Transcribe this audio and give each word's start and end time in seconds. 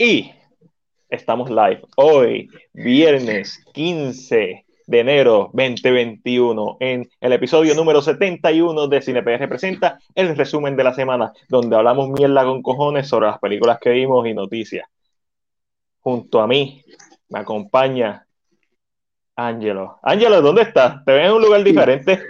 Y 0.00 0.32
estamos 1.10 1.50
live 1.50 1.82
hoy, 1.96 2.48
viernes 2.72 3.64
15 3.74 4.64
de 4.86 5.00
enero 5.00 5.50
2021, 5.52 6.76
en 6.78 7.10
el 7.20 7.32
episodio 7.32 7.74
número 7.74 8.00
71 8.00 8.86
de 8.86 9.02
CinePR 9.02 9.48
presenta 9.48 9.98
el 10.14 10.36
resumen 10.36 10.76
de 10.76 10.84
la 10.84 10.94
semana, 10.94 11.32
donde 11.48 11.74
hablamos 11.74 12.10
mierda 12.10 12.44
con 12.44 12.62
cojones 12.62 13.08
sobre 13.08 13.26
las 13.26 13.40
películas 13.40 13.80
que 13.80 13.90
vimos 13.90 14.24
y 14.28 14.34
noticias. 14.34 14.88
Junto 15.98 16.40
a 16.40 16.46
mí 16.46 16.84
me 17.30 17.40
acompaña 17.40 18.24
Ángelo. 19.34 19.98
Ángelo, 20.00 20.40
¿dónde 20.40 20.62
estás? 20.62 21.04
¿Te 21.04 21.12
ves 21.12 21.26
en 21.26 21.32
un 21.32 21.42
lugar 21.42 21.64
diferente? 21.64 22.22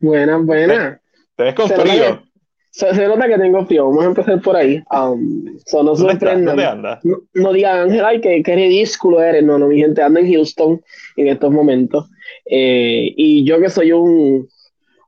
Buenas, 0.00 0.44
buenas. 0.44 1.00
¿Te 1.36 1.44
ves 1.44 1.54
con 1.54 1.68
frío? 1.68 2.31
Se, 2.72 2.90
nota 3.06 3.28
que 3.28 3.36
tengo 3.36 3.66
frío, 3.66 3.86
vamos 3.88 4.02
a 4.02 4.08
empezar 4.08 4.40
por 4.40 4.56
ahí. 4.56 4.82
Um, 4.90 5.58
so 5.66 5.82
no 5.82 5.94
¿Dónde, 5.94 6.64
andas? 6.64 7.04
No, 7.04 7.18
no 7.34 7.52
digan, 7.52 7.80
Ángel, 7.80 8.02
ay, 8.02 8.20
qué, 8.22 8.42
qué, 8.42 8.54
ridículo 8.56 9.22
eres. 9.22 9.44
No, 9.44 9.58
no, 9.58 9.68
mi 9.68 9.78
gente 9.78 10.00
anda 10.00 10.20
en 10.20 10.32
Houston 10.32 10.82
en 11.16 11.28
estos 11.28 11.52
momentos. 11.52 12.08
Eh, 12.46 13.12
y 13.14 13.44
yo 13.44 13.60
que 13.60 13.68
soy 13.68 13.92
un, 13.92 14.48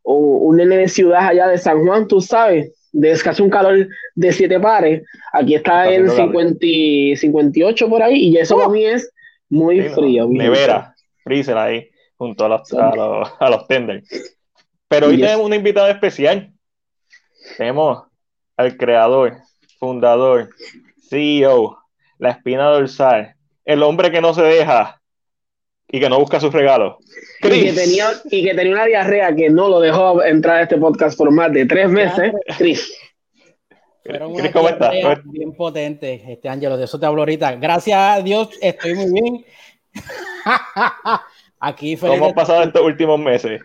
un, 0.02 0.38
un, 0.42 0.56
nene 0.56 0.76
de 0.76 0.88
ciudad 0.88 1.26
allá 1.26 1.48
de 1.48 1.56
San 1.56 1.86
Juan, 1.86 2.06
tú 2.06 2.20
sabes, 2.20 2.70
de 2.92 3.18
casi 3.24 3.42
un 3.42 3.48
calor 3.48 3.88
de 4.14 4.32
siete 4.32 4.60
pares. 4.60 5.02
Aquí 5.32 5.54
está, 5.54 5.90
en 5.90 6.10
50, 6.10 6.58
58 7.16 7.88
por 7.88 8.02
ahí, 8.02 8.28
y 8.28 8.36
eso 8.36 8.56
para 8.56 8.68
mí 8.68 8.84
es 8.84 9.10
muy 9.48 9.80
frío. 9.88 10.28
nevera, 10.28 10.94
freezer 11.22 11.56
ahí, 11.56 11.88
junto 12.18 12.44
a 12.44 12.48
los, 12.50 12.74
a 12.74 12.94
los, 12.94 13.32
a 13.40 13.48
los 13.48 13.66
tenders. 13.68 14.06
Pero 14.86 15.06
hoy 15.06 15.18
tenemos 15.18 15.46
una 15.46 15.56
invitada 15.56 15.90
especial 15.90 16.53
tenemos 17.56 18.04
al 18.56 18.76
creador, 18.76 19.38
fundador, 19.78 20.50
CEO, 21.08 21.78
la 22.18 22.30
espina 22.30 22.64
dorsal, 22.68 23.34
el 23.64 23.82
hombre 23.82 24.10
que 24.10 24.20
no 24.20 24.34
se 24.34 24.42
deja 24.42 25.00
y 25.88 26.00
que 26.00 26.08
no 26.08 26.18
busca 26.18 26.40
sus 26.40 26.52
regalos. 26.52 26.96
Y 27.42 27.48
que, 27.48 27.72
tenía, 27.72 28.08
y 28.24 28.44
que 28.44 28.54
tenía 28.54 28.72
una 28.72 28.84
diarrea 28.86 29.34
que 29.34 29.50
no 29.50 29.68
lo 29.68 29.80
dejó 29.80 30.22
entrar 30.22 30.56
a 30.56 30.62
este 30.62 30.76
podcast 30.76 31.16
por 31.16 31.30
más 31.30 31.52
de 31.52 31.66
tres 31.66 31.88
meses, 31.88 32.32
Chris. 32.58 32.92
Chris, 34.02 34.52
¿cómo 34.52 34.68
estás? 34.68 34.92
Bien 35.24 35.54
potente, 35.54 36.22
este 36.28 36.48
Ángelo, 36.48 36.76
de 36.76 36.84
eso 36.84 36.98
te 36.98 37.06
hablo 37.06 37.22
ahorita. 37.22 37.52
Gracias 37.56 37.98
a 37.98 38.20
Dios, 38.22 38.50
estoy 38.60 38.94
muy 38.94 39.12
bien. 39.12 39.44
Aquí 41.60 41.96
¿Cómo 41.96 42.26
han 42.26 42.34
pasado 42.34 42.62
estos 42.62 42.82
últimos 42.82 43.18
meses? 43.18 43.62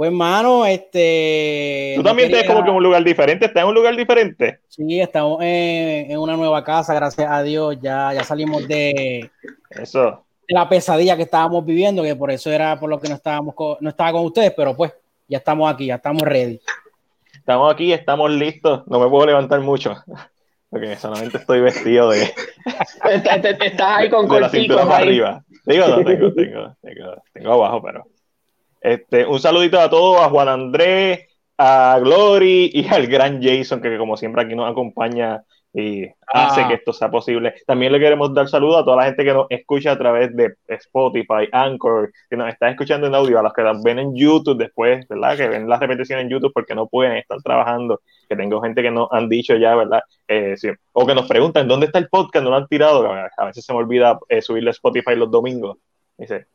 Pues, 0.00 0.10
mano, 0.12 0.64
este. 0.64 1.92
Tú 1.94 2.02
también 2.02 2.30
te 2.30 2.46
como 2.46 2.64
que 2.64 2.70
en 2.70 2.76
un 2.76 2.82
lugar 2.82 3.04
diferente. 3.04 3.44
¿Estás 3.44 3.64
en 3.64 3.68
un 3.68 3.74
lugar 3.74 3.94
diferente? 3.94 4.60
Sí, 4.66 4.98
estamos 4.98 5.40
en, 5.42 6.16
una 6.16 6.38
nueva 6.38 6.64
casa, 6.64 6.94
gracias 6.94 7.30
a 7.30 7.42
Dios. 7.42 7.76
Ya, 7.82 8.14
ya 8.14 8.24
salimos 8.24 8.66
de. 8.66 9.30
Eso. 9.68 10.24
la 10.48 10.66
pesadilla 10.70 11.16
que 11.16 11.24
estábamos 11.24 11.66
viviendo, 11.66 12.02
que 12.02 12.16
por 12.16 12.30
eso 12.30 12.50
era 12.50 12.80
por 12.80 12.88
lo 12.88 12.98
que 12.98 13.10
no 13.10 13.16
estábamos 13.16 13.54
con, 13.54 13.76
no 13.80 13.90
estaba 13.90 14.12
con 14.12 14.24
ustedes, 14.24 14.54
pero 14.56 14.74
pues 14.74 14.90
ya 15.28 15.36
estamos 15.36 15.70
aquí, 15.70 15.84
ya 15.84 15.96
estamos 15.96 16.22
ready. 16.22 16.62
Estamos 17.34 17.70
aquí, 17.70 17.92
estamos 17.92 18.30
listos. 18.30 18.84
No 18.86 19.00
me 19.00 19.08
puedo 19.10 19.26
levantar 19.26 19.60
mucho. 19.60 19.96
Porque 20.70 20.96
solamente 20.96 21.36
estoy 21.36 21.60
vestido 21.60 22.08
de. 22.08 22.22
Estás 23.04 23.98
ahí 23.98 24.08
con 24.08 24.32
arriba. 24.32 25.44
Digo, 25.66 25.88
no, 25.88 25.96
tengo, 26.02 26.32
tengo, 26.34 26.74
tengo, 26.80 27.22
tengo 27.34 27.52
abajo, 27.52 27.82
pero. 27.82 28.06
Este, 28.80 29.26
un 29.26 29.38
saludito 29.38 29.78
a 29.80 29.90
todos, 29.90 30.20
a 30.20 30.30
Juan 30.30 30.48
Andrés, 30.48 31.26
a 31.58 31.98
Glory 32.00 32.70
y 32.72 32.88
al 32.88 33.06
gran 33.06 33.42
Jason, 33.42 33.82
que 33.82 33.98
como 33.98 34.16
siempre 34.16 34.42
aquí 34.42 34.54
nos 34.54 34.70
acompaña 34.70 35.44
y 35.72 36.04
hace 36.32 36.62
ah. 36.62 36.68
que 36.68 36.74
esto 36.74 36.92
sea 36.92 37.10
posible. 37.10 37.54
También 37.66 37.92
le 37.92 38.00
queremos 38.00 38.34
dar 38.34 38.48
saludo 38.48 38.78
a 38.78 38.84
toda 38.84 38.96
la 38.96 39.04
gente 39.04 39.24
que 39.24 39.32
nos 39.32 39.46
escucha 39.50 39.92
a 39.92 39.98
través 39.98 40.34
de 40.34 40.54
Spotify, 40.66 41.48
Anchor, 41.52 42.10
que 42.28 42.36
nos 42.36 42.48
está 42.48 42.70
escuchando 42.70 43.06
en 43.06 43.14
audio, 43.14 43.38
a 43.38 43.42
los 43.42 43.52
que 43.52 43.62
nos 43.62 43.82
ven 43.82 43.98
en 43.98 44.14
YouTube 44.16 44.58
después, 44.58 45.06
¿verdad? 45.08 45.36
Que 45.36 45.48
ven 45.48 45.68
la 45.68 45.78
repetición 45.78 46.20
en 46.20 46.28
YouTube 46.28 46.52
porque 46.52 46.74
no 46.74 46.88
pueden 46.88 47.16
estar 47.16 47.40
trabajando, 47.42 48.00
que 48.28 48.36
tengo 48.36 48.60
gente 48.60 48.82
que 48.82 48.90
nos 48.90 49.08
han 49.12 49.28
dicho 49.28 49.54
ya, 49.56 49.76
¿verdad? 49.76 50.00
Eh, 50.26 50.56
O 50.92 51.06
que 51.06 51.14
nos 51.14 51.28
preguntan, 51.28 51.68
¿dónde 51.68 51.86
está 51.86 51.98
el 51.98 52.08
podcast? 52.08 52.42
No 52.42 52.50
lo 52.50 52.56
han 52.56 52.66
tirado, 52.66 53.06
a 53.12 53.44
veces 53.44 53.64
se 53.64 53.72
me 53.72 53.78
olvida 53.78 54.18
eh, 54.28 54.42
subirle 54.42 54.70
a 54.70 54.72
Spotify 54.72 55.14
los 55.14 55.30
domingos. 55.30 55.78
Dice, 56.20 56.48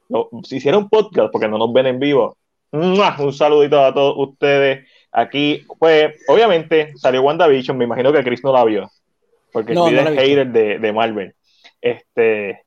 si 0.44 0.58
hiciera 0.58 0.78
un 0.78 0.90
podcast, 0.90 1.32
porque 1.32 1.48
no 1.48 1.58
nos 1.58 1.74
ven 1.74 1.88
en 1.88 2.00
vivo, 2.00 2.38
un 2.72 3.34
saludito 3.34 3.84
a 3.84 3.92
todos 3.96 4.14
ustedes. 4.16 4.88
Aquí, 5.12 5.66
pues, 5.80 6.24
obviamente 6.28 6.94
salió 6.98 7.24
WandaVision, 7.24 7.76
me 7.76 7.86
imagino 7.86 8.14
que 8.14 8.24
Chris 8.24 8.44
no 8.44 8.54
la 8.54 8.64
vio, 8.64 8.92
porque 9.52 9.74
no, 9.74 9.88
es 9.88 9.96
hater 9.96 10.52
de, 10.52 10.78
de, 10.78 10.94
Marvel. 10.94 11.34
Este, 11.82 12.64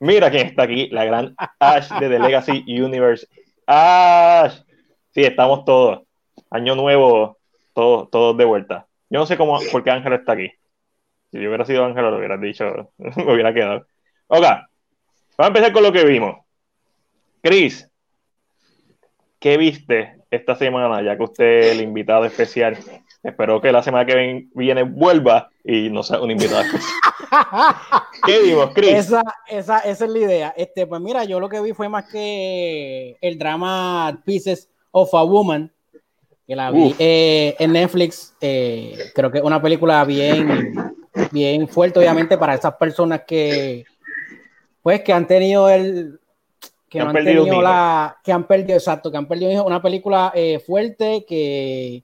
mira 0.00 0.30
quién 0.30 0.46
está 0.46 0.62
aquí, 0.62 0.88
la 0.88 1.04
gran 1.04 1.34
Ash 1.58 1.90
de 2.00 2.08
The 2.08 2.18
Legacy 2.18 2.64
Universe. 2.66 3.26
Ash, 3.66 4.62
sí, 5.10 5.24
estamos 5.24 5.66
todos. 5.66 6.00
Año 6.48 6.74
nuevo, 6.76 7.36
todos, 7.74 8.08
todos 8.08 8.38
de 8.38 8.46
vuelta. 8.46 8.86
Yo 9.10 9.18
no 9.18 9.26
sé 9.26 9.36
cómo, 9.36 9.58
por 9.70 9.84
qué 9.84 9.90
Ángel 9.90 10.14
está 10.14 10.32
aquí. 10.32 10.50
Si 11.30 11.42
yo 11.42 11.48
hubiera 11.48 11.66
sido 11.66 11.84
Ángel, 11.84 12.04
lo 12.04 12.16
hubiera 12.16 12.38
dicho, 12.38 12.90
me 12.96 13.34
hubiera 13.34 13.52
quedado. 13.52 13.86
Ok, 14.28 14.44
Vamos 15.36 15.46
a 15.46 15.46
empezar 15.48 15.72
con 15.72 15.82
lo 15.82 15.92
que 15.92 16.04
vimos. 16.04 16.36
Chris, 17.42 17.88
¿qué 19.38 19.56
viste 19.56 20.16
esta 20.30 20.54
semana? 20.54 21.02
Ya 21.02 21.16
que 21.16 21.22
usted 21.22 21.58
es 21.58 21.72
el 21.72 21.80
invitado 21.80 22.26
especial. 22.26 22.78
Espero 23.22 23.60
que 23.60 23.72
la 23.72 23.82
semana 23.82 24.04
que 24.04 24.46
viene 24.54 24.82
vuelva 24.82 25.48
y 25.64 25.88
no 25.88 26.02
sea 26.02 26.20
un 26.20 26.32
invitado 26.32 26.60
especial. 26.60 26.92
¿Qué 28.26 28.40
vimos, 28.40 28.70
Chris? 28.74 28.90
Esa, 28.90 29.22
esa, 29.48 29.78
esa, 29.78 30.04
es 30.04 30.10
la 30.10 30.18
idea. 30.18 30.54
Este, 30.56 30.86
pues 30.86 31.00
mira, 31.00 31.24
yo 31.24 31.40
lo 31.40 31.48
que 31.48 31.60
vi 31.62 31.72
fue 31.72 31.88
más 31.88 32.04
que 32.10 33.16
el 33.20 33.38
drama 33.38 34.22
Pieces 34.26 34.68
of 34.90 35.14
a 35.14 35.24
Woman, 35.24 35.72
que 36.46 36.54
la 36.54 36.70
vi 36.70 36.94
eh, 36.98 37.56
en 37.58 37.72
Netflix. 37.72 38.36
Eh, 38.40 39.10
creo 39.14 39.30
que 39.30 39.38
es 39.38 39.44
una 39.44 39.62
película 39.62 40.04
bien, 40.04 40.94
bien 41.30 41.66
fuerte, 41.68 42.00
obviamente, 42.00 42.36
para 42.36 42.54
esas 42.54 42.74
personas 42.74 43.22
que 43.26 43.86
pues 44.82 45.02
que 45.02 45.12
han 45.12 45.26
tenido 45.26 45.68
el 45.68 46.18
que, 46.88 47.00
han, 47.00 47.12
tenido 47.12 47.62
la 47.62 48.18
que 48.22 48.32
han 48.32 48.46
perdido 48.46 48.74
exacto 48.74 49.10
que 49.10 49.16
han 49.16 49.26
perdido 49.26 49.64
una 49.64 49.80
película 49.80 50.32
eh, 50.34 50.58
fuerte 50.58 51.24
que 51.26 52.02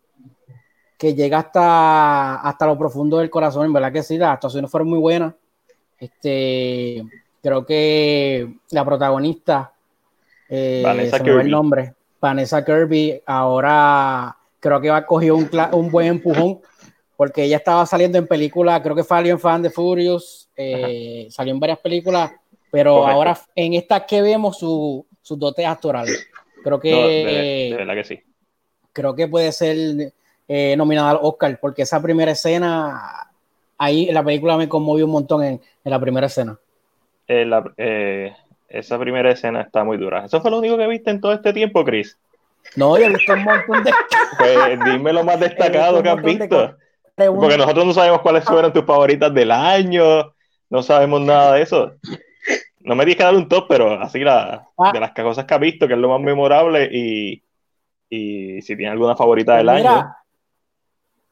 que 0.97 1.15
llega 1.15 1.39
hasta 1.39 2.37
hasta 2.37 2.67
lo 2.67 2.77
profundo 2.77 3.19
del 3.19 3.31
corazón 3.31 3.67
en 3.67 3.73
verdad 3.73 3.93
que 3.93 4.03
sí 4.03 4.19
las 4.19 4.35
actuaciones 4.35 4.71
fueron 4.71 4.89
muy 4.89 4.99
buenas. 4.99 5.35
Este 5.99 7.05
creo 7.41 7.65
que 7.65 8.53
la 8.71 8.85
protagonista 8.85 9.73
eh, 10.49 10.83
Vanessa 10.85 11.21
Kirby. 11.21 11.41
el 11.41 11.51
nombre 11.51 11.95
Vanessa 12.21 12.65
Kirby 12.65 13.23
ahora 13.27 14.37
creo 14.59 14.81
que 14.81 14.91
va 14.91 15.07
coger 15.07 15.33
un, 15.33 15.49
un 15.73 15.91
buen 15.91 16.09
empujón 16.09 16.61
porque 17.17 17.45
ella 17.45 17.57
estaba 17.57 17.85
saliendo 17.85 18.17
en 18.17 18.29
películas, 18.29 18.81
creo 18.81 18.95
que 18.95 19.03
salió 19.03 19.33
en 19.33 19.41
Fan 19.41 19.61
de 19.61 19.71
Furious, 19.71 20.49
eh, 20.57 21.27
salió 21.31 21.53
en 21.53 21.59
varias 21.59 21.81
películas 21.81 22.31
pero 22.71 23.07
ahora 23.07 23.39
en 23.55 23.75
esta 23.75 24.05
que 24.05 24.23
vemos 24.23 24.59
su, 24.59 25.07
sus 25.23 25.39
dotes 25.39 25.67
actorales. 25.67 26.29
Creo 26.63 26.81
que. 26.81 26.91
de, 27.71 27.77
verdad 27.77 27.95
que 27.95 28.05
sí. 28.05 28.23
Creo 28.93 29.15
que 29.15 29.29
puede 29.29 29.53
ser 29.53 30.13
eh, 30.49 30.75
nominada 30.77 31.11
al 31.11 31.19
Oscar, 31.23 31.59
porque 31.61 31.83
esa 31.83 32.03
primera 32.03 32.33
escena, 32.33 33.31
ahí 33.77 34.11
la 34.13 34.25
película 34.25 34.57
me 34.57 34.69
conmovió 34.69 35.05
un 35.05 35.13
montón 35.13 35.45
en, 35.45 35.61
en 35.85 35.91
la 35.91 36.01
primera 36.01 36.27
escena. 36.27 36.59
Eh, 37.29 37.49
eh, 37.77 38.33
esa 38.69 38.99
primera 38.99 39.31
escena 39.31 39.63
está 39.63 39.85
muy 39.85 39.97
dura. 39.97 40.25
¿Eso 40.25 40.41
fue 40.41 40.51
lo 40.51 40.59
único 40.59 40.77
que 40.77 40.87
viste 40.87 41.11
en 41.11 41.21
todo 41.21 41.33
este 41.33 41.53
tiempo, 41.53 41.85
Chris? 41.85 42.19
No, 42.77 42.99
yo 42.99 43.05
he 43.05 43.09
visto 43.11 43.33
un 43.33 43.45
montón 43.45 43.85
de. 43.85 43.93
Pues 44.39 44.79
dime 44.85 45.13
lo 45.13 45.25
más 45.25 45.41
destacado 45.41 46.03
que 46.03 46.11
has 46.11 46.23
visto. 46.23 46.77
Porque 47.17 47.57
nosotros 47.57 47.87
no 47.87 47.93
sabemos 47.93 48.21
cuáles 48.21 48.45
fueron 48.45 48.73
tus 48.73 48.85
favoritas 48.85 49.33
del 49.35 49.51
año, 49.51 50.33
no 50.71 50.83
sabemos 50.83 51.21
nada 51.23 51.55
de 51.55 51.63
eso 51.63 51.93
no 52.81 52.95
me 52.95 53.05
dije 53.05 53.23
dar 53.23 53.35
un 53.35 53.49
top, 53.49 53.67
pero 53.69 54.01
así 54.01 54.21
la, 54.21 54.69
ah. 54.77 54.93
de 54.93 55.01
las 55.01 55.13
cosas 55.13 55.45
que 55.45 55.55
ha 55.55 55.59
visto, 55.59 55.87
que 55.87 55.95
es 55.95 55.99
lo 55.99 56.09
más 56.09 56.21
memorable 56.21 56.89
y, 56.91 57.43
y 58.09 58.63
si 58.63 58.77
tiene 58.77 58.93
alguna 58.93 59.17
favorita 59.17 59.57
del 59.57 59.69
año. 59.69 60.15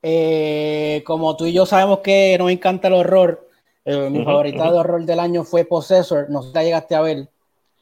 Eh, 0.02 1.02
como 1.04 1.36
tú 1.36 1.46
y 1.46 1.52
yo 1.52 1.66
sabemos 1.66 2.00
que 2.00 2.36
nos 2.38 2.50
encanta 2.50 2.88
el 2.88 2.94
horror, 2.94 3.48
eh, 3.84 4.08
mi 4.10 4.24
favorita 4.24 4.70
de 4.70 4.78
horror 4.78 5.04
del 5.04 5.20
año 5.20 5.44
fue 5.44 5.64
Possessor, 5.64 6.30
no 6.30 6.42
sé 6.42 6.48
si 6.48 6.54
la 6.54 6.62
llegaste 6.64 6.94
a 6.94 7.00
ver. 7.00 7.28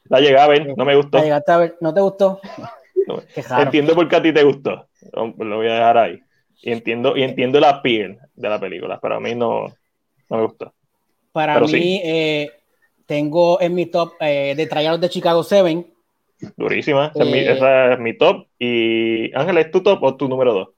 La 0.05 0.19
llegué 0.19 0.39
a 0.39 0.47
ver, 0.47 0.77
no 0.77 0.85
me 0.85 0.95
gustó. 0.95 1.17
¿La 1.17 1.23
llegaste 1.23 1.51
a 1.51 1.57
ver? 1.57 1.77
¿No 1.81 1.93
te 1.93 2.01
gustó? 2.01 2.39
entiendo 3.59 3.93
por 3.93 4.07
qué 4.07 4.15
a 4.15 4.21
ti 4.21 4.33
te 4.33 4.43
gustó, 4.43 4.87
lo 5.13 5.57
voy 5.57 5.67
a 5.67 5.73
dejar 5.73 5.97
ahí. 5.97 6.19
Y 6.61 6.71
entiendo, 6.71 7.15
y 7.15 7.23
entiendo 7.23 7.59
la 7.59 7.81
piel 7.81 8.17
de 8.33 8.49
la 8.49 8.59
película, 8.59 8.99
pero 8.99 9.15
a 9.15 9.19
mí 9.19 9.35
no, 9.35 9.67
no 10.29 10.37
me 10.37 10.43
gustó. 10.43 10.73
Para 11.31 11.59
mí, 11.59 12.01
eh, 12.03 12.49
tengo 13.05 13.61
en 13.61 13.73
mi 13.73 13.85
top 13.85 14.13
eh, 14.19 14.53
de 14.55 14.67
Trials 14.67 15.01
de 15.01 15.09
Chicago 15.09 15.43
7. 15.43 15.85
Durísima, 16.57 17.11
eh, 17.15 17.51
esa, 17.51 17.93
es 17.93 17.99
mi, 17.99 18.17
top. 18.17 18.47
Y 18.59 19.33
Ángel, 19.35 19.57
¿es 19.57 19.71
tu 19.71 19.81
top 19.81 20.03
o 20.03 20.15
tu 20.15 20.27
número 20.27 20.53
2? 20.53 20.69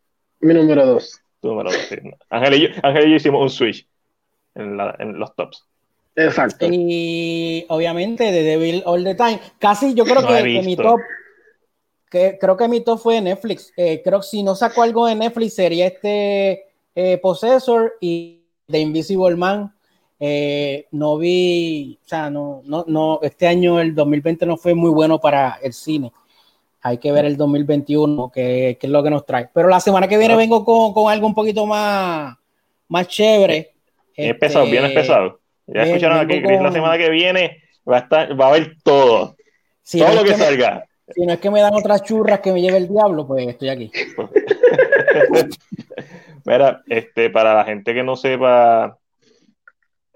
Mi 0.41 0.53
número 0.53 0.85
2. 0.85 1.21
Tu 1.41 1.47
número 1.47 1.71
2, 1.71 1.79
sí. 1.89 1.95
Ángel, 2.29 2.53
y 2.53 2.61
yo, 2.61 2.67
Ángel 2.83 3.07
y 3.07 3.09
yo 3.11 3.15
hicimos 3.15 3.41
un 3.41 3.49
switch. 3.49 3.87
en, 4.55 4.77
la, 4.77 4.95
en 4.99 5.17
los 5.19 5.35
tops. 5.35 5.65
Exacto. 6.15 6.67
Y 6.69 7.65
obviamente 7.69 8.31
de 8.31 8.43
Devil 8.43 8.81
All 8.85 9.03
the 9.03 9.15
Time. 9.15 9.39
Casi 9.59 9.93
yo 9.93 10.03
creo 10.03 10.25
que, 10.25 10.43
que, 10.43 10.61
mi 10.63 10.75
top. 10.75 10.99
Que, 12.09 12.37
creo 12.39 12.57
que 12.57 12.67
mi 12.67 12.81
top 12.81 12.99
fue 12.99 13.21
Netflix. 13.21 13.71
Eh, 13.77 14.01
creo 14.03 14.21
que 14.21 14.27
si 14.27 14.41
no 14.41 14.55
saco 14.55 14.81
algo 14.81 15.05
de 15.05 15.15
Netflix 15.15 15.53
sería 15.53 15.87
este 15.87 16.65
eh, 16.95 17.19
Possessor 17.19 17.93
y 18.01 18.41
The 18.65 18.79
Invisible 18.79 19.35
Man. 19.35 19.71
Eh, 20.19 20.87
no 20.91 21.17
vi, 21.17 21.99
o 22.03 22.07
sea, 22.07 22.29
no, 22.29 22.61
no, 22.65 22.85
no, 22.87 23.19
este 23.21 23.47
año, 23.47 23.79
el 23.79 23.93
2020, 23.93 24.45
no 24.45 24.57
fue 24.57 24.73
muy 24.73 24.89
bueno 24.89 25.19
para 25.19 25.59
el 25.61 25.73
cine. 25.73 26.11
Hay 26.81 26.97
que 26.97 27.11
ver 27.11 27.25
el 27.25 27.37
2021, 27.37 28.31
que, 28.33 28.77
que 28.79 28.87
es 28.87 28.91
lo 28.91 29.03
que 29.03 29.09
nos 29.09 29.25
trae. 29.25 29.49
Pero 29.53 29.67
la 29.67 29.79
semana 29.79 30.07
que 30.07 30.17
viene 30.17 30.35
vengo 30.35 30.63
con, 30.63 30.93
con 30.93 31.11
algo 31.11 31.27
un 31.27 31.35
poquito 31.35 31.65
más, 31.65 32.35
más 32.87 33.07
chévere. 33.07 33.73
Es 34.15 34.35
pesado, 34.35 34.65
bien 34.65 34.85
es 34.85 34.91
pesado. 34.93 35.39
Ya 35.67 35.83
escucharon 35.83 36.19
aquí, 36.19 36.41
Chris, 36.41 36.61
la 36.61 36.71
semana 36.71 36.97
que 36.97 37.09
viene 37.09 37.61
va 37.89 37.97
a, 37.97 37.99
estar, 37.99 38.39
va 38.39 38.45
a 38.45 38.49
haber 38.49 38.77
todo. 38.83 39.35
Si 39.83 39.99
todo 39.99 40.09
no 40.09 40.15
lo 40.15 40.23
que, 40.23 40.31
que 40.31 40.37
me, 40.37 40.43
salga. 40.43 40.85
Si 41.09 41.25
no 41.25 41.33
es 41.33 41.39
que 41.39 41.51
me 41.51 41.61
dan 41.61 41.73
otras 41.73 42.03
churras 42.03 42.39
que 42.39 42.51
me 42.51 42.61
lleve 42.61 42.77
el 42.77 42.87
diablo, 42.87 43.27
pues 43.27 43.47
estoy 43.47 43.69
aquí. 43.69 43.91
Mira, 46.45 46.81
este, 46.87 47.29
para 47.29 47.53
la 47.53 47.65
gente 47.65 47.93
que 47.93 48.03
no 48.03 48.15
sepa 48.15 48.97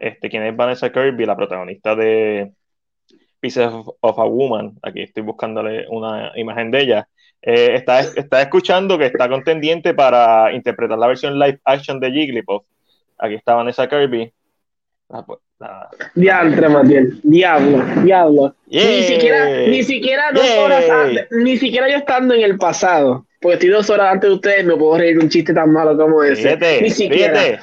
este, 0.02 0.30
quién 0.30 0.44
es 0.44 0.56
Vanessa 0.56 0.92
Kirby, 0.92 1.26
la 1.26 1.36
protagonista 1.36 1.96
de 1.96 2.52
Pieces 3.40 3.68
of, 3.68 3.88
of 4.02 4.20
a 4.20 4.26
Woman, 4.26 4.74
aquí 4.82 5.02
estoy 5.02 5.24
buscándole 5.24 5.86
una 5.90 6.32
imagen 6.36 6.72
de 6.72 6.82
ella, 6.82 7.08
eh, 7.42 7.76
está, 7.76 8.02
está 8.02 8.42
escuchando 8.42 8.98
que 8.98 9.06
está 9.06 9.30
contendiente 9.30 9.94
para 9.94 10.52
interpretar 10.54 10.98
la 10.98 11.08
versión 11.08 11.40
live 11.40 11.60
action 11.66 12.00
de 12.00 12.12
Jigglypuff. 12.12 12.64
Aquí 13.18 13.36
está 13.36 13.56
Vanessa 13.56 13.88
Kirby. 13.88 14.32
Pues, 15.26 15.40
ah, 15.60 15.90
Diantre, 16.16 16.70
Matiel. 16.70 17.20
Diablo, 17.24 17.84
diablo. 18.04 18.56
Yeah. 18.68 18.86
Ni 18.86 19.04
siquiera, 19.04 19.46
ni 19.68 19.84
siquiera 19.84 20.32
dos 20.32 20.46
yeah. 20.46 20.62
horas 20.62 20.90
antes, 20.90 21.28
ni 21.32 21.58
siquiera 21.58 21.90
yo 21.90 21.98
estando 21.98 22.34
en 22.34 22.42
el 22.42 22.58
pasado, 22.58 23.26
porque 23.40 23.56
estoy 23.56 23.70
dos 23.70 23.90
horas 23.90 24.14
antes 24.14 24.30
de 24.30 24.36
ustedes, 24.36 24.66
me 24.66 24.78
puedo 24.78 24.98
reír 24.98 25.20
un 25.20 25.30
chiste 25.30 25.54
tan 25.54 25.72
malo 25.72 25.98
como 25.98 26.24
ese. 26.24 26.58
Ni 26.82 26.90
siquiera. 26.90 27.60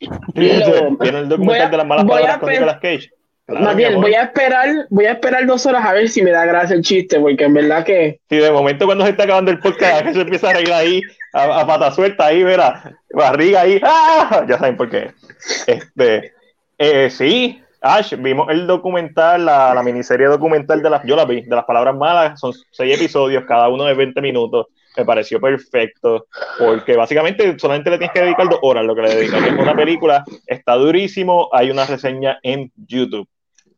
El 0.00 1.28
documental 1.28 1.66
a, 1.66 1.70
de 1.70 1.76
las 1.76 1.86
malas 1.86 2.04
palabras 2.04 2.38
con 2.38 2.50
Nicolas 2.50 2.78
Cage. 2.80 3.10
Claro, 3.46 3.64
Matiel, 3.64 3.96
voy 3.96 4.12
a 4.12 4.24
esperar, 4.24 4.68
voy 4.90 5.06
a 5.06 5.12
esperar 5.12 5.46
dos 5.46 5.64
horas 5.64 5.84
a 5.84 5.94
ver 5.94 6.08
si 6.10 6.20
me 6.20 6.30
da 6.30 6.44
gracia 6.44 6.76
el 6.76 6.82
chiste, 6.82 7.18
porque 7.18 7.44
en 7.44 7.54
verdad 7.54 7.82
que. 7.82 8.20
Sí, 8.28 8.36
de 8.36 8.52
momento 8.52 8.84
cuando 8.84 9.04
se 9.04 9.10
está 9.10 9.24
acabando 9.24 9.50
el 9.50 9.58
podcast, 9.58 10.04
que 10.04 10.12
se 10.12 10.20
empieza 10.20 10.50
a 10.50 10.52
reír 10.52 10.72
ahí, 10.72 11.00
a, 11.32 11.60
a 11.60 11.66
pata 11.66 11.90
suelta 11.90 12.26
ahí, 12.26 12.42
verá, 12.42 12.92
barriga 13.10 13.62
ahí, 13.62 13.80
¡ah! 13.82 14.44
ya 14.46 14.58
saben 14.58 14.76
por 14.76 14.90
qué. 14.90 15.12
Este, 15.66 16.34
eh, 16.76 17.08
sí, 17.08 17.62
Ash, 17.80 18.14
vimos 18.18 18.48
el 18.50 18.66
documental, 18.66 19.46
la, 19.46 19.72
la, 19.72 19.82
miniserie 19.82 20.26
documental 20.26 20.82
de 20.82 20.90
las, 20.90 21.04
yo 21.04 21.16
la 21.16 21.24
vi, 21.24 21.42
de 21.42 21.56
las 21.56 21.64
palabras 21.64 21.96
malas, 21.96 22.38
son 22.38 22.52
seis 22.70 22.96
episodios, 22.96 23.44
cada 23.46 23.68
uno 23.68 23.84
de 23.84 23.94
20 23.94 24.20
minutos, 24.20 24.66
me 24.98 25.04
pareció 25.04 25.40
perfecto, 25.40 26.26
porque 26.58 26.96
básicamente 26.96 27.56
solamente 27.58 27.90
le 27.90 27.98
tienes 27.98 28.12
que 28.12 28.22
dedicar 28.22 28.48
dos 28.48 28.58
horas 28.62 28.84
lo 28.84 28.96
que 28.96 29.02
le 29.02 29.14
dedicas, 29.14 29.46
es 29.46 29.52
una 29.52 29.76
película, 29.76 30.24
está 30.46 30.74
durísimo, 30.74 31.48
hay 31.52 31.70
una 31.70 31.86
reseña 31.86 32.38
en 32.42 32.72
YouTube. 32.74 33.28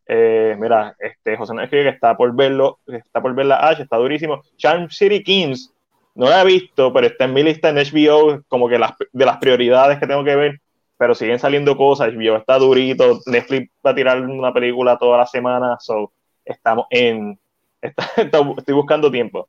Eh, 0.06 0.56
mira, 0.58 0.96
este, 0.98 1.36
José 1.36 1.54
no 1.54 1.62
escribe 1.62 1.84
que 1.84 1.90
está 1.90 2.16
por 2.16 2.34
verlo, 2.34 2.78
está 2.86 3.20
por 3.20 3.34
verla 3.34 3.56
Ash, 3.56 3.80
está 3.80 3.98
durísimo. 3.98 4.42
Charm 4.56 4.88
City 4.88 5.22
Kings, 5.22 5.72
no 6.14 6.28
la 6.28 6.40
he 6.40 6.46
visto, 6.46 6.92
pero 6.92 7.06
está 7.06 7.26
en 7.26 7.34
mi 7.34 7.42
lista 7.42 7.68
en 7.68 7.76
HBO, 7.76 8.42
como 8.48 8.68
que 8.68 8.78
las, 8.78 8.92
de 9.12 9.26
las 9.26 9.36
prioridades 9.36 9.98
que 9.98 10.06
tengo 10.06 10.24
que 10.24 10.36
ver, 10.36 10.60
pero 10.96 11.14
siguen 11.14 11.38
saliendo 11.38 11.76
cosas, 11.76 12.14
HBO 12.14 12.36
está 12.36 12.58
durito, 12.58 13.20
Netflix 13.26 13.70
va 13.86 13.90
a 13.90 13.94
tirar 13.94 14.22
una 14.22 14.52
película 14.52 14.96
toda 14.96 15.18
la 15.18 15.26
semana, 15.26 15.76
so 15.78 16.12
estamos 16.44 16.86
en, 16.90 17.38
está, 17.82 18.40
estoy 18.56 18.74
buscando 18.74 19.10
tiempo. 19.10 19.48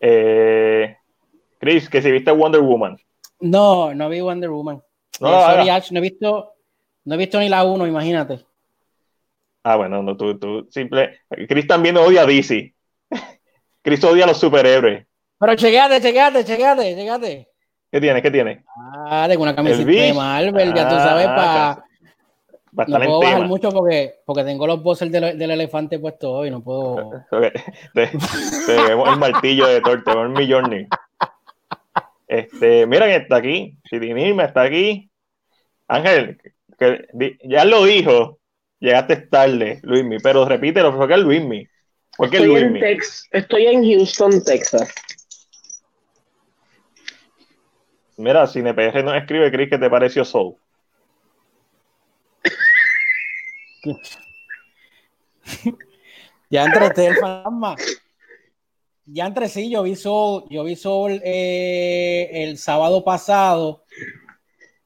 Eh, 0.00 0.96
Chris, 1.58 1.88
que 1.88 2.02
si 2.02 2.10
viste 2.10 2.30
Wonder 2.30 2.60
Woman. 2.60 2.96
No, 3.40 3.94
no 3.94 4.08
vi 4.08 4.20
Wonder 4.20 4.50
Woman. 4.50 4.82
No, 5.20 5.28
eh, 5.28 5.40
sorry, 5.40 5.68
Ash, 5.68 5.90
no 5.90 5.98
he 5.98 6.02
visto, 6.02 6.54
no 7.04 7.14
he 7.14 7.18
visto 7.18 7.38
ni 7.38 7.48
la 7.48 7.64
1, 7.64 7.86
imagínate. 7.86 8.44
Ah, 9.62 9.76
bueno, 9.76 10.02
no, 10.02 10.16
tú, 10.16 10.38
tú, 10.38 10.66
simple. 10.70 11.20
Chris 11.48 11.66
también 11.66 11.96
odia 11.96 12.22
a 12.22 12.26
DC. 12.26 12.74
Chris 13.82 14.04
odia 14.04 14.24
a 14.24 14.28
los 14.28 14.38
superhéroes. 14.38 15.06
Pero 15.38 15.54
chequeate, 15.54 16.00
chequeate, 16.00 16.44
chequeate, 16.44 16.94
chequeate. 16.94 17.48
¿Qué 17.90 18.00
tiene? 18.00 18.22
¿Qué 18.22 18.30
tiene? 18.30 18.64
Ah, 19.08 19.26
tengo 19.28 19.42
una 19.42 19.54
camiseta 19.54 19.90
de 19.90 20.12
Marvel, 20.12 20.74
ya 20.74 20.88
tú 20.88 20.94
sabes, 20.94 21.26
para. 21.26 21.84
Pa 22.76 22.84
no 22.84 22.98
puedo 22.98 23.20
bajar 23.20 23.36
tema. 23.36 23.46
mucho 23.46 23.70
porque, 23.70 24.16
porque 24.26 24.44
tengo 24.44 24.66
los 24.66 24.82
bosses 24.82 25.10
del, 25.10 25.38
del 25.38 25.50
elefante 25.50 25.98
puestos 25.98 26.30
hoy, 26.30 26.50
no 26.50 26.62
puedo. 26.62 27.24
Okay. 27.30 27.50
Te, 27.94 28.06
te 28.66 28.82
vemos 28.88 29.08
el 29.08 29.18
martillo 29.18 29.66
de 29.66 29.80
Thor, 29.80 30.04
te 30.04 30.14
vemos 30.14 30.38
mi 30.38 30.50
journey. 30.50 30.86
Este, 32.28 32.86
mira 32.86 33.06
que 33.06 33.16
está 33.16 33.36
aquí, 33.36 33.78
me 33.90 34.44
está 34.44 34.62
aquí. 34.62 35.10
Ángel, 35.88 36.38
que, 36.78 37.06
ya 37.44 37.64
lo 37.64 37.84
dijo, 37.84 38.40
llegaste 38.78 39.16
tarde, 39.16 39.80
Luismi, 39.82 40.18
pero 40.18 40.44
repítelo, 40.44 40.94
¿por 40.94 41.08
qué 41.08 41.14
es 41.14 41.20
Luismi? 41.20 41.66
¿Por 42.16 42.28
qué 42.28 42.36
estoy, 42.36 42.52
Luismi? 42.52 42.78
En 42.78 42.84
Tex 42.84 43.28
estoy 43.32 43.66
en 43.66 43.84
Houston, 43.84 44.44
Texas. 44.44 44.92
Mira, 48.18 48.46
si 48.46 48.58
NPR 48.60 49.02
no 49.02 49.14
escribe, 49.14 49.50
Chris, 49.50 49.70
que 49.70 49.78
te 49.78 49.88
pareció 49.88 50.24
Soul? 50.24 50.56
Ya 56.50 56.64
entre 56.64 57.06
el 57.06 57.16
fantasma. 57.16 57.76
Ya 59.08 59.26
entre 59.26 59.48
sí, 59.48 59.70
yo 59.70 59.84
vi 59.84 59.94
Soul, 59.94 60.44
yo 60.50 60.64
vi 60.64 60.74
Soul 60.74 61.20
eh, 61.24 62.28
el 62.32 62.58
sábado 62.58 63.04
pasado. 63.04 63.84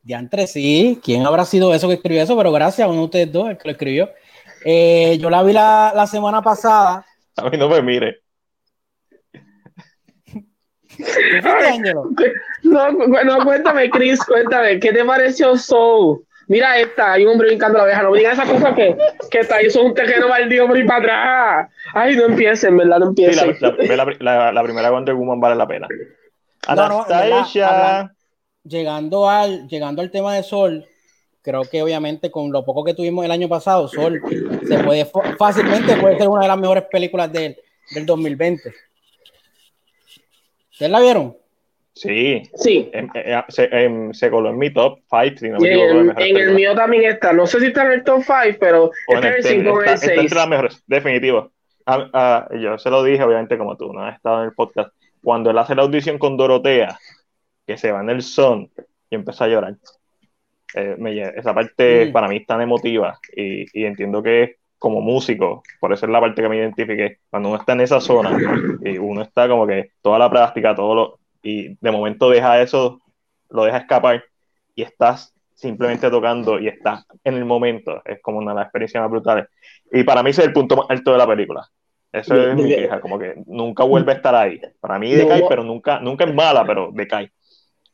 Ya 0.03 0.19
entre 0.19 0.47
sí, 0.47 1.01
¿quién 1.03 1.25
habrá 1.27 1.45
sido 1.45 1.73
eso 1.73 1.89
que 1.89 1.95
escribió 1.95 2.23
eso? 2.23 2.37
Pero 2.37 2.53
gracias 2.53 2.87
a 2.87 2.91
uno 2.91 3.01
de 3.01 3.05
ustedes 3.05 3.33
dos, 3.33 3.49
el 3.49 3.57
que 3.57 3.69
lo 3.69 3.73
escribió. 3.73 4.11
Eh, 4.65 5.17
yo 5.19 5.31
la 5.31 5.43
vi 5.43 5.53
la, 5.53 5.93
la, 5.95 6.07
semana 6.07 6.43
pasada. 6.43 7.07
A 7.37 7.49
mí 7.49 7.57
no 7.57 7.69
me 7.69 7.81
mire. 7.81 8.21
¿Qué 10.97 11.43
fue, 11.43 11.69
Ángelo? 11.69 12.11
No, 12.63 12.91
no, 12.93 13.45
cuéntame, 13.45 13.89
Chris, 13.89 14.23
cuéntame, 14.25 14.79
¿qué 14.81 14.93
te 14.93 15.03
pareció 15.05 15.57
Soul? 15.57 16.27
Mira 16.51 16.81
esta, 16.81 17.13
hay 17.13 17.25
un 17.25 17.31
hombre 17.31 17.47
brincando 17.47 17.79
la 17.79 17.85
oveja, 17.85 18.03
no 18.03 18.11
me 18.11 18.19
digas 18.19 18.37
esa 18.37 18.53
cosa 18.53 18.75
que, 18.75 18.99
que 19.31 19.39
está 19.39 19.61
es 19.61 19.77
un 19.77 19.95
tejeno 19.95 20.29
maldito 20.29 20.67
por 20.67 20.77
ir 20.77 20.85
para 20.85 20.99
atrás. 20.99 21.71
Ay, 21.95 22.17
no 22.17 22.25
empiecen, 22.25 22.77
¿verdad? 22.77 22.99
No 22.99 23.07
empiecen. 23.11 23.55
Sí, 23.55 23.61
la, 23.61 24.05
la, 24.05 24.17
la, 24.19 24.53
la, 24.53 24.63
primera 24.65 24.91
Wonder 24.91 25.15
Woman 25.15 25.39
vale 25.39 25.55
la 25.55 25.69
pena. 25.69 25.87
Anastasia. 26.67 28.03
No, 28.03 28.11
llegando, 28.65 29.31
al, 29.31 29.69
llegando 29.69 30.03
al 30.03 30.11
tema 30.11 30.35
de 30.35 30.43
Sol, 30.43 30.85
creo 31.41 31.63
que 31.63 31.85
obviamente 31.85 32.33
con 32.33 32.51
lo 32.51 32.65
poco 32.65 32.83
que 32.83 32.95
tuvimos 32.95 33.25
el 33.25 33.31
año 33.31 33.49
pasado, 33.49 33.87
Sol 33.87 34.21
se 34.67 34.79
puede 34.81 35.09
fácilmente 35.39 35.95
puede 35.99 36.19
ser 36.19 36.27
una 36.27 36.43
de 36.43 36.49
las 36.49 36.59
mejores 36.59 36.83
películas 36.91 37.33
del, 37.33 37.57
del 37.95 38.05
2020. 38.05 38.75
¿Ustedes 40.73 40.91
la 40.91 40.99
vieron? 40.99 41.40
Sí. 42.01 42.43
Sí. 42.55 42.91
En, 42.95 43.11
en, 43.13 43.45
se, 43.49 43.65
en, 43.65 44.15
se, 44.15 44.31
coló 44.31 44.49
en 44.49 44.59
mi 44.59 44.71
top 44.71 45.01
5. 45.11 45.37
Si 45.39 45.49
no 45.51 45.59
en, 45.63 46.19
en 46.19 46.37
el 46.39 46.55
mío 46.55 46.75
también 46.75 47.05
está. 47.05 47.35
No 47.35 47.47
sé 47.47 47.61
si 47.61 47.67
está 47.67 47.85
en 47.85 47.93
el 47.93 48.05
top 48.05 48.23
5, 48.23 48.57
pero 48.59 48.91
está 49.07 49.29
en 49.29 49.35
el 49.35 49.45
5 49.45 49.71
o 49.71 49.83
en 49.83 49.89
el 49.91 49.99
6. 49.99 50.11
Está 50.11 50.23
entre 50.23 50.39
las 50.39 50.49
mejores, 50.49 50.83
definitivo. 50.87 51.53
Ah, 51.85 52.09
ah, 52.15 52.49
yo 52.59 52.79
se 52.79 52.89
lo 52.89 53.05
dije, 53.05 53.23
obviamente, 53.23 53.59
como 53.59 53.77
tú, 53.77 53.93
no 53.93 54.03
has 54.03 54.17
estado 54.17 54.41
en 54.41 54.47
el 54.47 54.55
podcast. 54.55 54.95
Cuando 55.23 55.51
él 55.51 55.59
hace 55.59 55.75
la 55.75 55.83
audición 55.83 56.17
con 56.17 56.39
Dorotea, 56.39 56.99
que 57.67 57.77
se 57.77 57.93
va 57.93 58.01
en 58.01 58.09
el 58.09 58.23
son, 58.23 58.71
y 59.11 59.15
empezó 59.15 59.45
a 59.45 59.49
llorar. 59.49 59.77
Eh, 60.75 60.95
me, 60.97 61.21
esa 61.21 61.53
parte 61.53 62.07
mm. 62.07 62.13
para 62.13 62.29
mí 62.29 62.37
es 62.39 62.47
tan 62.47 62.63
emotiva 62.63 63.19
y, 63.37 63.67
y 63.79 63.85
entiendo 63.85 64.23
que 64.23 64.57
como 64.79 65.03
músico, 65.03 65.63
por 65.81 65.93
eso 65.93 66.07
es 66.07 66.13
la 66.13 66.21
parte 66.21 66.41
que 66.41 66.49
me 66.49 66.57
identifique, 66.57 67.19
cuando 67.29 67.51
uno 67.51 67.59
está 67.59 67.75
en 67.75 67.83
esa 67.83 68.01
zona 68.01 68.39
y 68.83 68.97
uno 68.97 69.21
está 69.21 69.47
como 69.47 69.67
que 69.67 69.91
toda 70.01 70.19
la 70.19 70.31
práctica, 70.31 70.75
todo 70.75 70.95
lo, 70.95 71.20
y 71.43 71.77
de 71.81 71.91
momento 71.91 72.31
deja 72.31 72.61
eso, 72.61 73.01
lo 73.49 73.65
deja 73.65 73.79
escapar 73.79 74.25
y 74.75 74.83
estás 74.83 75.35
simplemente 75.55 76.09
tocando 76.11 76.59
y 76.59 76.69
estás 76.69 77.05
en 77.23 77.35
el 77.35 77.45
momento, 77.45 78.01
es 78.05 78.21
como 78.23 78.39
una 78.39 78.53
de 78.53 78.57
las 78.57 78.65
experiencias 78.65 79.03
más 79.03 79.11
brutales. 79.11 79.47
Y 79.93 80.05
para 80.05 80.23
mí 80.23 80.31
ese 80.31 80.43
es 80.43 80.49
el 80.49 80.53
punto 80.55 80.77
más 80.77 80.87
alto 80.89 81.13
de 81.13 81.19
la 81.19 81.27
película. 81.27 81.69
Eso 82.13 82.35
es 82.35 82.57
mi 82.57 82.69
queja, 82.69 83.01
como 83.01 83.19
que 83.19 83.35
nunca 83.47 83.85
vuelve 83.85 84.13
a 84.13 84.17
estar 84.17 84.35
ahí. 84.35 84.61
Para 84.81 84.99
mí 84.99 85.13
decae, 85.13 85.45
pero 85.49 85.63
nunca, 85.63 86.01
nunca 86.01 86.25
es 86.25 86.35
mala, 86.35 86.65
pero 86.67 86.91
decae. 86.93 87.31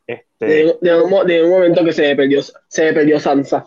Este... 0.07 0.47
De, 0.47 0.77
de, 0.81 1.03
un, 1.03 1.27
de 1.27 1.43
un 1.43 1.51
momento 1.51 1.85
que 1.85 1.93
se 1.93 2.15
perdió, 2.15 2.41
se 2.43 2.93
perdió 2.93 3.21
Sansa. 3.21 3.65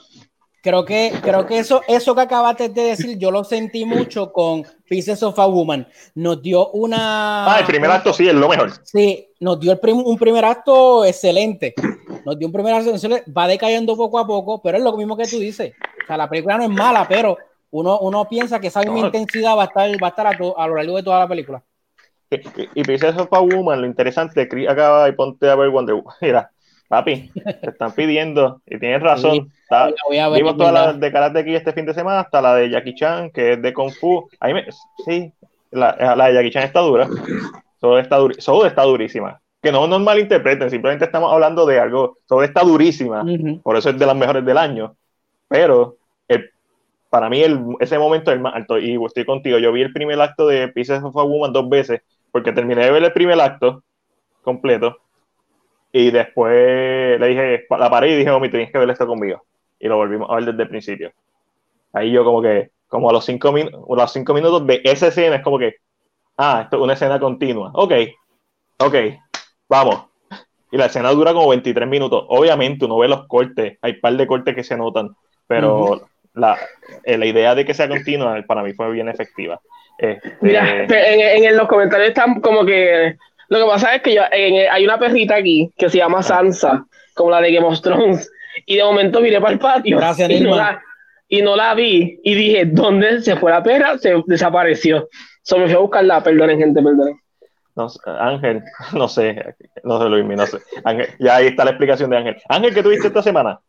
Creo 0.61 0.83
que, 0.83 1.13
creo 1.21 1.45
que 1.45 1.59
eso, 1.59 1.81
eso 1.87 2.13
que 2.13 2.21
acabaste 2.21 2.67
de 2.67 2.81
decir, 2.81 3.17
yo 3.17 3.31
lo 3.31 3.45
sentí 3.45 3.85
mucho 3.85 4.33
con 4.33 4.65
Pieces 4.89 5.23
of 5.23 5.39
a 5.39 5.45
Woman. 5.45 5.87
Nos 6.15 6.41
dio 6.41 6.69
una. 6.71 7.53
Ah, 7.53 7.59
el 7.59 7.65
primer 7.65 7.89
acto 7.89 8.11
sí 8.11 8.27
es 8.27 8.33
lo 8.33 8.49
mejor. 8.49 8.71
Sí, 8.83 9.29
nos 9.39 9.59
dio 9.59 9.71
el 9.71 9.79
prim, 9.79 9.97
un 9.97 10.17
primer 10.17 10.43
acto 10.43 11.05
excelente. 11.05 11.73
nos 12.25 12.37
dio 12.37 12.47
un 12.47 12.51
primer 12.51 12.73
ascenso, 12.73 13.07
va 13.35 13.47
decayendo 13.47 13.95
poco 13.95 14.19
a 14.19 14.27
poco, 14.27 14.61
pero 14.61 14.77
es 14.77 14.83
lo 14.83 14.97
mismo 14.97 15.15
que 15.15 15.27
tú 15.27 15.39
dices. 15.39 15.73
O 16.03 16.07
sea, 16.07 16.17
la 16.17 16.29
película 16.29 16.57
no 16.57 16.63
es 16.63 16.69
mala, 16.69 17.07
pero 17.07 17.37
uno, 17.71 17.99
uno 17.99 18.27
piensa 18.27 18.59
que 18.59 18.67
esa 18.67 18.81
misma 18.81 18.99
intensidad 18.99 19.55
va 19.55 19.63
a 19.63 19.67
estar, 19.67 19.89
va 20.03 20.07
a, 20.07 20.09
estar 20.09 20.27
a, 20.27 20.31
a, 20.31 20.67
lo 20.67 20.75
largo 20.75 20.97
de 20.97 21.03
toda 21.03 21.19
la 21.19 21.27
película. 21.27 21.63
Y, 22.31 22.35
y, 22.35 22.91
y 22.91 23.05
of 23.05 23.33
a 23.33 23.39
Woman, 23.39 23.81
lo 23.81 23.87
interesante, 23.87 24.47
acaba 24.67 25.07
y 25.07 25.13
ponte 25.13 25.49
a 25.49 25.55
ver 25.55 25.69
Wonder 25.69 25.95
Woman. 25.95 26.15
Mira, 26.21 26.51
papi, 26.89 27.31
te 27.61 27.69
están 27.69 27.93
pidiendo, 27.93 28.61
y 28.65 28.79
tienes 28.79 29.01
razón. 29.01 29.51
vimos 30.33 30.57
todas 30.57 30.73
las 30.73 30.99
de 30.99 31.11
Karate 31.11 31.39
aquí 31.39 31.55
este 31.55 31.71
fin 31.71 31.85
de 31.85 31.93
semana, 31.93 32.21
hasta 32.21 32.41
la 32.41 32.55
de 32.55 32.69
Jackie 32.69 32.95
Chan, 32.95 33.29
que 33.29 33.53
es 33.53 33.61
de 33.61 33.71
Kung 33.71 33.91
Fu. 33.91 34.27
Ahí 34.39 34.53
me, 34.53 34.65
sí, 35.05 35.31
la, 35.71 36.15
la 36.17 36.27
de 36.27 36.33
Jackie 36.33 36.51
Chan 36.51 36.63
está 36.63 36.81
dura. 36.81 37.07
Soul 37.79 37.99
está, 37.99 38.17
está 38.65 38.83
durísima. 38.83 39.39
Que 39.61 39.71
no 39.71 39.87
nos 39.87 40.01
malinterpreten, 40.01 40.69
simplemente 40.69 41.05
estamos 41.05 41.31
hablando 41.31 41.65
de 41.65 41.79
algo. 41.79 42.17
Soul 42.27 42.43
está 42.43 42.61
durísima, 42.61 43.23
por 43.61 43.77
eso 43.77 43.91
es 43.91 43.99
de 43.99 44.05
las 44.05 44.15
mejores 44.15 44.43
del 44.43 44.57
año. 44.57 44.95
Pero 45.47 45.97
el, 46.27 46.49
para 47.09 47.29
mí 47.29 47.41
el, 47.41 47.59
ese 47.79 47.99
momento 47.99 48.31
es 48.31 48.37
el 48.37 48.41
más 48.41 48.55
alto. 48.55 48.79
Y 48.79 49.01
estoy 49.05 49.25
contigo. 49.25 49.59
Yo 49.59 49.71
vi 49.71 49.81
el 49.81 49.93
primer 49.93 50.19
acto 50.19 50.47
de 50.47 50.69
Pieces 50.69 51.03
of 51.03 51.15
a 51.15 51.23
Woman 51.23 51.53
dos 51.53 51.69
veces, 51.69 52.01
porque 52.31 52.51
terminé 52.51 52.85
de 52.85 52.91
ver 52.91 53.03
el 53.03 53.13
primer 53.13 53.39
acto 53.39 53.83
completo. 54.41 54.97
Y 55.91 56.11
después 56.11 57.19
le 57.19 57.27
dije, 57.27 57.65
la 57.69 57.89
paré 57.89 58.11
y 58.11 58.17
dije, 58.17 58.29
oh, 58.29 58.41
tienes 58.41 58.71
que 58.71 58.77
ver 58.77 58.89
esto 58.89 59.07
conmigo. 59.07 59.43
Y 59.79 59.87
lo 59.87 59.97
volvimos 59.97 60.29
a 60.29 60.35
ver 60.35 60.45
desde 60.45 60.63
el 60.63 60.69
principio. 60.69 61.11
Ahí 61.93 62.11
yo 62.11 62.23
como 62.23 62.41
que, 62.41 62.71
como 62.87 63.09
a 63.09 63.13
los 63.13 63.25
cinco, 63.25 63.51
los 63.51 64.13
cinco 64.13 64.33
minutos 64.33 64.65
de 64.67 64.81
esa 64.83 65.07
escena, 65.07 65.37
es 65.37 65.43
como 65.43 65.57
que, 65.57 65.75
ah, 66.37 66.61
esto 66.63 66.77
es 66.77 66.83
una 66.83 66.93
escena 66.93 67.19
continua. 67.19 67.71
Ok, 67.73 67.93
ok, 68.77 68.95
vamos. 69.67 70.05
Y 70.71 70.77
la 70.77 70.85
escena 70.85 71.09
dura 71.09 71.33
como 71.33 71.49
23 71.49 71.87
minutos. 71.87 72.23
Obviamente 72.27 72.85
uno 72.85 72.99
ve 72.99 73.07
los 73.07 73.25
cortes, 73.27 73.79
hay 73.81 73.93
un 73.93 74.01
par 74.01 74.13
de 74.13 74.27
cortes 74.27 74.55
que 74.55 74.63
se 74.63 74.77
notan, 74.77 75.15
pero 75.47 76.07
la, 76.35 76.57
eh, 77.03 77.17
la, 77.17 77.25
idea 77.25 77.55
de 77.55 77.65
que 77.65 77.73
sea 77.73 77.89
continua 77.89 78.39
para 78.47 78.61
mí 78.61 78.73
fue 78.73 78.91
bien 78.91 79.09
efectiva. 79.09 79.59
Este, 79.97 80.37
Mira, 80.41 80.83
en, 80.83 81.43
en, 81.43 81.57
los 81.57 81.67
comentarios 81.67 82.09
están 82.09 82.39
como 82.39 82.63
que 82.65 83.17
lo 83.49 83.59
que 83.59 83.65
pasa 83.65 83.95
es 83.95 84.01
que 84.01 84.13
yo, 84.13 84.21
hay 84.31 84.83
una 84.83 84.99
perrita 84.99 85.35
aquí 85.35 85.71
que 85.77 85.89
se 85.89 85.97
llama 85.97 86.23
Sansa, 86.23 86.85
como 87.13 87.31
la 87.31 87.41
de 87.41 87.51
Game 87.51 87.67
of 87.67 87.81
Thrones, 87.81 88.31
y 88.65 88.77
de 88.77 88.83
momento 88.83 89.21
miré 89.21 89.39
para 89.39 89.53
el 89.53 89.59
patio 89.59 89.97
Gracias, 89.97 90.29
y, 90.29 90.39
no 90.41 90.55
la, 90.55 90.81
y 91.27 91.41
no 91.41 91.55
la 91.55 91.73
vi 91.73 92.19
y 92.23 92.35
dije, 92.35 92.65
¿dónde 92.65 93.21
se 93.21 93.35
fue 93.35 93.51
la 93.51 93.63
perra? 93.63 93.97
Se 93.97 94.21
desapareció. 94.27 95.09
Solo 95.41 95.63
me 95.63 95.67
fui 95.67 95.75
a 95.75 95.79
buscarla, 95.79 96.23
perdonen 96.23 96.59
gente, 96.59 96.81
perdonen. 96.81 97.19
No, 97.75 97.87
Ángel, 98.19 98.61
no 98.93 99.07
sé, 99.07 99.55
no 99.83 100.01
sé 100.01 100.09
Luis, 100.09 100.25
no 100.25 100.45
sé. 100.45 100.59
Ángel, 100.83 101.07
ya 101.19 101.37
ahí 101.37 101.47
está 101.47 101.63
la 101.63 101.71
explicación 101.71 102.09
de 102.09 102.17
Ángel. 102.17 102.37
Ángel, 102.49 102.73
¿qué 102.73 102.83
tuviste 102.83 103.07
esta 103.07 103.23
semana? 103.23 103.59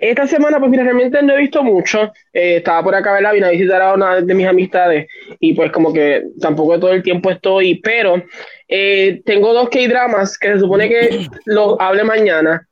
Esta 0.00 0.26
semana, 0.26 0.58
pues 0.58 0.70
mira, 0.70 0.84
no 0.84 1.34
he 1.34 1.38
visto 1.38 1.62
mucho. 1.62 2.12
Eh, 2.32 2.56
estaba 2.56 2.82
por 2.82 2.94
acá, 2.94 3.12
¿verdad? 3.12 3.32
Vine 3.32 3.46
a 3.46 3.50
visitar 3.50 3.82
a 3.82 3.94
una 3.94 4.20
de 4.20 4.34
mis 4.34 4.46
amistades 4.46 5.06
y 5.38 5.54
pues 5.54 5.70
como 5.70 5.92
que 5.92 6.24
tampoco 6.40 6.78
todo 6.78 6.92
el 6.92 7.02
tiempo 7.02 7.30
estoy, 7.30 7.76
pero 7.80 8.22
eh, 8.68 9.22
tengo 9.24 9.52
dos 9.52 9.68
K-dramas 9.68 10.38
que 10.38 10.54
se 10.54 10.60
supone 10.60 10.88
que 10.88 11.26
los 11.44 11.76
hable 11.78 12.04
mañana, 12.04 12.66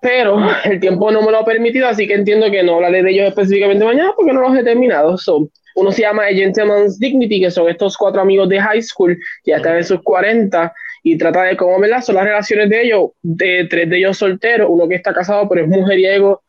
pero 0.00 0.38
el 0.64 0.80
tiempo 0.80 1.10
no 1.10 1.22
me 1.22 1.30
lo 1.30 1.38
ha 1.38 1.44
permitido, 1.44 1.88
así 1.88 2.06
que 2.06 2.14
entiendo 2.14 2.50
que 2.50 2.62
no 2.62 2.76
hablaré 2.76 3.02
de 3.02 3.10
ellos 3.10 3.28
específicamente 3.28 3.84
mañana 3.84 4.12
porque 4.16 4.32
no 4.32 4.40
los 4.40 4.56
he 4.56 4.64
terminado. 4.64 5.16
So, 5.16 5.48
uno 5.76 5.92
se 5.92 6.02
llama 6.02 6.24
A 6.24 6.34
Gentleman's 6.34 6.98
Dignity, 6.98 7.40
que 7.40 7.50
son 7.52 7.68
estos 7.68 7.96
cuatro 7.96 8.20
amigos 8.20 8.48
de 8.48 8.60
high 8.60 8.82
school, 8.82 9.16
que 9.44 9.52
ya 9.52 9.58
están 9.58 9.76
en 9.76 9.84
sus 9.84 10.02
40 10.02 10.72
y 11.12 11.18
trata 11.18 11.42
de 11.44 11.56
cómo 11.56 11.80
¿verdad? 11.80 12.02
son 12.02 12.16
las 12.16 12.24
relaciones 12.24 12.68
de 12.68 12.82
ellos, 12.82 13.10
de 13.22 13.66
tres 13.68 13.88
de 13.88 13.98
ellos 13.98 14.18
solteros, 14.18 14.68
uno 14.70 14.88
que 14.88 14.96
está 14.96 15.12
casado 15.12 15.48
pero 15.48 15.62
es 15.62 15.68
mujeriego, 15.68 16.42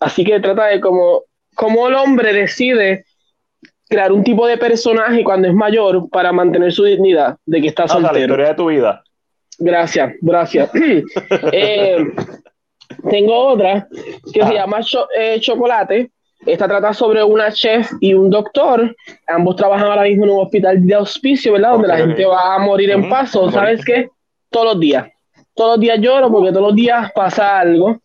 así 0.00 0.24
que 0.24 0.40
trata 0.40 0.66
de 0.66 0.80
cómo, 0.80 1.22
cómo 1.54 1.88
el 1.88 1.94
hombre 1.94 2.32
decide 2.32 3.04
crear 3.88 4.10
un 4.10 4.24
tipo 4.24 4.46
de 4.46 4.56
personaje 4.56 5.22
cuando 5.22 5.48
es 5.48 5.54
mayor 5.54 6.08
para 6.10 6.32
mantener 6.32 6.72
su 6.72 6.84
dignidad, 6.84 7.36
de 7.44 7.60
que 7.60 7.68
está 7.68 7.86
soltero. 7.86 8.12
la 8.12 8.20
historia 8.20 8.48
de 8.48 8.54
tu 8.54 8.66
vida. 8.68 9.02
Gracias, 9.58 10.14
gracias. 10.20 10.70
Eh, 11.52 11.96
tengo 13.08 13.34
otra 13.34 13.88
que 14.32 14.44
se 14.44 14.54
llama 14.54 14.80
eh, 15.16 15.38
Chocolate, 15.40 16.10
esta 16.46 16.66
trata 16.66 16.92
sobre 16.92 17.22
una 17.22 17.52
chef 17.52 17.90
y 18.00 18.14
un 18.14 18.30
doctor. 18.30 18.94
Ambos 19.28 19.56
trabajan 19.56 19.86
ahora 19.86 20.02
mismo 20.02 20.24
en 20.24 20.30
un 20.30 20.40
hospital 20.40 20.84
de 20.84 20.94
auspicio, 20.94 21.52
¿verdad? 21.52 21.72
Donde 21.72 21.88
la 21.88 21.96
gente 21.98 22.24
va 22.24 22.56
a 22.56 22.58
morir 22.58 22.90
en 22.90 23.08
paso. 23.08 23.50
¿Sabes 23.50 23.84
qué? 23.84 24.08
Todos 24.50 24.74
los 24.74 24.80
días. 24.80 25.08
Todos 25.54 25.76
los 25.76 25.80
días 25.80 26.00
lloro 26.00 26.30
porque 26.30 26.50
todos 26.50 26.68
los 26.68 26.74
días 26.74 27.12
pasa 27.12 27.60
algo. 27.60 28.00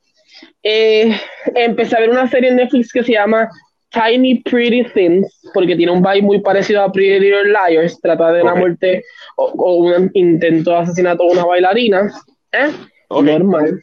Eh, 0.61 1.15
empecé 1.55 1.95
a 1.95 1.99
ver 1.99 2.09
una 2.09 2.27
serie 2.27 2.49
en 2.49 2.57
Netflix 2.57 2.91
que 2.91 3.03
se 3.03 3.13
llama 3.13 3.49
Tiny 3.89 4.41
Pretty 4.41 4.83
Things, 4.93 5.27
porque 5.53 5.75
tiene 5.75 5.91
un 5.91 6.01
vibe 6.01 6.21
muy 6.21 6.39
parecido 6.41 6.83
a 6.83 6.91
Pretty 6.91 7.19
Little 7.19 7.51
Liars. 7.51 7.99
Trata 8.01 8.33
de 8.33 8.43
una 8.43 8.53
muerte 8.53 9.03
o, 9.37 9.77
un 9.77 10.11
intento 10.13 10.71
de 10.71 10.77
asesinato 10.77 11.23
de 11.23 11.31
una 11.31 11.45
bailarina. 11.45 12.11
¿Eh? 12.51 12.71
Normal. 13.09 13.81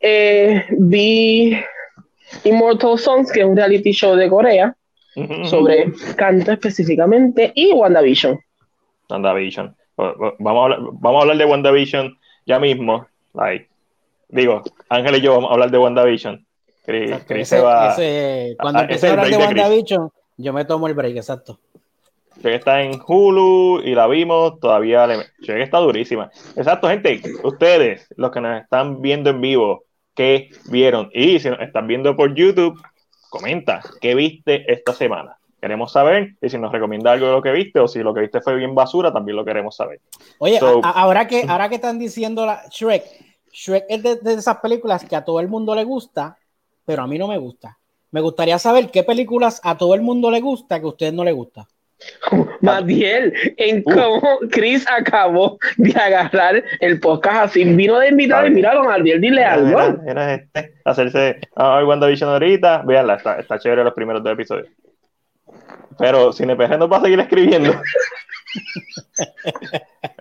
Eh, 0.00 0.64
vi 0.70 1.58
Immortal 2.44 2.98
Songs, 2.98 3.32
que 3.32 3.40
es 3.40 3.46
un 3.46 3.56
reality 3.56 3.92
show 3.92 4.14
de 4.14 4.28
Corea, 4.28 4.74
sobre 5.44 5.92
canto 6.16 6.52
específicamente, 6.52 7.52
y 7.54 7.72
WandaVision. 7.72 8.38
WandaVision. 9.08 9.74
Vamos 9.96 10.60
a, 10.60 10.64
hablar, 10.64 10.78
vamos 10.92 11.18
a 11.18 11.22
hablar 11.22 11.36
de 11.38 11.44
WandaVision 11.44 12.18
ya 12.46 12.58
mismo. 12.60 13.06
Like, 13.34 13.68
digo, 14.28 14.62
Ángel 14.88 15.16
y 15.16 15.20
yo 15.20 15.34
vamos 15.34 15.50
a 15.50 15.54
hablar 15.54 15.70
de 15.70 15.78
WandaVision. 15.78 16.46
Chris, 16.84 17.48
se 17.48 17.60
va, 17.60 17.94
cuando 18.58 18.80
empiece 18.80 19.08
a 19.08 19.10
hablar 19.10 19.28
de 19.28 19.36
WandaVision, 19.36 20.10
yo 20.38 20.52
me 20.52 20.64
tomo 20.64 20.86
el 20.86 20.94
break, 20.94 21.16
exacto. 21.16 21.58
que 22.40 22.54
está 22.54 22.80
en 22.80 22.98
Hulu 23.06 23.82
y 23.84 23.94
la 23.94 24.06
vimos, 24.06 24.58
todavía 24.58 25.06
le... 25.06 25.26
que 25.44 25.60
está 25.60 25.78
durísima. 25.78 26.30
Exacto, 26.56 26.88
gente, 26.88 27.20
ustedes, 27.42 28.06
los 28.16 28.30
que 28.30 28.40
nos 28.40 28.62
están 28.62 29.02
viendo 29.02 29.28
en 29.30 29.40
vivo, 29.40 29.84
qué 30.18 30.50
vieron. 30.68 31.08
Y 31.14 31.38
si 31.38 31.48
nos 31.48 31.60
están 31.60 31.86
viendo 31.86 32.16
por 32.16 32.34
YouTube, 32.34 32.78
comenta 33.30 33.80
qué 34.00 34.16
viste 34.16 34.70
esta 34.70 34.92
semana. 34.92 35.38
Queremos 35.60 35.92
saber 35.92 36.34
y 36.42 36.48
si 36.50 36.58
nos 36.58 36.72
recomienda 36.72 37.12
algo 37.12 37.26
de 37.26 37.32
lo 37.32 37.42
que 37.42 37.52
viste 37.52 37.78
o 37.78 37.86
si 37.86 38.00
lo 38.00 38.12
que 38.12 38.22
viste 38.22 38.40
fue 38.40 38.56
bien 38.56 38.74
basura, 38.74 39.12
también 39.12 39.36
lo 39.36 39.44
queremos 39.44 39.76
saber. 39.76 40.00
Oye, 40.38 40.58
ahora, 40.60 41.28
que, 41.28 41.44
ahora 41.48 41.68
que 41.68 41.76
están 41.76 42.00
diciendo 42.00 42.44
la 42.44 42.64
Shrek, 42.68 43.04
Shrek 43.52 43.84
es 43.88 44.02
de, 44.02 44.34
esas 44.34 44.58
películas 44.58 45.04
que 45.04 45.14
a 45.14 45.24
todo 45.24 45.38
el 45.38 45.46
mundo 45.46 45.72
le 45.76 45.84
gusta, 45.84 46.36
pero 46.84 47.02
a 47.02 47.06
mí 47.06 47.16
no 47.16 47.28
me 47.28 47.38
gusta. 47.38 47.78
Me 48.10 48.20
gustaría 48.20 48.58
saber 48.58 48.90
qué 48.90 49.04
películas 49.04 49.60
a 49.62 49.78
todo 49.78 49.94
el 49.94 50.02
mundo 50.02 50.32
le 50.32 50.40
gusta 50.40 50.80
que 50.80 50.86
a 50.86 50.88
ustedes 50.88 51.12
no 51.12 51.22
le 51.22 51.32
gusta. 51.32 51.68
Matiel, 52.60 53.32
en 53.56 53.82
cómo 53.82 54.38
Chris 54.50 54.86
acabó 54.88 55.58
de 55.76 55.92
agarrar 55.92 56.62
el 56.80 57.00
podcast 57.00 57.50
así. 57.50 57.64
Vino 57.64 57.98
de 57.98 58.08
invitar 58.08 58.46
y 58.46 58.50
mira, 58.50 58.74
don 58.74 58.86
dile 59.02 59.44
algo. 59.44 60.00
Era, 60.06 60.34
este, 60.34 60.74
hacerse 60.84 61.40
ah, 61.56 61.82
WandaVision 61.84 62.30
ahorita. 62.30 62.82
Veanla, 62.86 63.14
está, 63.14 63.38
está 63.38 63.58
chévere 63.58 63.84
los 63.84 63.94
primeros 63.94 64.22
dos 64.22 64.32
episodios. 64.32 64.68
Pero 65.98 66.32
CinePG 66.32 66.78
no 66.78 66.88
va 66.88 66.98
a 66.98 67.02
seguir 67.02 67.18
escribiendo. 67.18 67.72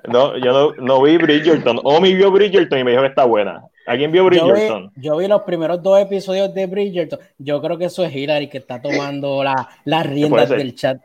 no, 0.07 0.37
yo 0.37 0.51
no, 0.51 0.73
no, 0.83 1.01
vi 1.03 1.17
Bridgerton. 1.17 1.79
Omi 1.83 2.15
vio 2.15 2.31
Bridgerton 2.31 2.79
y 2.79 2.83
me 2.83 2.91
dijo 2.91 3.03
que 3.03 3.09
está 3.09 3.25
buena. 3.25 3.63
¿Alguien 3.85 4.11
vio 4.11 4.25
Bridgerton? 4.25 4.91
Yo 4.95 5.17
vi, 5.17 5.27
los 5.27 5.43
primeros 5.43 5.81
dos 5.83 5.99
episodios 5.99 6.53
de 6.53 6.65
Bridgerton. 6.65 7.19
Yo 7.37 7.61
creo 7.61 7.77
que 7.77 7.85
eso 7.85 8.03
es 8.03 8.13
Hillary 8.13 8.49
que 8.49 8.57
está 8.57 8.81
tomando 8.81 9.43
las 9.43 9.67
la 9.85 10.03
riendas 10.03 10.49
del 10.49 10.75
chat. 10.75 10.99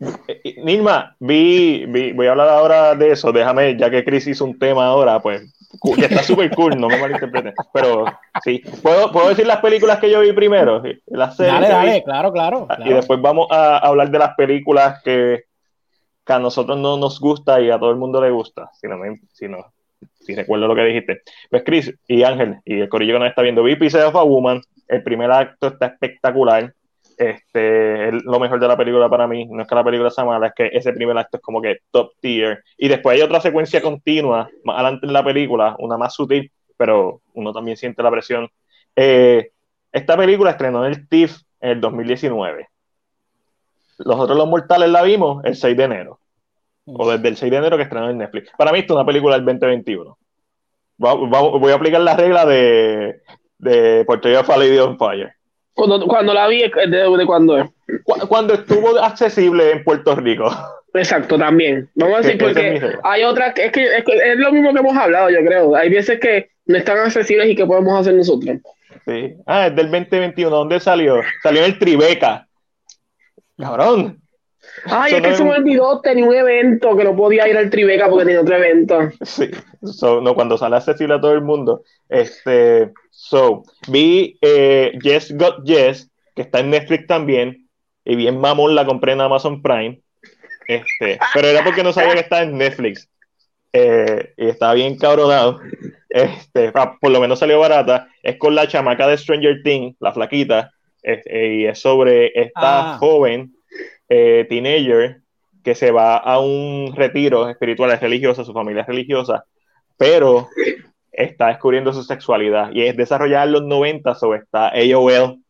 Eh, 0.00 0.54
Nilma, 0.62 1.16
vi, 1.18 2.12
voy 2.12 2.26
a 2.26 2.30
hablar 2.30 2.48
ahora 2.48 2.94
de 2.94 3.12
eso, 3.12 3.32
déjame, 3.32 3.76
ya 3.76 3.90
que 3.90 4.04
Chris 4.04 4.28
hizo 4.28 4.44
un 4.44 4.58
tema 4.58 4.86
ahora, 4.86 5.20
pues, 5.20 5.52
que 5.94 6.04
está 6.04 6.22
súper 6.22 6.50
cool, 6.54 6.80
no 6.80 6.88
me 6.88 6.98
malinterpreten, 6.98 7.52
pero 7.72 8.04
sí, 8.42 8.62
¿Puedo, 8.82 9.10
¿puedo 9.10 9.28
decir 9.28 9.46
las 9.46 9.58
películas 9.58 9.98
que 9.98 10.10
yo 10.10 10.20
vi 10.20 10.32
primero? 10.32 10.82
Las 11.06 11.36
dale, 11.36 11.68
dale, 11.68 12.02
claro, 12.04 12.32
claro, 12.32 12.66
ah, 12.68 12.78
Y 12.84 12.92
después 12.92 13.20
vamos 13.20 13.48
a 13.50 13.78
hablar 13.78 14.10
de 14.10 14.18
las 14.18 14.34
películas 14.36 15.02
que, 15.02 15.44
que, 16.24 16.32
a 16.32 16.38
nosotros 16.38 16.78
no 16.78 16.96
nos 16.96 17.18
gusta 17.20 17.60
y 17.60 17.70
a 17.70 17.78
todo 17.78 17.90
el 17.90 17.96
mundo 17.96 18.22
le 18.22 18.30
gusta, 18.30 18.70
si 18.80 18.86
no, 18.86 18.96
si, 19.32 19.48
no, 19.48 19.66
si 20.20 20.34
recuerdo 20.34 20.68
lo 20.68 20.76
que 20.76 20.84
dijiste. 20.84 21.22
Pues 21.50 21.64
Chris 21.64 21.92
y 22.06 22.22
Ángel 22.22 22.58
y 22.64 22.80
el 22.80 22.88
corillo 22.88 23.14
que 23.14 23.20
nos 23.20 23.28
está 23.28 23.42
viendo, 23.42 23.64
vi 23.64 23.74
Pieces 23.74 24.04
of 24.04 24.14
a 24.14 24.22
Woman, 24.22 24.62
el 24.86 25.02
primer 25.02 25.30
acto 25.32 25.68
está 25.68 25.86
espectacular, 25.86 26.72
este, 27.18 28.12
lo 28.12 28.38
mejor 28.38 28.60
de 28.60 28.68
la 28.68 28.76
película 28.76 29.08
para 29.08 29.26
mí. 29.26 29.46
No 29.46 29.62
es 29.62 29.68
que 29.68 29.74
la 29.74 29.84
película 29.84 30.10
sea 30.10 30.24
mala, 30.24 30.46
es 30.48 30.52
que 30.54 30.70
ese 30.72 30.92
primer 30.92 31.18
acto 31.18 31.38
es 31.38 31.42
como 31.42 31.60
que 31.60 31.78
top 31.90 32.12
tier. 32.20 32.62
Y 32.76 32.88
después 32.88 33.16
hay 33.16 33.22
otra 33.22 33.40
secuencia 33.40 33.82
continua 33.82 34.48
más 34.64 34.76
adelante 34.76 35.06
en 35.06 35.12
la 35.12 35.24
película, 35.24 35.74
una 35.78 35.96
más 35.98 36.14
sutil, 36.14 36.50
pero 36.76 37.20
uno 37.34 37.52
también 37.52 37.76
siente 37.76 38.02
la 38.02 38.10
presión. 38.10 38.48
Eh, 38.94 39.50
esta 39.92 40.16
película 40.16 40.52
estrenó 40.52 40.86
en 40.86 40.92
el 40.92 41.08
TIFF 41.08 41.42
en 41.60 41.70
el 41.70 41.80
2019. 41.80 42.68
Nosotros 43.98 44.38
los 44.38 44.48
mortales 44.48 44.88
la 44.88 45.02
vimos 45.02 45.44
el 45.44 45.56
6 45.56 45.76
de 45.76 45.84
enero. 45.84 46.20
O 46.86 47.10
desde 47.10 47.28
el 47.28 47.36
6 47.36 47.50
de 47.50 47.58
enero 47.58 47.76
que 47.76 47.82
estrenó 47.82 48.08
en 48.08 48.18
Netflix. 48.18 48.50
Para 48.56 48.72
mí 48.72 48.78
esto 48.78 48.94
es 48.94 48.96
una 48.96 49.06
película 49.06 49.34
del 49.34 49.44
2021. 49.44 50.16
voy 50.98 51.72
a 51.72 51.74
aplicar 51.74 52.00
la 52.00 52.16
regla 52.16 52.46
de, 52.46 53.20
de 53.58 54.04
Puerto 54.06 54.28
Rico 54.28 54.56
Lady 54.56 54.78
on 54.78 54.96
Fire. 54.96 55.37
Cuando, 55.78 56.06
cuando 56.08 56.34
la 56.34 56.48
vi, 56.48 56.62
¿de, 56.62 56.88
de 56.88 57.26
cuándo 57.26 57.56
es? 57.56 57.70
Cuando 58.02 58.54
estuvo 58.54 58.98
accesible 58.98 59.70
en 59.70 59.84
Puerto 59.84 60.16
Rico. 60.16 60.50
Exacto, 60.92 61.38
también. 61.38 61.88
Vamos 61.94 62.16
a 62.16 62.22
decir, 62.22 62.36
porque 62.36 62.96
hay 63.04 63.22
otras, 63.22 63.56
es 63.56 63.70
que 63.70 63.84
es, 63.84 64.38
lo 64.38 64.50
mismo 64.50 64.72
que 64.72 64.80
hemos 64.80 64.96
hablado, 64.96 65.30
yo 65.30 65.38
creo. 65.46 65.76
Hay 65.76 65.88
veces 65.88 66.18
que 66.18 66.50
no 66.66 66.76
están 66.76 66.98
accesibles 66.98 67.48
y 67.50 67.54
que 67.54 67.64
podemos 67.64 68.00
hacer 68.00 68.14
nosotros. 68.14 68.56
Sí. 69.06 69.36
Ah, 69.46 69.68
es 69.68 69.76
del 69.76 69.88
2021. 69.88 70.50
¿Dónde 70.50 70.80
salió? 70.80 71.20
Salió 71.44 71.60
en 71.60 71.66
el 71.66 71.78
Tribeca. 71.78 72.48
Cabrón. 73.56 74.20
Ay, 74.86 75.14
es 75.14 75.22
que 75.22 75.34
se 75.34 75.44
me 75.44 75.50
olvidó, 75.50 76.00
tenía 76.00 76.24
un 76.24 76.34
evento 76.34 76.96
que 76.96 77.04
no 77.04 77.16
podía 77.16 77.48
ir 77.48 77.56
al 77.56 77.70
Tribeca 77.70 78.08
porque 78.08 78.24
tenía 78.24 78.40
otro 78.40 78.56
evento. 78.56 79.10
Sí, 79.22 79.50
no, 80.02 80.34
cuando 80.34 80.58
sale 80.58 80.76
accesible 80.76 81.14
a 81.14 81.20
todo 81.20 81.32
el 81.32 81.42
mundo. 81.42 81.82
Este, 82.08 82.92
so, 83.10 83.62
vi 83.88 84.38
eh, 84.40 84.92
Yes 85.02 85.36
Got 85.36 85.64
Yes, 85.64 86.10
que 86.34 86.42
está 86.42 86.60
en 86.60 86.70
Netflix 86.70 87.06
también, 87.06 87.68
y 88.04 88.16
bien 88.16 88.40
mamón 88.40 88.74
la 88.74 88.86
compré 88.86 89.12
en 89.12 89.20
Amazon 89.20 89.62
Prime. 89.62 90.00
Este, 90.66 91.18
pero 91.34 91.48
era 91.48 91.64
porque 91.64 91.82
no 91.82 91.92
sabía 91.92 92.14
que 92.14 92.20
estaba 92.20 92.42
en 92.42 92.58
Netflix. 92.58 93.08
Eh, 93.72 94.32
y 94.36 94.48
estaba 94.48 94.74
bien 94.74 94.96
cabronado. 94.98 95.60
Este, 96.10 96.72
por 96.72 97.10
lo 97.10 97.20
menos 97.20 97.38
salió 97.38 97.60
barata. 97.60 98.08
Es 98.22 98.36
con 98.36 98.54
la 98.54 98.66
chamaca 98.66 99.06
de 99.06 99.18
Stranger 99.18 99.62
Things, 99.62 99.96
la 100.00 100.12
flaquita. 100.12 100.70
Este, 101.02 101.54
y 101.54 101.66
es 101.66 101.78
sobre 101.78 102.32
esta 102.34 102.94
ah. 102.94 102.98
joven 102.98 103.52
eh, 104.08 104.46
teenager 104.48 105.22
que 105.62 105.74
se 105.74 105.90
va 105.90 106.16
a 106.16 106.40
un 106.40 106.94
retiro 106.94 107.48
espiritual 107.48 107.98
religioso, 107.98 108.44
su 108.44 108.52
familia 108.52 108.82
es 108.82 108.88
religiosa, 108.88 109.44
pero 109.96 110.48
está 111.12 111.48
descubriendo 111.48 111.92
su 111.92 112.02
sexualidad 112.02 112.70
y 112.72 112.82
es 112.82 112.96
desarrollada 112.96 113.44
en 113.44 113.52
los 113.52 113.64
90, 113.64 114.14
sobre 114.14 114.40
está 114.40 114.68
AOL, 114.68 115.42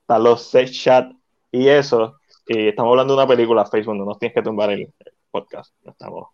está 0.00 0.18
los 0.18 0.42
sex 0.42 0.72
chat 0.72 1.10
y 1.52 1.68
eso. 1.68 2.16
Y 2.46 2.68
estamos 2.68 2.90
hablando 2.90 3.14
de 3.14 3.22
una 3.22 3.28
película, 3.28 3.64
Facebook, 3.66 3.96
no 3.96 4.04
nos 4.04 4.18
tienes 4.18 4.34
que 4.34 4.42
tumbar 4.42 4.70
el, 4.72 4.88
podcast, 5.30 5.72
no 5.84 5.92
estamos, 5.92 6.28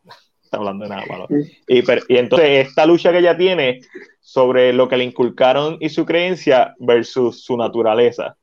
hablando 0.50 0.85
de 0.85 0.90
nada 0.90 1.04
malo. 1.09 1.26
Y, 1.69 1.78
y 1.78 2.16
entonces 2.16 2.66
esta 2.66 2.87
lucha 2.87 3.12
que 3.12 3.19
ella 3.19 3.37
tiene 3.37 3.81
sobre 4.21 4.73
lo 4.73 4.88
que 4.88 4.97
le 4.97 5.04
inculcaron 5.04 5.76
y 5.81 5.88
su 5.88 6.04
creencia 6.04 6.75
versus 6.78 7.45
su 7.45 7.57
naturaleza. 7.57 8.37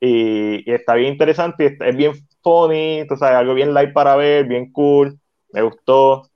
Y, 0.00 0.70
y, 0.70 0.74
está 0.74 0.94
bien 0.94 1.12
interesante, 1.12 1.76
es 1.80 1.96
bien 1.96 2.12
funny, 2.42 3.06
tú 3.08 3.16
sabes, 3.16 3.36
algo 3.36 3.54
bien 3.54 3.72
light 3.74 3.92
para 3.92 4.14
ver, 4.16 4.46
bien 4.46 4.70
cool, 4.72 5.18
me 5.52 5.62
gustó. 5.62 6.28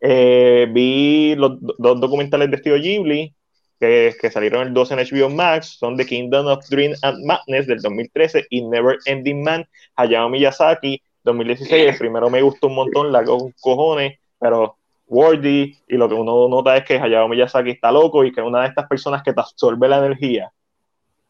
Eh, 0.00 0.66
vi 0.70 1.34
los 1.36 1.58
dos 1.60 2.00
documentales 2.00 2.50
de 2.50 2.56
Studio 2.56 2.80
Ghibli 2.80 3.34
que, 3.78 4.14
que, 4.20 4.30
salieron 4.30 4.66
el 4.66 4.72
12 4.72 4.94
en 4.94 5.00
HBO 5.00 5.28
Max, 5.28 5.76
son 5.78 5.96
The 5.96 6.06
Kingdom 6.06 6.46
of 6.46 6.66
Dream 6.68 6.94
and 7.02 7.24
Madness 7.24 7.66
del 7.66 7.80
2013 7.80 8.46
y 8.50 8.62
Never 8.62 8.98
Ending 9.06 9.42
Man, 9.42 9.66
Hayao 9.96 10.28
Miyazaki, 10.28 11.02
2016. 11.24 11.92
El 11.92 11.98
primero 11.98 12.30
me 12.30 12.42
gustó 12.42 12.68
un 12.68 12.76
montón, 12.76 13.12
la 13.12 13.24
cojones, 13.60 14.18
pero 14.38 14.76
worthy, 15.06 15.76
y 15.88 15.96
lo 15.96 16.08
que 16.08 16.14
uno 16.14 16.48
nota 16.48 16.76
es 16.76 16.84
que 16.84 16.98
Hayao 16.98 17.28
Miyazaki 17.28 17.70
está 17.70 17.90
loco 17.90 18.24
y 18.24 18.32
que 18.32 18.40
es 18.40 18.46
una 18.46 18.62
de 18.62 18.68
estas 18.68 18.86
personas 18.86 19.22
que 19.22 19.32
te 19.32 19.40
absorbe 19.40 19.88
la 19.88 19.98
energía. 19.98 20.52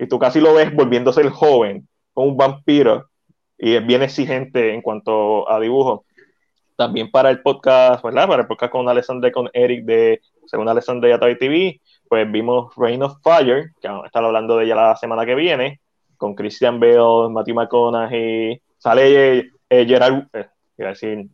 Y 0.00 0.06
tú 0.06 0.18
casi 0.18 0.40
lo 0.40 0.54
ves 0.54 0.74
volviéndose 0.74 1.20
el 1.20 1.28
joven, 1.28 1.86
como 2.14 2.28
un 2.28 2.36
vampiro, 2.38 3.10
y 3.58 3.74
es 3.74 3.86
bien 3.86 4.02
exigente 4.02 4.72
en 4.72 4.80
cuanto 4.80 5.48
a 5.50 5.60
dibujo. 5.60 6.06
También 6.74 7.10
para 7.10 7.28
el 7.28 7.42
podcast, 7.42 8.02
¿verdad? 8.02 8.26
Para 8.26 8.42
el 8.42 8.48
podcast 8.48 8.72
con 8.72 8.88
Alexander, 8.88 9.30
con 9.30 9.50
Eric 9.52 9.84
de 9.84 10.22
Según 10.46 10.70
Alexander 10.70 11.20
y 11.30 11.36
TV, 11.36 11.80
pues 12.08 12.32
vimos 12.32 12.72
Reign 12.78 13.02
of 13.02 13.18
Fire, 13.22 13.72
que 13.78 13.88
vamos 13.88 14.04
a 14.04 14.06
estar 14.06 14.24
hablando 14.24 14.56
de 14.56 14.64
ella 14.64 14.74
la 14.74 14.96
semana 14.96 15.26
que 15.26 15.34
viene, 15.34 15.80
con 16.16 16.34
Christian 16.34 16.80
Bale, 16.80 17.28
Matthew 17.28 17.56
McConaughey, 17.56 18.62
sale 18.78 19.50
eh, 19.68 19.86
Gerald, 19.86 20.28
eh, 20.32 20.46
iba, 20.78 20.88
a 20.88 20.92
decir, 20.92 21.28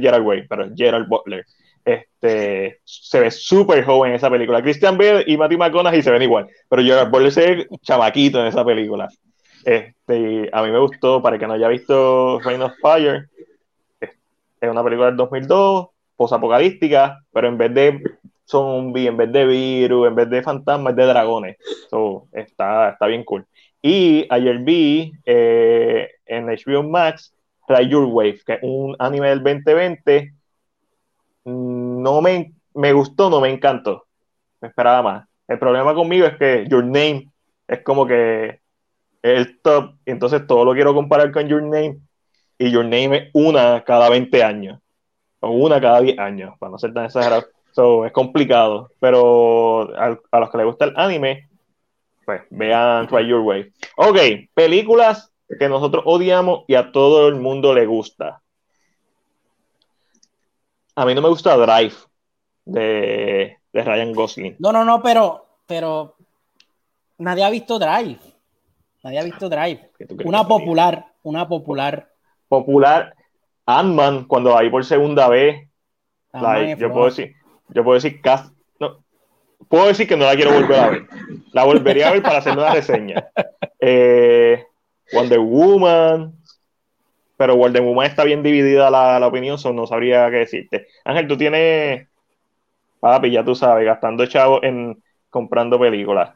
Gerald 0.00 0.26
Way, 0.26 0.46
pero 0.48 0.70
Gerald 0.74 1.06
Butler. 1.06 1.44
Este, 1.84 2.80
se 2.84 3.20
ve 3.20 3.30
súper 3.30 3.84
joven 3.84 4.10
en 4.10 4.16
esa 4.16 4.30
película. 4.30 4.62
Christian 4.62 4.98
Bale 4.98 5.24
y 5.26 5.36
Matthew 5.36 5.58
McConaughey 5.58 6.02
se 6.02 6.10
ven 6.10 6.22
igual, 6.22 6.48
pero 6.68 6.82
Gerald 6.82 7.10
Butler 7.10 7.32
se 7.32 7.40
ve 7.40 7.68
chamaquito 7.82 8.40
en 8.40 8.46
esa 8.46 8.64
película. 8.64 9.08
Este, 9.64 10.48
a 10.52 10.62
mí 10.62 10.70
me 10.70 10.78
gustó, 10.78 11.22
para 11.22 11.36
el 11.36 11.40
que 11.40 11.46
no 11.46 11.54
haya 11.54 11.68
visto 11.68 12.40
Reign 12.40 12.62
of 12.62 12.72
Fire, 12.80 13.28
es 14.60 14.70
una 14.70 14.84
película 14.84 15.06
del 15.06 15.16
2002, 15.16 15.88
posapocalíptica, 16.16 17.18
pero 17.32 17.48
en 17.48 17.56
vez 17.56 17.74
de 17.74 18.02
zombies, 18.44 19.08
en 19.08 19.16
vez 19.16 19.32
de 19.32 19.46
virus, 19.46 20.08
en 20.08 20.14
vez 20.14 20.28
de 20.28 20.42
fantasmas, 20.42 20.94
de 20.94 21.04
dragones. 21.04 21.56
está, 22.32 22.90
está 22.90 23.06
bien 23.06 23.24
cool. 23.24 23.46
Y 23.80 24.26
ayer 24.28 24.58
vi 24.58 25.12
eh, 25.24 26.10
en 26.26 26.46
HBO 26.46 26.82
Max 26.82 27.34
Ride 27.68 27.88
Your 27.88 28.04
Wave, 28.04 28.40
que 28.44 28.54
es 28.54 28.58
un 28.62 28.94
anime 28.98 29.28
del 29.28 29.42
2020. 29.42 30.34
No 31.44 32.20
me, 32.20 32.52
me 32.74 32.92
gustó, 32.92 33.30
no 33.30 33.40
me 33.40 33.50
encantó. 33.50 34.06
Me 34.60 34.68
esperaba 34.68 35.02
más. 35.02 35.28
El 35.48 35.58
problema 35.58 35.94
conmigo 35.94 36.26
es 36.26 36.36
que 36.36 36.66
Your 36.68 36.84
Name 36.84 37.28
es 37.66 37.82
como 37.82 38.06
que 38.06 38.60
el 39.22 39.60
top, 39.60 39.94
entonces 40.06 40.46
todo 40.46 40.64
lo 40.64 40.72
quiero 40.72 40.94
comparar 40.94 41.30
con 41.32 41.46
Your 41.46 41.62
Name, 41.62 41.98
y 42.58 42.70
Your 42.70 42.84
Name 42.84 43.16
es 43.16 43.30
una 43.32 43.82
cada 43.84 44.08
20 44.10 44.42
años, 44.42 44.80
o 45.40 45.50
una 45.50 45.80
cada 45.80 46.00
10 46.00 46.18
años, 46.18 46.54
para 46.58 46.70
no 46.70 46.78
ser 46.78 46.92
tan 46.92 47.06
exagerado. 47.06 47.46
So, 47.72 48.04
es 48.04 48.12
complicado, 48.12 48.90
pero 49.00 49.90
a, 49.96 50.38
los 50.40 50.50
que 50.50 50.58
les 50.58 50.66
gusta 50.66 50.84
el 50.86 50.94
anime, 50.96 51.48
pues 52.24 52.42
vean 52.50 53.06
Try 53.06 53.26
Your 53.26 53.40
Way. 53.40 53.72
Ok, 53.96 54.18
películas 54.54 55.32
que 55.58 55.68
nosotros 55.68 56.02
odiamos 56.06 56.64
y 56.66 56.74
a 56.74 56.92
todo 56.92 57.28
el 57.28 57.36
mundo 57.36 57.74
le 57.74 57.86
gusta. 57.86 58.42
A 61.00 61.06
mí 61.06 61.14
no 61.14 61.22
me 61.22 61.30
gusta 61.30 61.56
Drive 61.56 61.94
de, 62.66 63.56
de 63.72 63.82
Ryan 63.82 64.12
Gosling. 64.12 64.56
No, 64.58 64.70
no, 64.70 64.84
no, 64.84 65.00
pero, 65.02 65.46
pero 65.66 66.14
nadie 67.16 67.42
ha 67.42 67.48
visto 67.48 67.78
Drive. 67.78 68.18
Nadie 69.02 69.18
ha 69.18 69.22
visto 69.22 69.48
Drive. 69.48 69.92
Una 70.26 70.46
popular, 70.46 71.06
una 71.22 71.48
popular. 71.48 72.10
Popular. 72.48 73.14
Ant-Man, 73.64 74.24
cuando 74.24 74.54
hay 74.54 74.68
por 74.68 74.84
segunda 74.84 75.26
vez. 75.28 75.70
yo 76.76 76.92
puedo 76.92 77.06
decir, 77.06 77.34
yo 77.70 77.82
puedo 77.82 77.94
decir 77.94 78.20
no, 78.78 79.02
puedo 79.70 79.86
decir 79.86 80.06
que 80.06 80.18
no 80.18 80.26
la 80.26 80.36
quiero 80.36 80.52
volver 80.52 80.78
a 80.78 80.90
ver. 80.90 81.08
La 81.52 81.64
volvería 81.64 82.08
a 82.08 82.12
ver 82.12 82.22
para 82.22 82.38
hacer 82.38 82.52
una 82.52 82.74
reseña. 82.74 83.26
Eh, 83.82 84.66
Wonder 85.14 85.38
Woman. 85.38 86.39
Pero 87.40 87.56
Wonder 87.56 87.80
Woman 87.80 88.04
está 88.04 88.22
bien 88.24 88.42
dividida 88.42 88.90
la, 88.90 89.18
la 89.18 89.26
opinión, 89.26 89.56
so 89.56 89.72
no 89.72 89.86
sabría 89.86 90.30
qué 90.30 90.36
decirte. 90.36 90.88
Ángel, 91.06 91.26
tú 91.26 91.38
tienes. 91.38 92.06
Papi, 93.00 93.30
ya 93.30 93.42
tú 93.42 93.54
sabes, 93.54 93.86
gastando 93.86 94.26
chavo 94.26 94.62
en 94.62 95.02
comprando 95.30 95.80
películas. 95.80 96.34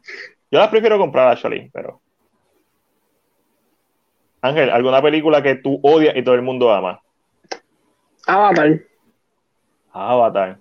Yo 0.51 0.59
las 0.59 0.69
prefiero 0.69 0.97
comprar 0.97 1.29
actually, 1.29 1.69
pero. 1.75 2.01
Ángel, 4.40 4.71
¿alguna 4.71 5.03
película 5.03 5.43
que 5.43 5.57
tú 5.57 5.79
odias 5.83 6.17
y 6.17 6.25
todo 6.25 6.37
el 6.37 6.40
mundo 6.40 6.73
ama? 6.73 7.03
Avatar. 8.27 8.81
Avatar. 9.93 10.57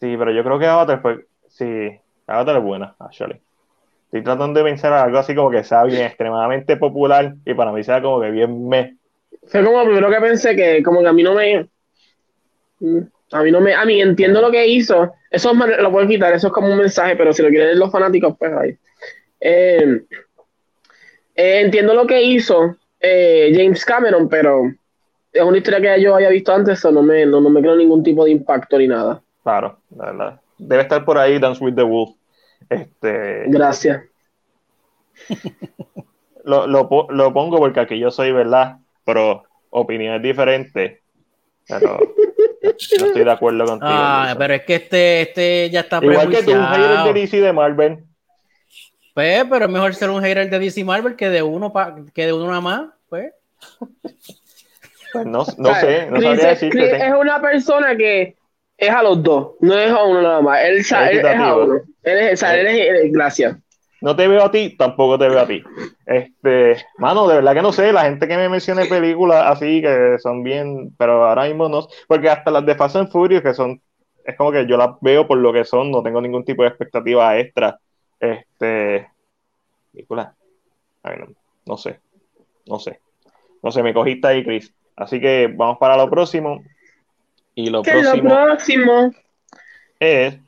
Sí, 0.00 0.16
pero 0.18 0.32
yo 0.32 0.42
creo 0.42 0.58
que 0.58 0.66
Avatar 0.66 1.00
pues 1.00 1.20
sí, 1.46 1.96
Avatar 2.26 2.56
es 2.56 2.62
buena, 2.64 2.96
actually. 2.98 3.40
Estoy 4.06 4.24
tratando 4.24 4.58
de 4.58 4.64
pensar 4.64 4.92
algo 4.92 5.18
así 5.18 5.32
como 5.32 5.48
que 5.48 5.62
sea 5.62 5.84
bien 5.84 6.02
extremadamente 6.02 6.76
popular 6.76 7.36
y 7.44 7.54
para 7.54 7.70
mí 7.70 7.84
sea 7.84 8.02
como 8.02 8.20
que 8.20 8.32
bien 8.32 8.68
me. 8.68 8.96
Fue 9.46 9.64
como 9.64 9.78
lo 9.78 9.84
primero 9.84 10.10
que 10.10 10.20
pensé 10.20 10.56
que 10.56 10.82
como 10.82 11.00
que 11.00 11.08
a 11.08 11.12
mí 11.12 11.22
no 11.22 11.34
me. 11.34 11.68
A 13.32 13.42
mí 13.42 13.50
no 13.50 13.60
me. 13.60 13.74
A 13.74 13.84
mí 13.84 14.00
entiendo 14.00 14.40
lo 14.40 14.50
que 14.50 14.66
hizo. 14.66 15.12
Eso 15.30 15.52
lo 15.54 15.90
pueden 15.90 16.08
quitar, 16.08 16.34
eso 16.34 16.48
es 16.48 16.52
como 16.52 16.68
un 16.68 16.78
mensaje, 16.78 17.16
pero 17.16 17.32
si 17.32 17.42
lo 17.42 17.48
quieren 17.48 17.78
los 17.78 17.90
fanáticos, 17.90 18.36
pues 18.38 18.52
ahí. 18.52 18.76
Eh, 19.40 20.02
eh, 21.34 21.60
entiendo 21.60 21.94
lo 21.94 22.06
que 22.06 22.22
hizo 22.22 22.76
eh, 23.00 23.52
James 23.54 23.84
Cameron, 23.84 24.28
pero 24.28 24.70
es 25.32 25.42
una 25.42 25.56
historia 25.56 25.80
que 25.80 26.02
yo 26.02 26.14
había 26.14 26.28
visto 26.28 26.54
antes, 26.54 26.84
o 26.84 26.92
no 26.92 27.02
me, 27.02 27.24
no, 27.24 27.40
me 27.40 27.60
creo 27.60 27.74
ningún 27.74 28.02
tipo 28.02 28.24
de 28.24 28.32
impacto 28.32 28.78
ni 28.78 28.86
nada. 28.86 29.22
Claro, 29.42 29.78
la 29.96 30.06
verdad. 30.06 30.40
Debe 30.58 30.82
estar 30.82 31.04
por 31.04 31.18
ahí 31.18 31.38
Dance 31.38 31.64
with 31.64 31.74
the 31.74 31.82
Wolf. 31.82 32.10
Este... 32.68 33.44
Gracias. 33.46 34.02
lo, 36.44 36.66
lo, 36.66 37.06
lo, 37.10 37.32
pongo 37.32 37.58
porque 37.58 37.80
aquí 37.80 37.98
yo 37.98 38.10
soy, 38.10 38.32
¿verdad? 38.32 38.78
Pero 39.04 39.44
opiniones 39.70 40.22
diferentes. 40.22 41.00
Pero 41.68 41.98
no 42.62 43.06
estoy 43.06 43.24
de 43.24 43.30
acuerdo 43.30 43.64
contigo. 43.64 43.90
Ah, 43.92 44.34
pero 44.38 44.54
es 44.54 44.62
que 44.62 44.74
este, 44.76 45.22
este 45.22 45.70
ya 45.70 45.80
está 45.80 46.00
Igual 46.02 46.30
que 46.30 46.42
tú, 46.42 46.52
un 46.52 47.14
de 47.14 47.20
DC 47.20 47.40
de 47.40 47.52
Marvel. 47.52 48.04
Pues, 49.14 49.44
pero 49.48 49.66
es 49.66 49.70
mejor 49.70 49.94
ser 49.94 50.10
un 50.10 50.22
hater 50.22 50.48
de 50.48 50.58
DC 50.58 50.84
Marvel 50.84 51.16
que 51.16 51.28
de 51.28 51.42
uno 51.42 51.72
pa, 51.72 51.94
que 52.14 52.26
de 52.26 52.32
uno 52.32 52.46
nada 52.46 52.60
más, 52.60 52.90
pues. 53.08 53.32
pues 55.12 55.26
no, 55.26 55.44
no 55.58 55.74
sé, 55.74 56.06
no 56.10 56.20
sabría 56.20 56.48
decirte. 56.48 56.96
es 56.96 57.12
una 57.12 57.40
persona 57.40 57.94
que 57.96 58.36
Es 58.78 58.90
a 58.90 59.02
los 59.02 59.22
dos, 59.22 59.52
no 59.60 59.78
es 59.78 59.90
a 59.90 60.02
uno 60.02 60.22
nada 60.22 60.40
más. 60.40 60.60
Él, 60.64 60.76
él, 60.76 60.78
es 60.78 60.92
a 61.36 61.56
uno. 61.56 61.80
Él 62.02 62.18
es, 62.18 62.42
él 62.42 62.66
es, 62.66 63.12
gracias. 63.12 63.56
No 64.02 64.16
te 64.16 64.26
veo 64.26 64.44
a 64.44 64.50
ti, 64.50 64.76
tampoco 64.76 65.16
te 65.16 65.28
veo 65.28 65.38
a 65.38 65.46
ti. 65.46 65.62
Este, 66.04 66.84
mano, 66.98 67.28
de 67.28 67.36
verdad 67.36 67.54
que 67.54 67.62
no 67.62 67.72
sé, 67.72 67.92
la 67.92 68.02
gente 68.02 68.26
que 68.26 68.36
me 68.36 68.48
menciona 68.48 68.84
películas 68.84 69.44
así 69.46 69.80
que 69.80 70.16
son 70.18 70.42
bien, 70.42 70.92
pero 70.98 71.24
ahora 71.24 71.44
mismo 71.44 71.68
no, 71.68 71.86
porque 72.08 72.28
hasta 72.28 72.50
las 72.50 72.66
de 72.66 72.74
Fast 72.74 72.96
and 72.96 73.10
Furious 73.10 73.42
que 73.42 73.54
son, 73.54 73.80
es 74.24 74.36
como 74.36 74.50
que 74.50 74.66
yo 74.66 74.76
las 74.76 74.90
veo 75.00 75.26
por 75.26 75.38
lo 75.38 75.52
que 75.52 75.64
son, 75.64 75.92
no 75.92 76.02
tengo 76.02 76.20
ningún 76.20 76.44
tipo 76.44 76.62
de 76.62 76.68
expectativa 76.68 77.38
extra. 77.38 77.78
Este, 78.18 79.08
película, 79.92 80.34
no, 81.04 81.26
no 81.66 81.76
sé, 81.76 82.00
no 82.66 82.80
sé, 82.80 83.00
no 83.62 83.70
sé, 83.70 83.82
me 83.82 83.94
cogiste 83.94 84.26
ahí, 84.26 84.44
Chris. 84.44 84.74
Así 84.96 85.20
que 85.20 85.48
vamos 85.54 85.78
para 85.78 85.96
lo 85.96 86.10
próximo. 86.10 86.62
Y 87.54 87.70
lo 87.70 87.82
próximo, 87.82 88.28
lo 88.28 88.46
próximo 88.46 89.12
es. 90.00 90.38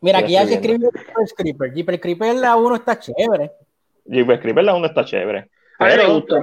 Mira, 0.00 0.20
aquí 0.20 0.32
ya 0.32 0.46
se 0.46 0.54
escribe 0.54 0.88
Jeepers 0.92 1.34
Creeper. 1.36 1.72
Jeepers 1.72 2.00
Creeper 2.00 2.34
la 2.36 2.56
1 2.56 2.76
está 2.76 2.98
chévere. 2.98 3.52
Jeepers 4.04 4.40
Creeper 4.40 4.64
la 4.64 4.74
1 4.74 4.86
está 4.86 5.04
chévere. 5.04 5.50
A 5.78 5.86
mí 5.86 5.92
me 5.96 6.06
gusta. 6.06 6.42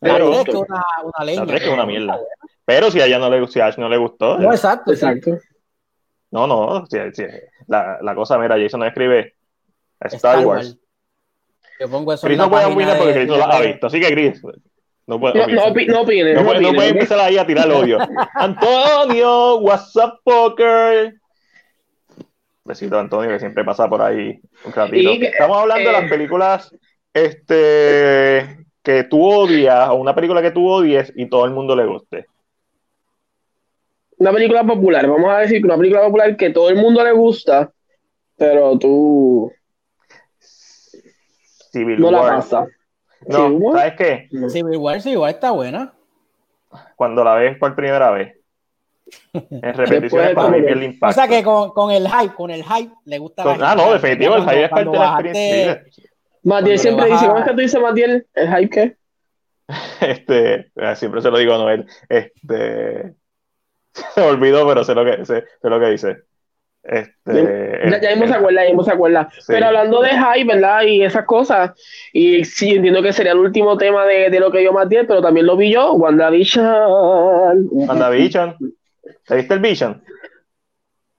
La 0.00 0.16
3 0.16 0.44
que 0.44 0.56
una, 0.56 0.84
una 1.02 1.24
leña. 1.24 1.40
La 1.40 1.46
3 1.46 1.60
que 1.60 1.66
es 1.66 1.74
una 1.74 1.86
mierda. 1.86 2.18
Pero 2.64 2.90
si 2.90 3.00
a 3.00 3.06
ella 3.06 3.18
no 3.18 3.28
le, 3.28 3.46
si 3.48 3.60
a 3.60 3.66
Ash 3.66 3.78
no 3.78 3.88
le 3.88 3.96
gustó. 3.96 4.38
No, 4.38 4.52
exacto, 4.52 4.92
exacto. 4.92 5.38
No, 6.30 6.46
no, 6.46 6.86
si, 6.86 6.98
si, 7.12 7.24
la, 7.66 7.98
la, 8.00 8.14
cosa, 8.14 8.38
mira, 8.38 8.56
Jason 8.56 8.80
no 8.80 8.86
escribe 8.86 9.34
Star, 10.00 10.14
Star 10.14 10.46
Wars. 10.46 10.68
Wars. 10.68 10.78
Yo 11.80 11.90
pongo 11.90 12.12
eso 12.12 12.26
Chris 12.26 12.38
no 12.38 12.48
puede 12.48 12.66
opinar 12.66 12.98
porque 12.98 13.14
Chris 13.14 13.26
no 13.26 13.36
la 13.38 13.46
ha 13.46 13.60
visto. 13.60 13.88
Así 13.88 14.00
que 14.00 14.12
Chris, 14.12 14.40
no 15.06 15.18
puede 15.18 15.34
no, 15.34 15.46
no, 15.48 15.64
opi 15.64 15.86
no, 15.86 16.02
opine, 16.02 16.34
no, 16.34 16.42
no, 16.42 16.46
puede, 16.46 16.60
no 16.60 16.72
puede 16.72 16.88
empezar 16.90 17.18
ahí 17.18 17.36
a 17.36 17.46
tirar 17.46 17.66
el 17.66 17.72
odio. 17.72 17.98
Antonio, 18.34 19.56
what's 19.58 19.96
up, 19.96 20.20
poker? 20.22 21.19
Besito 22.64 22.96
a 22.96 23.00
Antonio, 23.00 23.30
que 23.30 23.40
siempre 23.40 23.64
pasa 23.64 23.88
por 23.88 24.02
ahí 24.02 24.40
un 24.64 24.72
ratito. 24.72 25.12
Y, 25.12 25.24
Estamos 25.24 25.56
hablando 25.58 25.90
eh, 25.90 25.92
de 25.92 26.00
las 26.00 26.10
películas 26.10 26.74
este, 27.12 28.66
que 28.82 29.04
tú 29.04 29.24
odias, 29.24 29.88
o 29.88 29.94
una 29.94 30.14
película 30.14 30.42
que 30.42 30.50
tú 30.50 30.68
odies 30.68 31.12
y 31.16 31.28
todo 31.28 31.44
el 31.46 31.52
mundo 31.52 31.74
le 31.74 31.86
guste. 31.86 32.26
Una 34.18 34.32
película 34.32 34.64
popular, 34.64 35.08
vamos 35.08 35.30
a 35.30 35.38
decir 35.38 35.60
que 35.60 35.66
una 35.66 35.78
película 35.78 36.02
popular 36.02 36.36
que 36.36 36.50
todo 36.50 36.68
el 36.68 36.76
mundo 36.76 37.02
le 37.02 37.12
gusta, 37.12 37.72
pero 38.36 38.78
tú 38.78 39.50
Civil 41.72 42.00
no 42.00 42.08
War. 42.08 42.24
la 42.24 42.36
pasa. 42.36 42.66
No, 43.26 43.72
¿sabes 43.72 43.94
qué? 43.96 44.28
Civil 44.48 44.76
War, 44.76 45.00
sí, 45.00 45.12
igual 45.12 45.30
está 45.30 45.50
buena. 45.50 45.94
Cuando 46.96 47.24
la 47.24 47.34
ves 47.34 47.58
por 47.58 47.74
primera 47.74 48.10
vez. 48.10 48.39
En 49.32 49.74
repeticiones 49.74 50.34
para 50.34 50.50
mí 50.50 50.58
el 50.58 50.82
impacto. 50.82 51.10
O 51.10 51.12
sea 51.12 51.28
que 51.28 51.42
con, 51.42 51.70
con, 51.70 51.90
el 51.90 52.08
hype, 52.08 52.34
con 52.34 52.50
el 52.50 52.64
hype 52.64 52.92
le 53.04 53.18
gusta 53.18 53.42
con, 53.42 53.58
la 53.58 53.72
Ah, 53.72 53.74
no, 53.74 53.92
definitivo, 53.92 54.36
el 54.36 54.42
hype 54.42 54.64
es 54.64 54.70
parte 54.70 54.90
de 54.90 54.98
la 54.98 55.10
experiencia. 55.20 55.84
Matiel 56.42 56.78
siempre 56.78 57.06
dice, 57.06 57.26
¿cómo 57.26 57.38
es 57.38 57.44
que 57.44 57.50
tú 57.50 57.60
dices, 57.60 57.80
Matiel? 57.80 58.26
¿El 58.34 58.48
hype 58.48 58.70
qué? 58.70 58.96
Este, 60.00 60.72
eh, 60.74 60.96
siempre 60.96 61.20
se 61.20 61.30
lo 61.30 61.38
digo 61.38 61.54
a 61.54 61.58
Noel. 61.58 61.86
Este, 62.08 63.14
se 64.14 64.20
me 64.20 64.26
olvidó, 64.26 64.66
pero 64.66 64.84
sé 64.84 64.94
lo 64.94 65.04
que, 65.04 65.24
sé, 65.24 65.44
sé 65.60 65.68
lo 65.68 65.78
que 65.78 65.90
dice. 65.90 66.16
Este, 66.82 67.90
ya, 67.90 68.00
ya 68.00 68.10
hemos 68.12 68.30
acuerda, 68.30 68.64
ya 68.64 68.70
hemos 68.70 68.88
acuerda. 68.88 69.28
Pero 69.46 69.66
hablando 69.66 70.00
de 70.00 70.10
hype, 70.10 70.54
¿verdad? 70.54 70.82
Y 70.82 71.02
esas 71.02 71.26
cosas, 71.26 71.72
y 72.12 72.42
sí, 72.44 72.70
entiendo 72.70 73.02
que 73.02 73.12
sería 73.12 73.32
el 73.32 73.38
último 73.38 73.76
tema 73.76 74.06
de, 74.06 74.30
de 74.30 74.40
lo 74.40 74.50
que 74.50 74.64
yo 74.64 74.72
maté, 74.72 75.04
pero 75.04 75.20
también 75.20 75.46
lo 75.46 75.56
vi 75.56 75.72
yo, 75.72 75.92
WandaVision. 75.92 77.68
WandaVision. 77.70 78.56
¿Te 79.26 79.36
viste 79.36 79.54
el 79.54 79.60
Vision? 79.60 80.02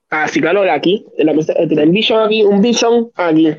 Ah, 0.10 0.27
sí, 0.27 0.41
claro, 0.41 0.69
aquí. 0.71 1.06
El 1.17 1.91
Vision 1.91 2.23
aquí, 2.23 2.43
un 2.43 2.62
Vision 2.62 3.12
aquí. 3.15 3.56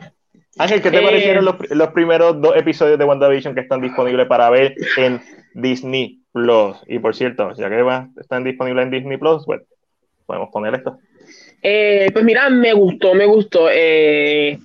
Ángel, 0.59 0.83
¿qué 0.83 0.91
te 0.91 0.99
eh, 0.99 1.03
parecieron 1.03 1.45
los, 1.47 1.55
los, 1.71 1.89
primeros 1.89 2.41
dos 2.41 2.55
episodios 2.57 2.99
de 2.99 3.05
WandaVision 3.05 3.55
que 3.55 3.63
están 3.63 3.81
disponibles 3.81 4.27
para 4.27 4.51
ver 4.51 4.75
en 4.99 5.21
Disney 5.55 6.21
Plus? 6.33 6.77
Y 6.87 6.99
por 6.99 7.17
cierto, 7.17 7.55
ya 7.55 7.71
que 7.71 8.21
están 8.21 8.45
disponibles 8.45 8.85
en 8.85 8.91
Disney 8.91 9.17
Plus, 9.17 9.45
pues 9.47 9.63
podemos 10.27 10.51
poner 10.51 10.75
esto. 10.75 10.99
Eh, 11.63 12.11
pues 12.13 12.25
mira, 12.25 12.51
me 12.51 12.73
gustó, 12.75 13.15
me 13.15 13.25
gustó. 13.25 13.69
Eh, 13.73 14.59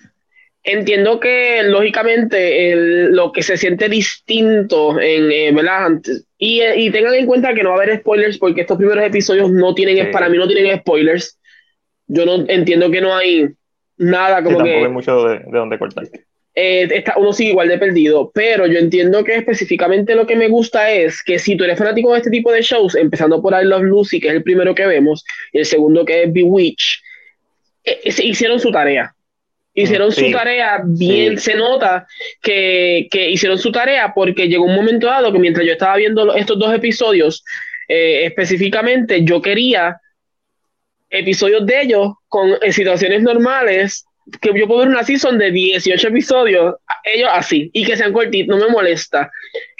entiendo 0.68 1.20
que 1.20 1.64
lógicamente 1.64 2.76
lo 2.76 3.32
que 3.32 3.42
se 3.42 3.58
siente 3.58 3.90
distinto 3.90 5.00
en, 5.00 5.32
eh, 5.32 5.52
¿verdad? 5.52 6.00
Y, 6.38 6.62
y, 6.62 6.92
tengan 6.92 7.16
en 7.16 7.26
cuenta 7.26 7.54
que 7.54 7.64
no 7.64 7.70
va 7.70 7.78
a 7.78 7.84
haber 7.84 8.00
spoilers 8.00 8.38
porque 8.38 8.62
estos 8.62 8.78
primeros 8.78 9.04
episodios 9.04 9.50
no 9.50 9.74
tienen, 9.74 10.12
para 10.12 10.30
mí 10.30 10.38
no 10.38 10.48
tienen 10.48 10.78
spoilers. 10.80 11.40
Yo 12.08 12.26
no 12.26 12.46
entiendo 12.48 12.92
que 12.92 13.02
no 13.02 13.16
hay 13.16 13.48
nada 13.98 14.44
como 14.44 14.58
tampoco 14.58 14.80
que... 14.80 14.86
hay 14.86 14.92
mucho 14.92 15.24
de, 15.24 15.40
de 15.40 15.58
dónde 15.58 15.80
cortar. 15.80 16.06
Eh, 16.60 16.88
está, 16.92 17.14
uno 17.18 17.34
sigue 17.34 17.52
igual 17.52 17.68
de 17.68 17.78
perdido, 17.78 18.32
pero 18.34 18.66
yo 18.66 18.80
entiendo 18.80 19.24
que 19.24 19.36
específicamente 19.36 20.16
lo 20.16 20.26
que 20.26 20.36
me 20.36 20.48
gusta 20.48 20.92
es 20.92 21.22
que 21.22 21.38
si 21.38 21.56
tú 21.56 21.64
eres 21.64 21.78
fanático 21.78 22.12
de 22.12 22.18
este 22.18 22.32
tipo 22.32 22.52
de 22.52 22.62
shows, 22.62 22.96
empezando 22.96 23.42
por 23.42 23.54
I 23.54 23.64
Love 23.64 23.84
Lucy, 23.84 24.20
que 24.20 24.30
es 24.30 24.34
el 24.34 24.44
primero 24.44 24.74
que 24.74 24.88
vemos, 24.88 25.24
y 25.54 25.60
el 25.60 25.66
segundo 25.66 26.04
que 26.04 26.24
es 26.24 26.34
Bewitch, 26.34 27.04
eh, 27.84 28.00
eh, 28.04 28.24
hicieron 28.24 28.60
su 28.60 28.72
tarea. 28.72 29.14
Hicieron 29.80 30.12
su 30.12 30.32
tarea 30.32 30.82
bien, 30.84 31.38
se 31.38 31.56
nota 31.56 32.08
que, 32.42 33.08
que, 33.12 33.30
hicieron 33.30 33.60
su 33.60 33.72
tarea 33.72 34.12
porque 34.14 34.48
llegó 34.48 34.66
un 34.66 34.76
momento 34.76 35.06
dado 35.06 35.32
que 35.32 35.38
mientras 35.38 35.66
yo 35.66 35.74
estaba 35.74 35.96
viendo 35.98 36.34
estos 36.36 36.58
dos 36.58 36.74
episodios, 36.74 37.44
específicamente 37.88 39.24
yo 39.24 39.40
quería 39.40 40.02
episodios 41.10 41.66
de 41.66 41.82
ellos 41.82 42.14
con 42.28 42.58
situaciones 42.72 43.22
normales 43.22 44.08
que 44.42 44.52
yo 44.58 44.68
puedo 44.68 44.82
ver 44.82 44.90
una 44.90 45.04
season 45.04 45.38
de 45.38 45.52
18 45.52 46.08
episodios, 46.08 46.76
ellos 47.04 47.30
así, 47.32 47.70
y 47.74 47.86
que 47.86 47.96
sean 47.96 48.14
cortitos, 48.14 48.58
no 48.58 48.66
me 48.66 48.72
molesta. 48.72 49.32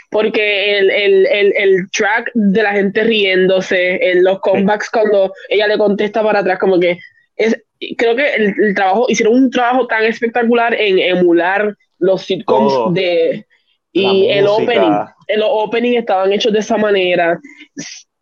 Porque 0.10 0.78
el, 0.78 0.90
el, 0.90 1.26
el, 1.28 1.54
el, 1.58 1.92
track 1.92 2.32
de 2.34 2.64
la 2.64 2.72
gente 2.72 3.04
riéndose, 3.04 4.12
en 4.12 4.24
los 4.24 4.40
comebacks 4.40 4.90
cuando 4.90 5.34
ella 5.50 5.68
le 5.68 5.78
contesta 5.78 6.24
para 6.24 6.40
atrás, 6.40 6.60
como 6.60 6.80
que 6.80 6.98
es, 7.38 7.64
creo 7.98 8.16
que 8.16 8.34
el, 8.36 8.76
trabajo, 8.76 9.06
hicieron 9.08 9.36
un 9.36 9.52
trabajo 9.52 9.88
tan 9.88 10.04
espectacular 10.04 10.74
en 10.74 11.00
emular 11.00 11.76
los 12.00 12.24
sitcoms 12.24 12.94
de 12.94 13.46
y 13.94 14.28
el 14.30 14.46
opening, 14.48 14.92
el 15.28 15.42
opening 15.44 15.98
estaban 15.98 16.32
hechos 16.32 16.54
de 16.54 16.60
esa 16.60 16.78
manera. 16.78 17.40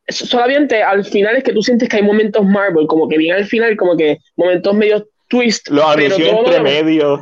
Solamente 0.07 0.81
al 0.81 1.03
final 1.03 1.35
es 1.35 1.43
que 1.43 1.51
tú 1.51 1.61
sientes 1.61 1.89
que 1.89 1.97
hay 1.97 2.03
momentos 2.03 2.45
Marvel, 2.45 2.87
como 2.87 3.09
que 3.09 3.17
bien 3.17 3.35
al 3.35 3.45
final, 3.45 3.75
como 3.75 3.97
que 3.97 4.19
momentos 4.35 4.73
medio 4.73 5.07
twist. 5.27 5.69
Lo 5.69 5.87
anunció 5.87 6.39
entre 6.39 6.61
medio. 6.61 7.19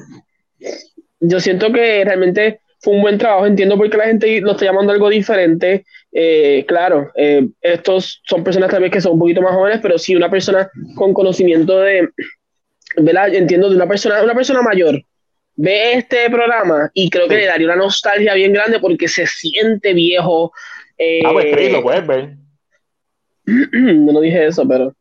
Yo 1.19 1.39
siento 1.39 1.71
que 1.71 2.03
realmente 2.03 2.59
fue 2.83 2.93
un 2.93 3.01
buen 3.01 3.17
trabajo. 3.17 3.45
Entiendo 3.45 3.77
por 3.77 3.89
qué 3.89 3.97
la 3.97 4.05
gente 4.05 4.41
lo 4.41 4.51
está 4.51 4.65
llamando 4.65 4.91
algo 4.91 5.09
diferente. 5.09 5.85
Eh, 6.11 6.65
claro, 6.67 7.11
eh, 7.15 7.47
estos 7.61 8.21
son 8.25 8.43
personas 8.43 8.69
también 8.69 8.91
que 8.91 9.01
son 9.01 9.13
un 9.13 9.19
poquito 9.19 9.41
más 9.41 9.53
jóvenes, 9.53 9.79
pero 9.81 9.97
sí 9.97 10.15
una 10.15 10.29
persona 10.29 10.69
con 10.95 11.13
conocimiento 11.13 11.79
de, 11.79 12.09
¿verdad? 12.97 13.33
Entiendo 13.33 13.69
de 13.69 13.77
una 13.77 13.87
persona, 13.87 14.21
una 14.21 14.35
persona 14.35 14.61
mayor. 14.61 15.01
Ve 15.55 15.93
este 15.93 16.29
programa 16.29 16.91
y 16.93 17.09
creo 17.09 17.27
que 17.27 17.37
le 17.37 17.45
daría 17.45 17.67
una 17.67 17.77
nostalgia 17.77 18.33
bien 18.33 18.53
grande 18.53 18.79
porque 18.79 19.07
se 19.07 19.25
siente 19.27 19.93
viejo. 19.93 20.51
Eh, 20.97 21.21
ah, 21.25 21.31
pues 21.31 21.55
sí, 21.57 21.69
lo 21.69 21.83
puedes 21.83 22.05
ver. 22.05 22.35
no 23.45 24.19
dije 24.19 24.47
eso, 24.47 24.67
pero 24.67 24.93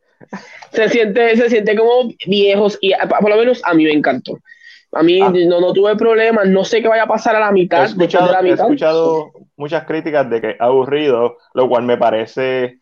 se 0.72 0.88
siente, 0.88 1.36
se 1.36 1.50
siente 1.50 1.74
como 1.74 2.12
viejos 2.26 2.78
y 2.80 2.92
por 3.20 3.28
lo 3.28 3.36
menos 3.36 3.60
a 3.64 3.74
mí 3.74 3.84
me 3.84 3.92
encantó. 3.92 4.38
A 4.92 5.02
mí 5.02 5.20
ah. 5.20 5.31
no, 5.31 5.61
no 5.61 5.72
tuve 5.72 5.96
problemas, 5.96 6.46
no 6.48 6.64
sé 6.64 6.83
qué 6.83 6.88
vaya 6.88 7.05
a 7.05 7.09
pasar 7.09 7.35
a 7.35 7.40
la 7.40 7.50
mitad. 7.50 7.83
He 7.83 7.87
escuchado, 7.87 8.35
he 8.42 8.50
escuchado 8.50 9.33
muchas 9.57 9.85
críticas 9.85 10.28
de 10.28 10.40
que 10.40 10.57
aburrido, 10.59 11.38
lo 11.55 11.68
cual 11.68 11.85
me 11.85 11.96
parece 11.96 12.78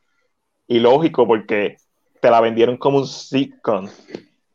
ilógico 0.67 1.27
porque 1.27 1.77
te 2.21 2.31
la 2.31 2.41
vendieron 2.41 2.77
como 2.77 2.99
un 2.99 3.07
sitcom. 3.07 3.89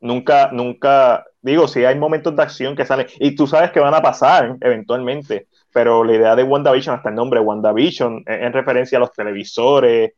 Nunca, 0.01 0.51
nunca, 0.51 1.25
digo, 1.41 1.67
si 1.67 1.83
hay 1.85 1.97
momentos 1.97 2.35
de 2.35 2.43
acción 2.43 2.75
que 2.75 2.85
salen 2.85 3.07
y 3.19 3.35
tú 3.35 3.47
sabes 3.47 3.71
que 3.71 3.79
van 3.79 3.93
a 3.93 4.01
pasar 4.01 4.57
eventualmente, 4.61 5.47
pero 5.73 6.03
la 6.03 6.13
idea 6.13 6.35
de 6.35 6.43
WandaVision, 6.43 6.95
hasta 6.95 7.09
el 7.09 7.15
nombre 7.15 7.39
WandaVision, 7.39 8.23
es 8.27 8.41
en 8.41 8.53
referencia 8.53 8.97
a 8.97 9.01
los 9.01 9.11
televisores. 9.13 10.13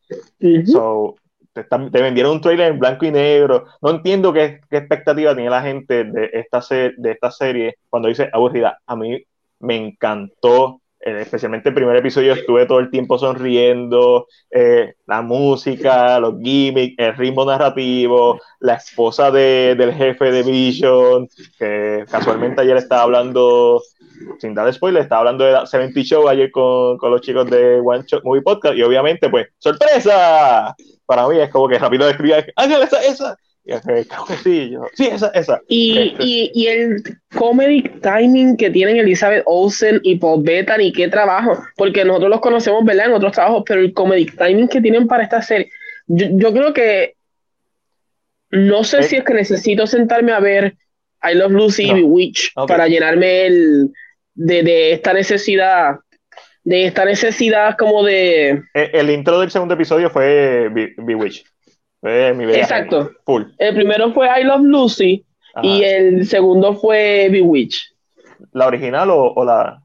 so, 0.65 1.15
te, 1.63 2.02
vendieron 2.02 2.34
un 2.34 2.41
trailer 2.41 2.72
en 2.72 2.80
blanco 2.80 3.06
y 3.06 3.12
negro. 3.12 3.65
No 3.82 3.91
entiendo 3.91 4.34
qué, 4.34 4.62
expectativa 4.70 5.36
tiene 5.36 5.50
la 5.50 5.62
gente 5.62 6.04
de 6.04 6.30
esta, 6.34 6.62
de 6.98 7.12
esta 7.12 7.32
serie 7.32 7.76
cuando 7.89 8.10
dice 8.10 8.30
aburrida. 8.32 8.80
A 8.86 8.96
mí 8.96 9.24
me 9.60 9.76
encantó 9.76 10.82
especialmente 11.15 11.70
el 11.70 11.76
primer 11.76 11.96
episodio, 11.96 12.34
estuve 12.34 12.65
todo 12.65 12.80
el 12.80 12.89
tiempo 12.89 13.17
sonriendo, 13.17 14.28
eh, 14.52 14.96
la 15.06 15.22
música, 15.22 16.20
los 16.20 16.36
gimmicks, 16.41 16.96
el 16.98 17.15
ritmo 17.15 17.46
narrativo, 17.46 18.41
la 18.60 18.74
esposa 18.74 19.32
de, 19.32 19.76
del 19.78 19.93
jefe 19.93 20.32
de 20.32 20.43
Vision, 20.43 21.28
que 21.58 22.06
casualmente 22.10 22.62
ayer 22.62 22.78
estaba 22.78 23.04
hablando, 23.04 23.82
sin 24.39 24.54
dar 24.54 24.72
spoiler, 24.74 25.04
estaba 25.04 25.20
hablando 25.20 25.46
de 25.46 25.65
70 25.65 26.02
Show 26.02 26.28
ayer 26.28 26.52
con, 26.52 26.98
con 26.98 27.12
los 27.12 27.22
chicos 27.22 27.50
de 27.50 27.80
One 27.80 28.04
Shot 28.06 28.24
Movie 28.24 28.41
Podcast, 28.41 28.76
y 28.76 28.84
obviamente, 28.84 29.30
pues, 29.30 29.48
¡sorpresa! 29.58 30.76
Para 31.06 31.28
mí 31.28 31.39
es 31.39 31.50
como 31.50 31.70
que 31.70 31.80
rápido 31.80 32.06
describía, 32.06 32.46
¡ángel, 32.56 32.82
esa, 32.82 33.02
esa! 33.04 33.38
Sí, 34.43 34.73
sí, 34.93 35.08
esa, 35.08 35.27
esa. 35.30 35.62
Y, 35.67 36.15
y, 36.19 36.51
y, 36.53 36.67
el 36.67 37.03
comedy 37.36 37.84
timing 38.01 38.56
que 38.56 38.69
tienen 38.69 38.97
Elizabeth 38.97 39.43
Olsen 39.45 39.99
y 40.03 40.17
Paul 40.17 40.43
Bettany, 40.43 40.93
qué 40.93 41.10
trabajo, 41.10 41.62
porque 41.75 42.06
nosotros 42.06 42.30
los 42.30 42.41
conocemos, 42.41 42.86
¿verdad? 42.86 43.08
En 43.08 43.13
otros 43.13 43.34
trabajos, 43.34 43.63
pero 43.65 43.82
el 43.82 43.93
comedy 43.93 44.25
timing 44.25 44.67
que 44.67 44.82
tienen 44.82 45.08
para 45.08 45.23
esta 45.23 45.41
serie, 45.41 45.69
yo, 46.08 46.27
yo 46.32 46.53
creo 46.53 46.73
que 46.73 47.15
no 48.51 48.84
sé 48.84 49.03
si 49.03 49.17
es 49.17 49.23
que 49.23 49.34
necesito 49.34 49.86
sentarme 49.86 50.32
a 50.32 50.39
ver 50.39 50.75
I 51.21 51.36
Love 51.36 51.51
Lucy 51.51 51.84
y 51.84 52.03
Witch 52.03 52.53
para 52.67 52.88
llenarme 52.88 53.47
el, 53.47 53.91
de, 54.34 54.63
de, 54.63 54.93
esta 54.93 55.13
necesidad, 55.13 55.97
de 56.63 56.86
esta 56.86 57.03
necesidad 57.03 57.75
como 57.77 58.03
de... 58.03 58.62
El, 58.73 58.89
el 58.93 59.10
intro 59.10 59.39
del 59.39 59.51
segundo 59.51 59.73
episodio 59.73 60.10
fue 60.10 60.69
Bewitch. 60.97 61.43
Exacto. 62.03 63.12
El 63.57 63.75
primero 63.75 64.13
fue 64.13 64.27
I 64.39 64.43
Love 64.43 64.63
Lucy 64.63 65.25
y 65.63 65.83
el 65.83 66.27
segundo 66.27 66.75
fue 66.75 67.29
Bewitch. 67.31 67.93
¿La 68.53 68.67
original 68.67 69.10
o, 69.12 69.43
la...? 69.43 69.81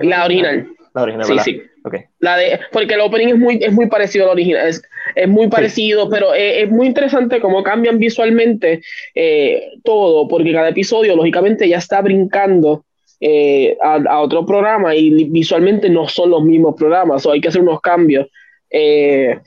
La 0.00 0.24
original. 0.24 0.68
La 0.94 1.02
original, 1.02 1.26
Sí, 1.26 1.38
sí. 1.38 1.62
Okay. 1.84 2.02
La 2.20 2.36
de, 2.36 2.60
porque 2.70 2.94
el 2.94 3.00
opening 3.00 3.28
es 3.28 3.38
muy, 3.38 3.58
es 3.60 3.72
muy 3.72 3.88
parecido 3.88 4.26
al 4.26 4.32
original, 4.32 4.68
es, 4.68 4.82
es 5.16 5.28
muy 5.28 5.48
parecido, 5.48 6.08
pero 6.08 6.32
es, 6.32 6.62
es, 6.62 6.70
muy 6.70 6.86
interesante 6.86 7.40
cómo 7.40 7.64
cambian 7.64 7.98
visualmente 7.98 8.82
eh, 9.16 9.72
todo, 9.82 10.28
porque 10.28 10.52
cada 10.52 10.68
episodio, 10.68 11.16
lógicamente, 11.16 11.68
ya 11.68 11.78
está 11.78 12.00
brincando 12.00 12.84
eh, 13.18 13.76
a, 13.82 13.94
a, 13.96 14.20
otro 14.20 14.46
programa 14.46 14.94
y 14.94 15.24
visualmente 15.24 15.88
no 15.90 16.06
son 16.06 16.30
los 16.30 16.44
mismos 16.44 16.76
programas, 16.76 17.26
o 17.26 17.32
hay 17.32 17.40
que 17.40 17.48
hacer 17.48 17.62
unos 17.62 17.80
cambios. 17.80 18.28
Eh, 18.74 19.38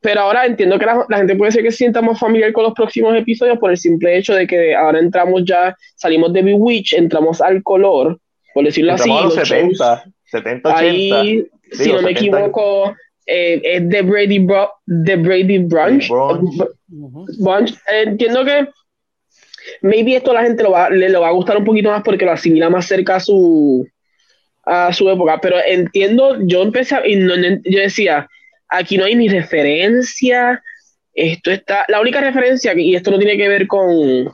pero 0.00 0.22
ahora 0.22 0.44
entiendo 0.44 0.76
que 0.76 0.86
la, 0.86 1.06
la, 1.08 1.18
gente 1.18 1.36
puede 1.36 1.52
ser 1.52 1.62
que 1.62 1.70
se 1.70 1.78
sienta 1.78 2.02
más 2.02 2.18
familiar 2.18 2.52
con 2.52 2.64
los 2.64 2.74
próximos 2.74 3.16
episodios 3.16 3.56
por 3.58 3.70
el 3.70 3.76
simple 3.76 4.18
hecho 4.18 4.34
de 4.34 4.44
que 4.44 4.74
ahora 4.74 4.98
entramos 4.98 5.44
ya, 5.44 5.76
salimos 5.94 6.32
de 6.32 6.42
Bewitch, 6.42 6.94
entramos 6.94 7.40
al 7.40 7.62
color, 7.62 8.18
por 8.52 8.64
decirlo 8.64 8.92
entramos 8.92 9.36
así. 9.36 9.38
A 9.38 9.40
los 9.40 9.48
70, 9.48 10.04
70, 10.24 10.68
80. 10.68 10.78
Ahí, 10.80 11.46
si 11.70 11.92
no 11.92 12.02
me 12.02 12.08
70. 12.08 12.10
equivoco, 12.10 12.96
eh, 13.26 13.60
es 13.62 13.88
The 13.88 14.02
Brady, 14.02 14.40
Bro, 14.40 14.68
The 15.04 15.16
Brady 15.16 15.58
Brunch. 15.58 16.08
Brunch. 16.08 16.56
Brunch. 17.38 17.72
Eh, 17.88 18.02
entiendo 18.06 18.44
que 18.44 18.66
maybe 19.82 20.16
esto 20.16 20.32
a 20.32 20.34
la 20.34 20.42
gente 20.42 20.64
lo 20.64 20.72
va, 20.72 20.90
le, 20.90 21.08
lo 21.08 21.20
va 21.20 21.28
a 21.28 21.32
gustar 21.32 21.56
un 21.56 21.64
poquito 21.64 21.88
más 21.88 22.02
porque 22.02 22.24
lo 22.24 22.32
asimila 22.32 22.68
más 22.68 22.86
cerca 22.86 23.16
a 23.16 23.20
su, 23.20 23.86
a 24.64 24.92
su 24.92 25.08
época, 25.08 25.38
pero 25.40 25.56
entiendo, 25.64 26.38
yo 26.40 26.62
empecé, 26.62 26.96
a, 26.96 27.06
y 27.06 27.14
no, 27.14 27.34
yo 27.36 27.78
decía, 27.78 28.28
aquí 28.72 28.96
no 28.96 29.04
hay 29.04 29.14
ni 29.14 29.28
referencia. 29.28 30.62
Esto 31.14 31.50
está. 31.50 31.84
La 31.88 32.00
única 32.00 32.20
referencia, 32.20 32.72
y 32.74 32.94
esto 32.94 33.10
no 33.10 33.18
tiene 33.18 33.36
que 33.36 33.48
ver 33.48 33.66
con. 33.66 34.32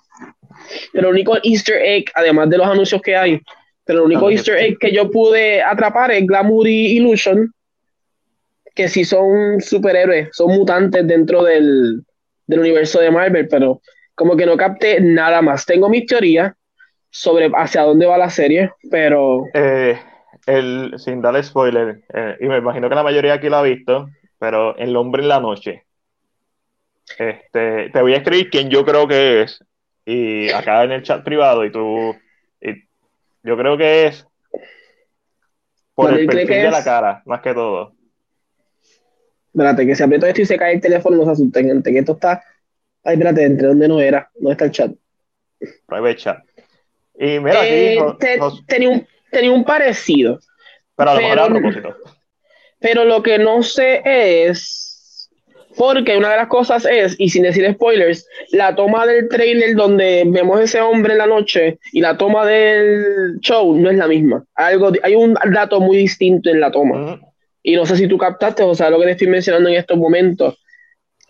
Pero 0.93 1.09
el 1.09 1.15
único 1.15 1.37
Easter 1.43 1.81
egg, 1.83 2.11
además 2.15 2.51
de 2.51 2.59
los 2.59 2.67
anuncios 2.67 3.01
que 3.03 3.17
hay, 3.17 3.41
pero 3.85 4.01
el 4.01 4.07
único 4.07 4.29
Ah, 4.29 4.33
Easter 4.33 4.57
egg 4.59 4.79
que 4.79 4.93
yo 4.93 5.11
pude 5.11 5.63
atrapar 5.63 6.11
es 6.11 6.27
Glamour 6.27 6.69
y 6.69 6.99
Illusion, 6.99 7.53
que 8.75 8.89
sí 8.89 9.05
son 9.05 9.61
superhéroes, 9.61 10.29
son 10.33 10.55
mutantes 10.57 11.07
dentro 11.07 11.43
del, 11.43 12.03
del 12.47 12.61
universo 12.61 13.01
de 13.01 13.11
Marvel, 13.11 13.49
pero 13.49 13.81
como 14.15 14.37
que 14.37 14.47
no 14.47 14.57
capté 14.57 15.01
nada 15.01 15.41
más. 15.41 15.65
Tengo 15.65 15.89
mis 15.89 16.07
teorías 16.07 16.53
sobre 17.11 17.51
hacia 17.55 17.83
dónde 17.83 18.07
va 18.07 18.19
la 18.19 18.31
serie, 18.31 18.73
pero. 18.91 19.45
Eh, 19.55 19.99
el, 20.47 20.95
sin 20.99 21.23
darle 21.23 21.43
spoiler, 21.43 22.03
eh, 22.13 22.37
y 22.41 22.47
me 22.47 22.59
imagino 22.59 22.89
que 22.89 22.95
la 22.95 23.03
mayoría 23.03 23.35
aquí 23.35 23.49
lo 23.49 23.57
ha 23.57 23.63
visto, 23.63 24.09
pero 24.39 24.77
El 24.77 24.97
hombre 24.97 25.23
en 25.23 25.29
la 25.29 25.41
noche. 25.41 25.85
Este, 27.19 27.91
te 27.91 28.03
voy 28.03 28.15
a 28.15 28.19
escribir 28.19 28.51
quién 28.51 28.69
yo 28.69 28.85
creo 28.85 29.09
que 29.09 29.43
es, 29.43 29.65
y 30.05 30.51
acá 30.51 30.85
en 30.85 30.93
el 30.93 31.03
chat 31.03 31.25
privado, 31.25 31.65
y 31.65 31.73
tú, 31.73 32.15
y 32.61 32.85
yo 33.43 33.57
creo 33.57 33.79
que 33.79 34.07
es 34.07 34.27
por 35.95 36.17
el 36.17 36.27
perfil 36.27 36.49
de 36.49 36.71
la 36.71 36.85
cara, 36.85 37.23
más 37.25 37.41
que 37.41 37.55
todo. 37.55 37.95
Espérate, 39.53 39.87
que 39.87 39.97
se 39.97 40.05
aprieto 40.05 40.27
esto 40.27 40.43
y 40.43 40.47
se 40.47 40.57
cae 40.57 40.75
el 40.75 40.81
teléfono, 40.81 41.17
no 41.17 41.25
se 41.25 41.31
asusten, 41.33 41.83
que 41.83 41.99
esto 41.99 42.13
está. 42.13 42.45
Ay, 43.03 43.15
espérate, 43.15 43.45
¿entre 43.45 43.67
dónde 43.67 43.89
no 43.89 44.01
era? 44.01 44.31
¿Dónde 44.35 44.53
está 44.53 44.65
el 44.67 44.71
chat? 44.71 44.93
Private 45.87 46.17
chat. 46.17 46.39
Y 47.19 47.41
mira, 47.41 47.67
eh, 47.67 47.99
aquí. 47.99 48.19
Te, 48.19 48.39
tenía, 48.67 48.91
un, 48.91 49.07
tenía 49.31 49.51
un 49.51 49.65
parecido. 49.65 50.39
pero 50.95 51.11
a 51.11 51.15
lo 51.15 51.21
mejor 51.21 51.39
a 51.39 51.47
propósito. 51.49 51.97
Pero 52.81 53.05
lo 53.05 53.23
que 53.23 53.39
no 53.39 53.63
sé 53.63 54.03
es. 54.05 55.31
Porque 55.77 56.17
una 56.17 56.31
de 56.31 56.37
las 56.39 56.49
cosas 56.49 56.85
es, 56.91 57.15
y 57.19 57.29
sin 57.29 57.45
decir 57.45 57.71
spoilers, 57.73 58.27
la 58.51 58.75
toma 58.75 59.07
del 59.07 59.29
trailer 59.29 59.77
donde 59.77 60.25
vemos 60.27 60.61
ese 60.61 60.81
hombre 60.81 61.13
en 61.13 61.19
la 61.19 61.27
noche 61.27 61.79
y 61.93 62.01
la 62.01 62.17
toma 62.17 62.45
del 62.45 63.39
show 63.41 63.77
no 63.77 63.89
es 63.89 63.97
la 63.97 64.09
misma. 64.09 64.45
Algo, 64.57 64.91
hay 65.05 65.15
un 65.15 65.35
dato 65.53 65.81
muy 65.81 65.99
distinto 65.99 66.51
en 66.51 66.61
la 66.61 66.73
toma. 66.73 66.97
Uh 66.97 67.09
-huh. 67.11 67.21
Y 67.63 67.77
no 67.77 67.87
sé 67.87 67.97
si 67.97 68.09
tú 68.09 68.19
captaste, 68.19 68.65
o 68.65 68.75
sea, 68.75 68.91
lo 68.91 68.99
que 68.99 69.05
te 69.05 69.11
estoy 69.13 69.29
mencionando 69.29 69.69
en 69.69 69.77
estos 69.77 69.97
momentos. 69.97 70.57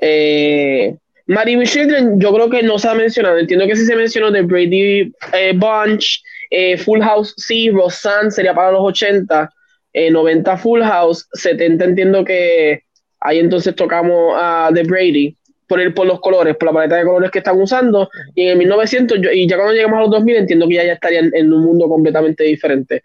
Eh, 0.00 0.96
Marry 1.26 1.62
Children, 1.64 2.18
yo 2.18 2.32
creo 2.32 2.48
que 2.48 2.62
no 2.62 2.78
se 2.78 2.88
ha 2.88 2.94
mencionado. 2.94 3.38
Entiendo 3.38 3.66
que 3.66 3.76
sí 3.76 3.84
se 3.84 3.96
mencionó 3.96 4.30
de 4.30 4.42
Brady 4.42 5.12
eh, 5.34 5.52
Bunch, 5.54 6.22
eh, 6.50 6.78
Full 6.78 7.00
House, 7.02 7.34
sí, 7.36 7.70
Roseanne 7.70 8.30
sería 8.30 8.54
para 8.54 8.72
los 8.72 8.80
80, 8.82 9.50
90 9.94 10.56
Full 10.58 10.82
House, 10.82 11.28
70 11.32 11.84
entiendo 11.84 12.24
que 12.24 12.82
ahí 13.20 13.38
entonces 13.38 13.74
tocamos 13.74 14.34
a 14.36 14.70
The 14.72 14.84
Brady 14.84 15.36
por, 15.68 15.80
el, 15.80 15.94
por 15.94 16.06
los 16.06 16.20
colores, 16.20 16.56
por 16.56 16.66
la 16.66 16.72
paleta 16.72 16.96
de 16.96 17.04
colores 17.04 17.30
que 17.30 17.38
están 17.38 17.60
usando. 17.60 18.08
Y 18.34 18.44
en 18.44 18.48
el 18.50 18.58
1900, 18.58 19.20
yo, 19.20 19.30
y 19.30 19.46
ya 19.46 19.56
cuando 19.56 19.74
llegamos 19.74 19.98
a 19.98 20.02
los 20.02 20.10
2000, 20.10 20.36
entiendo 20.36 20.66
que 20.66 20.74
ya, 20.74 20.84
ya 20.84 20.94
estarían 20.94 21.30
en 21.34 21.52
un 21.52 21.62
mundo 21.62 21.88
completamente 21.88 22.44
diferente. 22.44 23.02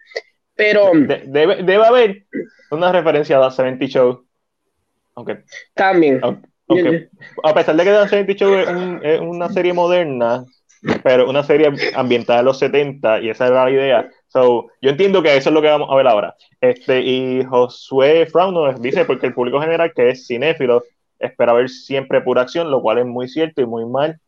Pero. 0.56 0.90
De, 0.94 1.22
debe, 1.26 1.62
debe, 1.62 1.84
haber 1.84 2.24
una 2.70 2.90
referencia 2.90 3.38
a 3.38 3.48
The 3.50 3.56
70 3.56 3.86
Show. 3.86 4.24
Aunque. 5.14 5.38
También. 5.74 6.20
A 6.22 7.54
pesar 7.54 7.76
de 7.76 7.84
que 7.84 7.90
The 7.90 8.08
70 8.08 8.32
Show 8.34 8.54
es, 8.54 8.68
un, 8.68 9.00
es, 9.02 9.20
una 9.20 9.50
serie 9.50 9.72
moderna, 9.72 10.44
pero 11.02 11.28
una 11.28 11.42
serie 11.42 11.70
ambientada 11.94 12.40
en 12.40 12.46
los 12.46 12.58
70, 12.58 13.20
y 13.20 13.30
esa 13.30 13.46
era 13.48 13.64
la 13.64 13.70
idea. 13.70 14.10
So, 14.34 14.66
yo 14.82 14.90
entiendo 14.90 15.22
que 15.22 15.36
eso 15.36 15.50
es 15.50 15.54
lo 15.54 15.62
que 15.62 15.68
vamos 15.68 15.88
a 15.88 15.94
ver 15.94 16.08
ahora. 16.08 16.34
Este, 16.60 17.00
y 17.02 17.44
Josué 17.44 18.26
Frauno 18.26 18.72
dice, 18.74 19.04
porque 19.04 19.26
el 19.28 19.34
público 19.34 19.60
general 19.60 19.92
que 19.94 20.10
es 20.10 20.26
cinéfilo 20.26 20.82
espera 21.20 21.52
ver 21.52 21.70
siempre 21.70 22.20
pura 22.20 22.42
acción, 22.42 22.68
lo 22.68 22.82
cual 22.82 22.98
es 22.98 23.06
muy 23.06 23.28
cierto 23.28 23.62
y 23.62 23.66
muy 23.66 23.86
mal, 23.86 24.18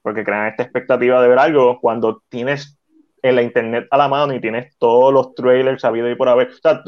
porque 0.00 0.22
crean 0.22 0.46
esta 0.46 0.62
expectativa 0.62 1.20
de 1.20 1.26
ver 1.26 1.40
algo 1.40 1.80
cuando 1.80 2.22
tienes 2.28 2.78
en 3.20 3.34
la 3.34 3.42
internet 3.42 3.88
a 3.90 3.96
la 3.96 4.06
mano 4.06 4.32
y 4.32 4.40
tienes 4.40 4.76
todos 4.78 5.12
los 5.12 5.34
trailers 5.34 5.82
sabidos 5.82 6.12
y 6.12 6.14
por 6.14 6.28
haber. 6.28 6.50
O 6.50 6.52
sea, 6.52 6.80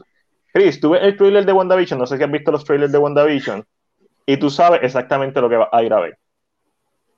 Chris, 0.53 0.79
tú 0.79 0.91
ves 0.91 1.03
el 1.03 1.17
trailer 1.17 1.45
de 1.45 1.53
WandaVision, 1.53 1.99
no 1.99 2.07
sé 2.07 2.19
si 2.19 2.23
has 2.23 2.31
visto 2.31 2.53
los 2.53 2.65
trailers 2.65 2.93
de 2.93 2.99
WandaVision, 2.99 3.65
y 4.27 4.37
tú 4.37 4.49
sabes 4.49 4.79
exactamente 4.85 5.41
lo 5.41 5.49
que 5.49 5.57
vas 5.57 5.69
a 5.73 5.83
ir 5.83 5.93
a 5.93 5.99
ver. 5.99 6.19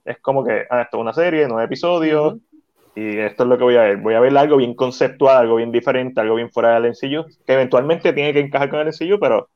Es 0.06 0.18
como 0.22 0.46
que, 0.46 0.64
ah, 0.70 0.80
esto 0.80 0.96
es 0.96 1.00
una 1.02 1.12
serie, 1.12 1.46
nueve 1.46 1.66
episodios, 1.66 2.32
uh 2.32 2.36
-huh. 2.36 2.51
Y 2.94 3.18
esto 3.18 3.44
es 3.44 3.48
lo 3.48 3.56
que 3.56 3.64
voy 3.64 3.76
a 3.76 3.82
ver. 3.82 3.96
Voy 3.98 4.14
a 4.14 4.20
ver 4.20 4.36
algo 4.36 4.56
bien 4.56 4.74
conceptual, 4.74 5.38
algo 5.38 5.56
bien 5.56 5.72
diferente, 5.72 6.20
algo 6.20 6.36
bien 6.36 6.50
fuera 6.50 6.74
del 6.74 6.94
sencillo, 6.94 7.26
que 7.46 7.54
eventualmente 7.54 8.12
tiene 8.12 8.32
que 8.32 8.40
encajar 8.40 8.70
con 8.70 8.80
el 8.80 8.92
sencillo, 8.92 9.18
pero 9.18 9.48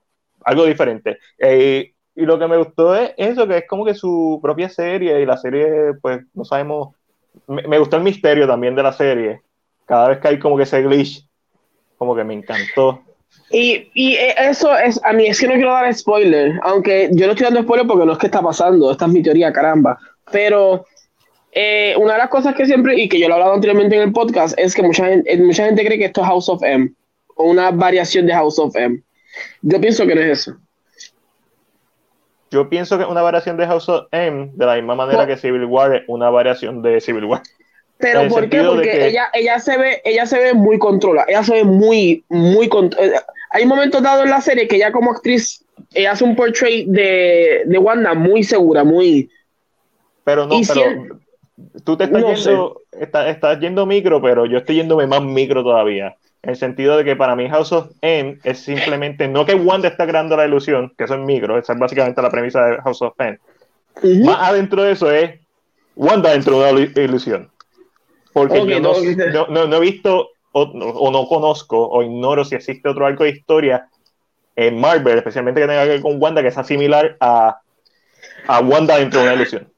algo 0.45 0.65
diferente. 0.65 1.19
Eh, 1.39 1.93
y 2.15 2.23
lo 2.25 2.39
que 2.39 2.47
me 2.47 2.57
gustó 2.57 2.95
es 2.97 3.13
eso, 3.17 3.47
que 3.47 3.59
es 3.59 3.67
como 3.69 3.85
que 3.85 3.95
su 3.95 4.39
propia 4.43 4.71
serie, 4.71 5.21
y 5.21 5.27
la 5.27 5.37
serie, 5.37 5.95
pues, 6.01 6.25
no 6.35 6.45
sabemos. 6.45 6.95
Me, 7.47 7.63
me 7.69 7.79
gustó 7.79 7.97
el 7.97 8.03
misterio 8.03 8.47
también 8.47 8.75
de 8.75 8.83
la 8.83 8.93
serie. 8.93 9.43
Cada 9.85 10.09
vez 10.09 10.19
que 10.19 10.29
hay 10.29 10.39
como 10.39 10.57
que 10.57 10.63
ese 10.63 10.83
glitch, 10.83 11.27
como 11.99 12.17
que 12.17 12.25
me 12.25 12.35
encantó. 12.35 13.03
Y, 13.51 13.91
y, 13.95 14.17
eso 14.17 14.77
es, 14.77 15.01
a 15.05 15.13
mí 15.13 15.27
es 15.27 15.39
que 15.39 15.47
no 15.47 15.55
quiero 15.55 15.73
dar 15.73 15.93
spoiler, 15.95 16.59
aunque 16.63 17.11
yo 17.13 17.27
no 17.27 17.33
estoy 17.33 17.45
dando 17.45 17.63
spoiler 17.63 17.87
porque 17.87 18.07
no 18.07 18.13
es 18.13 18.19
que 18.19 18.27
está 18.27 18.43
pasando, 18.43 18.91
esta 18.91 19.05
es 19.05 19.13
mi 19.13 19.23
teoría, 19.23 19.53
caramba. 19.53 19.99
Pero 20.33 20.87
eh, 21.59 21.95
una 21.97 22.13
de 22.13 22.19
las 22.19 22.29
cosas 22.29 22.55
que 22.55 22.67
siempre, 22.67 23.01
y 23.01 23.09
que 23.09 23.19
yo 23.19 23.29
lo 23.29 23.33
he 23.33 23.37
hablado 23.37 23.55
anteriormente 23.55 23.97
en 23.97 24.03
el 24.03 24.13
podcast, 24.13 24.59
es 24.59 24.75
que 24.75 24.83
mucha 24.83 25.07
gente, 25.07 25.35
mucha 25.39 25.65
gente 25.65 25.87
cree 25.87 25.97
que 25.97 26.05
esto 26.05 26.21
es 26.21 26.27
House 26.27 26.51
of 26.51 26.63
M, 26.63 26.93
o 27.35 27.45
una 27.45 27.71
variación 27.71 28.27
de 28.27 28.35
House 28.35 28.59
of 28.59 28.77
M. 28.77 29.01
Yo 29.63 29.81
pienso 29.81 30.07
que 30.07 30.15
no 30.15 30.21
es 30.21 30.41
eso. 30.41 30.57
Yo 32.51 32.69
pienso 32.69 32.99
que 32.99 33.05
es 33.05 33.09
una 33.09 33.23
variación 33.23 33.57
de 33.57 33.67
House 33.67 33.89
of 33.89 34.07
M, 34.11 34.51
de 34.53 34.67
la 34.67 34.75
misma 34.75 34.97
manera 34.97 35.21
¿Por? 35.21 35.29
que 35.29 35.39
Civil 35.39 35.65
War 35.65 35.95
es 35.95 36.03
una 36.09 36.29
variación 36.29 36.83
de 36.83 37.01
Civil 37.01 37.25
War. 37.25 37.41
Pero 37.97 38.29
¿por 38.29 38.51
qué? 38.51 38.63
Porque 38.63 38.91
que... 38.91 39.07
ella, 39.07 39.29
ella, 39.33 39.59
se 39.59 39.79
ve, 39.79 40.03
ella 40.05 40.27
se 40.27 40.39
ve 40.39 40.53
muy 40.53 40.79
controlada, 40.79 41.25
ella 41.27 41.43
se 41.43 41.55
ve 41.55 41.65
muy, 41.65 42.23
muy, 42.29 42.69
hay 43.49 43.65
momentos 43.65 44.03
dados 44.03 44.25
en 44.27 44.31
la 44.31 44.43
serie 44.43 44.69
que 44.69 44.77
ella 44.77 44.93
como 44.93 45.11
actriz 45.11 45.65
eh, 45.95 46.07
hace 46.07 46.23
un 46.23 46.37
portrait 46.37 46.87
de, 46.87 47.63
de 47.65 47.79
Wanda 47.79 48.13
muy 48.13 48.43
segura, 48.43 48.85
muy... 48.85 49.31
Pero 50.23 50.47
no, 50.47 50.61
pero 50.69 51.17
tú 51.85 51.97
te 51.97 52.05
estás 52.05 52.23
No 52.23 52.35
yendo, 52.35 52.83
está- 52.93 53.29
estás 53.29 53.61
yendo 53.61 53.87
micro, 53.87 54.21
pero 54.21 54.47
yo 54.47 54.59
estoy 54.59 54.77
yéndome 54.77 55.07
más 55.07 55.23
micro 55.23 55.63
todavía. 55.63 56.17
En 56.43 56.51
el 56.51 56.57
sentido 56.57 56.97
de 56.97 57.05
que 57.05 57.17
para 57.17 57.35
mí 57.35 57.49
House 57.49 57.73
of 57.73 57.91
M 58.03 58.39
es 58.45 58.59
simplemente, 58.61 59.27
no 59.27 59.45
que 59.47 59.55
Wanda 59.55 59.89
está 59.89 60.07
creando 60.07 60.37
la 60.37 60.47
ilusión, 60.47 60.93
que 60.97 61.05
eso 61.05 61.15
es 61.15 61.21
micro, 61.21 61.59
esa 61.59 61.73
es 61.73 61.79
básicamente 61.79 62.23
la 62.23 62.31
premisa 62.31 62.65
de 62.67 62.77
House 62.83 63.03
of 63.03 63.15
M. 63.19 63.39
Más 64.25 64.39
adentro 64.51 64.83
de 64.83 64.93
eso 64.93 65.11
es 65.11 65.41
Wanda 65.97 66.31
dentro 66.31 66.61
de 66.61 66.71
una 66.73 66.81
ilu- 66.81 67.03
ilusión. 67.05 67.51
Porque 68.33 68.61
Ok, 68.61 68.69
yo 68.69 68.81
no, 68.81 68.93
no, 68.93 69.27
no- 69.33 69.47
no- 69.49 69.67
no 69.67 69.77
he 69.77 69.81
visto 69.81 70.29
o, 70.53 70.63
o 70.63 71.11
no 71.11 71.27
conozco 71.27 71.89
o 71.89 72.03
ignoro 72.03 72.45
si 72.45 72.55
existe 72.55 72.89
otro 72.89 73.07
arco 73.07 73.25
de 73.25 73.31
historia 73.31 73.89
en 74.55 74.79
Marvel, 74.79 75.19
especialmente 75.19 75.61
que 75.61 75.67
tenga 75.67 75.83
que 75.85 75.89
ver 75.89 76.01
con 76.03 76.21
Wanda, 76.23 76.43
que 76.43 76.51
sea 76.51 76.65
similar 76.65 77.17
a, 77.21 77.61
a 78.47 78.61
Wanda 78.61 78.99
dentro 78.99 79.21
de 79.21 79.27
una 79.27 79.35
ilusión. 79.35 79.69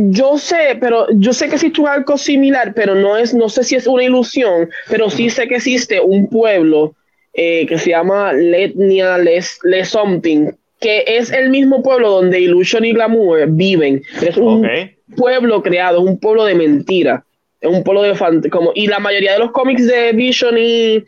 Yo 0.00 0.38
sé, 0.38 0.76
pero 0.80 1.06
yo 1.10 1.32
sé 1.32 1.48
que 1.48 1.56
existe 1.56 1.80
un 1.80 1.88
arco 1.88 2.16
similar, 2.16 2.72
pero 2.74 2.94
no 2.94 3.16
es, 3.16 3.34
no 3.34 3.48
sé 3.48 3.64
si 3.64 3.74
es 3.74 3.86
una 3.86 4.04
ilusión, 4.04 4.70
pero 4.88 5.10
sí 5.10 5.28
sé 5.28 5.48
que 5.48 5.56
existe 5.56 6.00
un 6.00 6.28
pueblo 6.28 6.94
eh, 7.34 7.66
que 7.66 7.78
se 7.78 7.90
llama 7.90 8.32
Letnia 8.32 9.18
Les, 9.18 9.58
Le 9.64 9.84
Something, 9.84 10.52
que 10.80 11.04
es 11.06 11.32
el 11.32 11.50
mismo 11.50 11.82
pueblo 11.82 12.10
donde 12.10 12.40
Illusion 12.40 12.84
y 12.84 12.92
Glamour 12.92 13.46
viven. 13.48 14.02
Es 14.22 14.36
un 14.36 14.68
pueblo 15.16 15.62
creado, 15.62 15.98
es 15.98 16.04
un 16.04 16.18
pueblo 16.20 16.44
de 16.44 16.54
mentira, 16.54 17.24
es 17.60 17.68
un 17.68 17.82
pueblo 17.82 18.02
de 18.02 18.14
fant 18.14 18.48
como 18.50 18.70
y 18.74 18.86
la 18.86 19.00
mayoría 19.00 19.32
de 19.32 19.40
los 19.40 19.50
cómics 19.50 19.86
de 19.86 20.12
Vision 20.12 20.56
y 20.58 21.04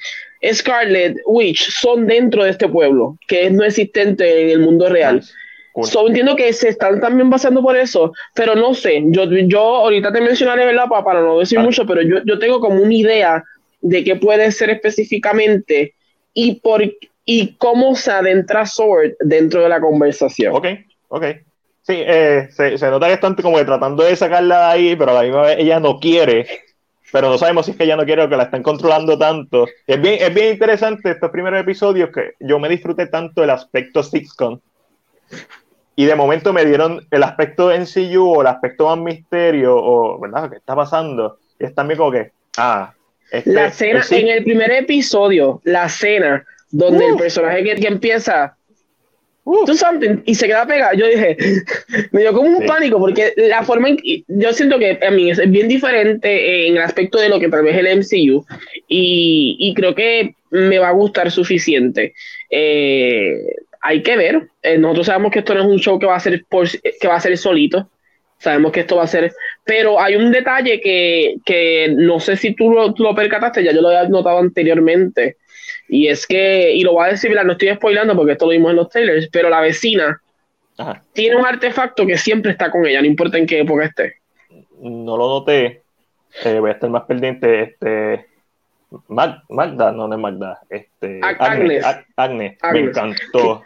Scarlet 0.53 1.17
Witch 1.27 1.71
son 1.71 2.07
dentro 2.07 2.45
de 2.45 2.51
este 2.51 2.69
pueblo, 2.69 3.19
que 3.29 3.47
es 3.47 3.53
no 3.53 3.65
existente 3.65 4.43
en 4.43 4.51
el 4.51 4.59
mundo 4.59 4.89
real. 4.89 5.23
Cool. 5.73 5.87
So, 5.87 6.07
entiendo 6.09 6.35
que 6.37 6.53
se 6.53 6.69
están 6.69 7.01
también 7.01 7.31
basando 7.31 7.63
por 7.63 7.77
eso, 7.77 8.13
pero 8.35 8.55
no 8.55 8.75
sé. 8.75 9.03
Yo, 9.07 9.25
yo 9.25 9.61
ahorita 9.61 10.13
te 10.13 10.21
mencionaré, 10.21 10.65
¿verdad? 10.67 10.87
Pa- 10.89 11.05
para 11.05 11.21
no 11.21 11.39
decir 11.39 11.59
mucho, 11.61 11.87
pero 11.87 12.03
yo, 12.03 12.19
yo 12.25 12.39
tengo 12.39 12.61
como 12.61 12.83
una 12.83 12.95
idea 12.95 13.45
de 13.81 14.05
qué 14.05 14.17
puede 14.17 14.51
ser 14.53 14.71
específicamente 14.71 15.95
y 16.35 16.57
por 16.61 16.83
y 17.25 17.55
cómo 17.57 17.95
se 17.95 18.11
adentra 18.11 18.67
Sword 18.67 19.13
dentro 19.21 19.63
de 19.63 19.69
la 19.69 19.81
conversación. 19.81 20.55
Ok, 20.55 20.67
ok. 21.09 21.25
Sí, 21.83 21.95
eh, 21.97 22.49
se, 22.51 22.77
se 22.77 22.91
nota 22.91 23.07
que 23.07 23.15
están 23.15 23.35
como 23.37 23.57
que 23.57 23.65
tratando 23.65 24.03
de 24.03 24.17
sacarla 24.17 24.59
de 24.59 24.65
ahí, 24.73 24.97
pero 24.97 25.13
a 25.13 25.15
la 25.15 25.23
misma 25.23 25.43
vez 25.43 25.59
ella 25.59 25.79
no 25.81 25.99
quiere. 25.99 26.47
Pero 27.13 27.29
no 27.29 27.39
sabemos 27.39 27.67
si 27.67 27.73
es 27.73 27.77
que 27.77 27.85
ella 27.85 27.97
no 27.97 28.05
quiere 28.05 28.23
o 28.23 28.29
que 28.29 28.37
la 28.37 28.45
están 28.45 28.63
controlando 28.63 29.19
tanto. 29.19 29.67
Es 29.87 30.01
bien, 30.01 30.19
es 30.21 30.33
bien 30.33 30.53
interesante 30.53 31.11
estos 31.11 31.31
primeros 31.31 31.61
episodios 31.61 32.11
que 32.11 32.35
yo 32.41 32.59
me 32.59 32.69
disfruté 32.69 33.07
tanto 33.07 33.43
el 33.43 33.51
aspecto 33.51 34.03
sitcom. 34.03 34.61
Y 36.01 36.07
de 36.07 36.15
momento 36.15 36.55
me 36.55 36.65
dieron 36.65 37.07
el 37.11 37.23
aspecto 37.23 37.69
de 37.69 37.77
NCU 37.79 38.25
o 38.27 38.41
el 38.41 38.47
aspecto 38.47 38.87
más 38.87 38.97
misterio 39.05 39.77
o, 39.77 40.19
¿verdad? 40.19 40.49
¿Qué 40.49 40.57
está 40.57 40.75
pasando? 40.75 41.37
Y 41.59 41.65
es 41.67 41.75
también 41.75 41.99
como 41.99 42.11
que, 42.11 42.31
ah, 42.57 42.95
este, 43.31 43.53
La 43.53 43.71
cena, 43.71 44.03
en 44.11 44.29
el 44.29 44.43
primer 44.43 44.71
episodio, 44.71 45.61
la 45.65 45.91
cena 45.91 46.43
donde 46.71 47.05
el 47.05 47.17
personaje 47.17 47.63
que, 47.65 47.75
que 47.75 47.89
empieza 47.89 48.57
Uh, 49.45 49.65
do 49.67 49.75
something 49.75 50.23
y 50.27 50.35
se 50.35 50.47
queda 50.47 50.67
pegado, 50.67 50.97
yo 50.97 51.07
dije, 51.07 51.37
me 52.13 52.21
dio 52.21 52.33
como 52.33 52.49
un 52.49 52.63
Sí. 52.63 52.67
pánico 52.67 52.99
porque 52.99 53.33
la 53.37 53.63
forma 53.63 53.89
en 53.91 53.97
que 53.99 54.23
yo 54.29 54.53
siento 54.53 54.79
que 54.79 54.99
a 55.07 55.11
mí 55.11 55.31
es 55.31 55.51
bien 55.51 55.67
diferente 55.69 56.69
en 56.69 56.77
el 56.77 56.83
aspecto 56.83 57.19
de 57.19 57.29
lo 57.29 57.41
que 57.41 57.49
tal 57.49 57.63
vez 57.65 57.77
el 57.77 57.89
MCU 57.99 58.45
y, 58.89 59.57
y 59.59 59.75
creo 59.75 59.95
que 59.95 60.35
me 60.51 60.79
va 60.79 60.89
a 60.89 60.93
gustar 60.93 61.31
suficiente. 61.31 62.13
Eh, 62.51 63.39
hay 63.81 64.03
que 64.03 64.17
ver, 64.17 64.49
Eh, 64.63 64.77
nosotros 64.79 65.07
sabemos 65.07 65.33
que 65.33 65.39
esto 65.41 65.55
no 65.55 65.61
es 65.61 65.67
un 65.67 65.79
show 65.79 65.99
que 65.99 66.07
va 66.07 66.17
a 66.17 66.21
ser 66.21 66.45
por, 66.49 66.69
que 66.71 67.09
va 67.09 67.17
a 67.17 67.21
ser 67.21 67.37
solito, 67.39 67.89
sabemos 68.39 68.73
que 68.73 68.81
esto 68.81 68.97
va 68.97 69.05
a 69.05 69.07
ser, 69.07 69.33
pero 69.65 70.01
hay 70.01 70.17
un 70.17 70.31
detalle 70.33 70.81
que, 70.81 71.37
que 71.45 71.95
no 71.97 72.21
sé 72.21 72.37
si 72.37 72.55
tú 72.55 72.71
lo, 72.73 72.93
tú 72.95 73.03
lo 73.03 73.15
percataste, 73.15 73.63
ya 73.65 73.73
yo 73.73 73.81
lo 73.83 73.89
había 73.89 74.09
notado 74.09 74.39
anteriormente. 74.39 75.37
Y 75.89 76.07
es 76.09 76.27
que, 76.27 76.73
y 76.73 76.83
lo 76.83 76.93
voy 76.93 77.07
a 77.07 77.11
decir, 77.11 77.31
mira, 77.31 77.43
no 77.43 77.53
estoy 77.53 77.69
spoilando 77.75 78.15
porque 78.15 78.33
esto 78.33 78.47
lo 78.47 78.53
vimos 78.53 78.71
en 78.71 78.77
los 78.77 78.89
trailers, 78.89 79.29
pero 79.33 79.49
la 79.51 79.61
vecina 79.61 80.21
ajá. 80.79 81.03
tiene 81.13 81.37
un 81.37 81.45
artefacto 81.47 82.07
que 82.07 82.17
siempre 82.17 82.53
está 82.53 82.71
con 82.71 82.87
ella, 82.87 83.01
no 83.01 83.07
importa 83.09 83.39
en 83.39 83.47
qué 83.47 83.61
época 83.61 83.85
esté. 83.87 84.15
no 84.81 85.17
lo 85.17 85.29
noté. 85.29 85.83
Eh, 86.45 86.59
voy 86.61 86.71
a 86.71 86.75
estar 86.75 86.89
más 86.89 87.03
pendiente. 87.05 87.63
Este, 87.63 88.27
Mag- 89.09 89.43
Magda, 89.49 89.91
no, 89.93 90.07
no 90.07 90.15
es 90.15 90.21
Magda. 90.21 90.61
Este, 90.71 91.21
Ag- 91.21 91.37
Agnes. 91.41 91.85
Ag- 91.85 92.05
Agnes, 92.17 92.59
me 92.73 92.79
encantó. 92.81 93.63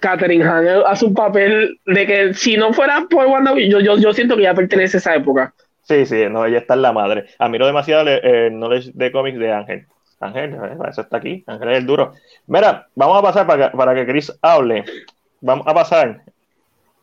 Catherine 0.00 0.44
Hahn 0.44 0.66
hace 0.86 1.04
un 1.04 1.14
papel 1.14 1.78
de 1.86 2.06
que 2.06 2.34
si 2.34 2.56
no 2.56 2.72
fuera 2.72 3.06
por 3.08 3.26
WandaVision, 3.26 3.70
yo, 3.70 3.80
yo, 3.80 4.00
yo 4.00 4.12
siento 4.12 4.36
que 4.36 4.42
ya 4.42 4.54
pertenece 4.54 4.96
a 4.96 5.00
esa 5.00 5.14
época. 5.14 5.52
Sí, 5.82 6.06
sí, 6.06 6.24
no, 6.30 6.46
ella 6.46 6.58
está 6.58 6.74
en 6.74 6.82
la 6.82 6.92
madre. 6.92 7.26
Admiro 7.38 7.66
demasiado 7.66 8.08
el, 8.08 8.24
el 8.24 8.52
knowledge 8.52 8.92
de 8.94 9.12
cómics 9.12 9.38
de 9.38 9.52
Ángel. 9.52 9.86
Ángel, 10.20 10.54
eh, 10.54 10.76
eso 10.88 11.02
está 11.02 11.18
aquí. 11.18 11.44
Ángel 11.46 11.68
es 11.70 11.78
el 11.78 11.86
duro. 11.86 12.14
Mira, 12.46 12.86
vamos 12.94 13.18
a 13.18 13.22
pasar 13.22 13.46
para 13.46 13.70
que, 13.70 13.76
para 13.76 13.94
que 13.94 14.06
Chris 14.06 14.32
hable. 14.40 14.84
Vamos 15.40 15.66
a 15.66 15.74
pasar. 15.74 16.22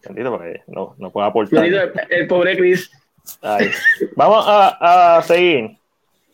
Bendito, 0.04 0.32
porque 0.32 0.62
no, 0.68 0.96
no 0.98 1.12
puedo 1.12 1.28
aportar. 1.28 1.64
El, 1.64 1.92
el 2.10 2.28
pobre 2.28 2.58
Chris. 2.58 2.92
Vamos 4.16 4.46
a, 4.48 5.18
a 5.18 5.22
seguir 5.22 5.78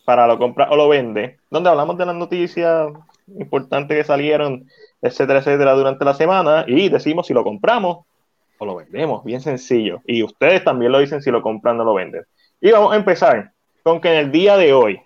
para 0.05 0.25
lo 0.25 0.37
compra 0.37 0.69
o 0.69 0.77
lo 0.77 0.87
vende, 0.87 1.35
donde 1.49 1.69
hablamos 1.69 1.97
de 1.97 2.05
las 2.05 2.15
noticias 2.15 2.87
importantes 3.37 3.97
que 3.97 4.03
salieron, 4.05 4.65
etcétera, 5.01 5.39
etcétera, 5.39 5.73
durante 5.73 6.05
la 6.05 6.13
semana 6.13 6.65
y 6.67 6.89
decimos 6.89 7.27
si 7.27 7.33
lo 7.33 7.43
compramos 7.43 8.05
o 8.57 8.65
lo 8.65 8.75
vendemos. 8.75 9.23
Bien 9.23 9.41
sencillo. 9.41 10.01
Y 10.05 10.23
ustedes 10.23 10.63
también 10.63 10.91
lo 10.91 10.99
dicen 10.99 11.21
si 11.21 11.31
lo 11.31 11.41
compran 11.41 11.79
o 11.79 11.83
lo 11.83 11.93
venden. 11.93 12.23
Y 12.59 12.71
vamos 12.71 12.93
a 12.93 12.95
empezar 12.95 13.51
con 13.83 14.01
que 14.01 14.11
en 14.11 14.17
el 14.25 14.31
día 14.31 14.57
de 14.57 14.73
hoy, 14.73 14.99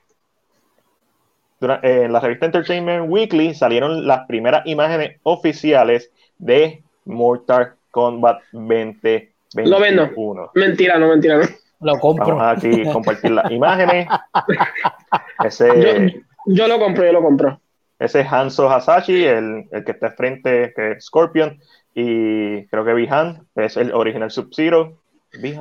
eh, 1.61 2.03
en 2.05 2.13
la 2.13 2.19
revista 2.19 2.45
Entertainment 2.45 3.09
Weekly 3.09 3.53
salieron 3.53 4.07
las 4.07 4.25
primeras 4.25 4.65
imágenes 4.65 5.19
oficiales 5.23 6.11
de 6.37 6.81
Mortal 7.05 7.75
Kombat 7.91 8.41
2021. 8.53 9.69
Lo 9.69 9.79
vendo. 9.79 10.51
Mentira, 10.55 10.97
no, 10.97 11.09
mentira, 11.09 11.37
no. 11.37 11.43
Lo 11.81 11.99
compro. 11.99 12.35
Vamos 12.35 12.57
aquí 12.57 12.87
a 12.87 12.93
compartir 12.93 13.31
las 13.31 13.51
imágenes. 13.51 14.07
Yo, 14.47 15.47
Ese, 15.47 16.23
yo 16.45 16.67
lo 16.67 16.79
compro, 16.79 17.05
yo 17.05 17.11
lo 17.11 17.21
compro. 17.21 17.59
Ese 18.03 18.21
es 18.21 18.27
Hanzo 18.31 18.69
Hasashi, 18.69 19.23
el, 19.25 19.65
el 19.71 19.83
que 19.85 19.91
está 19.91 20.11
frente, 20.11 20.73
que 20.75 20.91
es 20.93 21.05
Scorpion. 21.05 21.59
Y 21.93 22.65
creo 22.67 22.85
que 22.85 22.93
Bihan 22.93 23.45
es 23.55 23.77
el 23.77 23.93
original 23.93 24.31
Sub-Zero. 24.31 24.97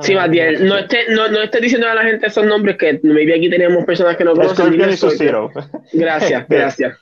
Sí, 0.01 0.15
Matiel, 0.15 0.67
no 0.67 0.79
estés 0.79 1.09
no, 1.11 1.29
no 1.29 1.43
estés 1.43 1.61
diciendo 1.61 1.89
a 1.89 1.95
la 1.95 2.03
gente 2.03 2.27
esos 2.27 2.45
nombres 2.45 2.77
que 2.77 2.99
maybe 3.05 3.35
aquí 3.37 3.49
tenemos 3.49 3.85
personas 3.85 4.17
que 4.17 4.25
no 4.25 4.33
conocen. 4.35 4.57
Scorpion 4.57 4.91
y. 4.91 4.97
Sub-Zero. 4.97 5.51
Gracias, 5.93 6.47
gracias. 6.49 6.99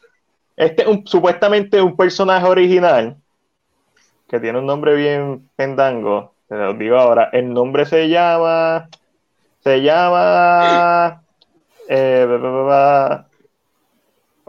Este 0.56 0.82
es 0.82 0.88
un- 0.88 1.06
supuestamente 1.06 1.80
un 1.80 1.96
personaje 1.96 2.46
original 2.46 3.16
que 4.28 4.40
tiene 4.40 4.58
un 4.58 4.66
nombre 4.66 4.94
bien 4.96 5.48
pendango. 5.56 6.34
Te 6.48 6.56
lo 6.56 6.74
digo 6.74 6.96
ahora. 6.98 7.30
El 7.32 7.52
nombre 7.52 7.86
se 7.86 8.08
llama. 8.08 8.88
Se 9.60 9.80
llama. 9.82 11.22
eh. 11.88 12.26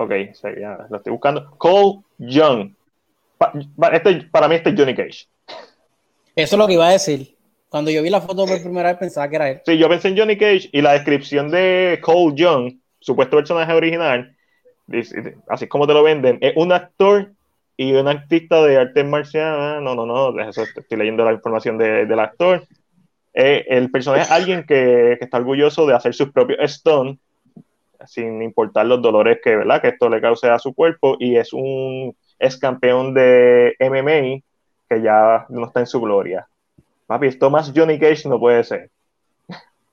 Ok, 0.04 0.12
llama- 0.60 0.88
lo 0.90 0.98
estoy 0.98 1.12
buscando. 1.12 1.52
Cole 1.58 2.00
Young. 2.18 2.72
Pa- 3.38 3.54
este- 3.94 4.24
para 4.32 4.48
mí, 4.48 4.56
este 4.56 4.70
es 4.72 4.76
Johnny 4.78 4.96
Cage. 4.96 5.28
Eso 6.36 6.56
es 6.56 6.58
lo 6.58 6.68
que 6.68 6.74
iba 6.74 6.88
a 6.88 6.92
decir. 6.92 7.36
Cuando 7.70 7.92
yo 7.92 8.02
vi 8.02 8.10
la 8.10 8.22
foto 8.22 8.46
por 8.46 8.62
primera 8.62 8.90
vez 8.90 8.98
pensaba 8.98 9.30
que 9.30 9.36
era 9.36 9.50
él. 9.50 9.62
Sí, 9.66 9.78
yo 9.78 9.88
pensé 9.88 10.08
en 10.10 10.18
Johnny 10.18 10.38
Cage 10.38 10.70
y 10.72 10.82
la 10.82 10.94
descripción 10.94 11.50
de 11.52 12.00
Cole 12.02 12.34
Young, 12.36 12.74
supuesto 13.00 13.38
personaje 13.38 13.72
original, 13.74 14.36
así 15.48 15.68
como 15.68 15.86
te 15.86 15.94
lo 15.94 16.02
venden, 16.04 16.40
es 16.42 16.54
un 16.56 16.72
actor 16.72 17.32
y 17.78 17.94
un 17.94 18.08
artista 18.08 18.64
de 18.64 18.78
artes 18.78 19.06
marciales. 19.06 19.82
No, 19.84 19.94
no, 19.96 20.06
no, 20.06 20.40
eso 20.42 20.64
estoy 20.64 20.98
leyendo 20.98 21.24
la 21.24 21.34
información 21.34 21.78
de- 21.78 22.06
del 22.06 22.20
actor. 22.20 22.64
Eh, 23.34 23.66
el 23.70 23.92
personaje 23.92 24.24
es 24.24 24.32
alguien 24.32 24.66
que, 24.68 25.16
que 25.20 25.26
está 25.26 25.38
orgulloso 25.38 25.86
de 25.86 25.94
hacer 25.94 26.14
sus 26.16 26.32
propios 26.32 26.60
stunt 26.74 27.20
sin 28.08 28.42
importar 28.42 28.86
los 28.86 29.02
dolores 29.02 29.40
que, 29.44 29.56
¿verdad? 29.56 29.82
que 29.82 29.90
esto 29.90 30.10
le 30.10 30.22
cause 30.22 30.50
a 30.50 30.60
su 30.60 30.74
cuerpo 30.74 31.18
y 31.20 31.36
es 31.38 31.52
un 31.54 32.16
ex 32.40 32.58
campeón 32.58 33.14
de 33.14 33.76
MMA 33.80 34.42
que 34.90 35.02
ya 35.04 35.46
no 35.50 35.66
está 35.68 35.82
en 35.82 35.88
su 35.88 36.00
gloria. 36.02 36.48
Papi, 37.08 37.28
esto 37.28 37.50
más 37.50 37.72
Johnny 37.76 38.00
Cage 38.00 38.28
no 38.30 38.40
puede 38.40 38.64
ser. 38.64 38.90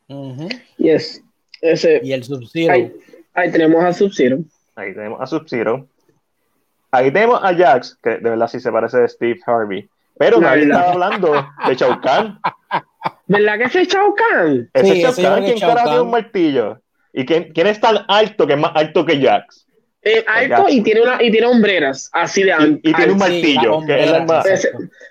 Ujú. 0.09 0.49
Yes. 0.79 1.23
Ese, 1.61 2.01
Y 2.03 2.13
el 2.13 2.23
Sub-Zero. 2.23 2.73
ahí, 2.73 2.93
ahí 3.35 3.51
tenemos 3.51 3.83
a 3.83 3.93
Sub-Zero. 3.93 4.39
Ahí 4.77 4.95
tenemos 4.95 5.21
a 5.21 5.27
Sub-Zero. 5.27 5.87
Ahí 6.91 7.11
tenemos 7.11 7.41
a 7.43 7.55
Jax, 7.55 7.99
que 8.03 8.11
de 8.11 8.31
verdad 8.31 8.47
sí 8.49 8.61
se 8.61 8.71
parece 8.71 9.03
a 9.03 9.09
Steve 9.09 9.41
Harvey. 9.47 9.89
Pero 10.19 10.41
La 10.41 10.51
nadie 10.51 10.67
verdad. 10.67 10.79
estaba 10.81 10.93
hablando 10.93 11.33
de 11.69 12.01
Kahn. 12.03 12.41
¿Verdad 13.27 13.59
que 13.59 13.65
ese 13.65 13.81
es 13.83 13.89
Kahn? 13.89 14.71
Ese 14.73 14.93
Sí, 14.95 15.01
Shao 15.03 15.11
ese 15.11 15.23
Kahn, 15.23 15.31
yo 15.31 15.37
creo 15.37 15.41
que 15.41 15.45
¿quién 15.45 15.55
es 15.57 15.61
Shao 15.61 15.69
carajo 15.71 15.85
tiene 15.89 15.97
Kahn. 15.99 16.05
un 16.07 16.11
martillo? 16.11 16.81
¿Y 17.17 17.25
quién, 17.25 17.51
quién 17.55 17.67
es 17.67 17.81
tan 17.81 18.05
alto 18.09 18.47
que 18.47 18.53
es 18.53 18.59
más 18.59 18.73
alto 18.75 19.05
que 19.07 19.19
Jax? 19.19 19.67
Eh, 20.03 20.23
alto 20.29 20.67
y 20.69 20.83
tiene, 20.83 21.01
una, 21.01 21.21
y 21.21 21.31
tiene 21.33 21.47
hombreras, 21.47 22.11
así 22.13 22.43
de 22.43 22.53
alto. 22.53 22.79
Y, 22.83 22.93
tiene 22.93 23.13
un 23.13 23.19
martillo, 23.19 23.81
que 23.87 24.05
es 24.05 24.13
el 24.13 24.53
Ese, 24.53 24.71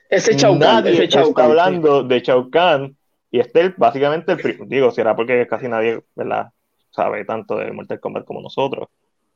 ese 0.09 0.37
Kahn. 0.37 0.59
Nadie 0.59 1.03
está 1.03 1.23
hablando 1.43 2.03
de 2.03 2.23
Kahn 2.51 2.95
y 3.31 3.39
este 3.39 3.65
es 3.65 3.75
básicamente 3.75 4.33
el 4.33 4.69
digo, 4.69 4.91
si 4.91 5.01
era 5.01 5.15
porque 5.15 5.47
casi 5.47 5.67
nadie, 5.67 5.99
¿verdad? 6.15 6.49
sabe 6.91 7.25
tanto 7.25 7.57
de 7.57 7.71
Mortal 7.71 7.99
Kombat 7.99 8.23
como 8.23 8.39
nosotros. 8.39 8.87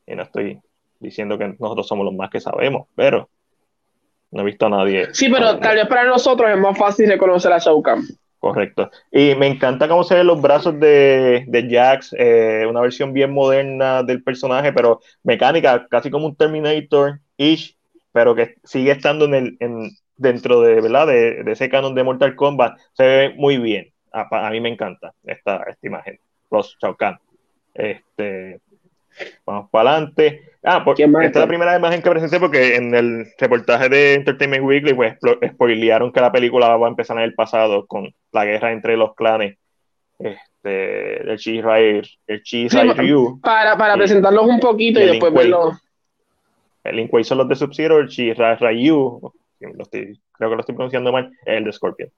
Y 0.05 0.15
no 0.15 0.23
estoy 0.23 0.61
diciendo 0.99 1.37
que 1.37 1.55
nosotros 1.59 1.87
somos 1.87 2.05
los 2.05 2.13
más 2.13 2.29
que 2.29 2.39
sabemos, 2.39 2.87
pero 2.95 3.29
no 4.31 4.41
he 4.41 4.45
visto 4.45 4.67
a 4.67 4.69
nadie. 4.69 5.07
Sí, 5.13 5.27
pero 5.29 5.57
tal 5.57 5.75
vez 5.75 5.87
para 5.87 6.05
nosotros 6.05 6.49
es 6.51 6.57
más 6.57 6.77
fácil 6.77 7.09
reconocer 7.09 7.51
a 7.51 7.57
Shao 7.57 7.81
Kahn. 7.81 8.03
Correcto. 8.39 8.89
Y 9.11 9.35
me 9.35 9.47
encanta 9.47 9.89
cómo 9.89 10.03
se 10.03 10.15
ven 10.15 10.27
los 10.27 10.41
brazos 10.41 10.79
de, 10.79 11.43
de 11.45 11.67
Jax, 11.69 12.15
eh, 12.17 12.65
una 12.69 12.79
versión 12.79 13.11
bien 13.11 13.33
moderna 13.33 14.01
del 14.01 14.23
personaje, 14.23 14.71
pero 14.71 15.01
mecánica, 15.23 15.87
casi 15.89 16.09
como 16.09 16.25
un 16.25 16.35
Terminator-ish, 16.37 17.77
pero 18.13 18.35
que 18.35 18.55
sigue 18.63 18.91
estando 18.91 19.25
en 19.25 19.33
el, 19.33 19.57
en, 19.59 19.91
dentro 20.15 20.61
de, 20.61 20.75
¿verdad? 20.79 21.07
De, 21.07 21.43
de, 21.43 21.51
ese 21.51 21.69
canon 21.69 21.95
de 21.95 22.03
Mortal 22.03 22.35
Kombat. 22.35 22.77
Se 22.93 23.03
ve 23.03 23.33
muy 23.35 23.57
bien. 23.57 23.91
A, 24.13 24.49
mí 24.49 24.61
me 24.61 24.69
encanta 24.69 25.13
esta, 25.23 25.63
esta 25.63 25.87
imagen. 25.87 26.19
Los 26.49 26.77
Shao 26.81 26.95
Kahn. 26.95 27.19
Este, 27.73 28.61
vamos 29.45 29.69
para 29.69 29.91
adelante. 29.91 30.43
Ah, 30.63 30.83
esta 30.85 31.25
es 31.25 31.35
la 31.35 31.47
primera 31.47 31.75
imagen 31.75 32.01
que 32.01 32.09
presenté 32.09 32.39
porque 32.39 32.75
en 32.75 32.93
el 32.93 33.27
reportaje 33.37 33.87
de 33.87 34.15
Entertainment 34.15 34.63
Weekly 34.63 34.93
pues 34.93 35.17
spoilearon 35.53 36.11
que 36.11 36.19
la 36.19 36.31
película 36.31 36.75
va 36.75 36.87
a 36.87 36.89
empezar 36.89 37.17
en 37.17 37.23
el 37.23 37.33
pasado 37.33 37.87
con 37.87 38.13
la 38.33 38.45
guerra 38.45 38.71
entre 38.73 38.97
los 38.97 39.15
clanes 39.15 39.57
este, 40.19 41.31
el 41.31 41.37
Cheese 41.37 42.19
el 42.27 42.43
Cheese 42.43 42.93
Ryu. 42.93 43.39
Para, 43.41 43.77
para 43.77 43.95
presentarlos 43.95 44.45
un 44.45 44.59
poquito 44.59 44.99
y, 44.99 45.05
después 45.05 45.33
verlo. 45.33 45.79
El 46.83 46.95
Link 46.95 47.11
son 47.23 47.37
los 47.37 47.47
de 47.49 47.55
Sub-Zero, 47.55 47.99
el 47.99 48.09
Cheese 48.09 48.57
Ryu, 48.59 49.33
creo 49.59 50.49
que 50.49 50.55
lo 50.55 50.59
estoy 50.59 50.75
pronunciando 50.75 51.11
mal, 51.11 51.31
el 51.45 51.63
de 51.63 51.73
Scorpion. 51.73 52.09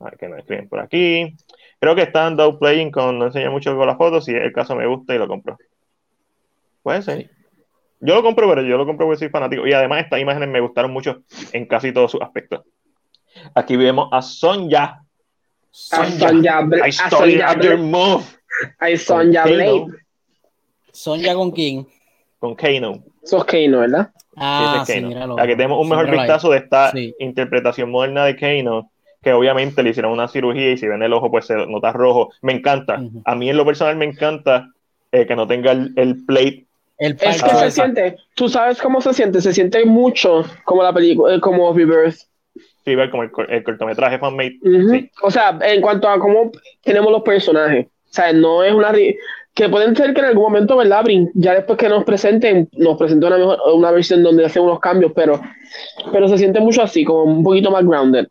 A 0.00 0.04
ver 0.04 0.16
qué 0.16 0.28
me 0.28 0.38
escriben 0.38 0.68
por 0.68 0.80
aquí. 0.80 1.36
Creo 1.78 1.94
que 1.94 2.02
están 2.02 2.36
playing 2.58 2.90
con, 2.90 3.18
no 3.18 3.26
enseña 3.26 3.50
mucho 3.50 3.76
con 3.76 3.86
las 3.86 3.96
fotos, 3.96 4.24
si 4.24 4.32
el 4.32 4.52
caso 4.52 4.74
me 4.74 4.86
gusta 4.86 5.14
y 5.14 5.18
lo 5.18 5.28
compro. 5.28 5.58
Puede 6.82 7.02
ser. 7.02 7.30
Yo 8.00 8.14
lo 8.14 8.22
compro, 8.22 8.48
pero 8.48 8.62
yo 8.62 8.78
lo 8.78 8.86
compro 8.86 9.06
porque 9.06 9.18
soy 9.18 9.28
fanático. 9.28 9.66
Y 9.66 9.72
además 9.72 10.04
estas 10.04 10.20
imágenes 10.20 10.48
me 10.48 10.60
gustaron 10.60 10.90
mucho 10.92 11.22
en 11.52 11.66
casi 11.66 11.92
todos 11.92 12.10
sus 12.10 12.20
aspectos. 12.22 12.62
Aquí 13.54 13.76
vemos 13.76 14.08
a 14.12 14.22
Sonja. 14.22 15.02
Sonja. 15.70 16.62
I 16.86 16.92
Sonja 16.92 17.60
your 17.60 17.78
move. 17.78 18.24
I 18.80 18.96
Sonja 18.96 19.44
Blade. 19.44 19.86
Sonja 20.92 21.34
con 21.34 21.50
quién? 21.50 21.86
Con 22.38 22.54
Kano. 22.54 23.04
Sos 23.22 23.44
Kano, 23.44 23.80
¿verdad? 23.80 24.10
Ah, 24.36 24.82
sí, 24.86 25.04
Aquí 25.38 25.56
tenemos 25.56 25.78
un 25.80 25.88
mejor 25.88 26.10
vistazo 26.10 26.50
de 26.50 26.58
esta 26.58 26.92
interpretación 27.18 27.90
moderna 27.90 28.24
de 28.24 28.36
Kano 28.36 28.90
que 29.22 29.34
obviamente 29.34 29.82
le 29.82 29.90
hicieron 29.90 30.12
una 30.12 30.28
cirugía 30.28 30.72
y 30.72 30.78
si 30.78 30.88
ven 30.88 31.02
el 31.02 31.12
ojo 31.12 31.30
pues 31.30 31.46
se 31.46 31.54
nota 31.66 31.92
rojo. 31.92 32.30
Me 32.40 32.54
encanta. 32.54 33.02
A 33.24 33.34
mí 33.34 33.50
en 33.50 33.56
lo 33.56 33.66
personal 33.66 33.96
me 33.96 34.06
encanta 34.06 34.70
eh, 35.12 35.26
que 35.26 35.36
no 35.36 35.46
tenga 35.46 35.72
el, 35.72 35.92
el 35.96 36.24
plate. 36.24 36.66
El 37.00 37.16
es 37.18 37.42
que 37.42 37.50
se 37.50 37.70
siente, 37.70 38.16
tú 38.34 38.50
sabes 38.50 38.80
cómo 38.80 39.00
se 39.00 39.14
siente, 39.14 39.40
se 39.40 39.54
siente 39.54 39.86
mucho 39.86 40.44
como 40.64 40.82
la 40.82 40.92
película, 40.92 41.34
eh, 41.34 41.40
como 41.40 41.72
Rebirth. 41.72 42.18
Sí, 42.84 42.94
ver 42.94 43.10
como 43.10 43.22
el, 43.22 43.30
cortometraje 43.64 44.18
fanmade. 44.18 44.58
O 45.22 45.30
sea, 45.30 45.58
en 45.62 45.80
cuanto 45.80 46.08
a 46.10 46.18
cómo 46.18 46.52
tenemos 46.82 47.10
los 47.10 47.22
personajes. 47.22 47.86
O 47.86 48.12
sea, 48.12 48.34
no 48.34 48.62
es 48.62 48.74
una 48.74 48.92
que 48.92 49.68
pueden 49.70 49.96
ser 49.96 50.12
que 50.12 50.20
en 50.20 50.26
algún 50.26 50.44
momento, 50.44 50.76
¿verdad? 50.76 51.04
Ya 51.32 51.54
después 51.54 51.78
que 51.78 51.88
nos 51.88 52.04
presenten, 52.04 52.68
nos 52.72 52.98
presenten 52.98 53.28
una, 53.28 53.38
mejor, 53.38 53.58
una 53.74 53.90
versión 53.92 54.22
donde 54.22 54.44
hacen 54.44 54.62
unos 54.62 54.80
cambios, 54.80 55.12
pero, 55.14 55.40
pero 56.12 56.28
se 56.28 56.36
siente 56.36 56.60
mucho 56.60 56.82
así, 56.82 57.02
como 57.02 57.24
un 57.24 57.42
poquito 57.42 57.70
más 57.70 57.84
grounded. 57.84 58.28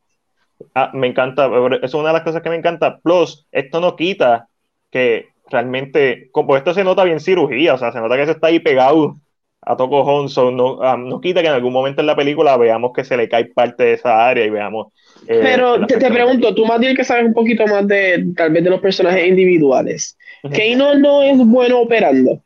Ah, 0.75 0.91
me 0.93 1.07
encanta, 1.07 1.49
es 1.81 1.93
una 1.95 2.09
de 2.09 2.13
las 2.13 2.23
cosas 2.23 2.43
que 2.43 2.49
me 2.51 2.55
encanta. 2.55 2.99
Plus, 2.99 3.47
esto 3.51 3.79
no 3.79 3.95
quita 3.95 4.47
que 4.91 5.29
realmente, 5.49 6.29
como 6.31 6.55
esto 6.55 6.73
se 6.73 6.83
nota 6.83 7.03
bien 7.03 7.19
cirugía, 7.19 7.73
o 7.73 7.77
sea, 7.77 7.91
se 7.91 7.99
nota 7.99 8.17
que 8.17 8.25
se 8.25 8.31
está 8.31 8.47
ahí 8.47 8.59
pegado 8.59 9.17
a 9.61 9.75
Toco 9.75 10.01
Honson, 10.01 10.55
no, 10.55 10.81
ah, 10.81 10.97
no 10.97 11.19
quita 11.19 11.41
que 11.41 11.47
en 11.47 11.53
algún 11.53 11.73
momento 11.73 12.01
en 12.01 12.07
la 12.07 12.15
película 12.15 12.57
veamos 12.57 12.91
que 12.93 13.03
se 13.03 13.17
le 13.17 13.27
cae 13.27 13.45
parte 13.45 13.83
de 13.83 13.93
esa 13.93 14.27
área 14.27 14.45
y 14.45 14.49
veamos. 14.49 14.87
Eh, 15.27 15.39
Pero 15.41 15.85
te, 15.85 15.97
pregunto, 16.11 16.55
tú 16.55 16.65
más 16.65 16.79
bien 16.79 16.95
que 16.95 17.03
sabes 17.03 17.25
un 17.25 17.33
poquito 17.33 17.67
más 17.67 17.87
de 17.87 18.25
tal 18.35 18.51
vez 18.51 18.63
de 18.63 18.69
los 18.69 18.79
personajes 18.79 19.27
individuales. 19.27 20.17
Keino 20.53 20.95
no 20.95 21.21
es 21.21 21.37
bueno 21.37 21.81
operando. 21.81 22.41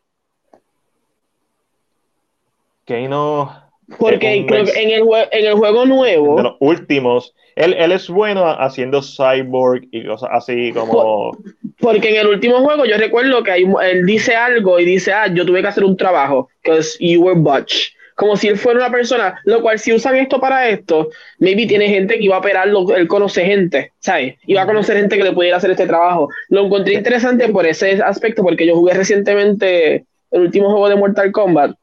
Keino. 2.86 3.62
Porque 4.00 4.46
creo 4.48 4.66
que 4.66 4.82
en 4.82 4.90
el, 4.90 5.04
en 5.32 5.46
el 5.46 5.54
juego 5.54 5.86
nuevo. 5.86 6.38
De 6.38 6.44
los 6.44 6.56
últimos 6.60 7.36
él, 7.56 7.74
él, 7.78 7.92
es 7.92 8.10
bueno 8.10 8.46
haciendo 8.48 9.02
cyborg 9.02 9.84
y 9.92 10.06
cosas 10.06 10.30
así 10.32 10.72
como. 10.72 11.38
Porque 11.80 12.10
en 12.10 12.16
el 12.16 12.28
último 12.28 12.60
juego 12.60 12.86
yo 12.86 12.98
recuerdo 12.98 13.44
que 13.44 13.52
hay, 13.52 13.66
él 13.84 14.06
dice 14.06 14.36
algo 14.36 14.80
y 14.80 14.86
dice, 14.86 15.14
ah, 15.14 15.28
yo 15.28 15.46
tuve 15.46 15.62
que 15.62 15.68
hacer 15.68 15.84
un 15.84 15.98
trabajo, 15.98 16.50
because 16.64 16.98
you 17.00 17.22
were 17.22 17.40
butch. 17.40 17.94
Como 18.16 18.38
si 18.38 18.48
él 18.48 18.58
fuera 18.58 18.80
una 18.80 18.92
persona, 18.92 19.40
lo 19.46 19.62
cual 19.62 19.80
si 19.80 19.92
usan 19.92 20.16
esto 20.16 20.40
para 20.40 20.70
esto, 20.70 21.10
maybe 21.40 21.66
tiene 21.66 21.90
gente 21.90 22.18
que 22.18 22.24
iba 22.24 22.36
a 22.36 22.40
operarlo, 22.40 22.96
él 22.96 23.08
conoce 23.08 23.44
gente, 23.44 23.92
¿sabes? 24.00 24.36
Iba 24.46 24.62
a 24.62 24.66
conocer 24.68 24.98
gente 24.98 25.18
que 25.18 25.24
le 25.24 25.32
pudiera 25.32 25.58
hacer 25.58 25.72
este 25.72 25.88
trabajo. 25.88 26.30
Lo 26.50 26.66
encontré 26.66 26.94
interesante 26.94 27.50
por 27.50 27.66
ese 27.66 27.94
aspecto, 28.04 28.44
porque 28.44 28.68
yo 28.68 28.76
jugué 28.76 28.94
recientemente 28.94 30.06
el 30.30 30.42
último 30.42 30.70
juego 30.70 30.90
de 30.90 30.96
Mortal 30.96 31.32
Kombat 31.32 31.76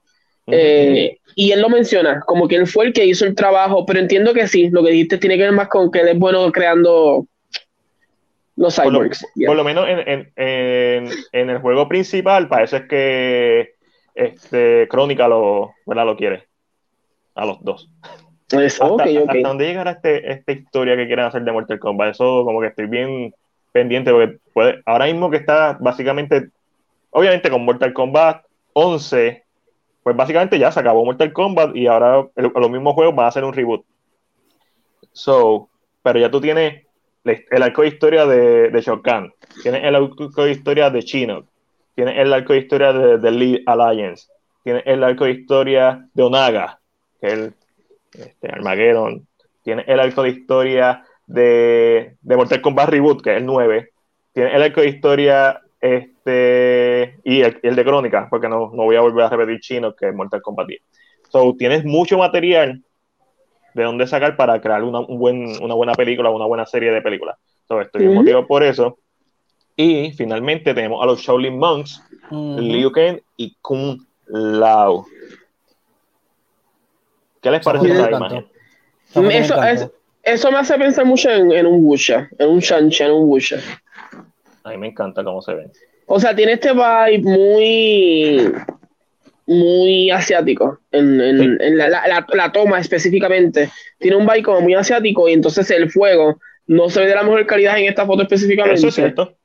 eh, 0.53 1.18
y 1.41 1.53
él 1.53 1.62
lo 1.62 1.70
menciona, 1.70 2.20
como 2.26 2.47
que 2.47 2.57
él 2.57 2.66
fue 2.66 2.84
el 2.84 2.93
que 2.93 3.07
hizo 3.07 3.24
el 3.24 3.34
trabajo, 3.34 3.86
pero 3.86 3.99
entiendo 3.99 4.34
que 4.34 4.47
sí, 4.47 4.68
lo 4.68 4.84
que 4.84 4.91
dijiste 4.91 5.16
tiene 5.16 5.38
que 5.38 5.45
ver 5.45 5.53
más 5.53 5.68
con 5.68 5.91
que 5.91 6.01
él 6.01 6.09
es 6.09 6.18
bueno 6.18 6.53
creando 6.53 7.24
los 8.57 8.76
cyborgs. 8.76 9.24
Por 9.47 9.57
lo, 9.57 9.64
menos 9.64 9.86
en, 9.88 11.09
el 11.32 11.59
juego 11.61 11.88
principal 11.88 12.47
parece 12.47 12.86
que 12.86 13.70
este, 14.14 14.86
Crónica 14.91 15.28
lo, 15.28 15.72
lo 15.86 16.16
quiere. 16.18 16.47
A 17.34 17.47
los 17.47 17.64
dos. 17.64 17.88
hasta, 18.53 19.07
dónde 19.43 19.66
llegará 19.66 19.93
este, 19.93 20.30
esta 20.30 20.53
historia 20.53 20.95
que 20.95 21.07
quieren 21.07 21.24
hacer 21.24 21.41
de 21.41 21.53
Mortal 21.53 21.78
Kombat. 21.78 22.11
Eso 22.11 22.45
como 22.45 22.61
que 22.61 22.66
estoy 22.66 22.84
bien 22.84 23.32
pendiente 23.72 24.11
porque 24.11 24.36
puede, 24.53 24.82
ahora 24.84 25.07
mismo 25.07 25.30
que 25.30 25.38
está 25.38 25.78
básicamente, 25.80 26.51
obviamente 27.09 27.49
con 27.49 27.64
Mortal 27.64 27.95
Kombat 27.95 28.43
11 28.74 29.43
pues 30.03 30.16
básicamente 30.16 30.59
ya 30.59 30.72
se 30.72 30.80
acabó 30.80 31.05
Mortal 31.05 31.32
Kombat 31.32 31.76
y 31.76 31.86
ahora 31.86 32.26
los 32.34 32.70
mismos 32.70 32.94
juegos 32.94 33.14
van 33.14 33.26
a 33.26 33.28
hacer 33.28 33.44
un 33.44 33.53
reboot. 33.53 33.84
So, 35.12 35.68
pero 36.03 36.18
ya 36.18 36.30
tú 36.30 36.40
tienes 36.40 36.86
el 37.24 37.62
arco 37.62 37.82
de 37.82 37.88
historia 37.88 38.26
de, 38.26 38.70
de 38.70 38.80
Shao 38.80 39.03
Kahn, 39.03 39.32
tienes 39.62 39.84
el 39.84 39.94
arco 39.94 40.44
de 40.44 40.53
historia 40.53 40.90
de 40.90 41.03
Chino, 41.03 41.44
tienes 41.94 42.18
el 42.18 42.32
arco 42.32 42.55
de 42.55 42.61
historia 42.61 42.92
de, 42.92 43.18
The 43.18 43.30
Lead 43.30 43.61
Alliance, 43.66 44.28
tienes 44.64 44.82
el 44.86 45.05
arco 45.05 45.24
de 45.24 45.32
historia 45.32 46.09
de 46.14 46.22
Onaga, 46.22 46.80
que 47.20 47.26
es 47.26 47.32
el 47.32 47.55
este, 48.14 48.48
Armageddon, 48.48 49.26
tienes 49.62 49.86
el 49.86 50.01
arco 50.01 50.22
de 50.22 50.30
historia 50.30 51.05
de, 51.26 52.16
de 52.20 52.36
Mortal 52.36 52.62
Kombat 52.62 52.88
Reboot, 52.88 53.22
que 53.22 53.32
es 53.32 53.36
el 53.36 53.46
9, 53.46 53.90
tienes 54.32 54.55
el 54.55 54.62
arco 54.62 54.80
de 54.80 54.88
historia 54.88 55.61
este, 55.81 57.18
y 57.24 57.41
el, 57.41 57.76
de 57.76 57.85
Crónica, 57.85 58.28
porque 58.28 58.49
no, 58.49 58.70
no, 58.74 58.85
voy 58.85 58.97
a 58.97 59.01
volver 59.01 59.24
a 59.24 59.28
repetir 59.31 59.61
chino, 59.61 59.95
que 59.95 60.09
es 60.09 60.14
Mortal 60.14 60.43
Kombat 60.43 60.66
10. 60.66 60.83
So, 61.31 61.55
tienes 61.57 61.85
mucho 61.85 62.18
material 62.18 62.83
de 63.74 63.85
dónde 63.85 64.07
sacar 64.07 64.37
para 64.37 64.61
crear 64.61 64.83
una, 64.83 65.01
un 65.01 65.18
buen, 65.18 65.62
una 65.62 65.74
buena 65.74 65.95
película, 65.95 66.31
una 66.31 66.47
buena 66.47 66.66
serie 66.66 66.93
de 66.93 67.01
películas. 67.01 67.39
So, 67.66 67.81
estoy 67.81 68.09
uh 68.09 68.47
por 68.47 68.62
eso. 68.62 68.99
Y 69.76 70.12
finalmente 70.12 70.74
tenemos 70.74 71.03
a 71.03 71.07
los 71.07 71.20
Shaolin 71.20 71.59
Monks, 71.59 72.03
Liu 72.31 72.93
Kang 72.93 73.20
y 73.37 73.57
Kung 73.62 73.99
Lao. 74.26 75.07
¿Qué 77.41 77.51
les 77.51 77.64
parece 77.64 77.91
esa 77.91 78.11
imagen? 78.11 78.47
Eso, 79.14 79.91
eso, 80.22 80.53
me 80.53 80.59
hace 80.59 80.76
pensar 80.76 81.07
mucho 81.07 81.31
en, 81.31 81.51
en 81.53 81.66
un 81.66 81.83
Wuxia, 81.85 82.28
en 82.39 82.51
un 82.51 82.61
Shanchi, 82.61 83.05
en 83.05 83.12
un 83.12 83.28
Wuxia. 83.28 83.61
A 84.64 84.70
mí 84.70 84.78
me 84.78 84.88
encanta 84.88 85.24
cómo 85.24 85.42
se 85.42 85.54
ve. 85.54 85.70
O 86.06 86.18
sea, 86.18 86.34
tiene 86.34 86.52
este 86.52 86.72
vibe 86.72 87.22
muy 87.22 88.52
muy 89.46 90.11
asiático 90.12 90.78
en, 90.92 91.76
la, 91.76 92.52
toma 92.52 92.78
específicamente. 92.78 93.70
Tiene 93.98 94.16
un 94.16 94.24
vibe 94.24 94.44
como 94.44 94.61
muy 94.61 94.74
asiático 94.74 95.28
y 95.28 95.32
entonces 95.32 95.68
el 95.72 95.90
fuego 95.90 96.38
no 96.68 96.88
se 96.88 97.00
ve 97.00 97.06
de 97.06 97.16
la 97.16 97.24
mejor 97.24 97.44
calidad 97.46 97.78
en 97.78 97.86
esta 97.86 98.06
foto 98.06 98.22
específicamente. 98.22 98.78
Eso 98.78 98.88
es 98.88 98.94
cierto. 98.94 99.36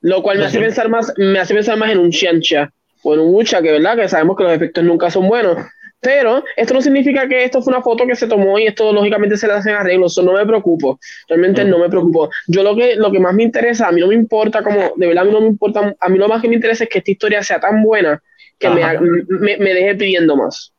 Lo 0.00 0.22
cual 0.22 0.38
me 0.38 0.46
hace 0.46 0.58
pensar 0.58 0.88
más, 0.88 1.12
me 1.16 1.38
hace 1.38 1.54
pensar 1.54 1.78
más 1.78 1.90
en 1.90 1.98
un 1.98 2.12
Xiancha 2.12 2.72
o 3.04 3.14
en 3.14 3.20
un 3.20 3.32
Wucha, 3.32 3.62
que 3.62 3.70
verdad 3.70 3.96
que 3.96 4.08
sabemos 4.08 4.36
que 4.36 4.42
los 4.42 4.52
efectos 4.52 4.82
nunca 4.82 5.10
son 5.10 5.28
buenos. 5.28 5.56
Pero 6.04 6.44
esto 6.54 6.74
no 6.74 6.82
significa 6.82 7.26
que 7.26 7.44
esto 7.44 7.62
fue 7.62 7.72
una 7.72 7.82
foto 7.82 8.06
que 8.06 8.14
se 8.14 8.28
tomó 8.28 8.58
y 8.58 8.66
esto 8.66 8.92
lógicamente 8.92 9.38
se 9.38 9.46
le 9.46 9.54
hacen 9.54 9.74
arreglos. 9.74 10.12
Eso 10.12 10.22
no 10.22 10.34
me 10.34 10.44
preocupo. 10.44 11.00
Realmente 11.26 11.64
no 11.64 11.78
me 11.78 11.88
preocupo. 11.88 12.28
Yo 12.46 12.62
lo 12.62 12.76
que, 12.76 12.94
lo 12.96 13.10
que 13.10 13.18
más 13.18 13.32
me 13.34 13.42
interesa, 13.42 13.88
a 13.88 13.92
mí 13.92 14.02
no 14.02 14.08
me 14.08 14.14
importa 14.14 14.62
como, 14.62 14.92
de 14.96 15.06
verdad 15.06 15.22
a 15.22 15.26
mí 15.26 15.32
no 15.32 15.40
me 15.40 15.46
importa, 15.46 15.96
a 15.98 16.08
mí 16.10 16.18
lo 16.18 16.28
más 16.28 16.42
que 16.42 16.48
me 16.48 16.56
interesa 16.56 16.84
es 16.84 16.90
que 16.90 16.98
esta 16.98 17.10
historia 17.10 17.42
sea 17.42 17.58
tan 17.58 17.82
buena 17.82 18.22
que 18.58 18.68
me, 18.68 18.84
me, 19.00 19.56
me, 19.56 19.74
deje 19.74 19.94
pidiendo 19.94 20.36
más. 20.36 20.72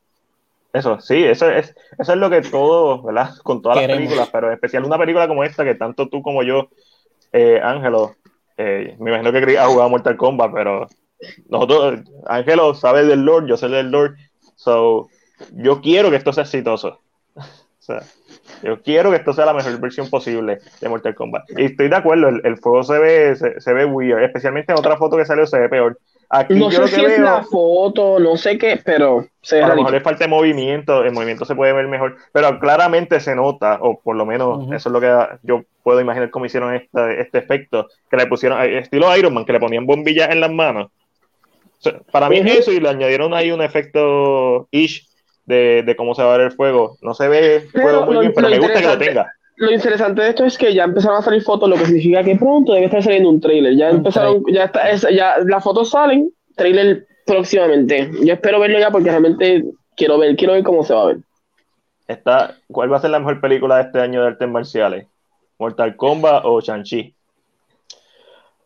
Eso, 0.72 1.00
sí, 1.00 1.24
eso 1.24 1.50
es, 1.50 1.74
eso 1.98 2.12
es 2.12 2.18
lo 2.18 2.30
que 2.30 2.42
todo, 2.42 3.02
¿verdad? 3.02 3.30
Con 3.42 3.62
todas 3.62 3.78
las 3.78 3.86
películas, 3.86 4.28
pero 4.30 4.46
en 4.46 4.54
especial 4.54 4.84
una 4.84 4.98
película 4.98 5.26
como 5.26 5.42
esta, 5.42 5.64
que 5.64 5.74
tanto 5.74 6.08
tú 6.08 6.22
como 6.22 6.42
yo, 6.42 6.68
eh, 7.32 7.60
Ángelo, 7.62 8.14
eh, 8.56 8.94
me 9.00 9.10
imagino 9.10 9.32
que 9.32 9.58
ha 9.58 9.66
jugado 9.66 9.88
Mortal 9.88 10.16
Kombat, 10.16 10.52
pero 10.52 10.86
nosotros, 11.48 12.00
Ángelo 12.26 12.74
sabe 12.74 13.04
del 13.04 13.24
Lord, 13.24 13.46
yo 13.46 13.56
sé 13.56 13.68
del 13.68 13.90
Lord, 13.90 14.16
so, 14.54 15.08
yo 15.52 15.80
quiero 15.80 16.10
que 16.10 16.16
esto 16.16 16.32
sea 16.32 16.44
exitoso. 16.44 17.00
o 17.34 17.42
sea, 17.78 18.02
yo 18.62 18.82
quiero 18.82 19.10
que 19.10 19.16
esto 19.16 19.32
sea 19.32 19.46
la 19.46 19.54
mejor 19.54 19.78
versión 19.80 20.08
posible 20.08 20.58
de 20.80 20.88
Mortal 20.88 21.14
Kombat. 21.14 21.44
Y 21.56 21.64
estoy 21.64 21.88
de 21.88 21.96
acuerdo, 21.96 22.28
el, 22.28 22.40
el 22.44 22.56
fuego 22.58 22.82
se 22.82 22.98
ve, 22.98 23.36
se, 23.36 23.60
se, 23.60 23.72
ve 23.72 23.84
weird, 23.84 24.22
especialmente 24.22 24.72
en 24.72 24.78
otra 24.78 24.96
foto 24.96 25.16
que 25.16 25.24
salió 25.24 25.46
se 25.46 25.58
ve 25.58 25.68
peor. 25.68 25.98
Aquí 26.28 26.54
no 26.54 26.70
sé 26.70 26.88
si 26.88 27.04
es 27.04 27.18
la 27.20 27.44
foto, 27.44 28.18
no 28.18 28.36
sé 28.36 28.58
qué, 28.58 28.80
pero 28.84 29.26
se 29.42 29.62
a 29.62 29.68
lo 29.68 29.76
mejor 29.76 29.92
le 29.92 30.00
falta 30.00 30.26
movimiento, 30.26 31.04
el 31.04 31.12
movimiento 31.12 31.44
se 31.44 31.54
puede 31.54 31.72
ver 31.72 31.86
mejor, 31.86 32.16
pero 32.32 32.58
claramente 32.58 33.20
se 33.20 33.36
nota, 33.36 33.78
o 33.80 34.00
por 34.00 34.16
lo 34.16 34.26
menos 34.26 34.66
eso 34.72 34.88
es 34.88 34.92
lo 34.92 35.00
que 35.00 35.12
yo 35.44 35.62
puedo 35.84 36.00
imaginar 36.00 36.30
cómo 36.30 36.46
hicieron 36.46 36.74
este, 36.74 37.20
este 37.20 37.38
efecto, 37.38 37.86
que 38.10 38.16
le 38.16 38.26
pusieron, 38.26 38.60
eh, 38.60 38.78
estilo 38.78 39.16
Iron 39.16 39.34
Man, 39.34 39.44
que 39.44 39.52
le 39.52 39.60
ponían 39.60 39.86
bombillas 39.86 40.30
en 40.30 40.40
las 40.40 40.50
manos. 40.50 40.90
para 42.10 42.28
mí 42.28 42.38
es 42.38 42.58
eso, 42.58 42.72
y 42.72 42.80
le 42.80 42.88
añadieron 42.88 43.32
ahí 43.32 43.52
un 43.52 43.62
efecto 43.62 44.66
ish 44.72 45.06
de, 45.46 45.82
de, 45.84 45.96
cómo 45.96 46.14
se 46.14 46.22
va 46.22 46.34
a 46.34 46.36
ver 46.36 46.46
el 46.46 46.52
fuego. 46.52 46.98
No 47.00 47.14
se 47.14 47.28
ve 47.28 47.56
el 47.56 47.68
fuego 47.68 48.06
muy 48.06 48.18
bien, 48.18 48.32
pero 48.34 48.48
me 48.48 48.58
gusta 48.58 48.80
que 48.80 48.86
lo 48.86 48.98
tenga 48.98 49.32
lo 49.56 49.72
interesante 49.72 50.22
de 50.22 50.28
esto 50.28 50.44
es 50.44 50.58
que 50.58 50.74
ya 50.74 50.84
empezaron 50.84 51.18
a 51.18 51.22
salir 51.22 51.42
fotos, 51.42 51.68
lo 51.68 51.76
que 51.76 51.86
significa 51.86 52.22
que 52.22 52.36
pronto 52.36 52.74
debe 52.74 52.86
estar 52.86 53.02
saliendo 53.02 53.30
un 53.30 53.40
trailer. 53.40 53.74
Ya 53.74 53.88
empezaron, 53.88 54.42
ya 54.52 54.64
está, 54.64 54.94
ya 55.10 55.36
las 55.44 55.64
fotos 55.64 55.90
salen, 55.90 56.30
trailer 56.54 57.06
próximamente. 57.24 58.10
Yo 58.22 58.34
espero 58.34 58.60
verlo 58.60 58.78
ya 58.78 58.90
porque 58.90 59.08
realmente 59.08 59.64
quiero 59.96 60.18
ver, 60.18 60.36
quiero 60.36 60.52
ver 60.52 60.62
cómo 60.62 60.84
se 60.84 60.94
va 60.94 61.02
a 61.02 61.06
ver. 61.06 61.18
Está, 62.06 62.54
¿Cuál 62.68 62.92
va 62.92 62.98
a 62.98 63.00
ser 63.00 63.10
la 63.10 63.18
mejor 63.18 63.40
película 63.40 63.76
de 63.76 63.82
este 63.84 64.00
año 64.00 64.20
de 64.20 64.28
artes 64.28 64.48
marciales? 64.48 65.06
¿Mortal 65.58 65.96
Kombat 65.96 66.44
o 66.44 66.60
Shang-Chi? 66.60 67.14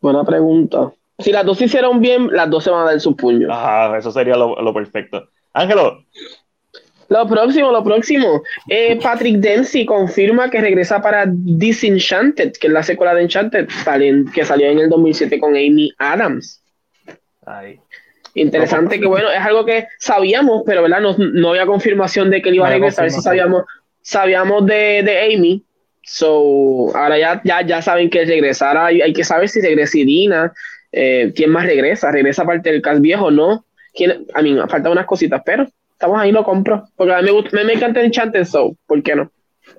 Buena 0.01 0.25
pregunta. 0.25 0.91
Si 1.17 1.31
las 1.31 1.45
dos 1.45 1.57
se 1.57 1.65
hicieron 1.65 2.01
bien, 2.01 2.27
las 2.33 2.49
dos 2.49 2.63
se 2.65 2.69
van 2.69 2.81
a 2.81 2.91
dar 2.91 2.99
su 2.99 3.15
puño. 3.15 3.47
Ajá, 3.51 3.97
eso 3.97 4.11
sería 4.11 4.35
lo, 4.35 4.61
lo 4.61 4.73
perfecto. 4.73 5.29
Ángelo, 5.53 6.03
lo 7.11 7.27
próximo, 7.27 7.71
lo 7.71 7.83
próximo. 7.83 8.41
Eh, 8.69 8.97
Patrick 9.03 9.35
Dempsey 9.35 9.85
confirma 9.85 10.49
que 10.49 10.61
regresa 10.61 11.01
para 11.01 11.25
Disenchanted, 11.27 12.53
que 12.53 12.67
es 12.67 12.73
la 12.73 12.83
secuela 12.83 13.13
de 13.13 13.23
Enchanted, 13.23 13.67
que 14.33 14.45
salió 14.45 14.67
en 14.67 14.79
el 14.79 14.89
2007 14.89 15.37
con 15.37 15.51
Amy 15.51 15.91
Adams. 15.97 16.63
Interesante 18.33 18.97
que 18.97 19.07
bueno, 19.07 19.29
es 19.29 19.41
algo 19.41 19.65
que 19.65 19.87
sabíamos, 19.99 20.63
pero 20.65 20.83
¿verdad? 20.83 21.01
No, 21.01 21.49
había 21.49 21.65
confirmación 21.65 22.29
de 22.29 22.41
que 22.41 22.47
él 22.47 22.55
iba 22.55 22.67
a 22.67 22.71
regresar. 22.71 23.11
Si 23.11 23.19
sabíamos, 23.19 23.65
sabíamos 24.01 24.65
de, 24.65 25.03
de, 25.03 25.35
Amy. 25.35 25.65
So, 26.03 26.95
ahora 26.95 27.17
ya, 27.17 27.41
ya, 27.43 27.61
ya 27.61 27.81
saben 27.81 28.09
que 28.09 28.23
regresará. 28.23 28.85
Hay, 28.85 29.01
hay 29.01 29.11
que 29.11 29.25
saber 29.25 29.49
si 29.49 29.59
regresa 29.59 29.97
Irina. 29.97 30.53
Eh, 30.93 31.33
¿Quién 31.35 31.49
más 31.49 31.65
regresa? 31.65 32.09
¿Regresa 32.09 32.45
parte 32.45 32.71
del 32.71 32.81
cast 32.81 33.01
viejo? 33.01 33.31
No. 33.31 33.65
¿Quién? 33.93 34.27
A 34.33 34.41
mí 34.41 34.53
me 34.53 34.65
faltan 34.69 34.93
unas 34.93 35.05
cositas, 35.05 35.41
pero 35.45 35.67
estamos 36.01 36.19
ahí, 36.19 36.31
lo 36.31 36.43
compro. 36.43 36.83
Porque 36.95 37.13
a 37.13 37.17
mí 37.17 37.25
me, 37.25 37.31
gusta, 37.31 37.49
me, 37.53 37.63
me 37.63 37.73
encanta 37.73 38.01
Enchanted 38.01 38.45
Soul, 38.45 38.75
¿por 38.87 39.03
qué 39.03 39.15
no? 39.15 39.31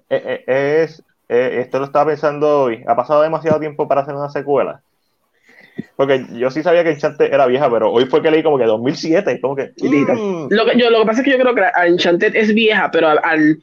Eh, 0.09 0.45
eh, 0.47 0.83
es, 0.85 1.03
eh, 1.29 1.59
esto 1.61 1.81
lo 1.81 1.87
estaba 1.87 2.07
pensando 2.07 2.63
hoy. 2.63 2.85
Ha 2.87 2.95
pasado 2.95 3.23
demasiado 3.23 3.59
tiempo 3.59 3.89
para 3.89 4.03
hacer 4.03 4.15
una 4.15 4.31
secuela. 4.31 4.81
Porque 5.97 6.27
yo 6.33 6.51
sí 6.51 6.63
sabía 6.63 6.85
que 6.85 6.91
Enchanted 6.91 7.33
era 7.33 7.47
vieja, 7.47 7.69
pero 7.71 7.91
hoy 7.91 8.07
fue 8.07 8.23
que 8.23 8.31
leí 8.31 8.43
como 8.45 8.57
que 8.57 8.65
2007. 8.65 9.41
Como 9.41 9.57
que, 9.57 9.73
mm. 9.79 10.47
lo, 10.51 10.65
que 10.65 10.79
yo, 10.79 10.91
lo 10.91 11.01
que 11.01 11.07
pasa 11.07 11.21
es 11.21 11.25
que 11.25 11.33
yo 11.33 11.39
creo 11.39 11.55
que 11.57 11.63
Enchanted 11.87 12.37
es 12.37 12.55
vieja, 12.55 12.91
pero 12.93 13.09
al, 13.09 13.59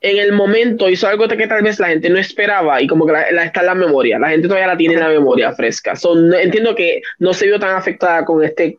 en 0.00 0.16
el 0.16 0.32
momento 0.32 0.88
hizo 0.88 1.06
algo 1.08 1.28
que 1.28 1.46
tal 1.46 1.62
vez 1.62 1.78
la 1.78 1.88
gente 1.88 2.08
no 2.08 2.18
esperaba 2.18 2.80
y 2.80 2.86
como 2.86 3.04
que 3.04 3.12
la, 3.12 3.44
está 3.44 3.60
en 3.60 3.66
la 3.66 3.74
memoria. 3.74 4.18
La 4.18 4.30
gente 4.30 4.48
todavía 4.48 4.68
la 4.68 4.76
tiene 4.78 4.94
en 4.94 5.00
la 5.00 5.08
memoria 5.08 5.52
fresca. 5.52 5.92
entiendo 6.40 6.74
que 6.74 7.02
no 7.18 7.34
se 7.34 7.46
vio 7.46 7.58
tan 7.58 7.76
afectada 7.76 8.24
con 8.24 8.42
este 8.42 8.78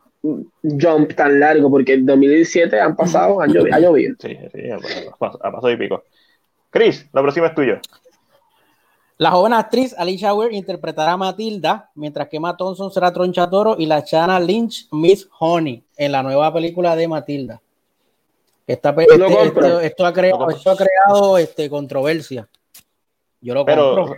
jump 0.62 1.14
tan 1.14 1.40
largo, 1.40 1.70
porque 1.70 1.94
en 1.94 2.06
2017 2.06 2.80
han 2.80 2.96
pasado, 2.96 3.40
han 3.40 3.52
llovido. 3.52 3.76
Ha 3.76 3.80
llovido. 3.80 4.14
Sí, 4.18 4.36
sí, 4.52 4.70
ha 4.70 4.78
pasado, 5.50 5.70
y 5.70 5.76
pico. 5.76 6.02
Chris, 6.70 7.08
la 7.12 7.22
próxima 7.22 7.46
es 7.48 7.54
tuya. 7.54 7.80
La 9.18 9.30
joven 9.30 9.54
actriz 9.54 9.94
Alicia 9.96 10.34
Weir 10.34 10.52
interpretará 10.52 11.12
a 11.12 11.16
Matilda, 11.16 11.90
mientras 11.94 12.28
que 12.28 12.36
Emma 12.36 12.56
Thompson 12.56 12.92
será 12.92 13.12
Tronchatoro 13.12 13.76
y 13.78 13.86
la 13.86 14.04
Chana 14.04 14.38
Lynch 14.38 14.88
Miss 14.92 15.28
Honey 15.38 15.82
en 15.96 16.12
la 16.12 16.22
nueva 16.22 16.52
película 16.52 16.94
de 16.94 17.08
Matilda. 17.08 17.62
Esta, 18.66 18.90
este, 18.90 19.14
esto, 19.86 20.04
ha 20.04 20.12
creado, 20.12 20.50
esto 20.50 20.70
ha 20.70 20.76
creado 20.76 21.38
este, 21.38 21.70
controversia. 21.70 22.48
Yo 23.40 23.54
lo 23.54 23.64
compro. 23.64 24.16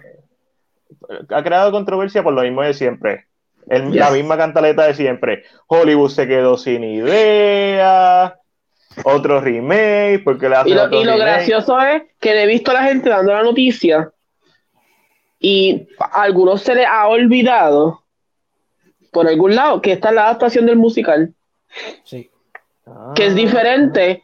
ha 1.28 1.42
creado 1.44 1.70
controversia 1.70 2.22
por 2.22 2.32
lo 2.32 2.42
mismo 2.42 2.62
de 2.62 2.74
siempre 2.74 3.27
la 3.68 4.10
misma 4.10 4.36
cantaleta 4.36 4.86
de 4.86 4.94
siempre. 4.94 5.44
Hollywood 5.66 6.10
se 6.10 6.26
quedó 6.26 6.56
sin 6.56 6.84
idea. 6.84 8.38
Otro 9.04 9.40
remake, 9.40 10.22
porque 10.24 10.48
le 10.48 10.56
y 10.66 10.74
lo, 10.74 10.90
y 10.90 11.04
lo 11.04 11.16
gracioso 11.16 11.78
es 11.80 12.02
que 12.18 12.34
le 12.34 12.42
he 12.42 12.46
visto 12.46 12.72
a 12.72 12.74
la 12.74 12.82
gente 12.82 13.08
dando 13.08 13.32
la 13.32 13.42
noticia 13.42 14.10
y 15.38 15.88
a 16.00 16.22
algunos 16.22 16.62
se 16.62 16.74
les 16.74 16.86
ha 16.86 17.06
olvidado 17.06 18.02
por 19.12 19.28
algún 19.28 19.54
lado 19.54 19.80
que 19.80 19.92
esta 19.92 20.08
es 20.08 20.14
la 20.14 20.24
adaptación 20.24 20.66
del 20.66 20.76
musical. 20.76 21.34
Sí. 22.04 22.30
Que 23.14 23.26
es 23.26 23.34
diferente 23.34 24.22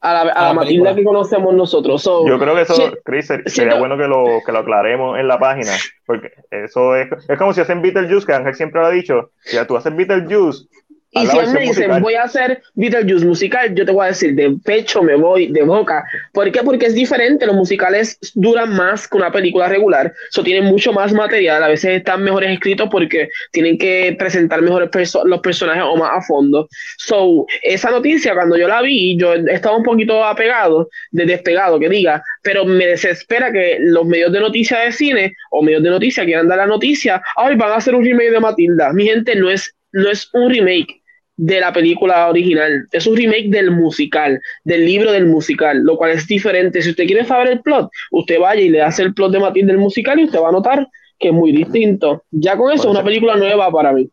a 0.00 0.12
la, 0.12 0.32
a 0.32 0.44
la 0.48 0.54
Matilda 0.54 0.94
que 0.94 1.04
conocemos 1.04 1.54
nosotros. 1.54 2.04
Yo 2.04 2.38
creo 2.38 2.54
que 2.54 2.62
eso, 2.62 2.92
Chris, 3.04 3.32
sería 3.46 3.78
bueno 3.78 3.96
que 3.96 4.06
lo, 4.06 4.24
que 4.44 4.52
lo 4.52 4.60
aclaremos 4.60 5.18
en 5.18 5.28
la 5.28 5.38
página, 5.38 5.72
porque 6.06 6.32
eso 6.50 6.96
es, 6.96 7.08
es 7.28 7.38
como 7.38 7.52
si 7.52 7.60
hacen 7.60 7.82
Beetlejuice, 7.82 8.26
que 8.26 8.32
Ángel 8.32 8.54
siempre 8.54 8.80
lo 8.80 8.86
ha 8.86 8.90
dicho, 8.90 9.30
si 9.40 9.56
tú 9.66 9.76
haces 9.76 9.94
Beetlejuice, 9.94 10.66
y 11.12 11.26
si 11.26 11.36
me 11.52 11.60
dicen, 11.60 12.00
voy 12.00 12.14
a 12.14 12.22
hacer 12.22 12.62
Beetlejuice 12.74 13.26
musical, 13.26 13.74
yo 13.74 13.84
te 13.84 13.90
voy 13.90 14.04
a 14.04 14.08
decir, 14.08 14.32
de 14.36 14.56
pecho 14.64 15.02
me 15.02 15.16
voy, 15.16 15.48
de 15.48 15.64
boca. 15.64 16.04
¿Por 16.32 16.52
qué? 16.52 16.62
Porque 16.62 16.86
es 16.86 16.94
diferente. 16.94 17.46
Los 17.46 17.56
musicales 17.56 18.16
duran 18.34 18.76
más 18.76 19.08
que 19.08 19.16
una 19.16 19.32
película 19.32 19.68
regular. 19.68 20.12
Eso 20.30 20.44
tienen 20.44 20.66
mucho 20.66 20.92
más 20.92 21.12
material. 21.12 21.64
A 21.64 21.68
veces 21.68 21.96
están 21.96 22.22
mejores 22.22 22.52
escritos 22.52 22.88
porque 22.92 23.28
tienen 23.50 23.76
que 23.76 24.14
presentar 24.16 24.62
mejores 24.62 24.88
los 25.24 25.40
personajes 25.40 25.82
o 25.84 25.96
más 25.96 26.10
a 26.12 26.20
fondo. 26.22 26.68
So, 26.98 27.44
esa 27.62 27.90
noticia, 27.90 28.32
cuando 28.34 28.56
yo 28.56 28.68
la 28.68 28.80
vi, 28.80 29.18
yo 29.18 29.34
estaba 29.34 29.76
un 29.76 29.82
poquito 29.82 30.24
apegado, 30.24 30.88
de 31.10 31.26
despegado, 31.26 31.80
que 31.80 31.88
diga, 31.88 32.22
pero 32.42 32.64
me 32.64 32.86
desespera 32.86 33.50
que 33.50 33.78
los 33.80 34.06
medios 34.06 34.30
de 34.30 34.38
noticias 34.38 34.84
de 34.84 34.92
cine 34.92 35.34
o 35.50 35.60
medios 35.60 35.82
de 35.82 35.90
noticias 35.90 36.24
quieran 36.24 36.46
dar 36.46 36.58
la 36.58 36.66
noticia, 36.66 37.20
ay, 37.36 37.56
van 37.56 37.72
a 37.72 37.76
hacer 37.76 37.96
un 37.96 38.04
remake 38.04 38.30
de 38.30 38.40
Matilda. 38.40 38.92
Mi 38.92 39.06
gente, 39.06 39.34
no 39.34 39.50
es, 39.50 39.74
no 39.90 40.08
es 40.08 40.28
un 40.34 40.50
remake 40.50 40.99
de 41.42 41.58
la 41.58 41.72
película 41.72 42.28
original. 42.28 42.86
Es 42.92 43.06
un 43.06 43.16
remake 43.16 43.48
del 43.48 43.70
musical, 43.70 44.38
del 44.62 44.84
libro 44.84 45.10
del 45.10 45.26
musical, 45.26 45.82
lo 45.82 45.96
cual 45.96 46.10
es 46.10 46.26
diferente. 46.26 46.82
Si 46.82 46.90
usted 46.90 47.06
quiere 47.06 47.24
saber 47.24 47.48
el 47.48 47.62
plot, 47.62 47.90
usted 48.10 48.38
vaya 48.38 48.60
y 48.60 48.68
le 48.68 48.82
hace 48.82 49.02
el 49.02 49.14
plot 49.14 49.32
de 49.32 49.40
Matilde 49.40 49.72
del 49.72 49.80
musical 49.80 50.20
y 50.20 50.24
usted 50.24 50.38
va 50.38 50.50
a 50.50 50.52
notar 50.52 50.86
que 51.18 51.28
es 51.28 51.34
muy 51.34 51.50
distinto. 51.52 52.24
Ya 52.30 52.56
con 52.58 52.72
eso 52.72 52.84
es 52.84 52.90
una 52.90 53.02
película 53.02 53.36
nueva 53.36 53.70
para 53.70 53.92
mí. 53.92 54.10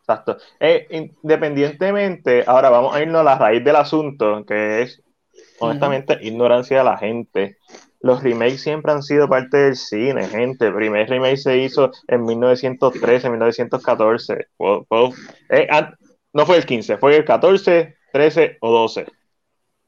Exacto. 0.00 0.38
Eh, 0.58 1.08
independientemente, 1.22 2.44
ahora 2.46 2.70
vamos 2.70 2.96
a 2.96 3.02
irnos 3.02 3.20
a 3.20 3.24
la 3.24 3.38
raíz 3.38 3.62
del 3.62 3.76
asunto, 3.76 4.44
que 4.46 4.82
es, 4.82 5.02
honestamente, 5.58 6.18
ignorancia 6.22 6.78
de 6.78 6.84
la 6.84 6.96
gente. 6.96 7.58
Los 8.00 8.22
remakes 8.22 8.62
siempre 8.62 8.92
han 8.92 9.02
sido 9.02 9.28
parte 9.28 9.56
del 9.56 9.76
cine, 9.76 10.28
gente. 10.28 10.66
El 10.66 10.74
primer 10.74 11.08
remake 11.08 11.38
se 11.38 11.58
hizo 11.58 11.90
en 12.08 12.24
1913, 12.24 13.30
1914. 13.30 14.46
Eh, 15.50 15.68
no 16.34 16.44
fue 16.44 16.58
el 16.58 16.66
15, 16.66 16.98
fue 16.98 17.16
el 17.16 17.24
14, 17.24 17.96
13 18.12 18.58
o 18.60 18.72
12. 18.72 19.06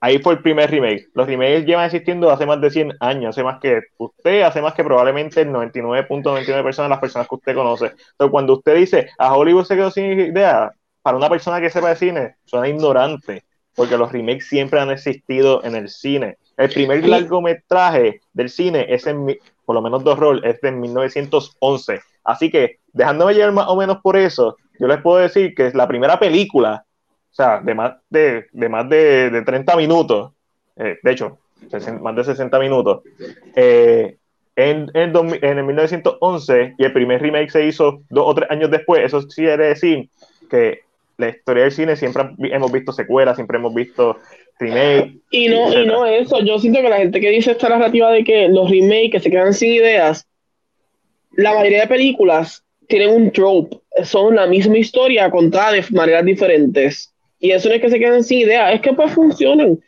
Ahí 0.01 0.19
fue 0.19 0.35
el 0.35 0.43
primer 0.43 0.71
remake. 0.71 1.09
Los 1.15 1.27
remakes 1.27 1.67
llevan 1.67 1.87
existiendo 1.87 2.31
hace 2.31 2.47
más 2.47 2.61
de 2.61 2.71
100 2.71 2.93
años, 3.01 3.31
hace 3.31 3.43
más 3.43 3.59
que 3.61 3.81
usted, 3.99 4.43
hace 4.43 4.63
más 4.63 4.75
que 4.75 4.85
probablemente 4.85 5.41
el 5.41 5.49
99.99% 5.49 6.57
de 6.57 6.63
personas, 6.63 6.91
las 6.91 7.01
personas 7.01 7.29
que 7.29 7.35
usted 7.35 7.55
conoce. 7.55 7.87
Entonces, 7.87 8.31
cuando 8.31 8.53
usted 8.55 8.77
dice 8.77 9.11
a 9.19 9.35
Hollywood 9.37 9.65
se 9.65 9.75
quedó 9.75 9.91
sin 9.91 10.05
idea, 10.13 10.73
para 11.03 11.17
una 11.17 11.29
persona 11.29 11.61
que 11.61 11.71
sepa 11.71 11.91
de 11.91 11.97
cine, 11.97 12.37
suena 12.45 12.69
ignorante, 12.69 13.45
porque 13.75 13.97
los 13.97 14.13
remakes 14.13 14.49
siempre 14.49 14.81
han 14.81 14.91
existido 14.91 15.65
en 15.65 15.75
el 15.75 15.89
cine. 15.89 16.39
El 16.57 16.71
primer 16.71 17.07
largometraje 17.07 18.21
del 18.33 18.51
cine 18.51 18.87
es 18.89 19.07
en, 19.07 19.39
por 19.65 19.75
lo 19.75 19.83
menos 19.83 20.05
dos 20.05 20.19
roles, 20.19 20.45
es 20.45 20.61
de 20.61 20.73
1911. 20.73 22.01
Así 22.25 22.51
que, 22.51 22.79
dejándome 22.93 23.35
llevar 23.35 23.53
más 23.53 23.69
o 23.69 23.77
menos 23.77 23.99
por 24.03 24.17
eso, 24.17 24.57
yo 24.79 24.87
les 24.87 25.01
puedo 25.01 25.19
decir 25.19 25.55
que 25.55 25.67
es 25.67 25.75
la 25.75 25.89
primera 25.89 26.19
película, 26.19 26.85
o 27.31 27.35
sea, 27.35 27.61
de 27.61 27.75
más 27.75 27.97
de, 28.09 28.47
de 28.53 28.69
más 28.69 28.89
de, 28.89 29.43
30 29.45 29.77
minutos, 29.77 30.33
eh, 30.77 30.99
de 31.03 31.13
hecho, 31.13 31.39
más 32.01 32.17
de 32.17 32.25
60 32.25 32.59
minutos, 32.59 33.03
eh, 33.55 34.17
en, 34.57 34.91
en, 34.95 35.13
en, 35.43 35.59
el 35.59 35.65
1911 35.65 36.75
y 36.79 36.85
el 36.85 36.93
primer 36.93 37.21
remake 37.21 37.51
se 37.51 37.67
hizo 37.67 38.01
dos 38.09 38.25
o 38.27 38.35
tres 38.35 38.51
años 38.51 38.71
después, 38.71 39.05
eso 39.05 39.27
quiere 39.29 39.69
decir 39.69 40.09
que 40.49 40.81
la 41.19 41.29
historia 41.29 41.65
del 41.65 41.73
cine 41.73 41.97
siempre 41.97 42.25
hemos 42.39 42.73
visto 42.73 42.93
secuelas, 42.93 43.37
siempre 43.37 43.59
hemos 43.59 43.75
visto 43.75 44.19
remake. 44.59 45.17
Y 45.31 45.49
no, 45.49 45.73
y 45.73 45.87
no 45.87 46.07
eso, 46.07 46.41
yo 46.41 46.59
siento 46.59 46.81
que 46.81 46.89
la 46.89 46.99
gente 46.99 47.21
que 47.21 47.31
dice 47.31 47.53
esta 47.53 47.69
narrativa 47.69 48.11
de 48.11 48.25
que 48.25 48.49
los 48.49 48.71
remakes 48.71 49.23
se 49.23 49.31
quedan 49.31 49.55
sin 49.55 49.73
ideas, 49.73 50.27
la 51.33 51.55
mayoría 51.55 51.83
de 51.83 51.89
películas 51.89 52.66
tienen 52.89 53.11
un 53.11 53.31
trope, 53.31 53.77
son 54.05 54.37
la 54.37 54.47
misma 54.47 54.79
historia 54.79 55.31
contada 55.31 55.73
de 55.73 55.85
maneras 55.91 56.25
diferentes. 56.25 57.13
Y 57.39 57.51
eso 57.51 57.69
no 57.69 57.75
es 57.75 57.81
que 57.81 57.91
se 57.91 57.99
queden 57.99 58.25
sin 58.25 58.41
ideas, 58.41 58.75
es 58.75 58.81
que 58.81 58.93
pues 58.93 59.13
funcionan. 59.13 59.79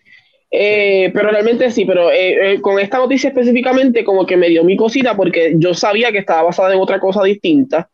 Eh, 0.51 1.11
pero 1.12 1.30
realmente 1.30 1.70
sí, 1.70 1.84
pero 1.84 2.11
eh, 2.11 2.55
eh, 2.55 2.61
con 2.61 2.78
esta 2.78 2.99
noticia 2.99 3.28
específicamente 3.28 4.03
como 4.03 4.24
que 4.24 4.36
me 4.36 4.49
dio 4.49 4.64
mi 4.64 4.76
cosita 4.76 5.14
porque 5.14 5.53
yo 5.57 5.74
sabía 5.74 6.11
que 6.11 6.18
estaba 6.18 6.44
basada 6.44 6.72
en 6.72 6.80
otra 6.80 6.99
cosa 6.99 7.22
distinta. 7.22 7.90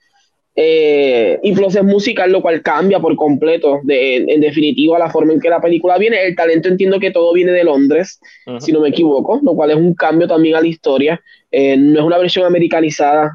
y 0.57 1.53
plus 1.53 1.75
es 1.75 1.83
musical, 1.83 2.31
lo 2.31 2.41
cual 2.41 2.63
cambia 2.63 3.01
por 3.01 3.17
completo, 3.17 3.81
de, 3.83 4.19
en 4.19 4.41
definitiva, 4.41 4.99
la 5.01 5.11
forma 5.11 5.33
en 5.33 5.41
que 5.41 5.51
la 5.51 5.61
película 5.61 5.99
viene. 5.99 6.25
El 6.25 6.37
talento 6.37 6.69
entiendo 6.69 7.01
que 7.01 7.11
todo 7.11 7.33
viene 7.33 7.51
de 7.51 7.65
Londres, 7.65 8.21
si 8.61 8.71
no 8.71 8.81
me 8.81 8.91
equivoco, 8.91 9.41
lo 9.43 9.55
cual 9.55 9.73
es 9.73 9.77
un 9.77 9.95
cambio 9.95 10.29
también 10.29 10.55
a 10.55 10.61
la 10.61 10.69
historia. 10.69 11.21
no 11.51 11.99
es 11.99 12.07
una 12.07 12.19
versión 12.19 12.47
americanizada, 12.47 13.33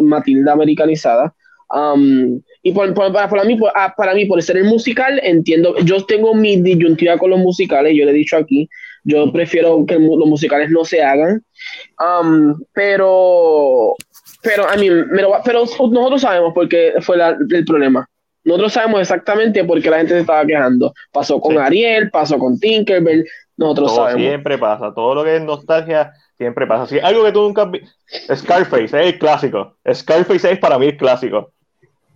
Matilda 0.00 0.52
americanizada. 0.52 1.34
Um, 1.70 2.40
y 2.62 2.72
por, 2.72 2.92
para, 2.94 3.28
para, 3.28 3.44
mí, 3.44 3.58
ah, 3.74 3.92
para 3.96 4.14
mí, 4.14 4.26
por 4.26 4.40
ser 4.42 4.58
el 4.58 4.64
musical, 4.64 5.20
entiendo, 5.22 5.76
yo 5.78 6.04
tengo 6.04 6.34
mi 6.34 6.56
disyuntiva 6.60 7.18
con 7.18 7.30
los 7.30 7.38
musicales, 7.38 7.94
yo 7.96 8.04
le 8.04 8.12
he 8.12 8.14
dicho 8.14 8.36
aquí, 8.36 8.68
yo 9.02 9.30
prefiero 9.32 9.84
que 9.86 9.94
los 9.94 10.26
musicales 10.26 10.70
no 10.70 10.84
se 10.84 11.02
hagan, 11.02 11.42
um, 11.98 12.54
pero, 12.72 13.94
pero, 14.42 14.68
a 14.68 14.76
mí, 14.76 14.88
pero 15.44 15.64
nosotros 15.90 16.22
sabemos 16.22 16.54
por 16.54 16.68
qué 16.68 16.94
fue 17.00 17.16
el 17.16 17.64
problema. 17.64 18.08
Nosotros 18.44 18.72
sabemos 18.74 19.00
exactamente 19.00 19.64
por 19.64 19.80
qué 19.80 19.90
la 19.90 19.98
gente 19.98 20.12
se 20.12 20.20
estaba 20.20 20.44
quejando. 20.44 20.92
Pasó 21.10 21.40
con 21.40 21.58
Ariel, 21.58 22.10
pasó 22.10 22.38
con 22.38 22.58
Tinkerbell, 22.58 23.26
nosotros 23.56 23.88
todo 23.88 24.04
sabemos. 24.04 24.28
Siempre 24.28 24.58
pasa, 24.58 24.92
todo 24.94 25.14
lo 25.14 25.24
que 25.24 25.36
es 25.36 25.42
nostalgia 25.42 26.12
siempre 26.36 26.66
pasa. 26.66 26.86
Si 26.86 26.98
algo 26.98 27.24
que 27.24 27.32
tú 27.32 27.42
nunca 27.42 27.70
Scarface 28.34 28.84
es 28.84 28.92
el 28.94 29.18
clásico. 29.18 29.76
Scarface 29.92 30.52
es 30.52 30.58
para 30.58 30.78
mí 30.78 30.86
el 30.86 30.96
clásico 30.96 31.52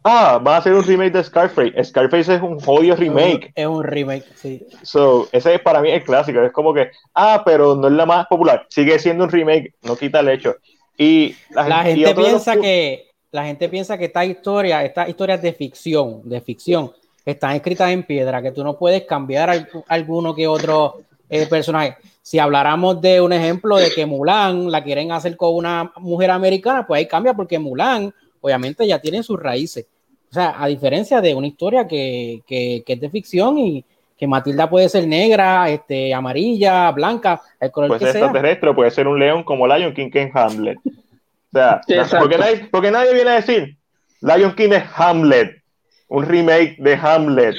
ah, 0.08 0.38
va 0.38 0.56
a 0.56 0.58
hacer 0.58 0.72
un 0.72 0.84
remake 0.84 1.12
de 1.12 1.24
Scarface. 1.24 1.84
Scarface 1.84 2.34
es 2.34 2.42
un 2.42 2.58
jodido 2.60 2.96
remake. 2.96 3.52
Es 3.54 3.66
un 3.66 3.84
remake, 3.84 4.24
sí. 4.34 4.66
So, 4.82 5.28
ese 5.32 5.54
es 5.54 5.60
para 5.60 5.80
mí 5.80 5.90
el 5.90 6.02
clásico. 6.02 6.40
Es 6.42 6.52
como 6.52 6.72
que, 6.72 6.90
ah, 7.14 7.42
pero 7.44 7.74
no 7.74 7.88
es 7.88 7.94
la 7.94 8.06
más 8.06 8.26
popular. 8.26 8.66
Sigue 8.70 8.98
siendo 8.98 9.24
un 9.24 9.30
remake, 9.30 9.74
no 9.82 9.96
quita 9.96 10.20
el 10.20 10.28
hecho. 10.28 10.56
Y 10.96 11.36
la, 11.50 11.82
gente 11.84 12.14
piensa 12.14 12.56
que 12.56 13.10
la 13.30 13.44
gente 13.44 13.68
piensa 13.68 13.98
que 13.98 14.06
esta 14.06 14.24
historia, 14.24 14.84
estas 14.84 15.08
historias 15.08 15.40
de 15.42 15.52
ficción, 15.52 16.22
de 16.24 16.40
ficción, 16.40 16.90
están 17.24 17.54
escritas 17.54 17.90
en 17.90 18.02
piedra, 18.02 18.42
que 18.42 18.52
tú 18.52 18.64
no 18.64 18.78
puedes 18.78 19.04
cambiar 19.04 19.68
alguno 19.88 20.34
que 20.34 20.48
otro 20.48 21.02
eh, 21.28 21.46
personaje. 21.46 21.96
Si 22.28 22.38
habláramos 22.38 23.00
de 23.00 23.22
un 23.22 23.32
ejemplo 23.32 23.78
de 23.78 23.90
que 23.90 24.04
Mulan 24.04 24.70
la 24.70 24.84
quieren 24.84 25.12
hacer 25.12 25.34
con 25.34 25.54
una 25.54 25.90
mujer 25.96 26.30
americana, 26.30 26.86
pues 26.86 26.98
ahí 26.98 27.08
cambia 27.08 27.32
porque 27.32 27.58
Mulan 27.58 28.12
obviamente 28.42 28.86
ya 28.86 28.98
tiene 28.98 29.22
sus 29.22 29.40
raíces. 29.40 29.86
O 30.30 30.34
sea, 30.34 30.62
a 30.62 30.66
diferencia 30.66 31.22
de 31.22 31.34
una 31.34 31.46
historia 31.46 31.88
que, 31.88 32.42
que, 32.46 32.82
que 32.84 32.92
es 32.92 33.00
de 33.00 33.08
ficción 33.08 33.58
y 33.58 33.82
que 34.14 34.26
Matilda 34.26 34.68
puede 34.68 34.90
ser 34.90 35.08
negra, 35.08 35.70
este, 35.70 36.12
amarilla, 36.12 36.90
blanca, 36.90 37.40
el 37.58 37.70
color 37.70 37.88
puede 37.88 38.00
que 38.00 38.12
ser 38.12 38.16
extraterrestre, 38.16 38.74
puede 38.74 38.90
ser 38.90 39.08
un 39.08 39.18
león 39.18 39.42
como 39.42 39.66
Lion 39.66 39.94
King 39.94 40.10
que 40.10 40.30
Hamlet. 40.34 40.76
O 40.84 41.50
sea, 41.50 41.80
porque 42.20 42.36
nadie, 42.36 42.68
porque 42.70 42.90
nadie 42.90 43.14
viene 43.14 43.30
a 43.30 43.34
decir 43.36 43.78
Lion 44.20 44.54
King 44.54 44.72
es 44.72 44.84
Hamlet, 44.94 45.62
un 46.08 46.26
remake 46.26 46.76
de 46.78 46.92
Hamlet, 46.92 47.56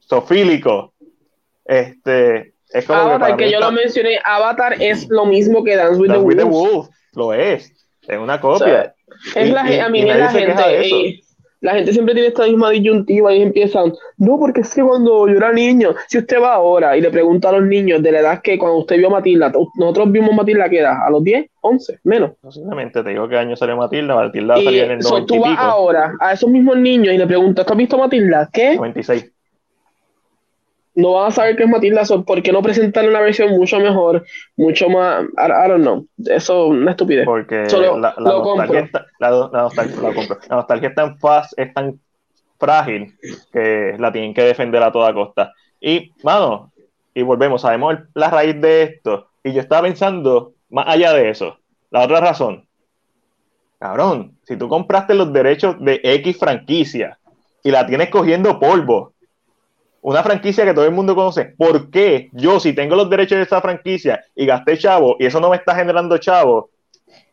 sofílico. 0.00 0.94
Este, 1.64 2.54
es 2.72 2.86
como 2.86 3.00
Avatar, 3.00 3.36
que, 3.36 3.50
yo 3.50 3.60
lo 3.60 3.72
mencioné, 3.72 4.18
Avatar 4.24 4.76
es 4.80 5.08
lo 5.08 5.26
mismo 5.26 5.64
que 5.64 5.76
Dance 5.76 6.00
with, 6.00 6.36
the, 6.36 6.44
Wolf. 6.44 6.88
Lo 7.14 7.32
es, 7.32 7.72
es 8.06 8.18
una 8.18 8.40
copia. 8.40 8.94
Es 9.34 9.50
la, 9.50 9.62
a 9.84 9.88
mí 9.88 10.02
la 10.02 10.30
gente, 10.30 11.20
la 11.60 11.74
gente 11.74 11.92
siempre 11.92 12.14
tiene 12.14 12.28
esta 12.28 12.46
misma 12.46 12.70
disyuntiva 12.70 13.34
y 13.34 13.42
empiezan, 13.42 13.92
no, 14.16 14.38
porque 14.38 14.60
es 14.60 14.74
que 14.74 14.82
cuando 14.82 15.28
yo 15.28 15.36
era 15.36 15.52
niño, 15.52 15.94
si 16.06 16.18
usted 16.18 16.40
va 16.40 16.54
ahora 16.54 16.96
y 16.96 17.00
le 17.00 17.10
pregunta 17.10 17.48
a 17.48 17.52
los 17.52 17.64
niños 17.64 18.02
de 18.02 18.12
la 18.12 18.20
edad 18.20 18.42
que 18.42 18.56
cuando 18.56 18.78
usted 18.78 18.96
vio 18.96 19.08
a 19.08 19.10
Matilda, 19.10 19.52
nosotros 19.76 20.12
vimos 20.12 20.32
Matilda, 20.32 20.68
¿qué 20.68 20.78
edad? 20.78 21.04
¿A 21.04 21.10
los 21.10 21.22
10? 21.24 21.50
¿11? 21.62 21.98
Menos. 22.04 22.30
Simplemente 22.50 23.02
te 23.02 23.10
digo 23.10 23.28
qué 23.28 23.36
año 23.36 23.56
salió 23.56 23.76
Matilda, 23.76 24.14
Matilda 24.14 24.54
salía 24.56 24.84
en 24.84 24.92
el 24.92 24.98
90 25.00 25.26
Tú 25.26 25.40
vas 25.40 25.58
ahora 25.58 26.12
a 26.20 26.32
esos 26.32 26.48
mismos 26.48 26.78
niños 26.78 27.12
y 27.12 27.18
le 27.18 27.26
preguntas, 27.26 27.66
¿tú 27.66 27.72
has 27.72 27.78
visto 27.78 27.98
Matilda? 27.98 28.48
¿Qué? 28.52 28.76
96 28.76 29.32
no 31.00 31.14
van 31.14 31.28
a 31.28 31.30
saber 31.30 31.56
qué 31.56 31.64
es 31.64 31.68
Matilda, 31.68 32.02
¿por 32.26 32.42
qué 32.42 32.52
no 32.52 32.62
presentar 32.62 33.08
una 33.08 33.20
versión 33.20 33.50
mucho 33.50 33.78
mejor, 33.78 34.24
mucho 34.56 34.88
más, 34.88 35.24
I, 35.24 35.68
don't 35.68 35.82
know, 35.82 36.06
eso 36.26 36.66
es 36.66 36.70
una 36.70 36.90
estupidez. 36.92 37.24
Porque 37.24 37.66
la, 37.98 38.14
nostalgia 38.18 38.80
está, 38.80 39.06
la, 39.18 39.30
nostalgia, 40.50 40.88
es 40.88 40.94
tan 40.94 41.18
fácil, 41.18 41.64
es 41.64 41.74
tan 41.74 42.00
frágil 42.58 43.14
que 43.52 43.96
la 43.98 44.12
tienen 44.12 44.34
que 44.34 44.42
defender 44.42 44.82
a 44.82 44.92
toda 44.92 45.14
costa. 45.14 45.52
Y, 45.80 46.12
mano, 46.22 46.70
y 47.14 47.22
volvemos, 47.22 47.62
sabemos 47.62 47.96
la 48.14 48.30
raíz 48.30 48.60
de 48.60 48.82
esto, 48.82 49.28
y 49.42 49.52
yo 49.52 49.60
estaba 49.60 49.82
pensando, 49.82 50.52
más 50.68 50.86
allá 50.88 51.12
de 51.12 51.30
eso, 51.30 51.58
la 51.90 52.04
otra 52.04 52.20
razón, 52.20 52.66
cabrón, 53.78 54.36
si 54.44 54.56
tú 54.56 54.68
compraste 54.68 55.14
los 55.14 55.32
derechos 55.32 55.76
de 55.80 56.00
X 56.02 56.38
franquicia 56.38 57.18
y 57.62 57.70
la 57.70 57.86
tienes 57.86 58.10
cogiendo 58.10 58.60
polvo, 58.60 59.14
una 60.02 60.22
franquicia 60.22 60.64
que 60.64 60.74
todo 60.74 60.84
el 60.84 60.92
mundo 60.92 61.14
conoce, 61.14 61.44
¿por 61.44 61.90
qué 61.90 62.30
yo, 62.32 62.60
si 62.60 62.72
tengo 62.72 62.96
los 62.96 63.10
derechos 63.10 63.36
de 63.36 63.44
esa 63.44 63.60
franquicia 63.60 64.24
y 64.34 64.46
gasté 64.46 64.78
chavo 64.78 65.16
y 65.18 65.26
eso 65.26 65.40
no 65.40 65.50
me 65.50 65.56
está 65.56 65.74
generando 65.74 66.16
chavo, 66.18 66.70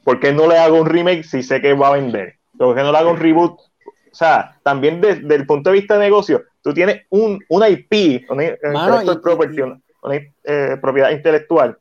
¿por 0.03 0.19
qué 0.19 0.33
no 0.33 0.47
le 0.47 0.57
hago 0.57 0.79
un 0.79 0.85
remake 0.85 1.23
si 1.23 1.43
sé 1.43 1.61
que 1.61 1.73
va 1.73 1.89
a 1.89 1.93
vender? 1.93 2.35
¿Por 2.57 2.75
qué 2.75 2.81
no 2.81 2.91
le 2.91 2.97
hago 2.97 3.11
un 3.11 3.17
reboot? 3.17 3.51
O 3.51 4.15
sea, 4.15 4.57
también 4.63 4.99
desde 4.99 5.35
el 5.35 5.45
punto 5.45 5.69
de 5.69 5.75
vista 5.75 5.93
de 5.93 6.01
negocio, 6.01 6.43
tú 6.61 6.73
tienes 6.73 7.03
un, 7.09 7.39
una 7.49 7.69
IP, 7.69 8.25
una, 8.29 8.43
eh, 8.43 8.57
propiedad 10.81 11.11
intelectual, 11.11 11.77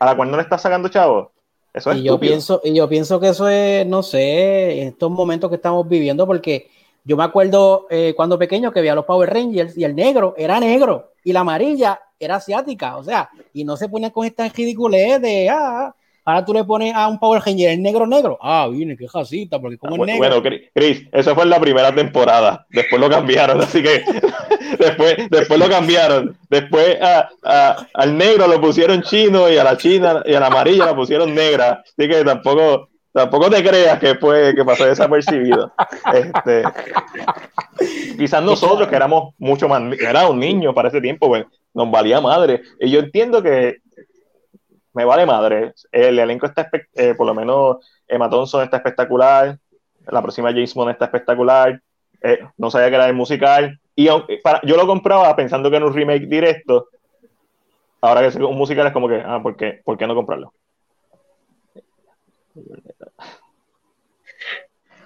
a 0.00 0.06
la 0.06 0.16
cual 0.16 0.30
no 0.30 0.36
le 0.36 0.42
estás 0.42 0.62
sacando 0.62 0.88
chavo. 0.88 1.32
Eso 1.72 1.90
es 1.90 1.98
y 1.98 2.02
yo 2.04 2.20
pienso 2.20 2.60
Y 2.62 2.72
yo 2.72 2.88
pienso 2.88 3.18
que 3.18 3.28
eso 3.28 3.48
es, 3.48 3.84
no 3.86 4.02
sé, 4.02 4.80
en 4.80 4.88
estos 4.88 5.10
momentos 5.10 5.50
que 5.50 5.56
estamos 5.56 5.88
viviendo, 5.88 6.26
porque 6.26 6.70
yo 7.04 7.16
me 7.16 7.24
acuerdo 7.24 7.86
eh, 7.90 8.14
cuando 8.16 8.38
pequeño 8.38 8.72
que 8.72 8.80
veía 8.80 8.94
los 8.94 9.04
Power 9.04 9.30
Rangers 9.30 9.76
y 9.76 9.84
el 9.84 9.94
negro 9.94 10.34
era 10.38 10.58
negro 10.58 11.12
y 11.22 11.32
la 11.32 11.40
amarilla 11.40 12.00
era 12.18 12.36
asiática, 12.36 12.96
o 12.96 13.04
sea, 13.04 13.28
y 13.52 13.64
no 13.64 13.76
se 13.76 13.88
ponía 13.88 14.10
con 14.10 14.26
esta 14.26 14.48
ridiculez 14.48 15.20
de, 15.20 15.50
ah, 15.50 15.94
ahora 16.24 16.44
tú 16.44 16.54
le 16.54 16.64
pones 16.64 16.94
a 16.94 17.08
un 17.08 17.18
Power 17.18 17.42
Ranger 17.44 17.72
el 17.72 17.82
negro 17.82 18.06
negro, 18.06 18.38
ah, 18.40 18.68
viene, 18.70 18.96
qué 18.96 19.06
jasita, 19.06 19.60
porque 19.60 19.76
como 19.76 19.96
es 19.96 20.12
negro. 20.12 20.40
Bueno, 20.40 20.60
Chris, 20.74 21.06
eso 21.12 21.34
fue 21.34 21.44
en 21.44 21.50
la 21.50 21.60
primera 21.60 21.94
temporada, 21.94 22.66
después 22.70 22.98
lo 23.00 23.10
cambiaron, 23.10 23.60
así 23.60 23.82
que 23.82 24.02
después, 24.78 25.16
después 25.28 25.58
lo 25.58 25.68
cambiaron, 25.68 26.38
después 26.48 26.96
al 27.42 28.16
negro 28.16 28.48
lo 28.48 28.60
pusieron 28.62 29.02
chino 29.02 29.50
y 29.50 29.58
a 29.58 29.64
la 29.64 29.76
china 29.76 30.22
y 30.24 30.32
a 30.32 30.40
la 30.40 30.46
amarilla 30.46 30.86
la 30.86 30.96
pusieron 30.96 31.34
negra, 31.34 31.82
así 31.84 32.08
que 32.08 32.24
tampoco 32.24 32.88
Tampoco 33.14 33.48
te 33.48 33.62
creas 33.62 34.00
que 34.00 34.16
fue 34.16 34.56
que 34.56 34.64
pasó 34.64 34.86
desapercibido. 34.86 35.72
Este, 36.12 36.64
quizás 38.18 38.42
nosotros, 38.42 38.88
que 38.88 38.96
éramos 38.96 39.34
mucho 39.38 39.68
más, 39.68 39.80
era 40.00 40.28
un 40.28 40.40
niño 40.40 40.74
para 40.74 40.88
ese 40.88 41.00
tiempo, 41.00 41.28
pues, 41.28 41.46
nos 41.72 41.88
valía 41.92 42.20
madre. 42.20 42.62
Y 42.80 42.90
yo 42.90 42.98
entiendo 42.98 43.40
que 43.40 43.76
me 44.94 45.04
vale 45.04 45.26
madre. 45.26 45.74
El 45.92 46.18
elenco 46.18 46.46
está, 46.46 46.68
eh, 46.94 47.14
por 47.14 47.28
lo 47.28 47.34
menos 47.34 47.76
Emma 48.08 48.28
Thompson 48.28 48.64
está 48.64 48.78
espectacular. 48.78 49.56
La 50.08 50.20
próxima 50.20 50.50
James 50.50 50.74
Bond 50.74 50.90
está 50.90 51.04
espectacular. 51.04 51.80
Eh, 52.20 52.40
no 52.56 52.68
sabía 52.68 52.88
que 52.88 52.96
era 52.96 53.06
el 53.06 53.14
musical. 53.14 53.78
Y 53.94 54.08
para, 54.42 54.60
yo 54.64 54.76
lo 54.76 54.88
compraba 54.88 55.36
pensando 55.36 55.70
que 55.70 55.76
era 55.76 55.86
un 55.86 55.94
remake 55.94 56.26
directo. 56.26 56.88
Ahora 58.00 58.22
que 58.22 58.26
es 58.26 58.34
un 58.34 58.58
musical 58.58 58.88
es 58.88 58.92
como 58.92 59.08
que, 59.08 59.22
ah, 59.24 59.38
¿por 59.40 59.56
qué, 59.56 59.82
¿por 59.84 59.96
qué 59.96 60.04
no 60.04 60.16
comprarlo? 60.16 60.52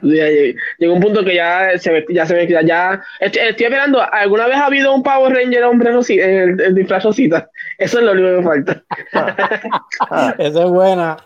Llegó 0.02 0.94
un 0.94 1.00
punto 1.00 1.24
que 1.24 1.34
ya 1.34 1.78
se 1.78 1.92
ve, 1.92 2.06
ya 2.08 2.26
se 2.26 2.34
ve, 2.34 2.46
ya, 2.46 2.62
ya 2.62 3.02
estoy, 3.20 3.42
esperando. 3.48 4.00
¿Alguna 4.00 4.46
vez 4.46 4.56
ha 4.56 4.66
habido 4.66 4.94
un 4.94 5.02
Power 5.02 5.34
Ranger 5.34 5.64
hombre 5.64 5.90
el, 5.90 6.60
el 6.60 6.74
disfraz 6.74 7.04
Rosita? 7.04 7.50
Eso 7.78 7.98
es 7.98 8.04
lo 8.04 8.12
único 8.12 8.28
que 8.28 8.36
me 8.36 8.42
falta. 8.42 8.82
Esa 10.38 10.64
es 10.64 10.70
buena. 10.70 11.16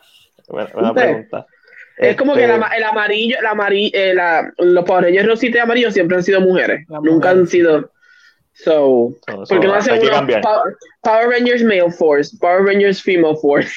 Buena, 0.49 0.93
pregunta. 0.95 1.47
Es 1.99 2.17
como 2.17 2.35
que 2.35 2.45
el, 2.45 2.51
este- 2.51 2.85
amarillo, 2.85 3.37
el 3.39 3.47
amarillo 3.47 3.91
eh, 3.95 4.15
los 4.59 4.85
Power 4.85 5.05
Rangers 5.05 5.29
Rosita 5.29 5.59
y 5.59 5.61
amarillo 5.61 5.91
siempre 5.91 6.17
han 6.17 6.23
sido 6.23 6.41
mujeres. 6.41 6.87
Nunca 6.89 7.31
han 7.31 7.47
sido. 7.47 7.91
So, 8.55 9.15
porque 9.49 9.67
no 9.67 9.75
hacen 9.75 9.99
Power, 10.43 10.77
Power, 11.03 11.29
Rangers 11.31 11.63
Male 11.65 11.91
Force, 11.91 12.37
Power 12.39 12.65
Rangers 12.65 13.03
Female 13.03 13.37
Force. 13.41 13.73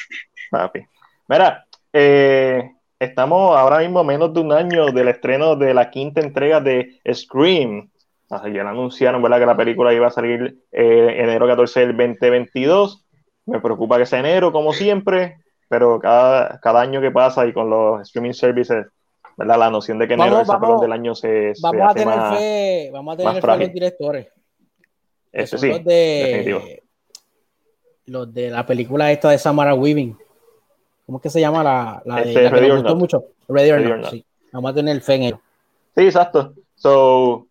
Papi. 0.52 0.86
Mira, 1.30 1.66
eh, 1.93 2.74
estamos 3.00 3.56
ahora 3.56 3.80
mismo 3.80 4.00
a 4.00 4.04
menos 4.04 4.34
de 4.34 4.39
un 4.39 4.52
año 4.52 4.88
del 4.88 5.08
estreno 5.08 5.56
de 5.56 5.74
la 5.74 5.89
quinta 5.89 6.22
entrega 6.22 6.62
de 6.62 7.00
Scream. 7.12 7.89
Así 8.30 8.52
que 8.52 8.60
anunciaron 8.60 9.22
¿verdad? 9.22 9.39
que 9.39 9.46
la 9.46 9.58
película 9.58 9.93
iba 9.93 10.08
a 10.08 10.12
salir 10.12 10.58
eh, 10.72 11.16
enero 11.18 11.48
14 11.48 11.80
del 11.82 11.98
2022. 11.98 13.06
Me 13.46 13.60
preocupa 13.60 13.98
que 13.98 14.06
sea 14.06 14.20
enero, 14.20 14.52
como 14.52 14.74
siempre, 14.74 15.38
pero 15.70 16.00
cada, 16.00 16.60
cada 16.60 16.82
año 16.82 17.02
que 17.02 17.12
pasa 17.12 17.46
y 17.46 17.54
con 17.54 17.70
los 17.70 18.02
streaming 18.02 18.34
services, 18.34 18.88
¿verdad? 19.38 19.60
la 19.60 19.70
noción 19.70 20.00
de 20.00 20.08
que 20.08 20.16
enero 20.16 20.38
Vamos, 20.38 20.48
vamos, 20.48 20.82
del 20.82 20.91
año 20.91 21.14
se, 21.14 21.54
se 21.54 21.62
Vamos 21.62 21.82
a 21.82 21.86
hace 21.88 22.00
tener 22.00 22.18
más, 22.18 22.38
fe, 22.38 22.89
vamos 22.91 23.14
a 23.14 23.24
más 23.24 23.34
tener 23.34 23.43
fe 23.43 23.52
a 23.52 23.58
los 23.58 23.74
directores. 23.74 24.28
son 25.46 25.60
sí, 25.60 25.68
los 25.70 25.84
de, 25.84 25.93
definitivo. 26.26 26.62
los 28.06 28.34
de 28.34 28.50
la 28.50 28.66
película 28.66 29.12
esta 29.12 29.30
de 29.30 29.38
Samara 29.38 29.76
Weaving. 29.76 30.18
¿Cómo 31.06 31.18
es 31.20 31.22
que 31.24 31.30
se 31.30 31.39
llama 31.39 31.64
la, 31.64 32.01
la 32.06 32.16
de 32.18 32.22
Este, 32.30 32.41
la 32.43 32.49
que 32.49 32.56
Ready 32.56 32.68
nos 32.68 32.72
or 32.78 32.78
gustó 32.82 32.89
Not. 32.93 32.99
mucho? 32.99 33.24
Ready 33.47 33.70
or 33.72 33.78
Ready 33.78 33.91
or 33.91 33.97
Not, 33.97 34.06
Not. 34.06 34.12
sí. 34.14 34.26
Vamos 34.51 34.72
a 34.72 34.74
tener 34.76 35.01
fe 35.01 35.14
en 35.16 35.24
ellos. 35.24 35.39
Sí, 35.95 36.03
exacto. 36.06 36.53
So, 36.76 37.47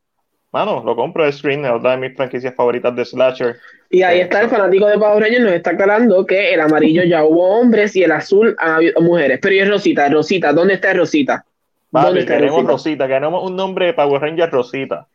mano, 0.53 0.83
lo 0.85 0.97
compro 0.97 1.25
de 1.25 1.33
Screen, 1.33 1.65
es 1.65 1.71
otra 1.71 1.93
de 1.93 1.97
mis 1.99 2.17
franquicias 2.17 2.55
favoritas 2.55 2.95
de 2.97 3.05
Slasher. 3.05 3.57
Y 3.91 4.03
ahí 4.03 4.21
está 4.21 4.41
el 4.41 4.49
fanático 4.49 4.87
de 4.87 4.99
Power 4.99 5.23
Rangers, 5.23 5.45
nos 5.45 5.53
está 5.53 5.71
aclarando 5.71 6.27
que 6.27 6.53
el 6.53 6.61
amarillo 6.61 7.05
ya 7.05 7.25
hubo 7.25 7.61
hombres 7.61 7.95
y 7.97 8.03
el 8.03 8.13
azul 8.13 8.57
ha 8.59 8.77
habido 8.77 9.01
mujeres. 9.01 9.39
Pero 9.41 9.55
y 9.55 9.59
es 9.61 9.69
Rosita, 9.69 10.09
Rosita, 10.09 10.53
¿dónde 10.53 10.75
está 10.75 10.93
Rosita? 10.93 11.45
¿Dónde 11.91 12.09
Papi, 12.09 12.19
está 12.21 12.35
queremos 12.35 12.57
Rosita? 12.65 12.73
Rosita, 12.73 13.07
queremos 13.07 13.45
un 13.49 13.55
nombre 13.57 13.87
de 13.87 13.93
Power 13.95 14.21
Ranger 14.21 14.51
Rosita. 14.51 15.07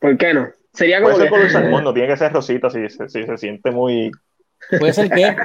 ¿Por 0.00 0.16
qué 0.16 0.32
no? 0.34 0.48
Sería 0.72 1.00
como 1.02 1.12
Puede 1.14 1.16
ser 1.24 1.24
que- 1.26 1.30
color 1.36 1.50
salmón, 1.50 1.84
no 1.84 1.92
tiene 1.92 2.08
que 2.08 2.16
ser 2.16 2.32
Rosita 2.32 2.70
si, 2.70 2.88
se- 2.88 3.08
si 3.08 3.22
se 3.24 3.36
siente 3.36 3.70
muy. 3.70 4.10
Puede 4.78 4.92
ser 4.94 5.10
que 5.10 5.36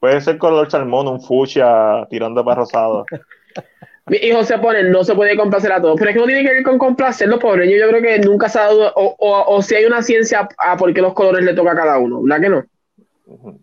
Puede 0.00 0.20
ser 0.20 0.38
color 0.38 0.70
salmón, 0.70 1.08
un 1.08 1.20
fuchsia 1.20 2.06
tirando 2.10 2.44
para 2.44 2.60
rosado. 2.60 3.04
Mi 4.08 4.18
hijo 4.18 4.44
se 4.44 4.56
pone, 4.58 4.84
no 4.84 5.02
se 5.02 5.16
puede 5.16 5.36
complacer 5.36 5.72
a 5.72 5.80
todos. 5.82 5.96
Pero 5.98 6.10
es 6.10 6.14
que 6.14 6.20
no 6.20 6.26
tiene 6.26 6.44
que 6.44 6.54
ver 6.54 6.62
con 6.62 6.78
complacerlos, 6.78 7.40
Power 7.40 7.58
Rangers. 7.58 7.80
Yo 7.80 7.88
creo 7.88 8.02
que 8.02 8.18
nunca 8.20 8.48
se 8.48 8.58
ha 8.60 8.66
dado, 8.66 8.92
o, 8.94 9.16
o, 9.18 9.56
o 9.56 9.62
si 9.62 9.74
hay 9.74 9.84
una 9.84 10.00
ciencia 10.00 10.48
a 10.58 10.76
por 10.76 10.94
qué 10.94 11.02
los 11.02 11.12
colores 11.12 11.44
le 11.44 11.54
toca 11.54 11.72
a 11.72 11.76
cada 11.76 11.98
uno, 11.98 12.22
¿verdad 12.22 12.40
que 12.40 12.48
no? 12.48 12.64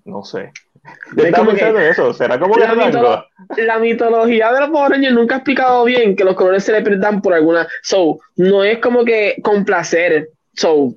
No 0.04 0.24
sé. 0.26 0.52
Yo 1.16 1.24
Es 1.24 1.30
estaba 1.30 1.48
pensando 1.48 1.80
en 1.80 1.86
eso. 1.92 2.14
¿Será 2.14 2.38
como 2.38 2.58
La, 2.58 2.74
mitolo- 2.76 3.26
la 3.56 3.80
mitología 3.80 4.52
de 4.52 4.60
los 4.60 4.70
Power 4.70 4.92
Rangers 4.92 5.14
nunca 5.14 5.36
ha 5.36 5.38
explicado 5.38 5.86
bien 5.86 6.14
que 6.18 6.26
los 6.26 6.36
colores 6.36 6.66
se 6.66 6.74
le 6.74 6.82
perdan 6.82 7.22
por 7.22 7.34
alguna. 7.34 7.66
So, 7.82 8.20
no 8.36 8.66
es 8.66 8.80
como 8.80 9.06
que 9.06 9.38
complacer. 9.42 10.28
So, 10.56 10.94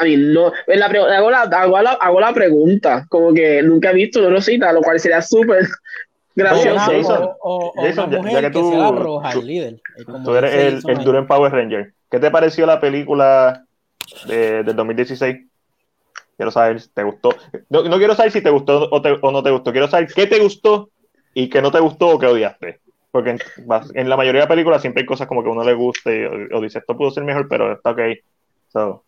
I 0.00 0.04
mean, 0.04 0.32
no. 0.32 0.52
en 0.66 0.78
la 0.80 0.88
pre- 0.88 1.00
hago, 1.00 1.30
la, 1.30 1.42
hago, 1.42 1.80
la, 1.82 1.90
hago 1.92 2.20
la 2.20 2.32
pregunta, 2.32 3.04
como 3.08 3.34
que 3.34 3.62
nunca 3.62 3.90
he 3.90 3.94
visto 3.94 4.20
una 4.20 4.30
rosita, 4.30 4.72
lo 4.72 4.80
cual 4.80 5.00
sería 5.00 5.20
súper 5.20 5.66
gracioso. 6.36 6.78
Jason, 6.78 7.22
o, 7.24 7.36
o- 7.40 7.72
o 7.76 7.82
Jason, 7.82 8.04
una 8.04 8.12
ya- 8.12 8.18
mujer 8.18 8.32
ya 8.32 8.40
que, 8.40 8.46
que 8.46 8.52
tú- 8.60 8.70
sea 8.70 8.90
roja, 8.92 9.32
tú- 9.32 9.40
el 9.40 9.46
líder. 9.46 9.74
eh, 9.96 10.04
como 10.04 10.22
Tú 10.24 10.34
eres 10.36 10.54
el, 10.54 10.90
el 10.90 11.26
Power 11.26 11.52
Ranger. 11.52 11.92
¿Qué 12.10 12.18
te 12.20 12.30
pareció 12.30 12.64
la 12.64 12.80
película 12.80 13.64
de, 14.26 14.62
del 14.62 14.76
2016? 14.76 15.36
Quiero 16.36 16.50
saber 16.52 16.80
si 16.80 16.88
te 16.90 17.02
gustó. 17.02 17.30
No, 17.68 17.82
no 17.82 17.98
quiero 17.98 18.14
saber 18.14 18.30
si 18.30 18.40
te 18.40 18.50
gustó 18.50 18.88
o, 18.90 19.02
te- 19.02 19.18
o 19.20 19.32
no 19.32 19.42
te 19.42 19.50
gustó. 19.50 19.72
Quiero 19.72 19.88
saber 19.88 20.08
qué 20.14 20.26
te 20.28 20.38
gustó 20.38 20.90
y 21.34 21.48
qué 21.50 21.60
no 21.60 21.72
te 21.72 21.80
gustó 21.80 22.10
o 22.10 22.18
qué 22.18 22.26
odiaste. 22.26 22.80
Porque 23.10 23.36
en, 23.94 24.08
la 24.08 24.16
mayoría 24.16 24.42
de 24.42 24.46
películas 24.46 24.80
siempre 24.80 25.00
hay 25.02 25.06
cosas 25.06 25.26
como 25.26 25.42
que 25.42 25.48
a 25.48 25.52
uno 25.52 25.64
le 25.64 25.74
guste 25.74 26.26
o, 26.28 26.58
o 26.58 26.60
dice 26.60 26.78
esto 26.78 26.96
pudo 26.96 27.10
ser 27.10 27.24
mejor, 27.24 27.48
pero 27.48 27.72
está 27.72 27.90
ok. 27.90 28.00
So, 28.68 29.02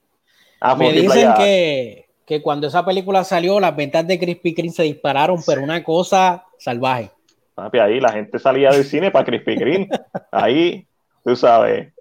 ah, 0.61 0.75
Me 0.77 0.93
dicen 0.93 1.33
que, 1.37 2.07
que 2.27 2.43
cuando 2.43 2.67
esa 2.67 2.85
película 2.85 3.25
salió, 3.25 3.59
las 3.61 3.75
ventas 3.75 4.07
de 4.07 4.19
Krispy 4.19 4.55
Kreme 4.55 4.71
se 4.71 4.83
dispararon, 4.85 5.43
pero 5.47 5.63
una 5.63 5.83
cosa 5.83 6.45
salvaje. 6.59 7.11
Papi, 7.55 7.79
ahí 7.79 8.01
la 8.01 8.13
gente 8.13 8.39
salía 8.39 8.71
del 8.71 8.85
cine 8.85 9.11
para 9.11 9.25
Krispy 9.25 9.57
Kreme. 9.57 9.89
Ahí, 10.31 10.87
tú 11.25 11.35
sabes, 11.37 11.93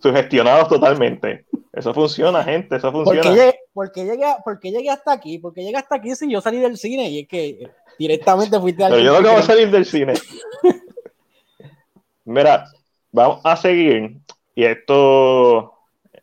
sugestionados 0.00 0.68
totalmente. 0.68 1.44
Eso 1.72 1.92
funciona, 1.92 2.42
gente, 2.42 2.76
eso 2.76 2.90
¿Por 2.90 3.04
funciona. 3.04 3.22
qué, 3.22 3.36
llegué, 3.36 3.58
por 3.74 4.58
qué 4.58 4.70
llegué, 4.70 4.90
hasta 4.90 5.12
aquí? 5.12 5.38
¿Por 5.38 5.52
qué 5.52 5.62
llegué 5.62 5.76
hasta 5.76 5.96
aquí 5.96 6.14
si 6.14 6.30
yo 6.30 6.40
salí 6.40 6.58
del 6.58 6.78
cine? 6.78 7.10
Y 7.10 7.20
es 7.20 7.28
que 7.28 7.70
directamente 7.98 8.58
fuiste 8.58 8.82
al 8.82 8.92
Pero 8.92 9.04
yo 9.04 9.12
no 9.12 9.18
acabo 9.18 9.36
de 9.36 9.42
salir 9.42 9.70
del 9.70 9.84
cine. 9.84 10.14
Mira, 12.24 12.66
vamos 13.12 13.40
a 13.44 13.56
seguir. 13.56 14.16
Y 14.54 14.64
esto, 14.64 15.75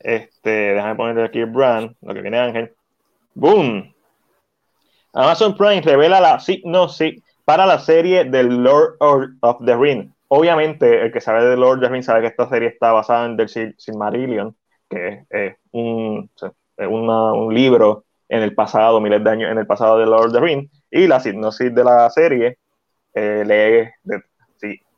este, 0.04 0.50
déjame 0.74 0.96
ponerle 0.96 1.24
aquí 1.24 1.40
el 1.40 1.48
brand, 1.48 1.96
lo 2.02 2.14
que 2.14 2.22
viene 2.22 2.38
Ángel. 2.40 2.74
¡Boom! 3.34 3.94
Amazon 5.14 5.56
Prime 5.56 5.82
revela 5.82 6.20
la 6.20 6.40
hipnosis 6.46 7.22
para 7.46 7.66
la 7.66 7.80
serie 7.80 8.26
The 8.26 8.44
Lord 8.44 8.98
of 9.00 9.66
the 9.66 9.76
Ring. 9.76 10.12
Obviamente, 10.28 11.02
el 11.02 11.12
que 11.12 11.22
sabe 11.22 11.46
de 11.46 11.56
Lord 11.56 11.78
of 11.78 11.84
the 11.84 11.90
Ring 11.90 12.04
sabe 12.04 12.22
que 12.22 12.28
esta 12.28 12.50
serie 12.50 12.70
está 12.70 12.92
basada 12.92 13.26
en 13.26 13.38
The 13.38 13.44
Sil- 13.46 13.76
Silmarillion, 13.78 14.56
que 14.90 15.26
es 15.30 15.56
un, 15.72 16.30
un 16.78 17.54
libro 17.54 18.06
en 18.30 18.42
el 18.42 18.56
pasado, 18.56 19.00
miles 19.00 19.24
de 19.24 19.30
años 19.30 19.52
en 19.52 19.58
el 19.60 19.68
pasado 19.68 20.00
de 20.00 20.06
Lord 20.06 20.28
of 20.28 20.34
the 20.34 20.40
Ring. 20.40 20.68
Y 20.90 21.06
la 21.08 21.22
hipnosis 21.24 21.74
de 21.74 21.84
la 21.84 22.10
serie 22.10 22.58
eh, 23.14 23.44
lee, 23.46 23.92
de- 24.04 24.24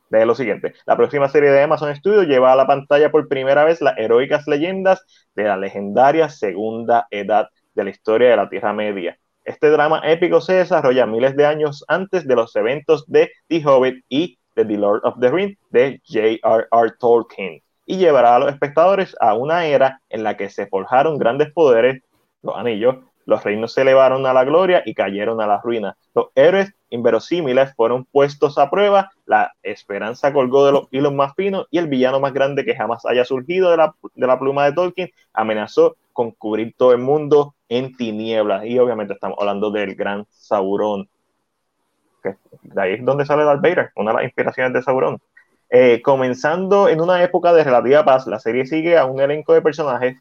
lee 0.09 0.25
lo 0.25 0.35
siguiente. 0.35 0.73
La 0.85 0.97
próxima 0.97 1.29
serie 1.29 1.51
de 1.51 1.61
Amazon 1.61 1.95
Studios 1.95 2.27
lleva 2.27 2.53
a 2.53 2.55
la 2.55 2.67
pantalla 2.67 3.11
por 3.11 3.27
primera 3.27 3.63
vez 3.63 3.81
las 3.81 3.97
heroicas 3.97 4.47
leyendas 4.47 5.05
de 5.35 5.43
la 5.43 5.57
legendaria 5.57 6.29
segunda 6.29 7.07
edad 7.11 7.49
de 7.73 7.83
la 7.83 7.89
historia 7.89 8.29
de 8.29 8.37
la 8.37 8.49
Tierra 8.49 8.73
Media. 8.73 9.17
Este 9.43 9.69
drama 9.69 10.01
épico 10.03 10.41
se 10.41 10.53
desarrolla 10.53 11.05
miles 11.05 11.35
de 11.35 11.45
años 11.45 11.83
antes 11.87 12.27
de 12.27 12.35
los 12.35 12.55
eventos 12.55 13.05
de 13.07 13.31
The 13.47 13.63
Hobbit 13.65 14.03
y 14.09 14.39
de 14.55 14.65
The 14.65 14.77
Lord 14.77 15.01
of 15.03 15.19
the 15.19 15.29
Ring 15.29 15.55
de 15.69 16.01
J.R.R. 16.07 16.91
Tolkien 16.99 17.61
y 17.85 17.97
llevará 17.97 18.35
a 18.35 18.39
los 18.39 18.51
espectadores 18.51 19.15
a 19.19 19.35
una 19.35 19.65
era 19.65 20.01
en 20.09 20.23
la 20.23 20.35
que 20.37 20.49
se 20.49 20.67
forjaron 20.67 21.17
grandes 21.17 21.51
poderes, 21.51 22.01
los 22.41 22.55
anillos, 22.55 22.97
los 23.25 23.43
reinos 23.43 23.73
se 23.73 23.81
elevaron 23.81 24.25
a 24.25 24.33
la 24.33 24.43
gloria 24.43 24.83
y 24.85 24.93
cayeron 24.93 25.41
a 25.41 25.47
la 25.47 25.59
ruina. 25.61 25.97
Los 26.13 26.27
héroes 26.35 26.73
inverosímiles 26.95 27.75
fueron 27.75 28.05
puestos 28.05 28.57
a 28.57 28.69
prueba, 28.69 29.11
la 29.25 29.53
esperanza 29.61 30.33
colgó 30.33 30.65
de 30.65 30.71
los 30.71 30.87
hilos 30.91 31.13
más 31.13 31.35
finos 31.35 31.67
y 31.69 31.77
el 31.77 31.87
villano 31.87 32.19
más 32.19 32.33
grande 32.33 32.65
que 32.65 32.75
jamás 32.75 33.05
haya 33.05 33.25
surgido 33.25 33.71
de 33.71 33.77
la, 33.77 33.95
de 34.15 34.27
la 34.27 34.39
pluma 34.39 34.65
de 34.65 34.73
Tolkien 34.73 35.11
amenazó 35.33 35.95
con 36.13 36.31
cubrir 36.31 36.73
todo 36.77 36.93
el 36.93 36.99
mundo 36.99 37.55
en 37.69 37.95
tinieblas. 37.95 38.65
Y 38.65 38.79
obviamente 38.79 39.13
estamos 39.13 39.37
hablando 39.39 39.69
del 39.69 39.95
gran 39.95 40.25
Sauron. 40.29 41.07
Que 42.23 42.35
de 42.63 42.81
ahí 42.81 42.93
es 42.93 43.05
donde 43.05 43.25
sale 43.25 43.43
Darth 43.43 43.61
Vader, 43.61 43.91
una 43.95 44.11
de 44.11 44.15
las 44.15 44.23
inspiraciones 44.25 44.73
de 44.73 44.81
Sauron. 44.81 45.19
Eh, 45.69 46.01
comenzando 46.01 46.87
en 46.87 47.01
una 47.01 47.21
época 47.23 47.51
de 47.53 47.63
relativa 47.63 48.05
paz, 48.05 48.27
la 48.27 48.39
serie 48.39 48.65
sigue 48.65 48.97
a 48.97 49.05
un 49.05 49.19
elenco 49.19 49.53
de 49.53 49.61
personajes, 49.61 50.17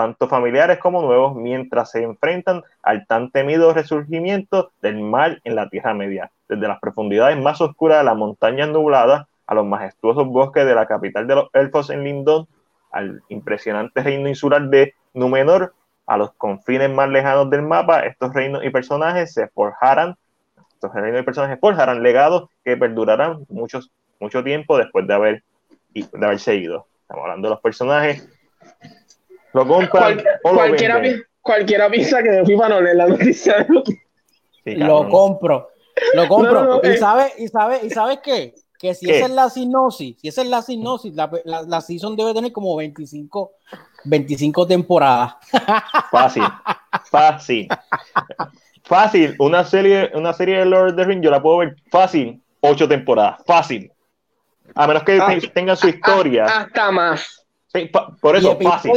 tanto 0.00 0.28
familiares 0.28 0.78
como 0.78 1.02
nuevos, 1.02 1.36
mientras 1.36 1.90
se 1.90 2.02
enfrentan 2.02 2.62
al 2.82 3.06
tan 3.06 3.30
temido 3.30 3.74
resurgimiento 3.74 4.70
del 4.80 5.02
mal 5.02 5.42
en 5.44 5.54
la 5.54 5.68
Tierra 5.68 5.92
Media, 5.92 6.30
desde 6.48 6.66
las 6.66 6.80
profundidades 6.80 7.38
más 7.38 7.60
oscuras 7.60 7.98
de 7.98 8.04
las 8.04 8.16
montañas 8.16 8.70
nubladas 8.70 9.26
a 9.46 9.54
los 9.54 9.66
majestuosos 9.66 10.26
bosques 10.26 10.64
de 10.64 10.74
la 10.74 10.86
capital 10.86 11.26
de 11.26 11.34
los 11.34 11.50
elfos 11.52 11.90
en 11.90 12.02
Lindon, 12.02 12.48
al 12.90 13.20
impresionante 13.28 14.02
reino 14.02 14.26
insular 14.26 14.70
de 14.70 14.94
Númenor, 15.12 15.74
a 16.06 16.16
los 16.16 16.32
confines 16.32 16.88
más 16.88 17.10
lejanos 17.10 17.50
del 17.50 17.60
mapa, 17.60 18.00
estos 18.06 18.32
reinos 18.32 18.64
y 18.64 18.70
personajes 18.70 19.34
se 19.34 19.48
forjarán, 19.48 20.16
estos 20.72 20.94
reinos 20.94 21.20
y 21.20 21.24
personajes 21.24 21.60
forjarán 21.60 22.02
legados 22.02 22.48
que 22.64 22.74
perdurarán 22.78 23.44
muchos, 23.50 23.90
mucho 24.18 24.42
tiempo 24.42 24.78
después 24.78 25.06
de 25.06 25.12
haber, 25.12 25.44
de 25.92 26.24
haber 26.24 26.38
seguido. 26.38 26.86
Estamos 27.02 27.24
hablando 27.24 27.48
de 27.48 27.54
los 27.54 27.60
personajes. 27.60 28.39
Lo 29.52 29.66
compran 29.66 29.88
Cual- 29.90 30.24
o 30.44 30.48
lo 30.50 30.54
cualquiera, 30.56 30.98
venden. 30.98 31.22
cualquiera 31.40 31.90
piensa 31.90 32.22
que 32.22 32.30
me 32.30 32.44
fui 32.44 32.56
para 32.56 32.76
no 32.76 32.80
leer 32.80 32.96
la 32.96 33.06
noticia. 33.06 33.66
Sí, 34.62 34.74
Lo 34.74 35.08
compro. 35.08 35.70
Lo 36.14 36.28
compro. 36.28 36.52
No, 36.52 36.64
no, 36.64 36.74
no, 36.76 36.80
y 36.82 36.92
eh. 36.92 36.96
sabes 36.98 37.32
y 37.38 37.48
sabe, 37.48 37.80
y 37.82 37.88
sabes 37.90 38.18
qué? 38.22 38.54
Que 38.78 38.92
si 38.94 39.06
¿Qué? 39.06 39.16
esa 39.16 39.24
es 39.26 39.32
la 39.32 39.48
sinopsis, 39.48 40.20
si 40.20 40.28
esa 40.28 40.42
es 40.42 40.48
la 40.48 40.60
sinopsis, 40.60 41.14
la, 41.14 41.30
la, 41.46 41.62
la 41.62 41.80
season 41.80 42.14
debe 42.14 42.34
tener 42.34 42.52
como 42.52 42.76
25, 42.76 43.52
25 44.04 44.66
temporadas. 44.66 45.34
Fácil, 46.10 46.42
fácil. 47.10 47.68
Fácil, 48.84 49.34
una 49.38 49.64
serie, 49.64 50.10
una 50.14 50.32
serie 50.34 50.58
de 50.58 50.64
Lord 50.66 50.90
of 50.90 50.96
the 50.96 51.04
Rings, 51.04 51.22
yo 51.24 51.30
la 51.30 51.40
puedo 51.40 51.58
ver 51.58 51.76
fácil, 51.90 52.42
ocho 52.60 52.86
temporadas, 52.88 53.40
fácil. 53.46 53.90
A 54.74 54.86
menos 54.86 55.04
que 55.04 55.18
Ah, 55.20 55.36
te- 55.40 55.48
tengan 55.48 55.76
su 55.76 55.88
historia. 55.88 56.44
Hasta 56.44 56.90
más. 56.90 57.46
Sí, 57.68 57.90
por 58.20 58.36
eso, 58.36 58.58
fácil. 58.60 58.92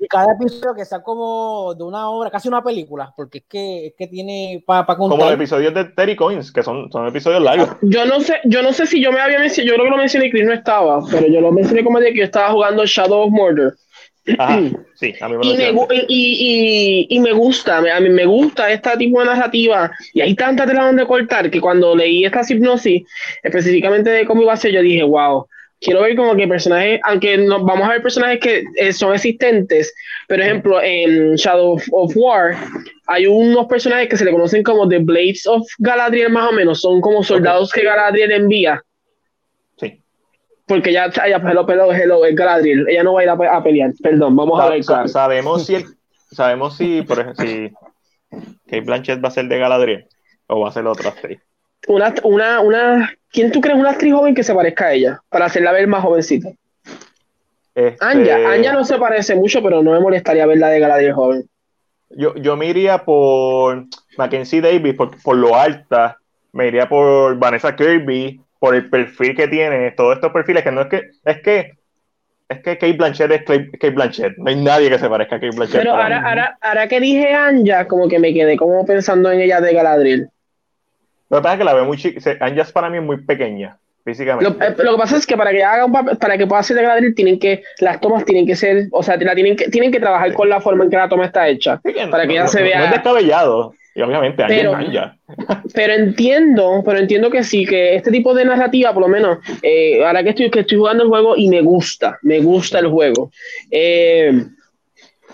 Y 0.00 0.08
cada 0.08 0.32
episodio 0.32 0.74
que 0.74 0.84
sea 0.84 1.02
como 1.02 1.74
de 1.74 1.84
una 1.84 2.08
hora, 2.10 2.30
casi 2.30 2.48
una 2.48 2.62
película, 2.64 3.12
porque 3.16 3.38
es 3.38 3.44
que, 3.48 3.86
es 3.88 3.94
que 3.96 4.06
tiene 4.06 4.62
para 4.66 4.84
Como 4.86 5.08
los 5.08 5.18
contar. 5.18 5.34
episodios 5.34 5.74
de 5.74 5.84
Terry 5.84 6.16
Coins, 6.16 6.50
que 6.52 6.62
son, 6.62 6.90
son 6.90 7.06
episodios 7.06 7.42
largos. 7.42 7.68
Yo 7.82 8.06
no 8.06 8.20
sé, 8.20 8.40
yo 8.44 8.62
no 8.62 8.72
sé 8.72 8.86
si 8.86 9.00
yo 9.02 9.12
me 9.12 9.20
había 9.20 9.38
mencionado, 9.38 9.68
yo 9.68 9.74
creo 9.74 9.84
que 9.86 9.90
lo 9.90 9.96
mencioné 9.98 10.26
y 10.26 10.30
Chris 10.30 10.44
no 10.46 10.52
estaba, 10.54 11.00
pero 11.10 11.26
yo 11.26 11.40
lo 11.40 11.52
mencioné 11.52 11.84
como 11.84 12.00
de 12.00 12.12
que 12.12 12.18
yo 12.18 12.24
estaba 12.24 12.50
jugando 12.50 12.84
Shadow 12.86 13.22
of 13.26 13.30
Murder. 13.30 13.74
Ajá, 14.38 14.60
sí, 14.94 15.14
a 15.20 15.28
mí 15.28 15.36
me 15.36 15.44
lo 15.44 15.52
Y 15.52 15.56
me, 15.56 16.04
y, 16.08 17.06
y- 17.08 17.16
y 17.16 17.20
me 17.20 17.32
gusta, 17.32 17.78
a 17.78 18.00
mí 18.00 18.08
me 18.10 18.26
gusta 18.26 18.70
este 18.70 18.96
tipo 18.98 19.20
de 19.20 19.26
narrativa 19.26 19.90
y 20.12 20.20
hay 20.20 20.34
tanta 20.34 20.66
tela 20.66 20.86
donde 20.86 21.06
cortar 21.06 21.50
que 21.50 21.60
cuando 21.60 21.96
leí 21.96 22.24
esta 22.24 22.42
hipnosis, 22.48 23.02
específicamente 23.42 24.10
de 24.10 24.26
cómo 24.26 24.42
iba 24.42 24.52
a 24.52 24.56
ser, 24.56 24.72
yo 24.72 24.82
dije, 24.82 25.02
wow, 25.02 25.46
quiero 25.80 26.02
ver 26.02 26.16
como 26.16 26.36
que 26.36 26.46
personajes, 26.46 27.00
aunque 27.04 27.38
nos 27.38 27.64
vamos 27.64 27.88
a 27.88 27.92
ver 27.92 28.02
personajes 28.02 28.40
que 28.40 28.64
eh, 28.76 28.92
son 28.92 29.14
existentes, 29.14 29.92
por 30.28 30.40
ejemplo, 30.40 30.80
en 30.82 31.34
Shadow 31.34 31.80
of 31.92 32.12
War 32.16 32.56
hay 33.06 33.26
unos 33.26 33.66
personajes 33.66 34.08
que 34.08 34.16
se 34.16 34.24
le 34.24 34.30
conocen 34.30 34.62
como 34.62 34.88
The 34.88 34.98
Blades 34.98 35.46
of 35.46 35.66
Galadriel 35.78 36.30
más 36.30 36.50
o 36.50 36.52
menos, 36.52 36.80
son 36.80 37.00
como 37.00 37.24
soldados 37.24 37.72
que 37.72 37.82
Galadriel 37.82 38.30
envía. 38.30 38.80
Sí. 39.78 40.00
Porque 40.66 40.92
ya, 40.92 41.10
ya 41.10 41.36
hello, 41.38 41.66
hello, 41.68 41.92
hello, 41.92 42.24
es 42.24 42.36
Galadriel, 42.36 42.88
ella 42.88 43.02
no 43.02 43.14
va 43.14 43.20
a 43.20 43.24
ir 43.24 43.30
a, 43.30 43.62
pelear, 43.62 43.90
perdón, 44.00 44.36
vamos 44.36 44.60
a 44.60 44.68
ver. 44.68 44.84
Sabemos 44.84 45.66
si, 45.66 45.84
sabemos 46.30 46.76
si, 46.76 47.02
por 47.02 47.18
ejemplo, 47.18 47.44
si 47.44 47.70
Kate 48.66 48.82
Blanchett 48.82 49.24
va 49.24 49.28
a 49.28 49.32
ser 49.32 49.46
de 49.46 49.58
Galadriel 49.58 50.06
o 50.46 50.60
va 50.60 50.68
a 50.68 50.72
ser 50.72 50.86
otra 50.86 51.10
actriz. 51.10 51.40
Una, 51.88 52.14
una, 52.22 52.60
una 52.60 53.12
¿Quién 53.32 53.52
tú 53.52 53.60
crees 53.60 53.78
una 53.78 53.90
actriz 53.90 54.12
joven 54.12 54.34
que 54.34 54.42
se 54.42 54.54
parezca 54.54 54.86
a 54.86 54.92
ella? 54.92 55.20
Para 55.28 55.46
hacerla 55.46 55.72
ver 55.72 55.86
más 55.86 56.02
jovencita. 56.02 56.50
Este... 57.74 58.04
Anja, 58.04 58.52
Anja 58.52 58.72
no 58.72 58.84
se 58.84 58.98
parece 58.98 59.34
mucho, 59.36 59.62
pero 59.62 59.82
no 59.82 59.92
me 59.92 60.00
molestaría 60.00 60.46
verla 60.46 60.68
de 60.68 60.80
Galadriel 60.80 61.12
joven. 61.12 61.48
Yo, 62.10 62.34
yo 62.34 62.56
me 62.56 62.66
iría 62.66 63.04
por 63.04 63.84
Mackenzie 64.18 64.60
Davis, 64.60 64.94
por, 64.94 65.20
por 65.22 65.36
lo 65.36 65.54
alta. 65.54 66.18
Me 66.52 66.66
iría 66.66 66.88
por 66.88 67.38
Vanessa 67.38 67.76
Kirby, 67.76 68.40
por 68.58 68.74
el 68.74 68.90
perfil 68.90 69.36
que 69.36 69.46
tiene, 69.46 69.92
todos 69.92 70.16
estos 70.16 70.32
perfiles, 70.32 70.64
que 70.64 70.72
no 70.72 70.82
es 70.82 70.88
que, 70.88 71.10
es 71.24 71.42
que 71.42 71.80
es 72.50 72.58
que 72.62 72.78
Kate 72.78 72.94
Blanchett 72.94 73.30
es 73.30 73.42
Kate 73.44 73.90
Blanchett. 73.90 74.36
No 74.36 74.50
hay 74.50 74.56
nadie 74.56 74.90
que 74.90 74.98
se 74.98 75.08
parezca 75.08 75.36
a 75.36 75.40
Kate 75.40 75.56
Blanchett. 75.56 75.82
Pero 75.82 75.94
ahora, 75.94 76.28
ahora, 76.28 76.58
ahora, 76.60 76.88
que 76.88 76.98
dije 76.98 77.32
Anja, 77.32 77.86
como 77.86 78.08
que 78.08 78.18
me 78.18 78.34
quedé 78.34 78.56
como 78.56 78.84
pensando 78.84 79.30
en 79.30 79.40
ella 79.40 79.60
de 79.60 79.72
Galadriel. 79.72 80.30
Lo 81.30 81.38
que 81.38 81.42
pasa 81.42 81.54
es 81.54 81.58
que 81.58 81.64
la 81.64 81.74
veo 81.74 81.84
muy 81.84 81.96
chica. 81.96 82.36
Anja 82.40 82.64
para 82.72 82.90
mí 82.90 82.98
es 82.98 83.04
muy 83.04 83.18
pequeña, 83.18 83.78
físicamente. 84.04 84.52
Eh, 84.66 84.74
lo, 84.78 84.92
que 84.92 84.98
pasa 84.98 85.16
es 85.16 85.24
que 85.24 85.36
para 85.36 85.52
que 85.52 85.62
haga 85.62 85.84
un 85.84 85.92
papel, 85.92 86.18
para 86.18 86.36
que 86.36 86.46
pueda 86.46 86.62
ser 86.64 86.76
de 86.76 86.82
Galadriel, 86.82 87.14
tienen 87.14 87.38
que, 87.38 87.62
las 87.78 88.00
tomas 88.00 88.24
tienen 88.24 88.46
que 88.46 88.56
ser, 88.56 88.88
o 88.90 89.02
sea, 89.02 89.16
la 89.16 89.34
tienen 89.34 89.54
que, 89.54 89.68
tienen 89.68 89.92
que 89.92 90.00
trabajar 90.00 90.32
con 90.34 90.48
la 90.48 90.60
forma 90.60 90.84
en 90.84 90.90
que 90.90 90.96
la 90.96 91.08
toma 91.08 91.26
está 91.26 91.48
hecha. 91.48 91.80
para 92.10 92.26
que 92.26 92.32
ella 92.32 92.48
se 92.48 92.62
vea. 92.62 92.80
No 92.80 92.84
es 92.86 92.90
descabellado. 92.90 93.74
Y 93.92 94.02
obviamente 94.02 94.44
pero, 94.46 94.74
Anja 94.74 95.16
pero 95.74 95.92
entiendo, 95.94 96.82
pero 96.84 96.98
entiendo 96.98 97.28
que 97.28 97.42
sí, 97.42 97.66
que 97.66 97.96
este 97.96 98.10
tipo 98.10 98.34
de 98.34 98.44
narrativa, 98.44 98.92
por 98.92 99.02
lo 99.02 99.08
menos, 99.08 99.38
eh, 99.62 100.04
ahora 100.04 100.22
que 100.22 100.30
estoy, 100.30 100.50
que 100.50 100.60
estoy 100.60 100.78
jugando 100.78 101.02
el 101.04 101.08
juego 101.08 101.36
y 101.36 101.48
me 101.48 101.60
gusta, 101.60 102.18
me 102.22 102.40
gusta 102.40 102.78
el 102.78 102.86
juego. 102.86 103.30
Eh, 103.70 104.32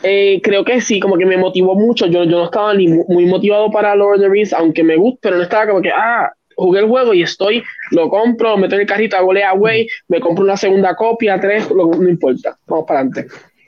eh, 0.03 0.40
creo 0.42 0.64
que 0.64 0.80
sí, 0.80 1.01
como 1.01 1.16
que 1.16 1.26
me 1.26 1.36
motivó 1.36 1.74
mucho. 1.74 2.07
Yo, 2.07 2.24
yo 2.24 2.38
no 2.38 2.44
estaba 2.44 2.74
ni 2.74 2.88
muy 2.88 3.26
motivado 3.26 3.70
para 3.70 3.94
Lord 3.94 4.16
of 4.16 4.20
the 4.22 4.28
Rings, 4.28 4.53
aunque 4.53 4.82
me 4.82 4.97
gusta, 4.97 5.20
pero 5.22 5.36
no 5.36 5.42
estaba 5.42 5.66
como 5.66 5.82
que, 5.82 5.90
ah, 5.90 6.32
jugué 6.57 6.80
el 6.80 6.88
juego 6.88 7.14
y 7.14 7.22
estoy, 7.22 7.62
lo 7.90 8.09
compro, 8.09 8.57
meto 8.57 8.74
en 8.74 8.82
el 8.82 8.86
carrito, 8.86 9.16
hago 9.16 9.32
away, 9.32 9.86
me 10.09 10.20
compro 10.20 10.44
una 10.44 10.57
segunda 10.57 10.94
copia, 10.94 11.38
tres, 11.38 11.70
no 11.70 12.09
importa, 12.09 12.57
vamos 12.66 12.86
para 12.86 13.01
adelante. 13.01 13.26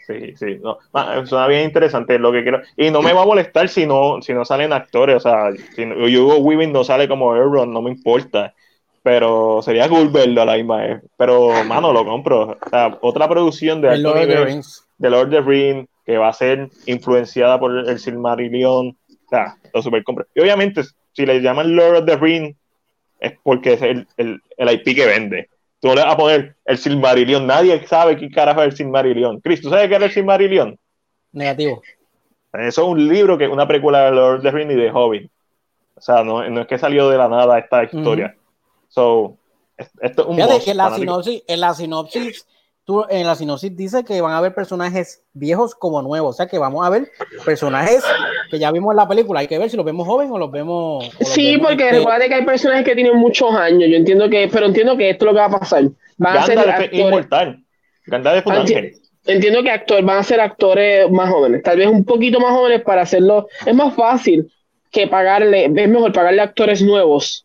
Sí, 0.09 0.35
sí, 0.37 0.59
no, 0.63 0.79
ah, 0.95 1.23
suena 1.27 1.47
bien 1.49 1.65
interesante 1.65 2.19
lo 2.19 2.33
que 2.33 2.43
quiero. 2.43 2.63
Y 2.79 2.91
no 2.91 3.03
me 3.03 3.13
va 3.13 3.23
a 3.23 3.27
molestar 3.27 3.69
si 3.69 3.85
no, 3.87 4.23
si 4.23 4.33
no 4.33 4.47
salen 4.47 4.73
actores, 4.73 5.17
o 5.17 5.21
sea, 5.21 5.51
si 5.77 5.85
Hugo 5.85 6.39
Weaving 6.39 6.73
no 6.73 6.83
sale 6.83 7.07
como 7.07 7.37
Elrond, 7.37 7.73
no 7.73 7.83
me 7.83 7.91
importa. 7.91 8.55
Pero 9.03 9.61
sería 9.63 9.89
cool 9.89 10.09
verlo 10.09 10.43
a 10.43 10.47
la 10.47 10.57
misma 10.57 10.79
vez. 10.79 11.03
Pero, 11.17 11.63
mano, 11.65 11.93
lo 11.93 12.05
compro. 12.05 12.57
O 12.61 12.71
sea, 12.71 12.99
otra 13.01 13.29
producción 13.29 13.81
de 13.81 13.97
Lord 13.99 14.19
of 14.19 14.27
the 14.27 14.45
Rings. 14.45 14.87
De 14.99 15.11
Lord 15.11 15.27
of 15.27 15.31
the 15.31 15.41
Rings, 15.41 15.89
que 16.09 16.17
va 16.17 16.29
a 16.29 16.33
ser 16.33 16.71
influenciada 16.87 17.61
por 17.61 17.87
el 17.87 17.99
Silmarillion. 17.99 18.89
O 18.89 19.29
sea, 19.29 19.59
lo 19.75 19.83
super 19.83 20.03
compro. 20.03 20.27
Y 20.35 20.41
obviamente, 20.41 20.83
si 21.13 21.27
le 21.27 21.43
llaman 21.43 21.77
Lord 21.77 21.99
of 21.99 22.07
the 22.07 22.17
Ring, 22.17 22.55
es 23.21 23.35
porque 23.43 23.75
es 23.75 23.83
el, 23.83 24.09
el, 24.17 24.41
el 24.57 24.73
IP 24.73 24.97
que 24.97 25.05
vende. 25.05 25.51
Tú 25.83 25.89
le 25.89 26.03
vas 26.03 26.15
a 26.15 26.17
poner 26.17 26.57
el 26.65 26.79
Silmarillion. 26.79 27.47
Nadie 27.47 27.87
sabe 27.87 28.17
qué 28.17 28.31
carajo 28.31 28.63
es 28.63 28.69
el 28.69 28.77
Silmarillion. 28.79 29.39
Chris, 29.41 29.61
¿tú 29.61 29.69
sabes 29.69 29.91
qué 29.91 29.97
es 29.97 30.03
el 30.03 30.11
Silmarillion? 30.11 30.79
Negativo. 31.33 31.83
Eso 32.55 32.83
es 32.83 32.89
un 32.89 33.07
libro 33.07 33.37
que 33.37 33.45
es 33.45 33.51
una 33.51 33.69
película 33.69 34.07
de 34.07 34.13
Lord 34.13 34.37
of 34.37 34.43
the 34.45 34.51
Ring 34.51 34.71
y 34.71 34.77
de 34.77 34.91
Hobbit. 34.91 35.31
O 35.95 36.01
sea, 36.01 36.25
no, 36.25 36.49
no 36.49 36.63
es 36.63 36.67
que 36.67 36.79
salió 36.79 37.11
de 37.11 37.19
la 37.19 37.29
nada 37.29 37.59
esta 37.59 37.85
historia. 37.85 38.35
So, 38.89 39.37
esto 39.77 40.23
es 40.23 40.27
un 40.27 40.37
Fíjate 40.37 40.65
que 40.65 40.73
la 40.73 40.97
sinopsis, 40.97 41.43
en 41.47 41.61
la 41.61 41.75
sinopsis 41.75 42.47
en 43.11 43.27
la 43.27 43.35
sinopsis 43.35 43.77
dice 43.77 44.05
que 44.05 44.21
van 44.21 44.33
a 44.33 44.39
haber 44.39 44.55
personajes 44.55 45.23
viejos 45.35 45.75
como 45.75 46.01
nuevos, 46.01 46.35
o 46.35 46.37
sea 46.37 46.47
que 46.47 46.59
vamos 46.59 46.87
a 46.87 46.91
ver 46.91 47.11
personajes 47.45 48.03
que 48.51 48.59
ya 48.59 48.73
vimos 48.73 48.93
en 48.93 48.97
la 48.97 49.09
película, 49.09 49.41
hay 49.41 49.47
que 49.47 49.59
ver 49.59 49.69
si 49.69 49.77
los 49.77 49.85
vemos 49.85 50.07
jóvenes 50.07 50.33
o 50.33 50.39
los 50.39 50.51
vemos... 50.51 51.05
sí, 51.21 51.59
porque 51.59 51.91
recuerda 51.91 52.27
que 52.29 52.35
hay 52.35 52.45
personajes 52.45 52.85
que 52.87 52.95
tienen 52.95 53.17
muchos 53.17 53.55
años, 53.55 53.91
yo 53.91 53.97
entiendo 53.97 54.31
que, 54.31 54.49
pero 54.51 54.67
entiendo 54.67 54.97
que 54.97 55.11
esto 55.11 55.27
es 55.27 55.33
lo 55.33 55.35
que 55.35 55.41
va 55.41 55.57
a 55.57 55.59
pasar. 55.61 55.85
Van 56.17 56.39
a 56.39 56.47
ser 56.47 56.59
actores, 56.59 56.93
inmortal. 56.93 57.63
Entiendo 59.27 59.63
que 59.63 59.71
actores, 59.71 60.05
van 60.05 60.19
a 60.19 60.23
ser 60.23 60.41
actores 60.41 61.11
más 61.11 61.29
jóvenes, 61.29 61.63
tal 61.63 61.77
vez 61.77 61.89
un 61.89 62.05
poquito 62.05 62.41
más 62.41 62.53
jóvenes 62.53 62.83
para 62.83 63.03
hacerlo. 63.03 63.49
Es 63.67 63.75
más 63.75 63.95
fácil 63.95 64.51
que 64.91 65.07
pagarle, 65.07 65.67
es 65.67 65.89
mejor 65.89 66.13
pagarle 66.13 66.41
actores 66.41 66.81
nuevos 66.81 67.45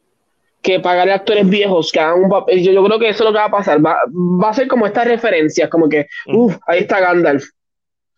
que 0.64 0.80
pagarle 0.80 1.11
a 1.11 1.18
actores 1.18 1.47
viejos 1.47 1.91
que 1.91 1.99
hagan 1.99 2.24
un 2.24 2.30
papel. 2.30 2.64
Yo, 2.64 2.72
yo, 2.72 2.84
creo 2.86 2.97
que 2.97 3.09
eso 3.09 3.24
es 3.24 3.30
lo 3.30 3.34
que 3.34 3.39
va 3.39 3.45
a 3.45 3.51
pasar. 3.51 3.86
Va, 3.86 3.97
va 4.07 4.49
a 4.49 4.53
ser 4.53 4.68
como 4.68 4.88
estas 4.88 5.05
referencias, 5.05 5.70
como 5.70 5.89
que, 5.89 6.07
uff, 6.28 6.57
ahí 6.66 6.80
está 6.80 7.01
Gandalf. 7.01 7.43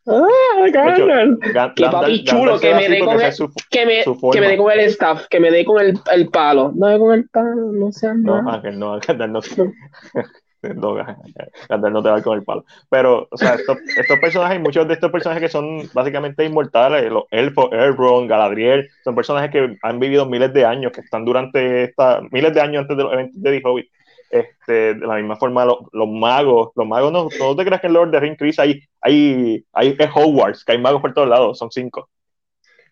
Ah, 0.08 0.68
Gandalf. 0.72 1.40
Qué 1.76 1.86
papi 1.86 2.24
chulo, 2.24 2.60
que 2.60 2.76
me 2.76 2.88
dé 2.88 3.00
con, 3.00 3.20
el, 3.20 3.34
que 3.72 3.86
me, 3.86 4.04
que 4.32 4.42
me 4.42 4.48
dé 4.48 4.58
con 4.58 4.72
el 4.72 4.80
staff, 4.82 5.26
que 5.28 5.40
me 5.40 5.50
dé 5.50 5.66
con 5.66 5.84
el, 5.84 6.00
el 6.14 6.30
palo. 6.30 6.72
No 6.76 7.00
con 7.00 7.16
el 7.16 7.28
palo, 7.30 7.72
no 7.74 7.92
sé. 7.92 8.14
No, 8.14 8.48
Ángel, 8.48 8.78
no, 8.78 9.00
Gandalf 9.00 9.58
no. 9.58 9.74
no, 10.76 11.90
no 11.90 12.04
te 12.04 12.10
va 12.10 12.22
con 12.22 12.38
el 12.38 12.44
palo. 12.44 12.66
Pero, 12.90 13.28
o 13.30 13.38
sea, 13.38 13.56
estos, 13.56 13.78
estos, 13.98 14.20
personajes, 14.20 14.60
muchos 14.60 14.88
de 14.88 14.94
estos 14.94 15.12
personajes 15.12 15.44
que 15.44 15.50
son 15.50 15.90
básicamente 15.94 16.46
inmortales, 16.46 17.12
los 17.12 17.26
elfos, 17.32 17.70
Elrond, 17.72 18.30
Galadriel, 18.30 18.90
son 19.04 19.16
personajes 19.16 19.52
que 19.52 19.78
han 19.82 20.00
vivido 20.00 20.26
miles 20.26 20.54
de 20.54 20.66
años, 20.66 20.92
que 20.92 21.02
están 21.02 21.26
durante 21.26 21.84
esta, 21.84 22.22
miles 22.32 22.54
de 22.54 22.62
años 22.62 22.82
antes 22.82 22.98
de 22.98 23.04
los 23.04 23.14
eventos 23.14 23.42
de 23.42 23.60
The 23.60 23.68
Hobbit. 23.68 23.92
Este, 24.32 24.96
de 24.96 25.08
la 25.08 25.16
misma 25.16 25.36
forma, 25.38 25.64
los, 25.64 25.78
los 25.94 26.10
magos, 26.10 26.72
los 26.76 26.88
magos 26.88 27.12
no, 27.12 27.30
no 27.40 27.56
te 27.56 27.64
creas 27.64 27.80
que 27.80 27.88
en 27.88 27.94
Lord 27.94 28.08
of 28.08 28.12
the 28.12 28.20
Rings, 28.20 28.38
Chris, 28.38 28.60
hay, 28.60 28.82
hay, 29.00 29.64
hay 29.72 29.96
Hogwarts, 30.14 30.66
que 30.66 30.74
hay 30.74 30.78
magos 30.80 31.02
por 31.02 31.14
todos 31.14 31.30
lados, 31.30 31.58
son 31.58 31.72
cinco 31.72 32.10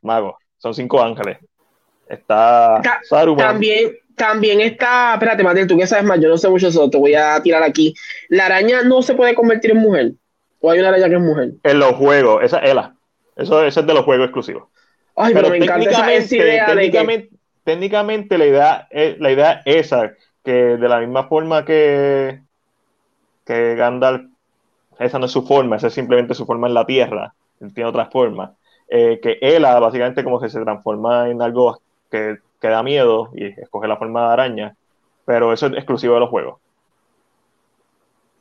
magos, 0.04 0.36
son 0.58 0.74
cinco 0.74 1.02
ángeles. 1.02 1.40
Está 2.08 2.82
Saruman. 3.04 3.48
También, 3.48 3.98
también 4.16 4.62
está, 4.62 5.14
espérate, 5.14 5.44
Matel, 5.44 5.68
tú 5.68 5.78
que 5.78 5.88
sabes 5.88 6.06
más, 6.06 6.20
yo 6.20 6.30
no 6.30 6.38
sé 6.38 6.50
mucho 6.50 6.68
eso, 6.68 6.90
te 6.90 6.98
voy 6.98 7.16
a 7.16 7.42
tirar 7.42 7.64
aquí. 7.64 7.94
La 8.30 8.46
araña 8.46 8.84
no 8.84 9.02
se 9.02 9.16
puede 9.16 9.36
convertir 9.36 9.72
en 9.72 9.78
mujer. 9.78 10.12
O 10.62 10.72
hay 10.72 10.80
una 10.80 10.90
araña 10.90 11.10
que 11.10 11.16
es 11.16 11.22
mujer. 11.22 11.52
En 11.64 11.80
los 11.80 11.96
juegos, 11.96 12.44
esa 12.44 12.60
es 12.60 12.72
Ela. 12.72 12.96
Eso, 13.36 13.66
es 13.66 13.76
de 13.76 13.94
los 13.94 14.06
juegos 14.06 14.26
exclusivos. 14.26 14.64
Ay, 15.16 15.34
pero, 15.34 15.50
me 15.50 15.58
encanta 15.58 16.14
esa, 16.14 16.36
idea 16.36 16.66
técnicamente, 16.68 17.30
técnicamente 17.64 18.38
la 18.38 18.46
idea, 18.46 18.88
es, 18.90 19.20
la 19.20 19.32
idea 19.32 19.62
esa, 19.66 20.14
que 20.44 20.52
de 20.52 20.90
la 20.90 21.00
misma 21.00 21.28
forma 21.28 21.66
que, 21.66 22.42
que 23.46 23.76
Gandalf, 23.76 24.24
esa 25.00 25.20
no 25.20 25.26
es 25.26 25.32
su 25.32 25.46
forma, 25.46 25.76
esa 25.76 25.88
es 25.88 25.94
simplemente 25.94 26.34
su 26.34 26.46
forma 26.46 26.68
en 26.68 26.74
la 26.74 26.86
tierra, 26.86 27.34
tiene 27.74 27.90
otra 27.90 28.08
forma. 28.08 28.56
Eh, 28.88 29.20
que 29.22 29.38
Ela 29.42 29.80
básicamente 29.80 30.24
como 30.24 30.40
que 30.40 30.50
se 30.50 30.62
transforma 30.62 31.30
en 31.30 31.42
algo 31.42 31.82
que 32.12 32.38
que 32.64 32.70
da 32.70 32.82
miedo 32.82 33.30
y 33.36 33.48
escoge 33.60 33.90
la 33.90 33.98
forma 33.98 34.26
de 34.26 34.34
araña, 34.34 34.76
pero 35.26 35.52
eso 35.52 35.68
es 35.68 35.74
exclusivo 35.74 36.14
de 36.14 36.22
los 36.22 36.30
juegos. 36.30 36.62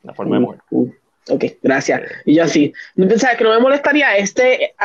La 0.01 0.13
forma 0.13 0.37
de 0.37 0.39
mujer. 0.39 0.61
Uh, 0.69 0.83
uh, 0.83 0.93
ok, 1.31 1.43
gracias. 1.61 2.03
Y 2.23 2.35
yo 2.35 2.45
así, 2.45 2.73
¿sabes 3.17 3.37
que 3.37 3.43
no 3.43 3.49
me 3.49 3.59
molestaría 3.59 4.15
este, 4.15 4.75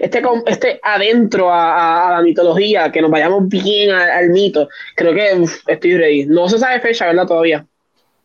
este, 0.00 0.22
este 0.46 0.80
adentro 0.82 1.48
a, 1.52 2.10
la 2.10 2.22
mitología, 2.22 2.90
que 2.90 3.00
nos 3.00 3.12
vayamos 3.12 3.48
bien 3.48 3.92
al, 3.92 4.30
mito? 4.30 4.68
Creo 4.96 5.14
que 5.14 5.44
estoy 5.68 5.96
ready. 5.96 6.26
No 6.26 6.48
se 6.48 6.58
sabe 6.58 6.80
fecha, 6.80 7.06
¿verdad? 7.06 7.28
Todavía. 7.28 7.64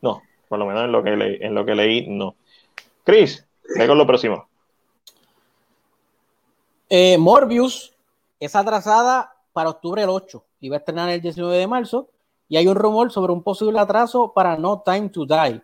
No, 0.02 0.24
por 0.50 0.58
lo 0.58 0.66
menos 0.66 0.86
en 0.86 0.92
lo 0.92 1.04
que 1.04 1.12
leí, 1.12 1.38
en 1.40 1.54
lo 1.54 1.66
que 1.68 1.76
leí 1.76 2.08
no. 2.08 2.36
Chris, 3.04 3.46
ve 3.78 3.86
con 3.86 4.00
lo 4.00 4.08
próximo. 4.08 4.48
Eh, 6.90 7.20
Morbius 7.20 7.94
es 8.40 8.56
atrasada 8.56 9.36
para 9.54 9.70
octubre 9.70 10.02
el 10.02 10.10
8 10.10 10.44
iba 10.64 10.78
a 10.78 10.80
estrenar 10.80 11.10
el 11.10 11.22
19 11.22 11.58
de 11.58 11.68
marzo 11.68 12.08
y 12.48 12.56
hay 12.56 12.68
un 12.68 12.76
rumor 12.76 13.12
sobre 13.12 13.34
un 13.34 13.44
posible 13.44 13.80
atraso 13.80 14.32
para 14.34 14.56
No 14.58 14.82
Time 14.82 15.10
to 15.10 15.26
Die. 15.26 15.62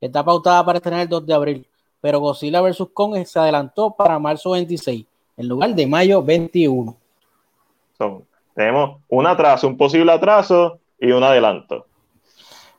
Está 0.00 0.24
pautada 0.24 0.64
para 0.64 0.78
estrenar 0.78 1.00
el 1.00 1.08
2 1.08 1.26
de 1.26 1.34
abril, 1.34 1.66
pero 2.00 2.20
Godzilla 2.20 2.60
vs. 2.60 2.84
Kong 2.94 3.24
se 3.24 3.38
adelantó 3.40 3.96
para 3.96 4.20
marzo 4.20 4.50
26 4.52 5.04
en 5.36 5.48
lugar 5.48 5.74
de 5.74 5.86
mayo 5.86 6.22
21. 6.22 6.96
tenemos 8.54 9.00
un 9.08 9.26
atraso, 9.26 9.66
un 9.66 9.76
posible 9.76 10.12
atraso 10.12 10.78
y 11.00 11.10
un 11.10 11.24
adelanto. 11.24 11.86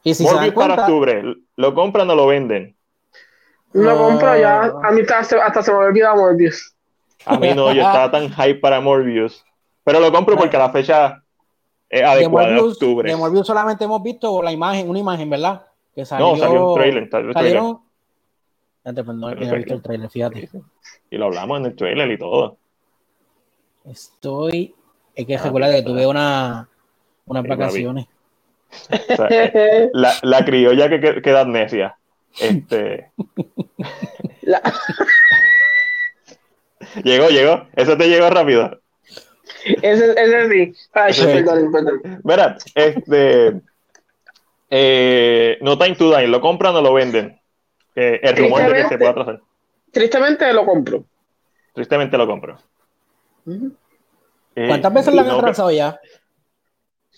Y 0.03 0.13
si 0.13 0.23
Morbius 0.23 0.53
para 0.53 0.75
octubre, 0.75 1.35
¿lo 1.57 1.73
compran 1.75 2.09
o 2.09 2.15
lo 2.15 2.27
venden? 2.27 2.77
Lo 3.73 3.97
compro 3.97 4.37
ya, 4.37 4.73
a 4.81 4.91
mí 4.91 5.01
hasta, 5.01 5.61
se 5.61 5.71
me 5.71 5.77
olvida 5.77 6.15
Morbius. 6.15 6.73
A 7.25 7.37
mí 7.37 7.53
no, 7.53 7.73
yo 7.73 7.81
estaba 7.81 8.09
tan 8.11 8.29
hype 8.31 8.59
para 8.61 8.79
Morbius. 8.79 9.43
Pero 9.83 9.99
lo 9.99 10.13
compro 10.13 10.37
porque 10.37 10.55
a 10.55 10.59
la 10.59 10.69
fecha 10.69 11.23
es 11.89 12.03
adecuada 12.03 12.49
de, 12.53 12.59
octubre. 12.59 13.09
De 13.09 13.15
Morbius 13.17 13.47
solamente 13.47 13.85
hemos 13.85 14.01
visto 14.03 14.41
la 14.41 14.51
imagen, 14.51 14.89
una 14.89 14.99
imagen, 14.99 15.29
¿verdad? 15.29 15.65
Que 15.95 16.05
salió, 16.05 16.31
no, 16.31 16.37
salió 16.37 16.67
un 16.69 16.75
trailer. 16.75 17.09
Salió 17.09 17.27
un 17.27 17.33
trailer. 17.33 17.53
salieron. 17.53 17.81
Antes, 18.83 19.05
pues, 19.05 19.17
no, 19.17 19.29
he 19.29 19.35
visto 19.57 19.73
el 19.73 19.81
trailer, 19.81 20.09
fíjate. 20.09 20.49
Y 21.09 21.17
lo 21.17 21.25
hablamos 21.25 21.59
en 21.59 21.65
el 21.67 21.75
trailer 21.75 22.11
y 22.11 22.17
todo. 22.17 22.57
Estoy. 23.85 24.75
Es 25.15 25.25
que 25.25 25.35
Ah, 25.35 25.41
recuerda 25.43 25.71
que 25.71 25.81
tuve 25.81 26.05
una, 26.05 26.69
unas 27.25 27.43
vacaciones. 27.47 28.05
O 29.11 29.15
sea, 29.15 29.27
eh, 29.29 29.89
la, 29.93 30.13
la 30.21 30.45
criolla 30.45 30.89
que, 30.89 30.99
que 30.99 31.21
queda 31.21 31.41
amnesia. 31.41 31.97
Este, 32.39 33.11
La- 34.41 34.61
llegó, 37.03 37.29
llegó. 37.29 37.67
Eso 37.75 37.97
te 37.97 38.07
llegó 38.09 38.29
rápido. 38.29 38.79
Ese, 39.81 40.11
ese 40.11 40.49
sí. 40.49 40.73
Ay, 40.93 41.13
Sí. 41.13 41.25
perdón, 41.25 41.71
perdón. 41.71 42.21
Mira, 42.23 42.57
este. 42.75 43.61
eh, 44.69 45.57
no 45.61 45.77
Time 45.77 45.95
to 45.95 46.15
Die, 46.15 46.27
¿lo 46.27 46.41
compran 46.41 46.75
o 46.75 46.81
lo 46.81 46.93
venden? 46.93 47.39
Eh, 47.95 48.19
el 48.23 48.35
rumor 48.37 48.61
de 48.61 48.67
que 48.67 48.73
se 48.73 48.73
Tristemente. 48.73 48.97
pueda 48.97 49.11
atrasar. 49.11 49.41
Tristemente 49.91 50.53
lo 50.53 50.65
compro. 50.65 51.05
Tristemente 51.73 52.17
lo 52.17 52.27
compro. 52.27 52.57
Eh, 54.55 54.67
¿Cuántas 54.67 54.93
veces 54.93 55.13
la 55.13 55.21
han 55.21 55.27
no, 55.29 55.35
atrasado 55.37 55.71
ya? 55.71 55.99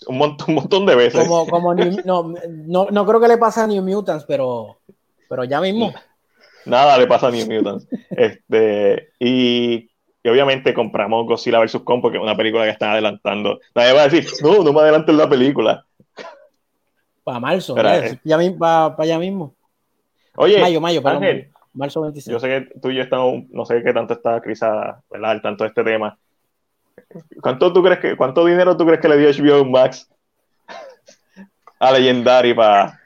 Un 0.06 0.18
montón, 0.18 0.46
un 0.50 0.54
montón 0.56 0.86
de 0.86 0.94
veces. 0.94 1.20
Como, 1.26 1.46
como 1.46 1.74
New- 1.74 2.00
no, 2.04 2.32
no, 2.48 2.86
no 2.90 3.06
creo 3.06 3.20
que 3.20 3.28
le 3.28 3.38
pase 3.38 3.60
a 3.60 3.66
New 3.66 3.82
Mutants, 3.82 4.24
pero, 4.26 4.78
pero 5.28 5.44
ya 5.44 5.60
mismo. 5.60 5.92
Nada 6.66 6.96
le 6.98 7.06
pasa 7.06 7.28
a 7.28 7.30
New 7.30 7.46
Mutants. 7.46 7.86
Este, 8.10 9.10
y, 9.18 9.89
y 10.22 10.28
obviamente 10.28 10.74
compramos 10.74 11.26
Godzilla 11.26 11.60
vs. 11.60 11.80
Kong 11.84 12.00
porque 12.02 12.18
es 12.18 12.22
una 12.22 12.36
película 12.36 12.64
que 12.64 12.70
están 12.70 12.90
adelantando. 12.90 13.60
Nadie 13.74 13.92
va 13.92 14.02
a 14.02 14.08
decir, 14.08 14.26
no, 14.42 14.62
no 14.62 14.72
me 14.72 14.80
adelanten 14.80 15.16
la 15.16 15.28
película. 15.28 15.84
Para 17.24 17.40
marzo. 17.40 17.76
Eh. 17.78 18.18
Ya 18.24 18.36
mi- 18.38 18.50
pa- 18.50 18.94
pa 18.96 19.02
allá 19.04 19.18
mismo. 19.18 19.54
Oye, 20.36 20.60
mayo, 20.60 20.80
mayo, 20.80 21.02
perdón. 21.02 21.22
Ángel, 21.24 21.50
Marzo 21.72 22.00
26. 22.02 22.32
yo 22.32 22.40
sé 22.40 22.48
que 22.48 22.78
tú 22.80 22.90
y 22.90 22.96
yo 22.96 23.02
estamos, 23.02 23.44
no 23.50 23.64
sé 23.64 23.82
qué 23.82 23.92
tanto 23.92 24.14
está 24.14 24.40
Crisa, 24.40 25.02
¿verdad? 25.10 25.30
Al 25.32 25.42
tanto 25.42 25.64
de 25.64 25.68
este 25.68 25.84
tema. 25.84 26.18
¿Cuánto 27.40 27.72
tú 27.72 27.82
crees 27.82 27.98
que, 28.00 28.16
cuánto 28.16 28.44
dinero 28.44 28.76
tú 28.76 28.84
crees 28.86 29.00
que 29.00 29.08
le 29.08 29.16
dio 29.16 29.30
HBO 29.30 29.64
Max 29.64 30.08
a 31.78 31.92
Legendary 31.92 32.54
para 32.54 32.98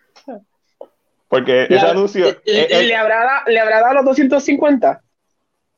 porque 1.28 1.64
ese 1.64 1.78
anuncio 1.80 2.26
le, 2.26 2.30
eh, 2.62 2.66
eh, 2.70 2.82
le 2.84 2.94
habrá, 2.94 3.42
¿Le 3.46 3.58
habrá 3.58 3.80
dado 3.80 3.94
los 3.94 4.04
250? 4.04 5.02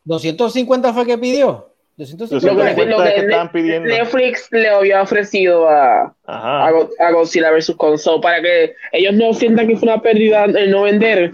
250 0.06 0.92
fue 0.94 1.04
que 1.06 1.18
pidió. 1.18 1.68
250. 1.98 2.52
Lo 2.64 2.74
que, 2.76 2.84
250 2.86 2.96
lo 2.96 3.04
que 3.04 3.14
que 3.14 3.26
estaban 3.26 3.52
pidiendo. 3.52 3.88
Netflix 3.88 4.48
le 4.52 4.68
había 4.68 5.02
ofrecido 5.02 5.68
a, 5.68 6.14
a, 6.26 6.68
a 6.98 7.10
Godzilla 7.12 7.50
vs. 7.50 7.74
Console 7.76 8.20
para 8.20 8.40
que 8.42 8.74
ellos 8.92 9.14
no 9.14 9.32
sientan 9.34 9.66
que 9.66 9.76
fue 9.76 9.88
una 9.88 10.00
pérdida 10.02 10.44
el 10.44 10.70
no 10.70 10.82
vender. 10.82 11.30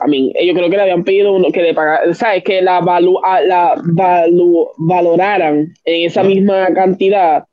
A 0.00 0.06
mí, 0.06 0.32
yo 0.44 0.52
creo 0.54 0.68
que 0.68 0.76
le 0.76 0.82
habían 0.82 1.04
pedido 1.04 1.32
uno 1.32 1.48
que 1.52 1.62
le 1.62 1.72
pagaran, 1.72 2.14
¿sabes? 2.14 2.44
Que 2.44 2.60
la, 2.60 2.80
valu, 2.80 3.18
a- 3.24 3.40
la 3.40 3.74
valu- 3.76 4.70
valoraran 4.76 5.72
en 5.84 6.06
esa 6.06 6.22
misma 6.22 6.66
cantidad. 6.74 7.44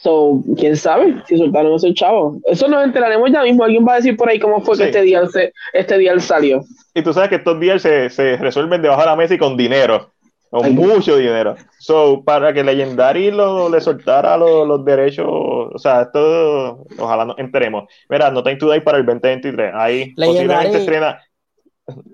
So, 0.00 0.42
quién 0.56 0.76
sabe 0.76 1.22
si 1.26 1.36
soltaron 1.36 1.74
esos 1.74 1.92
chavos. 1.94 2.36
Eso 2.46 2.68
nos 2.68 2.84
enteraremos 2.84 3.30
ya 3.32 3.42
mismo. 3.42 3.64
Alguien 3.64 3.84
va 3.86 3.94
a 3.94 3.96
decir 3.96 4.16
por 4.16 4.28
ahí 4.28 4.38
cómo 4.38 4.60
fue 4.60 4.76
Sí. 4.76 4.82
que 4.82 4.88
este 4.90 5.02
día, 5.02 5.26
se, 5.26 5.52
este 5.72 5.98
día 5.98 6.18
salió. 6.20 6.62
y 6.94 7.02
tú 7.02 7.12
sabes 7.12 7.28
que 7.30 7.34
estos 7.36 7.58
días 7.58 7.82
se, 7.82 8.08
se 8.10 8.36
resuelven 8.36 8.80
debajo 8.80 9.00
de 9.00 9.06
la 9.06 9.16
mesa 9.16 9.34
y 9.34 9.38
con 9.38 9.56
dinero, 9.56 10.12
con 10.50 10.64
Ay. 10.66 10.72
mucho 10.72 11.16
dinero. 11.16 11.56
So, 11.80 12.22
para 12.24 12.52
que 12.52 12.62
Legendary 12.62 13.32
lo, 13.32 13.68
le 13.68 13.80
soltara 13.80 14.36
los, 14.36 14.68
los 14.68 14.84
derechos, 14.84 15.26
o 15.28 15.78
sea, 15.78 16.02
esto, 16.02 16.86
ojalá 16.98 17.24
nos 17.24 17.38
enteremos. 17.40 17.84
Mira, 18.08 18.30
No 18.30 18.42
Time 18.44 18.56
to 18.56 18.70
Die 18.70 18.80
para 18.80 18.98
el 18.98 19.04
2023. 19.06 19.72
Ahí 19.74 20.14
Legendary- 20.16 20.26
posiblemente 20.36 20.78
estrena. 20.78 21.20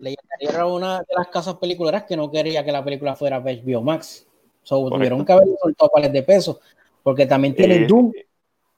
Legendary 0.00 0.46
era 0.48 0.66
una 0.66 0.98
de 1.00 1.14
las 1.16 1.28
casas 1.28 1.56
películas 1.56 2.04
que 2.04 2.16
no 2.16 2.30
quería 2.30 2.64
que 2.64 2.72
la 2.72 2.82
película 2.84 3.14
fuera 3.14 3.40
HBO 3.40 3.82
Max. 3.82 4.26
So, 4.62 4.76
Correcto. 4.76 4.96
tuvieron 4.96 5.24
que 5.26 5.32
haber 5.34 5.48
soltado 5.60 5.90
pares 5.94 6.12
de 6.12 6.22
pesos. 6.22 6.58
Porque 7.04 7.26
también 7.26 7.54
tienen 7.54 7.84
eh, 7.84 7.86
Doom. 7.86 8.12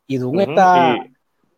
Y 0.07 0.19
Doom 0.19 0.41
está. 0.41 0.99
y- 1.03 1.13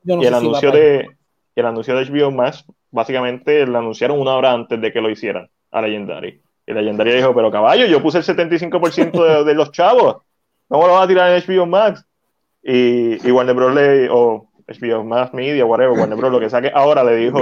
yo 0.05 0.15
no 0.17 0.23
y 0.23 0.27
el 0.27 0.33
si 0.35 0.39
anuncio 0.39 0.71
de 0.71 1.09
y 1.57 1.61
el 1.61 1.67
anuncio 1.67 1.97
de 1.97 2.05
HBO 2.05 2.31
Max, 2.31 2.65
básicamente 2.93 3.67
lo 3.67 3.79
anunciaron 3.79 4.21
una 4.21 4.37
hora 4.37 4.53
antes 4.53 4.81
de 4.81 4.93
que 4.93 5.01
lo 5.01 5.11
hicieran 5.11 5.51
a 5.73 5.83
Legendary. 5.83 6.41
Y 6.65 6.73
Legendary 6.73 7.13
dijo, 7.15 7.35
pero 7.35 7.51
caballo, 7.51 7.85
yo 7.87 8.01
puse 8.01 8.19
el 8.19 8.25
75% 8.25 9.25
de, 9.25 9.45
de 9.45 9.55
los 9.55 9.73
chavos. 9.73 10.19
¿Cómo 10.69 10.87
lo 10.87 10.93
vas 10.93 11.05
a 11.05 11.09
tirar 11.09 11.31
en 11.33 11.43
HBO 11.43 11.67
Max? 11.67 12.05
Y, 12.63 13.27
y 13.27 13.31
Warner 13.33 13.57
Bros. 13.57 13.75
le, 13.75 14.09
o 14.11 14.49
HBO 14.69 15.03
Max 15.03 15.33
Media, 15.35 15.65
whatever, 15.65 15.99
Warner 15.99 16.17
Bros. 16.17 16.31
lo 16.31 16.39
que 16.41 16.51
saque 16.51 16.71
ahora 16.73 17.03
le 17.03 17.17
dijo, 17.17 17.41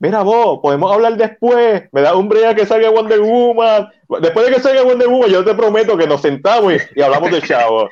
mira 0.00 0.22
vos, 0.22 0.58
podemos 0.60 0.92
hablar 0.92 1.16
después, 1.16 1.84
me 1.92 2.00
da 2.02 2.16
un 2.16 2.28
break 2.28 2.56
que 2.56 2.66
salga 2.66 2.90
Wonder 2.90 3.20
Woman. 3.20 3.88
Después 4.08 4.46
de 4.46 4.52
que 4.52 4.60
salga 4.60 4.82
Wonder 4.82 5.08
Woman, 5.08 5.30
yo 5.30 5.44
te 5.44 5.54
prometo 5.54 5.96
que 5.96 6.06
nos 6.06 6.22
sentamos 6.22 6.74
y, 6.94 7.02
hablamos 7.02 7.30
de 7.30 7.42
chavos. 7.42 7.90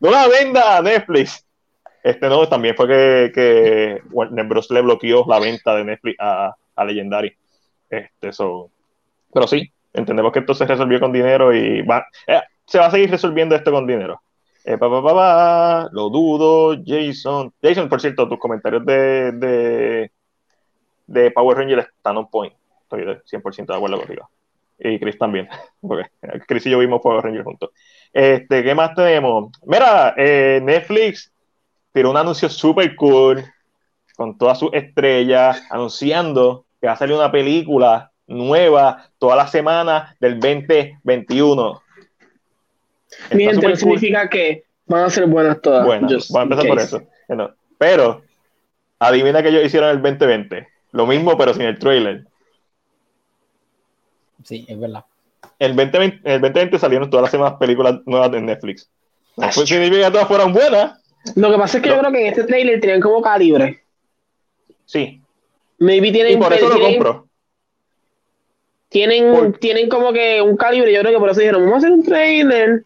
No 0.00 0.10
la 0.10 0.28
venda 0.28 0.76
a 0.76 0.82
Netflix. 0.82 1.44
Este 2.02 2.28
no, 2.28 2.48
también 2.48 2.74
fue 2.74 2.88
que, 2.88 3.32
que 3.34 4.02
Warner 4.10 4.46
le 4.70 4.80
bloqueó 4.82 5.24
la 5.28 5.38
venta 5.38 5.74
de 5.74 5.84
Netflix 5.84 6.16
a, 6.20 6.54
Legendary. 6.84 7.36
Este, 7.90 8.32
so. 8.32 8.70
Pero 9.32 9.46
sí, 9.46 9.70
entendemos 9.92 10.32
que 10.32 10.38
esto 10.38 10.54
se 10.54 10.64
resolvió 10.64 10.98
con 10.98 11.12
dinero 11.12 11.54
y 11.54 11.82
va, 11.82 12.06
eh, 12.26 12.40
se 12.66 12.78
va 12.78 12.86
a 12.86 12.90
seguir 12.90 13.10
resolviendo 13.10 13.54
esto 13.54 13.70
con 13.70 13.86
dinero. 13.86 14.22
Eh, 14.64 14.78
lo 14.80 16.08
dudo, 16.10 16.76
Jason. 16.84 17.52
Jason, 17.62 17.88
por 17.88 18.00
cierto, 18.00 18.28
tus 18.28 18.38
comentarios 18.38 18.84
de, 18.84 19.32
de, 19.32 20.10
de 21.06 21.30
Power 21.30 21.58
Rangers 21.58 21.86
están 21.86 22.16
on 22.16 22.30
point. 22.30 22.54
Estoy 22.82 23.04
de 23.04 23.22
100% 23.24 23.66
de 23.66 23.76
acuerdo 23.76 23.98
contigo. 23.98 24.28
Y 24.82 24.98
Chris 24.98 25.18
también, 25.18 25.48
porque 25.80 26.08
Chris 26.46 26.66
y 26.66 26.70
yo 26.70 26.78
vimos 26.78 27.00
Power 27.02 27.22
Rangers 27.22 27.44
juntos. 27.44 27.70
Este, 28.12 28.64
¿qué 28.64 28.74
más 28.74 28.94
tenemos? 28.94 29.52
Mira, 29.64 30.14
eh, 30.16 30.60
Netflix 30.62 31.32
tiró 31.92 32.10
un 32.10 32.16
anuncio 32.16 32.48
súper 32.48 32.96
cool 32.96 33.44
con 34.16 34.36
todas 34.36 34.58
sus 34.58 34.70
estrellas, 34.72 35.62
anunciando 35.70 36.66
que 36.80 36.86
va 36.86 36.94
a 36.94 36.96
salir 36.96 37.14
una 37.14 37.30
película 37.30 38.10
nueva 38.26 39.06
toda 39.18 39.36
la 39.36 39.46
semana 39.46 40.16
del 40.20 40.40
2021. 40.40 41.82
Está 43.10 43.34
Mi 43.34 43.44
gente, 43.44 43.54
súper 43.56 43.70
no 43.70 43.74
cool. 43.74 43.78
significa 43.78 44.28
que 44.28 44.64
van 44.86 45.04
a 45.04 45.10
ser 45.10 45.26
buenas 45.26 45.60
todas. 45.60 45.84
Bueno, 45.84 46.08
Just 46.08 46.30
voy 46.30 46.40
a 46.40 46.42
empezar 46.44 46.66
por 46.66 46.78
eso. 46.78 47.02
Pero, 47.78 48.22
adivina 48.98 49.42
que 49.42 49.48
ellos 49.48 49.64
hicieron 49.64 49.90
el 49.90 50.02
2020. 50.02 50.68
Lo 50.92 51.06
mismo, 51.06 51.36
pero 51.36 51.54
sin 51.54 51.62
el 51.62 51.78
trailer. 51.78 52.24
Sí, 54.44 54.64
es 54.68 54.78
verdad. 54.78 55.04
El 55.58 55.76
2020, 55.76 56.16
en 56.24 56.32
el 56.34 56.40
2020 56.40 56.78
salieron 56.78 57.10
todas 57.10 57.22
las 57.22 57.30
semanas 57.30 57.54
películas 57.58 58.00
nuevas 58.06 58.30
de 58.32 58.40
Netflix. 58.40 58.88
Pues, 59.36 59.54
significa 59.54 60.06
que 60.06 60.10
todas 60.12 60.28
fueran 60.28 60.52
buenas. 60.52 61.00
Lo 61.36 61.50
que 61.50 61.58
pasa 61.58 61.76
es 61.78 61.82
que 61.82 61.88
No. 61.90 61.96
yo 61.96 62.00
creo 62.00 62.12
que 62.12 62.20
en 62.20 62.26
este 62.26 62.44
trailer 62.44 62.80
tenían 62.80 63.00
como 63.00 63.20
calibre. 63.22 63.82
Sí. 64.86 65.20
Maybe 65.78 66.12
tienen, 66.12 66.34
Y 66.34 66.36
por 66.36 66.52
eso 66.52 66.68
lo 66.68 66.74
tienen, 66.76 66.94
compro. 66.94 67.28
tienen, 68.88 69.32
Por- 69.32 69.58
tienen 69.58 69.88
como 69.88 70.12
que 70.12 70.42
un 70.42 70.56
calibre. 70.56 70.92
Yo 70.92 71.00
creo 71.00 71.12
que 71.12 71.18
por 71.18 71.30
eso 71.30 71.40
dijeron, 71.40 71.62
vamos 71.62 71.74
a 71.76 71.78
hacer 71.86 71.92
un 71.92 72.04
trailer 72.04 72.84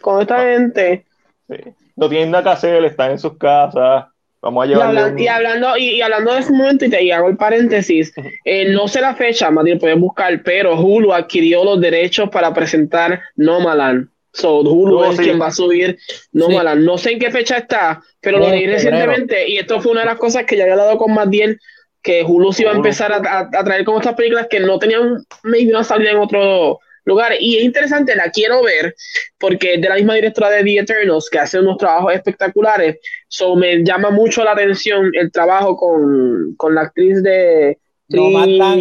con 0.00 0.20
esta 0.20 0.36
Ah. 0.40 0.44
gente. 0.44 1.04
Sí. 1.48 1.56
No 1.96 2.08
tienen 2.08 2.30
nada 2.30 2.44
que 2.44 2.50
hacer, 2.50 2.84
están 2.84 3.12
en 3.12 3.18
sus 3.18 3.36
casas. 3.38 4.06
Vamos 4.46 4.62
a 4.62 4.66
Y, 4.66 4.68
llevarle 4.70 5.00
hablan- 5.00 5.12
un- 5.14 5.18
y 5.18 5.28
hablando, 5.28 5.76
y, 5.76 5.88
y 5.96 6.00
hablando 6.02 6.32
de 6.34 6.40
ese 6.40 6.52
momento, 6.52 6.84
y 6.84 6.90
te 6.90 7.02
y 7.02 7.10
hago 7.10 7.28
el 7.28 7.36
paréntesis, 7.36 8.12
eh, 8.44 8.68
no 8.70 8.86
sé 8.86 9.00
la 9.00 9.14
fecha, 9.14 9.50
bien 9.64 9.78
puedes 9.78 9.98
buscar, 9.98 10.40
pero 10.44 10.78
Hulu 10.80 11.12
adquirió 11.12 11.64
los 11.64 11.80
derechos 11.80 12.30
para 12.30 12.54
presentar 12.54 13.20
Nomaland. 13.34 14.08
So, 14.32 14.60
Hulu 14.60 15.02
es 15.04 15.16
sí. 15.16 15.22
quien 15.24 15.40
va 15.40 15.46
a 15.46 15.50
subir 15.50 15.98
Nomaland. 16.32 16.84
No 16.84 16.96
sé 16.98 17.12
en 17.12 17.18
qué 17.18 17.30
fecha 17.30 17.56
está, 17.56 18.02
pero 18.20 18.38
lo 18.38 18.48
leí 18.50 18.66
recientemente, 18.66 19.48
y 19.48 19.56
esto 19.58 19.80
fue 19.80 19.92
una 19.92 20.02
de 20.02 20.06
las 20.06 20.18
cosas 20.18 20.44
que 20.44 20.56
ya 20.56 20.62
había 20.64 20.74
hablado 20.74 20.98
con 20.98 21.12
Matiel, 21.14 21.58
que 22.02 22.22
Hulu 22.22 22.52
se 22.52 22.62
iba 22.62 22.70
a 22.72 22.76
empezar 22.76 23.10
a, 23.12 23.16
a- 23.16 23.50
a 23.52 23.64
traer 23.64 23.84
como 23.84 23.98
estas 23.98 24.14
películas 24.14 24.46
que 24.48 24.60
no 24.60 24.78
tenían 24.78 25.24
maybe 25.42 25.70
una 25.70 25.82
salida 25.82 26.10
en 26.12 26.18
otro 26.18 26.78
lugar. 27.06 27.32
Y 27.40 27.56
es 27.58 27.64
interesante, 27.64 28.14
la 28.14 28.30
quiero 28.30 28.62
ver, 28.62 28.94
porque 29.38 29.74
es 29.74 29.80
de 29.80 29.88
la 29.88 29.94
misma 29.94 30.14
directora 30.14 30.50
de 30.50 30.62
The 30.64 30.78
Eternals, 30.80 31.30
que 31.30 31.38
hace 31.38 31.58
unos 31.60 31.78
trabajos 31.78 32.12
espectaculares. 32.12 32.98
So, 33.28 33.56
me 33.56 33.82
llama 33.82 34.10
mucho 34.10 34.44
la 34.44 34.52
atención 34.52 35.10
el 35.14 35.32
trabajo 35.32 35.76
con, 35.76 36.54
con 36.56 36.74
la 36.74 36.82
actriz 36.82 37.22
de 37.22 37.78
No 38.08 38.30
matan- 38.30 38.80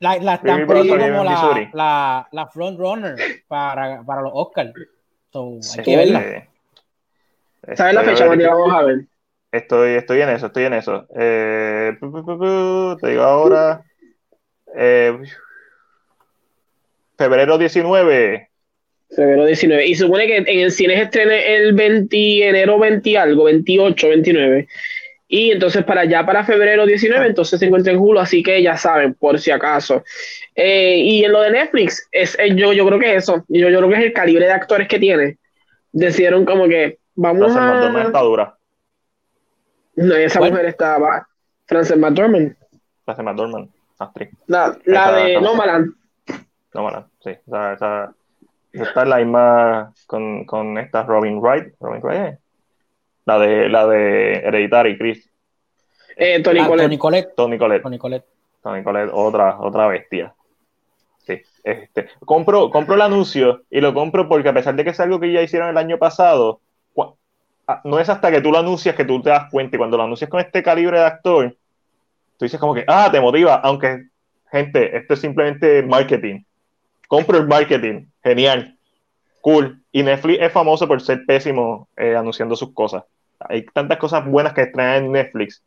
La, 0.00 0.18
la 0.18 0.34
están 0.34 0.66
poniendo 0.66 0.98
como 0.98 1.24
la, 1.24 1.70
la, 1.72 2.28
la 2.32 2.46
front 2.48 2.78
runner 2.78 3.16
para, 3.46 4.02
para 4.02 4.22
los 4.22 4.32
Oscars. 4.34 4.72
So, 5.32 5.54
hay 5.54 5.62
Sí, 5.62 5.82
que 5.82 5.96
verla. 5.96 6.20
¿Sabes 7.74 7.94
la 7.94 8.00
estoy 8.00 8.14
fecha, 8.14 8.28
verificando. 8.28 8.58
Vamos 8.60 8.74
a 8.74 8.82
ver. 8.84 9.00
Estoy, 9.52 9.90
estoy 9.94 10.20
en 10.20 10.28
eso, 10.30 10.46
estoy 10.46 10.64
en 10.64 10.72
eso. 10.74 11.06
Eh, 11.16 11.96
pu, 11.98 12.10
pu, 12.10 12.24
pu, 12.24 12.38
pu, 12.38 12.96
te 13.00 13.08
digo 13.10 13.22
ahora. 13.22 13.82
eh, 14.74 15.18
febrero 17.16 17.58
19. 17.58 18.48
Febrero 19.10 19.46
19. 19.46 19.86
Y 19.86 19.94
supone 19.94 20.26
que 20.26 20.36
en 20.36 20.60
el 20.60 20.72
cine 20.72 20.96
se 20.96 21.02
estrene 21.02 21.56
el 21.56 21.72
20, 21.72 22.48
enero 22.48 22.78
20 22.78 23.18
algo, 23.18 23.44
28, 23.44 24.08
29. 24.08 24.68
Y 25.28 25.50
entonces 25.50 25.84
para 25.84 26.02
allá, 26.02 26.24
para 26.24 26.44
febrero 26.44 26.86
19, 26.86 27.26
entonces 27.26 27.58
se 27.58 27.66
encuentra 27.66 27.92
en 27.92 27.98
Hulu, 27.98 28.20
así 28.20 28.42
que 28.42 28.62
ya 28.62 28.76
saben, 28.76 29.14
por 29.14 29.40
si 29.40 29.50
acaso. 29.50 30.04
Eh, 30.54 30.98
y 30.98 31.24
en 31.24 31.32
lo 31.32 31.42
de 31.42 31.50
Netflix, 31.50 32.06
es, 32.12 32.38
eh, 32.38 32.54
yo, 32.54 32.72
yo 32.72 32.86
creo 32.86 32.98
que 33.00 33.16
eso, 33.16 33.44
yo, 33.48 33.68
yo 33.68 33.78
creo 33.78 33.88
que 33.90 33.96
es 33.96 34.04
el 34.04 34.12
calibre 34.12 34.46
de 34.46 34.52
actores 34.52 34.86
que 34.86 35.00
tiene. 35.00 35.38
Decidieron 35.90 36.44
como 36.44 36.68
que 36.68 36.98
vamos 37.16 37.52
Frances 37.52 37.60
a... 37.60 37.72
McDormand 37.72 38.06
está 38.06 38.20
dura. 38.20 38.58
No, 39.96 40.14
esa 40.14 40.40
mujer 40.40 40.66
estaba... 40.66 41.26
Frances 41.66 41.96
McDormand. 41.96 42.54
Frances 43.04 43.24
McDormand, 43.24 43.68
actriz. 43.98 44.28
La, 44.46 44.78
la 44.84 45.12
de 45.12 45.40
Nomadland. 45.40 45.92
No, 46.76 46.82
bueno, 46.82 47.08
sí. 47.20 47.30
Esa, 47.30 48.12
está 48.70 49.02
en 49.02 49.08
la 49.08 49.16
misma 49.16 49.92
con, 50.06 50.44
con 50.44 50.76
esta 50.76 51.04
Robin 51.04 51.40
Wright. 51.40 51.72
Robin 51.80 52.02
Wright, 52.02 52.20
¿eh? 52.20 52.38
La 53.24 53.38
de, 53.38 53.68
la 53.70 53.86
de 53.86 54.34
Hereditary, 54.34 54.98
Chris. 54.98 55.30
Eh, 56.16 56.42
Tony 56.42 56.60
Ah, 56.60 56.66
Collette. 56.66 56.86
Tony 56.88 56.98
Collette. 56.98 57.34
Tony 57.34 57.58
Collette. 57.58 57.82
Tony 57.82 57.98
Collette. 57.98 58.26
Tony 58.62 58.82
Collette, 58.82 59.10
otra, 59.12 59.58
otra 59.58 59.86
bestia. 59.86 60.34
Sí. 61.26 61.40
Este, 61.64 62.08
compro, 62.24 62.70
compro 62.70 62.94
el 62.94 63.00
anuncio 63.00 63.62
y 63.70 63.80
lo 63.80 63.94
compro 63.94 64.28
porque 64.28 64.50
a 64.50 64.54
pesar 64.54 64.76
de 64.76 64.84
que 64.84 64.90
es 64.90 65.00
algo 65.00 65.18
que 65.18 65.32
ya 65.32 65.40
hicieron 65.42 65.70
el 65.70 65.78
año 65.78 65.98
pasado, 65.98 66.60
ah, 67.66 67.80
no 67.84 67.98
es 67.98 68.08
hasta 68.08 68.30
que 68.30 68.40
tú 68.42 68.52
lo 68.52 68.58
anuncias 68.58 68.94
que 68.94 69.04
tú 69.04 69.22
te 69.22 69.30
das 69.30 69.50
cuenta. 69.50 69.76
Y 69.76 69.78
cuando 69.78 69.96
lo 69.96 70.02
anuncias 70.02 70.28
con 70.28 70.40
este 70.40 70.62
calibre 70.62 70.98
de 70.98 71.06
actor, 71.06 71.56
tú 72.36 72.44
dices 72.44 72.60
como 72.60 72.74
que, 72.74 72.84
ah, 72.86 73.08
te 73.10 73.20
motiva. 73.20 73.56
Aunque, 73.56 74.08
gente, 74.50 74.96
esto 74.96 75.14
es 75.14 75.20
simplemente 75.20 75.82
marketing. 75.82 76.42
Compro 77.08 77.38
el 77.38 77.46
marketing. 77.46 78.06
Genial. 78.22 78.76
Cool. 79.40 79.80
Y 79.92 80.02
Netflix 80.02 80.42
es 80.42 80.52
famoso 80.52 80.88
por 80.88 81.00
ser 81.00 81.24
pésimo 81.26 81.88
eh, 81.96 82.16
anunciando 82.16 82.56
sus 82.56 82.72
cosas. 82.72 83.04
Hay 83.38 83.64
tantas 83.66 83.98
cosas 83.98 84.24
buenas 84.26 84.52
que 84.54 84.66
traen 84.66 85.04
en 85.06 85.12
Netflix. 85.12 85.62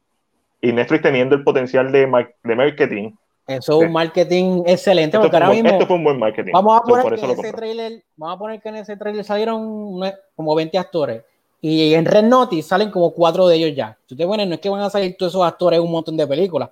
Y 0.62 0.74
Netflix 0.74 1.02
teniendo 1.04 1.36
el 1.36 1.44
potencial 1.44 1.92
de, 1.92 2.06
mar- 2.08 2.36
de 2.44 2.56
marketing, 2.56 3.12
Eso 3.48 3.74
es 3.74 3.80
Sí. 3.80 3.86
un 3.86 3.92
marketing 3.94 4.64
excelente, 4.66 5.16
esto 5.18 5.22
porque 5.22 5.38
ahora 5.38 5.48
buen, 5.48 5.64
mismo 5.64 5.70
esto 5.78 5.88
fue 5.88 5.96
un 5.96 6.04
buen 6.04 6.20
marketing. 6.20 6.52
vamos 6.54 6.78
a 6.78 6.82
poner 6.84 7.16
que 7.16 7.26
en 7.26 7.32
ese 7.32 7.54
trailer, 7.54 8.04
vamos 8.18 8.36
a 8.36 8.40
poner 8.40 8.62
que 8.62 8.70
en 8.70 8.76
ese 8.76 8.98
trailer 8.98 9.24
salieron 9.24 10.02
como 10.36 10.54
20 10.56 10.78
actores 10.78 11.24
y 11.62 11.94
en 11.94 12.06
Red 12.06 12.24
Notice 12.26 12.68
salen 12.68 12.92
como 12.92 13.12
cuatro 13.12 13.48
de 13.48 13.56
ellos 13.56 13.76
ya. 13.76 13.98
Tú 14.06 14.16
te 14.16 14.26
pones, 14.28 14.48
no 14.48 14.56
es 14.56 14.60
que 14.60 14.70
van 14.70 14.82
a 14.82 14.90
salir 14.90 15.16
todos 15.18 15.32
esos 15.32 15.44
actores 15.46 15.80
en 15.80 15.86
un 15.86 15.92
montón 15.92 16.16
de 16.18 16.28
películas, 16.28 16.70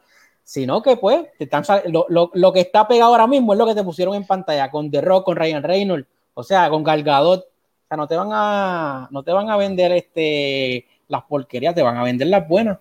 sino 0.48 0.82
que 0.82 0.96
pues 0.96 1.26
te 1.38 1.44
están 1.44 1.64
lo, 1.92 2.06
lo- 2.08 2.32
lo 2.34 2.54
que 2.54 2.62
está 2.62 2.88
pegado 2.88 3.12
ahora 3.12 3.28
mismo 3.28 3.52
es 3.52 3.60
lo 3.60 3.66
que 3.66 3.76
te 3.76 3.84
pusieron 3.84 4.16
en 4.16 4.26
pantalla 4.26 4.72
con 4.72 4.90
The 4.90 5.02
Rock, 5.02 5.26
con 5.26 5.36
Ryan 5.36 5.62
Reynolds, 5.62 6.08
o 6.34 6.42
sea, 6.42 6.70
con 6.70 6.84
Gal 6.86 7.04
Gadot. 7.04 7.42
O 7.44 7.88
sea, 7.90 7.98
no 7.98 8.08
te 8.08 8.16
van 8.16 8.30
a 8.32 9.10
no 9.12 9.24
te 9.24 9.34
van 9.34 9.50
a 9.50 9.58
vender 9.58 9.92
este 9.92 10.86
las 11.10 11.24
porquerías, 11.24 11.76
te 11.76 11.82
van 11.84 11.98
a 11.98 12.04
vender 12.04 12.28
las 12.30 12.48
buenas. 12.48 12.78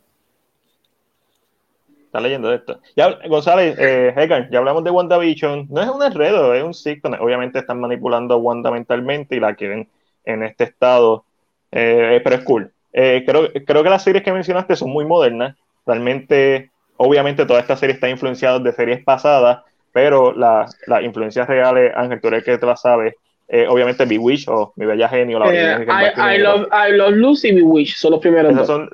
Está 2.05 2.21
leyendo 2.21 2.53
esto. 2.55 2.79
Ya, 2.97 3.19
González, 3.29 3.77
eh, 3.81 4.15
Hegan, 4.17 4.49
ya 4.53 4.59
hablamos 4.61 4.85
de 4.85 4.91
WandaVision. 4.91 5.67
No 5.69 5.83
es 5.83 5.89
un 5.89 6.03
enredo, 6.05 6.55
es 6.55 6.63
un 6.63 6.73
sitcom. 6.73 7.15
Obviamente 7.21 7.59
están 7.59 7.81
manipulando 7.81 8.35
a 8.35 8.39
Wanda 8.39 8.71
mentalmente 8.71 9.35
y 9.37 9.41
la 9.41 9.55
quieren 9.57 9.89
en 10.25 10.45
este 10.45 10.65
estado. 10.65 11.25
Eh, 11.73 12.21
pero 12.23 12.37
es 12.37 12.45
cool. 12.45 12.73
Eh, 12.93 13.25
creo, 13.27 13.49
creo 13.67 13.83
que 13.83 13.91
las 13.91 14.05
series 14.05 14.23
que 14.25 14.33
mencionaste 14.33 14.77
son 14.77 14.91
muy 14.91 15.05
modernas. 15.05 15.57
Realmente, 15.85 16.71
obviamente, 16.97 17.47
toda 17.47 17.61
esta 17.61 17.77
serie 17.77 17.95
está 17.95 18.09
influenciada 18.09 18.59
de 18.59 18.73
series 18.73 19.03
pasadas, 19.05 19.61
pero 19.93 20.33
la- 20.33 20.67
las 20.87 21.03
influencias 21.03 21.47
reales, 21.49 21.93
Ángel, 21.97 22.21
tú 22.21 22.29
eres 22.29 22.45
que 22.45 22.59
te 22.59 22.67
las 22.67 22.81
sabes. 22.81 23.15
Eh, 23.49 23.67
obviamente, 23.69 24.05
Bewitch 24.05 24.49
o 24.49 24.73
Mi 24.77 24.87
Bella 24.87 25.09
Genio, 25.09 25.39
la 25.39 25.53
Eh, 25.55 25.87
I, 25.89 26.37
I 26.37 26.39
love, 26.39 26.67
I 26.73 26.93
love 26.93 27.13
Lucy 27.15 27.49
y 27.49 27.55
Bewitched, 27.55 27.97
son 27.97 28.11
los 28.13 28.21
primeros 28.21 28.53
Esos 28.53 28.67
dos. 28.67 28.77
son, 28.77 28.91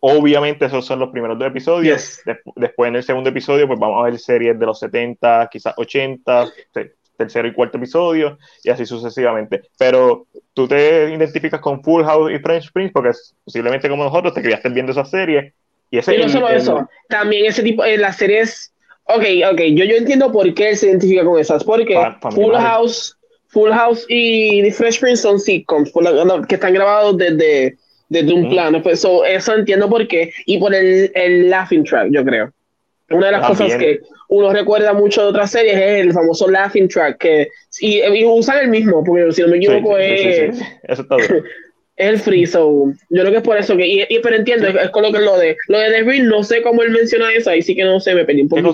obviamente 0.00 0.66
esos 0.66 0.84
son 0.84 0.98
los 1.00 1.10
primeros 1.10 1.38
dos 1.38 1.48
episodios. 1.48 1.96
Yes. 1.96 2.22
Des- 2.24 2.38
después 2.54 2.88
en 2.88 2.96
el 2.96 3.02
segundo 3.02 3.30
episodio, 3.30 3.66
pues 3.66 3.78
vamos 3.80 4.00
a 4.00 4.04
ver 4.10 4.18
series 4.18 4.58
de 4.58 4.66
los 4.66 4.78
70, 4.78 5.48
quizás 5.50 5.74
80, 5.76 6.46
te- 6.72 6.92
tercero 7.16 7.48
y 7.48 7.52
cuarto 7.52 7.78
episodio, 7.78 8.38
y 8.62 8.70
así 8.70 8.86
sucesivamente. 8.86 9.62
Pero 9.76 10.26
tú 10.54 10.68
te 10.68 11.10
identificas 11.12 11.60
con 11.60 11.82
Full 11.82 12.04
House 12.04 12.30
y 12.30 12.38
French 12.38 12.70
Prince 12.72 12.92
porque 12.92 13.10
posiblemente 13.44 13.88
como 13.88 14.04
nosotros 14.04 14.32
te 14.34 14.42
criaste 14.42 14.68
viendo 14.68 14.92
esas 14.92 15.10
series. 15.10 15.52
Y 15.90 15.98
ese 15.98 16.14
Y 16.14 16.18
no 16.18 16.28
solo 16.28 16.48
el- 16.48 16.56
eso, 16.56 16.88
también 17.08 17.46
ese 17.46 17.62
tipo, 17.62 17.84
en 17.84 18.00
las 18.00 18.16
series, 18.16 18.72
ok, 19.04 19.24
ok, 19.52 19.60
yo, 19.72 19.84
yo 19.84 19.96
entiendo 19.96 20.30
por 20.30 20.52
qué 20.54 20.70
él 20.70 20.76
se 20.76 20.88
identifica 20.88 21.24
con 21.24 21.38
esas, 21.38 21.64
porque 21.64 21.94
Full. 22.30 22.54
House, 22.54 23.16
Full 23.48 23.70
House 23.70 24.04
y 24.08 24.62
The 24.62 24.72
Fresh 24.72 25.00
Prince 25.00 25.22
son 25.22 25.40
sitcoms, 25.40 25.90
que 26.48 26.54
están 26.54 26.74
grabados 26.74 27.16
desde, 27.16 27.76
desde 28.08 28.32
un 28.32 28.50
plano, 28.50 28.82
pues, 28.82 29.00
so, 29.00 29.24
eso 29.24 29.54
entiendo 29.54 29.88
por 29.88 30.06
qué, 30.06 30.32
y 30.46 30.58
por 30.58 30.74
el, 30.74 31.10
el 31.14 31.48
laughing 31.48 31.84
track, 31.84 32.08
yo 32.10 32.24
creo. 32.24 32.52
Una 33.10 33.26
de 33.26 33.32
las 33.32 33.46
cosas 33.46 33.74
que 33.76 34.00
uno 34.28 34.52
recuerda 34.52 34.92
mucho 34.92 35.22
de 35.22 35.28
otras 35.28 35.50
series 35.50 35.74
es 35.74 36.00
el 36.00 36.12
famoso 36.12 36.50
laughing 36.50 36.88
track, 36.88 37.16
que, 37.16 37.48
y, 37.80 38.02
y 38.02 38.24
usan 38.26 38.58
el 38.58 38.68
mismo, 38.68 39.02
porque 39.02 39.32
si 39.32 39.40
no 39.40 39.48
me 39.48 39.56
equivoco 39.56 39.96
sí, 39.96 40.02
es... 40.02 40.56
sí, 40.56 40.62
sí. 40.62 40.70
Eso 40.82 41.02
está 41.02 41.16
duro. 41.16 41.42
Es 41.98 42.08
el 42.10 42.18
free, 42.20 42.46
so, 42.46 42.92
yo 43.10 43.20
creo 43.22 43.32
que 43.32 43.38
es 43.38 43.42
por 43.42 43.56
eso 43.58 43.76
que, 43.76 43.84
y, 43.86 44.02
y- 44.08 44.20
pero 44.22 44.36
entiendo, 44.36 44.68
es, 44.68 44.74
es 44.76 44.90
con 44.90 45.02
lo 45.02 45.10
que 45.12 45.18
lo 45.18 45.36
de, 45.36 45.56
lo 45.66 45.78
de 45.80 45.90
The 45.90 46.02
Ring, 46.04 46.26
no 46.28 46.44
sé 46.44 46.62
cómo 46.62 46.82
él 46.82 46.90
menciona 46.92 47.32
eso, 47.32 47.50
ahí 47.50 47.60
sí 47.60 47.74
que 47.74 47.82
no 47.84 47.98
sé, 47.98 48.14
me 48.14 48.24
perdí 48.24 48.42
un 48.42 48.48
pero- 48.48 48.72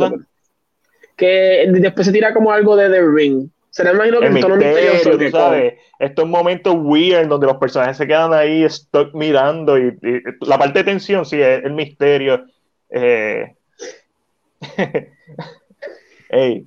Que 1.17 1.67
después 1.71 2.07
se 2.07 2.13
tira 2.13 2.35
como 2.35 2.53
algo 2.53 2.77
de 2.77 2.91
The 2.91 3.01
Ring. 3.03 3.49
Será 3.71 3.93
imagino 3.93 4.21
que 4.21 4.27
El 4.27 4.33
misterioso. 4.35 4.59
misterio, 4.61 5.19
que 5.19 5.25
tú 5.25 5.31
sabes, 5.37 5.75
estos 5.99 6.29
momentos 6.29 6.75
weird 6.79 7.27
donde 7.29 7.47
los 7.47 7.57
personajes 7.57 7.97
se 7.97 8.07
quedan 8.07 8.33
ahí 8.35 8.69
stuck 8.69 9.15
mirando 9.15 9.79
y, 9.79 9.89
y 10.03 10.21
la 10.47 10.59
parte 10.59 10.81
de 10.81 10.85
tensión, 10.85 11.25
sí, 11.25 11.41
es 11.41 11.65
el 11.65 11.73
misterio. 11.73 12.45
Eh... 12.91 13.55
Ey, 16.29 16.65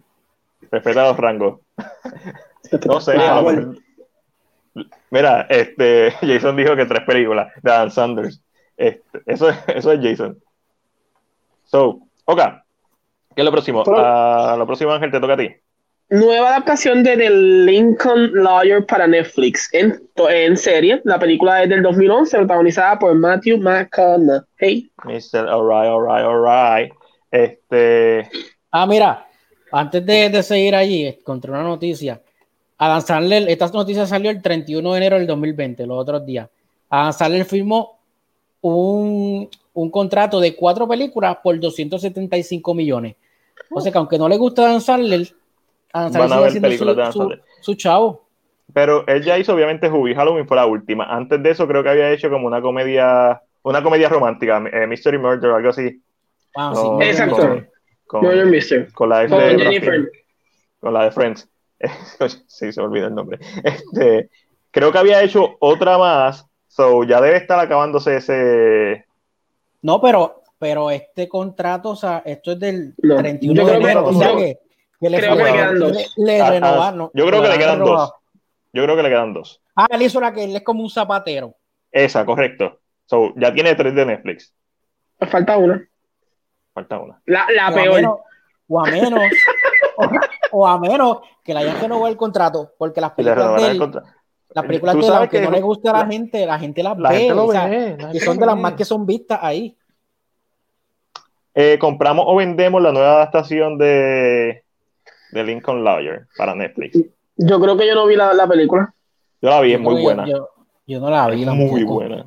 respeta 0.71 1.03
los 1.07 1.17
rangos. 1.17 1.59
No 2.85 2.99
sé, 2.99 3.13
Ah, 3.15 3.31
a 3.31 3.35
lo 3.37 3.43
bueno. 3.43 3.61
mejor- 3.67 3.83
Mira, 5.11 5.47
este, 5.49 6.11
Jason 6.21 6.55
dijo 6.55 6.75
que 6.75 6.85
tres 6.85 7.03
películas 7.05 7.51
de 7.61 7.71
Adam 7.71 7.89
Sanders. 7.91 8.41
Este, 8.75 9.19
eso, 9.25 9.49
es- 9.49 9.57
eso 9.67 9.91
es 9.91 9.99
Jason. 10.01 10.37
So, 11.65 11.99
ok. 12.25 12.39
¿Qué 13.35 13.41
es 13.41 13.45
lo 13.45 13.51
próximo? 13.51 13.83
Pero- 13.83 13.97
Ah, 13.99 14.55
lo 14.57 14.65
próximo, 14.65 14.91
Ángel, 14.91 15.11
te 15.11 15.19
toca 15.19 15.33
a 15.33 15.37
ti. 15.37 15.49
Nueva 16.09 16.49
adaptación 16.51 17.03
de 17.03 17.17
The 17.17 17.29
Lincoln 17.29 18.31
Lawyer 18.33 18.85
para 18.85 19.07
Netflix 19.07 19.67
en, 19.73 20.01
en 20.29 20.55
serie. 20.55 21.01
La 21.03 21.19
película 21.19 21.61
es 21.63 21.69
del 21.69 21.83
2011, 21.83 22.37
protagonizada 22.37 22.97
por 22.97 23.13
Matthew 23.13 23.57
McConaughey. 23.57 24.89
Mr. 25.03 25.49
Alright, 25.49 25.89
alright, 25.89 26.25
alright. 26.25 26.93
Este, 27.29 28.29
Ah, 28.71 28.85
mira, 28.87 29.27
antes 29.73 30.05
de, 30.05 30.29
de 30.29 30.43
seguir 30.43 30.75
allí, 30.75 31.07
encontré 31.07 31.51
una 31.51 31.63
noticia. 31.63 32.21
Adam 32.77 33.01
Sandler, 33.01 33.49
esta 33.49 33.67
noticia 33.69 34.05
salió 34.05 34.29
el 34.29 34.41
31 34.41 34.91
de 34.91 34.97
enero 34.97 35.17
del 35.17 35.27
2020, 35.27 35.85
los 35.87 35.97
otros 35.99 36.25
días. 36.25 36.49
Adam 36.89 37.11
Sandler 37.13 37.45
firmó 37.45 37.99
un, 38.61 39.49
un 39.73 39.91
contrato 39.91 40.39
de 40.39 40.55
cuatro 40.55 40.87
películas 40.87 41.37
por 41.43 41.59
275 41.59 42.73
millones. 42.73 43.15
O 43.71 43.81
sea 43.81 43.91
que 43.91 43.97
aunque 43.97 44.17
no 44.17 44.29
le 44.29 44.37
gusta 44.37 44.65
Adam 44.67 44.81
Sandler, 44.81 45.27
Adam 45.91 46.11
Van 46.13 46.21
a 46.21 46.27
Sandler 46.27 46.41
ver 46.43 46.51
sigue 46.51 46.61
películas 46.61 46.95
de 46.95 47.01
siendo 47.01 47.01
Adam 47.01 47.13
su, 47.13 47.19
Sandler. 47.19 47.41
su, 47.61 47.71
su 47.71 47.77
chavo. 47.77 48.27
pero 48.73 49.07
él 49.07 49.23
ya 49.23 49.37
hizo, 49.39 49.53
obviamente, 49.53 49.89
Hubie 49.89 50.15
Halloween 50.15 50.47
fue 50.47 50.57
la 50.57 50.65
última. 50.65 51.05
Antes 51.05 51.41
de 51.41 51.49
eso, 51.49 51.67
creo 51.67 51.83
que 51.83 51.89
había 51.89 52.11
hecho 52.11 52.29
como 52.29 52.45
una 52.47 52.61
comedia, 52.61 53.41
una 53.63 53.81
comedia 53.81 54.09
romántica, 54.09 54.63
eh, 54.71 54.85
Mystery 54.87 55.17
Murder, 55.17 55.51
algo 55.51 55.69
así. 55.69 55.99
Ah, 56.55 56.71
Con- 56.73 56.93
Murder 56.93 57.09
Exacto. 57.09 57.63
Con, 58.05 58.21
Murder 58.21 58.45
Mystery. 58.45 58.91
con 58.93 59.09
la 59.09 59.27
Con 59.27 59.39
de 59.39 60.07
con 60.79 60.93
la 60.93 61.03
de 61.05 61.11
Friends. 61.11 61.49
sí, 62.47 62.71
se 62.71 62.81
me 62.81 62.87
olvidó 62.87 63.07
el 63.07 63.15
nombre. 63.15 63.39
Este, 63.63 64.29
creo 64.71 64.91
que 64.91 64.97
había 64.97 65.21
hecho 65.23 65.55
otra 65.59 65.97
más. 65.97 66.45
So, 66.67 67.03
ya 67.03 67.19
debe 67.21 67.37
estar 67.37 67.59
acabándose 67.59 68.17
ese. 68.17 69.05
No, 69.81 69.99
pero, 70.01 70.43
pero 70.59 70.91
este 70.91 71.27
contrato, 71.27 71.89
o 71.91 71.95
sea, 71.95 72.21
esto 72.25 72.51
es 72.53 72.59
del 72.59 72.93
No, 73.01 73.17
31 73.17 73.61
yo 73.61 73.65
de 73.67 73.71
creo 73.71 73.81
que- 73.81 73.91
enero. 73.91 74.05
o 74.07 74.13
sea 74.13 74.31
yo 74.31 74.37
que, 74.37 74.59
que 74.99 75.09
le 75.09 75.17
creo 75.19 75.37
que 75.37 75.43
le 75.43 75.49
fue- 75.49 75.57
quedan 75.59 75.79
dos. 75.79 75.91
le- 75.91 76.07
le 76.25 76.41
Ah, 76.41 76.59
ah, 76.63 77.09
yo 77.13 77.25
creo 77.27 77.41
que 77.41 77.47
le 77.49 77.57
quedan 77.57 77.79
renovado. 77.79 77.97
dos. 78.05 78.13
Yo 78.73 78.83
creo 78.83 78.95
que 78.95 79.03
le 79.03 79.09
quedan 79.09 79.33
dos. 79.33 79.61
Ah, 79.75 79.87
él 79.89 80.01
hizo 80.01 80.19
la 80.19 80.33
que 80.33 80.43
él 80.43 80.55
es 80.55 80.63
como 80.63 80.83
un 80.83 80.89
zapatero. 80.89 81.55
Esa, 81.91 82.25
correcto. 82.25 82.79
So, 83.05 83.33
ya 83.37 83.53
tiene 83.53 83.73
tres 83.75 83.95
de 83.95 84.05
Netflix. 84.05 84.53
Falta 85.31 85.57
una. 85.57 85.87
Falta 86.73 86.99
una. 86.99 87.19
La, 87.25 87.47
la 87.55 87.69
o, 87.69 87.71
a 87.71 87.73
peor. 87.73 87.95
menos, 87.95 88.17
o 88.67 88.79
a 88.79 88.91
menos, 88.91 89.19
o, 90.51 90.67
a 90.67 90.79
menos 90.79 91.19
que 91.43 91.53
le 91.53 91.59
hayan 91.61 91.79
renovado 91.81 92.07
el 92.07 92.17
contrato, 92.17 92.71
porque 92.77 93.01
las 93.01 93.11
películas 93.11 93.55
de 93.61 93.67
él, 93.71 93.91
las 94.53 94.65
películas 94.65 94.95
Tú 94.95 95.01
de 95.01 95.07
él, 95.07 95.13
aunque 95.13 95.39
que 95.39 95.45
no 95.45 95.51
le 95.51 95.61
guste 95.61 95.89
a 95.89 95.93
la, 95.93 95.99
la- 95.99 96.07
gente, 96.07 96.45
la 96.45 96.59
gente 96.59 96.83
las 96.83 96.97
La 96.97 97.09
ve, 97.09 97.17
gente 97.17 97.35
lo 97.35 97.45
o 97.45 97.51
sea, 97.51 97.65
ve. 97.67 97.97
la 97.99 98.15
y 98.15 98.19
son 98.19 98.37
de 98.37 98.45
las 98.45 98.57
más 98.57 98.73
que 98.73 98.85
son 98.85 99.05
vistas 99.05 99.39
ahí. 99.41 99.75
Eh, 101.53 101.77
compramos 101.79 102.25
o 102.27 102.35
vendemos 102.35 102.81
la 102.81 102.91
nueva 102.91 103.13
adaptación 103.13 103.77
de, 103.77 104.63
de 105.31 105.43
Lincoln 105.43 105.83
Lawyer 105.83 106.27
para 106.37 106.53
Netflix. 106.53 106.97
Yo 107.35 107.59
creo 107.59 107.75
que 107.75 107.87
yo 107.87 107.95
no 107.95 108.05
vi 108.05 108.15
la, 108.15 108.33
la 108.33 108.47
película. 108.47 108.93
Yo 109.41 109.49
la 109.49 109.61
vi, 109.61 109.73
es 109.73 109.79
muy 109.79 110.01
buena. 110.01 110.27
Yo, 110.27 110.49
yo 110.85 110.99
no 110.99 111.09
la 111.09 111.27
vi 111.27 111.43
Es 111.43 111.49
muy 111.49 111.83
buena. 111.83 112.25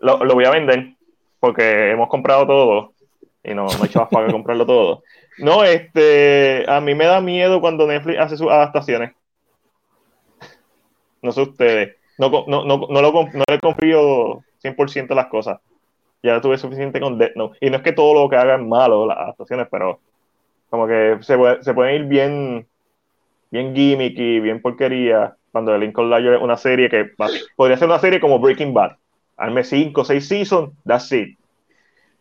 Lo, 0.00 0.24
lo 0.24 0.34
voy 0.34 0.44
a 0.44 0.50
vender. 0.50 0.94
porque 1.40 1.90
hemos 1.90 2.08
comprado 2.08 2.46
todo 2.46 2.92
y 3.42 3.54
no, 3.54 3.66
no 3.66 3.84
echabas 3.84 4.08
para 4.10 4.30
comprarlo 4.30 4.64
todo. 4.66 5.02
No, 5.40 5.64
este, 5.64 6.64
a 6.68 6.80
mí 6.80 6.94
me 6.94 7.06
da 7.06 7.20
miedo 7.20 7.60
cuando 7.60 7.86
Netflix 7.86 8.18
hace 8.18 8.36
sus 8.36 8.50
adaptaciones. 8.50 9.12
No 11.22 11.32
sé 11.32 11.42
ustedes. 11.42 11.96
No, 12.18 12.30
no, 12.46 12.64
no, 12.64 12.86
no, 12.88 13.02
lo, 13.02 13.12
no 13.12 13.44
le 13.48 13.60
confío 13.60 14.42
100% 14.62 15.14
las 15.14 15.26
cosas. 15.26 15.58
Ya 16.22 16.40
tuve 16.40 16.58
suficiente 16.58 17.00
con 17.00 17.18
Death 17.18 17.36
Note. 17.36 17.58
Y 17.60 17.70
no 17.70 17.78
es 17.78 17.82
que 17.82 17.92
todo 17.92 18.14
lo 18.14 18.28
que 18.28 18.36
haga 18.36 18.56
es 18.56 18.60
malo, 18.60 19.06
las 19.06 19.16
adaptaciones, 19.16 19.68
pero 19.70 20.00
como 20.68 20.86
que 20.86 21.18
se, 21.22 21.36
puede, 21.36 21.62
se 21.62 21.74
pueden 21.74 22.02
ir 22.02 22.04
bien, 22.08 22.66
bien 23.50 23.74
gimmicky, 23.74 24.40
bien 24.40 24.60
porquería. 24.60 25.36
Cuando 25.52 25.74
el 25.74 25.80
Lincoln 25.80 26.10
Lawyer 26.10 26.34
es 26.34 26.42
una 26.42 26.56
serie 26.56 26.88
que 26.88 27.10
podría 27.56 27.76
ser 27.76 27.88
una 27.88 27.98
serie 27.98 28.20
como 28.20 28.38
Breaking 28.38 28.72
Bad. 28.72 28.92
Arme 29.36 29.64
5 29.64 30.00
o 30.00 30.04
6 30.04 30.28
seasons, 30.28 30.70
that's 30.86 31.10
it. 31.12 31.38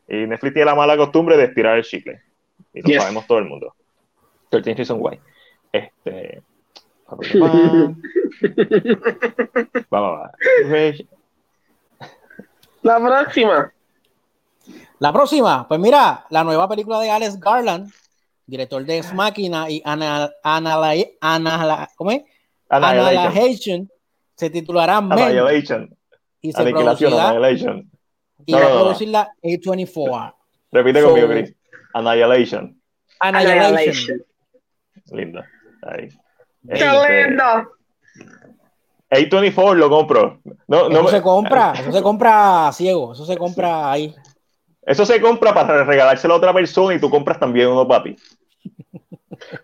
Y 0.07 0.25
Netflix 0.25 0.53
tiene 0.53 0.65
la 0.65 0.75
mala 0.75 0.97
costumbre 0.97 1.37
de 1.37 1.43
estirar 1.43 1.77
el 1.77 1.83
chicle. 1.83 2.21
Y 2.73 2.81
lo 2.93 3.01
sabemos 3.01 3.27
todo 3.27 3.39
el 3.39 3.45
mundo. 3.45 3.73
13 4.49 4.73
Reasons 4.73 5.01
Why. 5.01 5.19
Este. 5.71 6.41
Va, 9.91 9.99
va, 9.99 10.11
va. 10.11 10.31
La 12.83 12.99
próxima. 12.99 13.73
La 14.99 15.13
próxima, 15.13 15.67
pues 15.67 15.79
mira, 15.79 16.25
la 16.29 16.43
nueva 16.43 16.67
película 16.67 16.99
de 16.99 17.09
Alex 17.09 17.39
Garland, 17.39 17.91
director 18.45 18.85
de 18.85 18.97
Ex 18.97 19.13
Máquina 19.13 19.69
y 19.69 19.81
Ana, 19.85 20.29
Ana, 20.43 20.93
Ana, 21.21 21.89
¿cómo 21.95 22.11
es? 22.11 22.23
Annihilation, 22.69 23.89
se 24.35 24.49
titulará 24.49 25.01
Men. 25.01 25.17
Annihilation. 25.19 25.95
Y 26.41 26.51
se 26.51 26.63
producirá, 26.63 27.29
Annihilation. 27.29 27.89
Y 28.45 28.53
va 28.53 28.65
a 28.65 28.69
producirla 28.69 29.31
A24. 29.41 30.35
Repite 30.71 31.01
conmigo, 31.03 31.27
Chris. 31.27 31.55
Annihilation. 31.93 32.79
Annihilation. 33.19 34.23
Linda. 35.11 35.45
Ahí. 35.83 36.09
¡Qué 36.67 36.73
este, 36.73 37.27
lindo! 37.27 37.43
A24 39.09 39.75
lo 39.75 39.89
compro. 39.89 40.39
No, 40.67 40.87
eso 40.87 41.07
se 41.07 41.21
compra, 41.21 41.73
eso 41.75 41.91
se 41.91 42.01
compra 42.01 42.71
ciego, 42.73 43.13
eso 43.13 43.25
se 43.25 43.37
compra 43.37 43.91
ahí. 43.91 44.15
Eso 44.83 45.05
se 45.05 45.19
compra 45.19 45.53
para 45.53 45.83
regalárselo 45.83 46.35
a 46.35 46.37
otra 46.37 46.53
persona 46.53 46.95
y 46.95 46.99
tú 46.99 47.09
compras 47.09 47.39
también 47.39 47.69
uno 47.69 47.87
para 47.87 48.03
ti. 48.03 48.15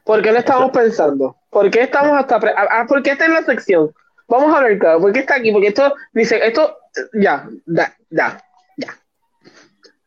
¿Por 0.03 0.21
qué 0.21 0.31
lo 0.31 0.39
estamos 0.39 0.71
pensando? 0.71 1.35
¿Por 1.49 1.69
qué 1.69 1.81
estamos 1.81 2.17
hasta... 2.17 2.35
Ah, 2.35 2.67
ah, 2.71 2.85
¿Por 2.87 3.03
qué 3.03 3.11
está 3.11 3.25
en 3.25 3.33
la 3.33 3.43
sección? 3.43 3.93
Vamos 4.27 4.55
a 4.55 4.61
ver, 4.61 4.79
claro, 4.79 5.01
¿por 5.01 5.13
qué 5.13 5.19
está 5.19 5.35
aquí? 5.35 5.51
Porque 5.51 5.67
esto, 5.67 5.93
dice, 6.13 6.39
esto, 6.45 6.77
ya, 7.13 7.47
ya, 7.65 7.95
ya, 8.09 8.37
ya. 8.37 8.43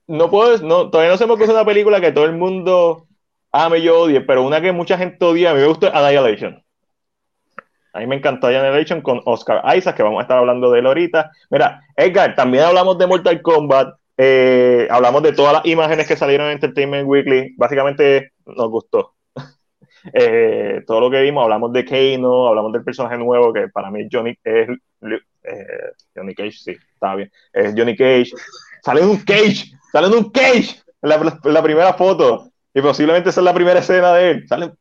No 0.09 0.31
puedo, 0.31 0.59
no, 0.67 0.91
todavía 0.91 1.13
no 1.13 1.19
se 1.19 1.27
me 1.27 1.35
ocurre 1.35 1.53
una 1.53 1.67
película 1.67 2.01
que 2.01 2.13
todo 2.13 2.25
el 2.25 2.33
mundo 2.33 3.07
ame 3.53 3.79
y 3.79 3.89
odie, 3.89 4.23
pero 4.23 4.43
una 4.43 4.61
que 4.61 4.73
mucha 4.73 4.97
gente 4.97 5.23
odia, 5.25 5.51
a 5.51 5.55
mí 5.55 5.61
me 5.61 5.67
gusta 5.67 5.91
Annihilation. 5.91 6.63
A 7.93 8.01
mí 8.01 8.07
me 8.07 8.17
encantó 8.17 8.47
Annihilation 8.47 9.03
con 9.03 9.21
Oscar 9.27 9.63
Isaac, 9.77 9.97
que 9.97 10.03
vamos 10.03 10.21
a 10.21 10.23
estar 10.23 10.39
hablando 10.39 10.71
de 10.71 10.79
él 10.81 10.87
ahorita. 10.87 11.31
Mira, 11.51 11.83
Edgar, 11.95 12.35
también 12.35 12.65
hablamos 12.65 12.97
de 12.97 13.07
Mortal 13.07 13.43
Kombat, 13.43 13.99
eh, 14.17 14.89
hablamos 14.91 15.23
de 15.23 15.33
todas 15.33 15.53
las 15.53 15.67
imágenes 15.67 16.09
que 16.09 16.17
salieron 16.17 16.47
en 16.47 16.55
Entertainment 16.55 17.07
Weekly. 17.07 17.55
Básicamente 17.57 18.33
nos 18.47 18.71
gustó. 18.71 19.15
Eh, 20.13 20.85
todo 20.87 21.01
lo 21.01 21.11
que 21.11 21.21
vimos, 21.21 21.43
hablamos 21.43 21.73
de 21.73 21.85
Kano, 21.85 22.47
hablamos 22.47 22.73
del 22.73 22.85
personaje 22.85 23.19
nuevo 23.19 23.53
que 23.53 23.69
para 23.69 23.91
mí 23.91 24.09
Johnny 24.11 24.39
es 24.45 24.69
eh, 25.43 25.93
Johnny 26.15 26.35
Cage, 26.35 26.53
sí, 26.53 26.77
está 26.95 27.17
bien. 27.17 27.31
Es 27.53 27.75
Johnny 27.77 27.97
Cage. 27.97 28.31
Sale 28.83 29.03
un 29.03 29.19
cage, 29.19 29.73
sale 29.93 30.07
en 30.09 30.15
un 30.15 30.31
cage 30.31 30.83
en 31.03 31.09
la, 31.09 31.63
primera 31.63 31.95
foto. 31.95 32.51
Y 32.75 32.81
posiblemente 32.81 33.31
esa 33.31 33.41
es 33.41 33.45
la 33.45 33.55
primera 33.55 33.81
escena 33.81 34.13
de 34.15 34.31
él. 34.31 34.49
Sale 34.49 34.73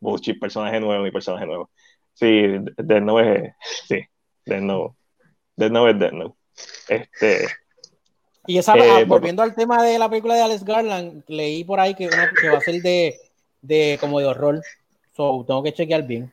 Buchi, 0.00 0.34
personaje 0.34 0.80
nuevo, 0.80 1.02
mi 1.02 1.10
personaje 1.10 1.46
nuevo. 1.46 1.70
Sí, 2.14 2.42
Dead 2.76 3.00
Note 3.00 3.36
es. 3.36 3.54
Sí, 3.88 4.00
Dead 4.44 4.60
Note. 4.60 4.96
Dead 5.56 5.70
Note 5.70 5.90
es 5.90 5.98
Dead 5.98 6.12
Note. 6.12 6.36
Este. 6.88 7.46
Y 8.46 8.58
esa, 8.58 8.76
eh, 8.76 9.04
volviendo 9.04 9.42
al 9.42 9.54
tema 9.54 9.82
de 9.82 9.98
la 9.98 10.08
película 10.08 10.34
de 10.34 10.42
Alex 10.42 10.64
Garland, 10.64 11.22
leí 11.28 11.62
por 11.62 11.78
ahí 11.78 11.94
que, 11.94 12.08
que 12.08 12.48
va 12.48 12.58
a 12.58 12.60
ser 12.60 12.82
de, 12.82 13.16
de 13.60 13.96
como 14.00 14.18
de 14.18 14.26
horror. 14.26 14.60
So, 15.16 15.44
tengo 15.46 15.62
que 15.62 15.72
chequear 15.72 16.02
bien. 16.02 16.32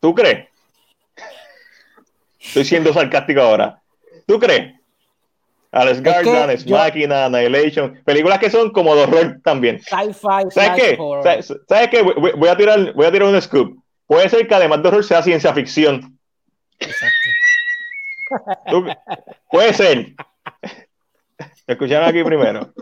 ¿Tú 0.00 0.14
crees? 0.14 0.48
Estoy 2.40 2.64
siendo 2.64 2.92
sarcástico 2.92 3.40
ahora. 3.40 3.80
¿Tú 4.26 4.38
crees? 4.38 4.77
Alex 5.70 6.00
Garland, 6.00 6.50
es 6.50 6.66
Máquina, 6.66 7.26
Annihilation, 7.26 8.00
películas 8.04 8.38
que 8.38 8.50
son 8.50 8.70
como 8.70 8.94
de 8.96 9.02
horror 9.02 9.40
también. 9.44 9.80
Sci-fi, 9.80 10.50
¿Sabes 10.50 10.70
qué? 10.76 10.98
¿Sabes, 11.68 11.88
qué? 11.90 12.02
Voy, 12.02 12.48
a 12.48 12.56
tirar, 12.56 12.94
voy 12.94 13.06
a 13.06 13.12
tirar 13.12 13.28
un 13.28 13.40
scoop. 13.40 13.78
Puede 14.06 14.28
ser 14.30 14.48
que 14.48 14.54
además 14.54 14.82
de 14.82 14.88
horror 14.88 15.04
sea 15.04 15.22
ciencia 15.22 15.52
ficción. 15.52 16.18
Exacto. 16.78 17.28
Puede 19.50 19.74
ser. 19.74 20.14
Escucharon 21.66 22.08
aquí 22.08 22.24
primero. 22.24 22.72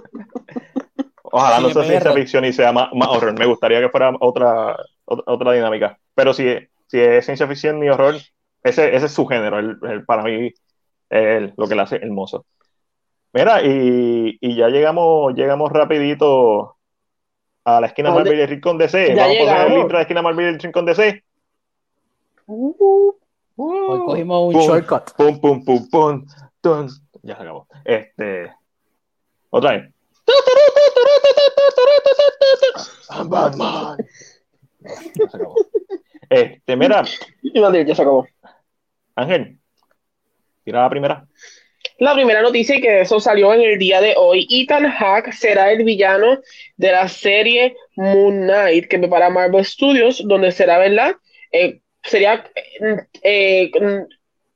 Ojalá 1.24 1.60
no 1.60 1.70
sea 1.70 1.84
ciencia 1.84 2.12
ficción 2.12 2.44
y 2.44 2.52
sea 2.52 2.72
más, 2.72 2.88
horror. 2.92 3.36
Me 3.36 3.46
gustaría 3.46 3.80
que 3.80 3.88
fuera 3.88 4.12
otra, 4.20 4.76
otra, 5.04 5.52
dinámica. 5.52 5.98
Pero 6.14 6.32
si, 6.32 6.56
si 6.86 7.00
es 7.00 7.24
ciencia 7.24 7.48
ficción 7.48 7.80
ni 7.80 7.88
horror, 7.88 8.14
ese, 8.62 8.94
ese 8.94 9.06
es 9.06 9.12
su 9.12 9.26
género. 9.26 9.58
El, 9.58 10.04
para 10.04 10.22
mí, 10.22 10.52
es 11.10 11.52
lo 11.56 11.66
que 11.66 11.74
le 11.74 11.82
hace 11.82 11.96
hermoso. 11.96 12.46
Mira, 13.36 13.60
y, 13.62 14.38
y, 14.40 14.56
ya 14.56 14.68
llegamos, 14.68 15.34
llegamos 15.34 15.70
rapidito 15.70 16.78
a 17.66 17.82
la 17.82 17.88
esquina 17.88 18.10
Marvel 18.10 18.40
y 18.40 18.46
Rincón 18.46 18.78
DC. 18.78 19.14
Vamos 19.14 19.36
a 19.36 19.44
poner 19.44 19.72
el 19.72 19.72
intro 19.74 19.88
de 19.88 19.92
la 19.92 20.00
esquina 20.00 20.22
Marvel 20.22 20.54
y 20.54 20.58
Rincón 20.58 20.86
DC. 20.86 21.22
Uh, 22.46 23.12
Hoy 23.56 23.98
cogimos 24.06 24.54
un 24.54 24.60
shortcut. 24.62 25.12
Pum, 25.18 25.38
pum, 25.38 25.62
pum, 25.62 25.86
pum. 25.90 26.26
Ya 27.22 27.36
se 27.36 27.42
acabó. 27.42 27.66
Este. 27.84 28.54
Otra 29.50 29.72
vez. 29.72 29.94
Batman. 33.26 33.98
Ya 35.14 35.28
se 35.28 35.36
acabó. 35.36 35.56
Este, 36.30 36.74
mira. 36.74 37.04
Ya 37.42 37.94
se 37.94 38.00
acabó. 38.00 38.26
Ángel, 39.14 39.58
tira 40.64 40.80
la 40.80 40.88
primera. 40.88 41.28
La 41.98 42.14
primera 42.14 42.43
noticia 42.43 42.77
y 42.77 42.81
que 42.81 43.01
eso 43.01 43.20
salió 43.20 43.55
en 43.55 43.62
el 43.62 43.78
día 43.78 44.01
de 44.01 44.14
hoy. 44.16 44.47
Ethan 44.51 44.90
Hawke 44.90 45.32
será 45.32 45.73
el 45.73 45.82
villano 45.82 46.40
de 46.77 46.93
la 46.93 47.09
serie 47.09 47.74
Moon 47.97 48.43
Knight 48.43 48.86
que 48.86 48.98
prepara 48.98 49.31
Marvel 49.31 49.64
Studios, 49.64 50.23
donde 50.27 50.52
será, 50.52 50.78
¿verdad? 50.78 51.14
Eh, 51.52 51.81
sería 52.02 52.44
eh, 53.23 53.70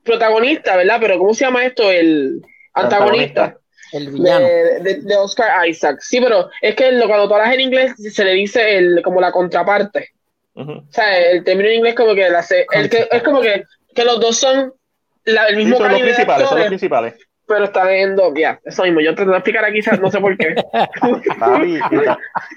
protagonista, 0.05 0.77
¿verdad? 0.77 0.99
Pero 1.01 1.19
¿cómo 1.19 1.33
se 1.33 1.47
llama 1.47 1.65
esto? 1.65 1.91
El 1.91 2.43
antagonista. 2.75 3.57
El 3.93 4.11
villano. 4.11 4.47
De, 4.47 5.17
Oscar 5.17 5.67
Isaac. 5.67 5.99
Sí, 6.01 6.21
pero 6.21 6.51
es 6.61 6.75
que 6.75 6.93
lo, 6.93 7.07
cuando 7.09 7.27
tú 7.27 7.35
hablas 7.35 7.55
en 7.55 7.61
inglés 7.61 7.95
se 7.97 8.25
le 8.25 8.33
dice 8.33 8.77
el, 8.77 9.03
como 9.03 9.21
la 9.21 9.33
contraparte. 9.33 10.11
O 10.55 10.85
sea, 10.91 11.31
el 11.31 11.43
término 11.43 11.71
en 11.71 11.77
inglés 11.77 11.95
como 11.95 12.15
que, 12.15 12.29
la, 12.29 12.45
el 12.73 12.91
que 12.91 13.09
es 13.11 13.23
como 13.23 13.41
que, 13.41 13.65
que 13.95 14.05
los 14.05 14.21
dos 14.21 14.37
son 14.37 14.75
el 15.25 15.57
mismo 15.57 15.77
sí, 15.77 15.83
son 15.83 15.93
los 15.93 16.01
principales, 16.01 16.49
son 16.49 16.59
los 16.59 16.69
principales. 16.69 17.15
Pero 17.51 17.65
está 17.65 17.85
viendo, 17.85 18.33
ya, 18.33 18.61
eso 18.65 18.85
mismo. 18.85 19.01
Yo 19.01 19.13
te 19.13 19.25
voy 19.25 19.35
a 19.35 19.39
explicar 19.39 19.65
aquí, 19.65 19.81
no 20.01 20.09
sé 20.09 20.21
por 20.21 20.37
qué. 20.37 20.55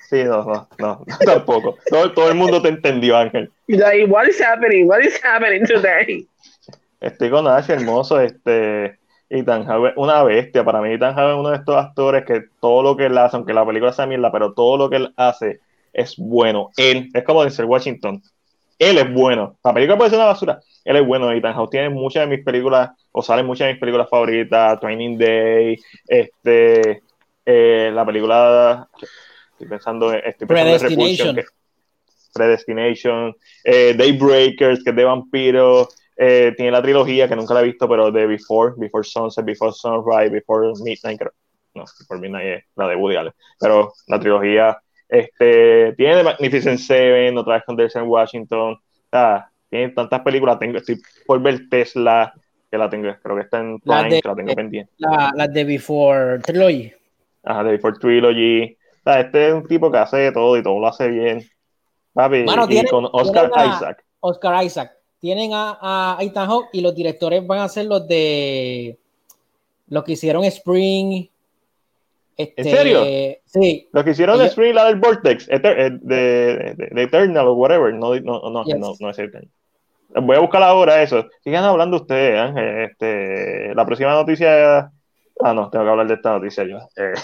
sí, 0.07 0.23
no, 0.23 0.45
no, 0.45 0.69
no, 0.77 1.05
tampoco. 1.25 1.79
Todo, 1.89 2.11
todo 2.11 2.29
el 2.29 2.35
mundo 2.35 2.61
te 2.61 2.67
entendió, 2.67 3.17
Ángel. 3.17 3.51
Like, 3.65 4.05
what 4.05 4.27
is 4.27 4.39
happening? 4.39 4.87
What 4.87 4.99
is 4.99 5.19
happening 5.25 5.65
today? 5.65 6.27
Estoy 7.01 7.31
con 7.31 7.47
Ash, 7.47 7.71
hermoso, 7.71 8.19
este. 8.19 8.99
Ethan 9.29 9.65
Hawke, 9.65 9.93
una 9.95 10.21
bestia. 10.21 10.63
Para 10.63 10.79
mí, 10.79 10.93
Ethan 10.93 11.15
Hawke 11.15 11.33
es 11.33 11.39
uno 11.39 11.49
de 11.49 11.55
estos 11.57 11.75
actores 11.75 12.23
que 12.25 12.43
todo 12.61 12.83
lo 12.83 12.95
que 12.95 13.07
él 13.07 13.17
hace, 13.17 13.35
aunque 13.35 13.55
la 13.55 13.65
película 13.65 13.93
sea 13.93 14.05
mierda, 14.05 14.31
pero 14.31 14.53
todo 14.53 14.77
lo 14.77 14.91
que 14.91 14.97
él 14.97 15.13
hace 15.17 15.59
es 15.91 16.13
bueno. 16.17 16.69
Él 16.77 17.09
es 17.15 17.23
como 17.23 17.41
Denzel 17.41 17.65
Washington. 17.65 18.21
Él 18.79 18.97
es 18.97 19.13
bueno. 19.13 19.57
La 19.63 19.73
película 19.73 19.97
puede 19.97 20.09
ser 20.09 20.19
una 20.19 20.27
basura. 20.27 20.59
Él 20.83 20.95
es 20.97 21.05
bueno. 21.05 21.31
Ethan 21.31 21.53
Hawke 21.53 21.71
tiene 21.71 21.89
muchas 21.89 22.27
de 22.27 22.35
mis 22.35 22.45
películas, 22.45 22.91
o 23.11 23.21
salen 23.21 23.45
muchas 23.45 23.67
de 23.67 23.73
mis 23.73 23.79
películas 23.79 24.09
favoritas. 24.09 24.79
Training 24.79 25.17
Day, 25.17 25.79
este, 26.07 27.01
eh, 27.45 27.91
la 27.93 28.05
película. 28.05 28.89
Estoy 29.51 29.67
pensando, 29.67 30.11
estoy 30.13 30.47
pensando 30.47 30.75
en 30.75 30.81
Repulsion. 30.81 31.35
Que, 31.35 31.43
Predestination, 32.33 33.35
eh, 33.63 33.93
Daybreakers, 33.95 34.83
que 34.83 34.89
es 34.89 34.95
de 34.95 35.03
vampiro. 35.03 35.87
Eh, 36.17 36.53
tiene 36.55 36.71
la 36.71 36.81
trilogía 36.81 37.27
que 37.27 37.35
nunca 37.35 37.53
la 37.53 37.61
he 37.61 37.65
visto, 37.65 37.87
pero 37.87 38.11
de 38.11 38.25
Before, 38.25 38.73
Before 38.77 39.03
Sunset, 39.03 39.45
Before 39.45 39.71
Sunrise, 39.71 40.29
Before 40.29 40.71
Midnight, 40.83 41.21
No, 41.75 41.85
Before 41.99 42.19
Midnight 42.19 42.45
es 42.45 42.63
la 42.75 42.87
de 42.87 42.95
Woody 42.95 43.15
Allen. 43.15 43.33
Pero 43.59 43.93
la 44.07 44.19
trilogía 44.19 44.77
este, 45.14 45.94
tiene 45.94 46.15
The 46.18 46.23
Magnificent 46.23 46.80
Seven, 46.80 47.38
otra 47.38 47.56
vez 47.56 47.64
con 47.65 47.76
Denzel 47.76 48.03
Washington. 48.03 48.77
tiene 49.69 49.90
tantas 49.90 50.22
películas. 50.22 50.60
Tengo, 50.60 50.77
estoy 50.77 50.99
por 51.26 51.41
ver 51.41 51.69
Tesla. 51.69 52.34
que 52.72 52.77
la 52.80 52.90
tengo, 52.90 53.14
creo 53.22 53.35
que 53.35 53.44
está 53.44 53.60
en 53.60 53.80
Prime, 53.80 54.10
de- 54.10 54.22
que 54.22 54.27
la 54.27 54.35
tengo 54.35 54.53
pendiente. 54.56 54.91
La, 54.98 55.31
la 55.35 55.48
de 55.48 55.64
Before 55.64 56.40
Trilogy. 56.40 56.91
Ajá, 57.44 57.64
de 57.64 57.72
Before 57.73 57.95
Trilogy. 57.99 58.76
Sea, 59.03 59.19
este 59.19 59.48
es 59.49 59.53
un 59.53 59.68
tipo 59.68 59.91
que 59.91 59.98
hace 59.99 60.18
de 60.18 60.31
todo 60.31 60.57
y 60.57 60.64
todo 60.64 60.80
lo 60.80 60.88
hace 60.88 61.07
bien. 61.10 61.44
Papi, 62.14 62.44
Mano, 62.44 62.65
y 62.69 62.84
con 62.85 63.06
Oscar 63.11 63.52
la- 63.56 63.65
Isaac. 63.68 64.03
Oscar 64.22 64.64
Isaac. 64.64 64.91
Tienen 65.19 65.52
a, 65.53 65.77
a 65.81 66.18
Ethan 66.22 66.48
Hawke 66.48 66.69
y 66.73 66.81
los 66.81 66.95
directores 66.95 67.45
van 67.45 67.60
a 67.60 67.69
ser 67.69 67.85
los 67.85 68.07
de 68.07 68.98
los 69.90 70.03
que 70.03 70.14
hicieron 70.14 70.44
Spring. 70.45 71.27
Este, 72.38 72.61
¿En 72.61 72.68
serio? 72.76 73.03
Sí. 73.45 73.88
Lo 73.93 74.03
que 74.03 74.11
hicieron 74.11 74.35
Ellos- 74.38 74.49
Spring, 74.49 74.73
la 74.73 74.85
del 74.85 74.95
Vortex, 74.95 75.47
Eter- 75.49 75.80
eh, 75.80 75.89
de, 76.01 76.73
de- 76.76 76.89
de 76.91 77.03
Eternal 77.03 77.47
o 77.47 77.53
whatever. 77.53 77.93
No, 77.93 78.15
no, 78.19 78.49
no, 78.49 78.64
Yes. 78.65 78.77
no, 78.77 78.93
no 78.99 79.10
es 79.10 79.19
Eternal. 79.19 79.49
Voy 80.15 80.35
a 80.35 80.39
buscar 80.39 80.61
ahora 80.64 81.01
eso. 81.01 81.27
Sigan 81.43 81.64
hablando 81.64 81.97
ustedes, 81.97 82.39
Ángel. 82.39 82.81
Este, 82.89 83.73
la 83.76 83.85
próxima 83.85 84.14
noticia. 84.14 84.91
Ah, 85.39 85.53
no, 85.53 85.69
tengo 85.69 85.85
que 85.85 85.91
hablar 85.91 86.07
de 86.07 86.14
esta 86.15 86.31
noticia 86.34 86.64
yo. 86.64 86.77
Eh, 86.97 87.14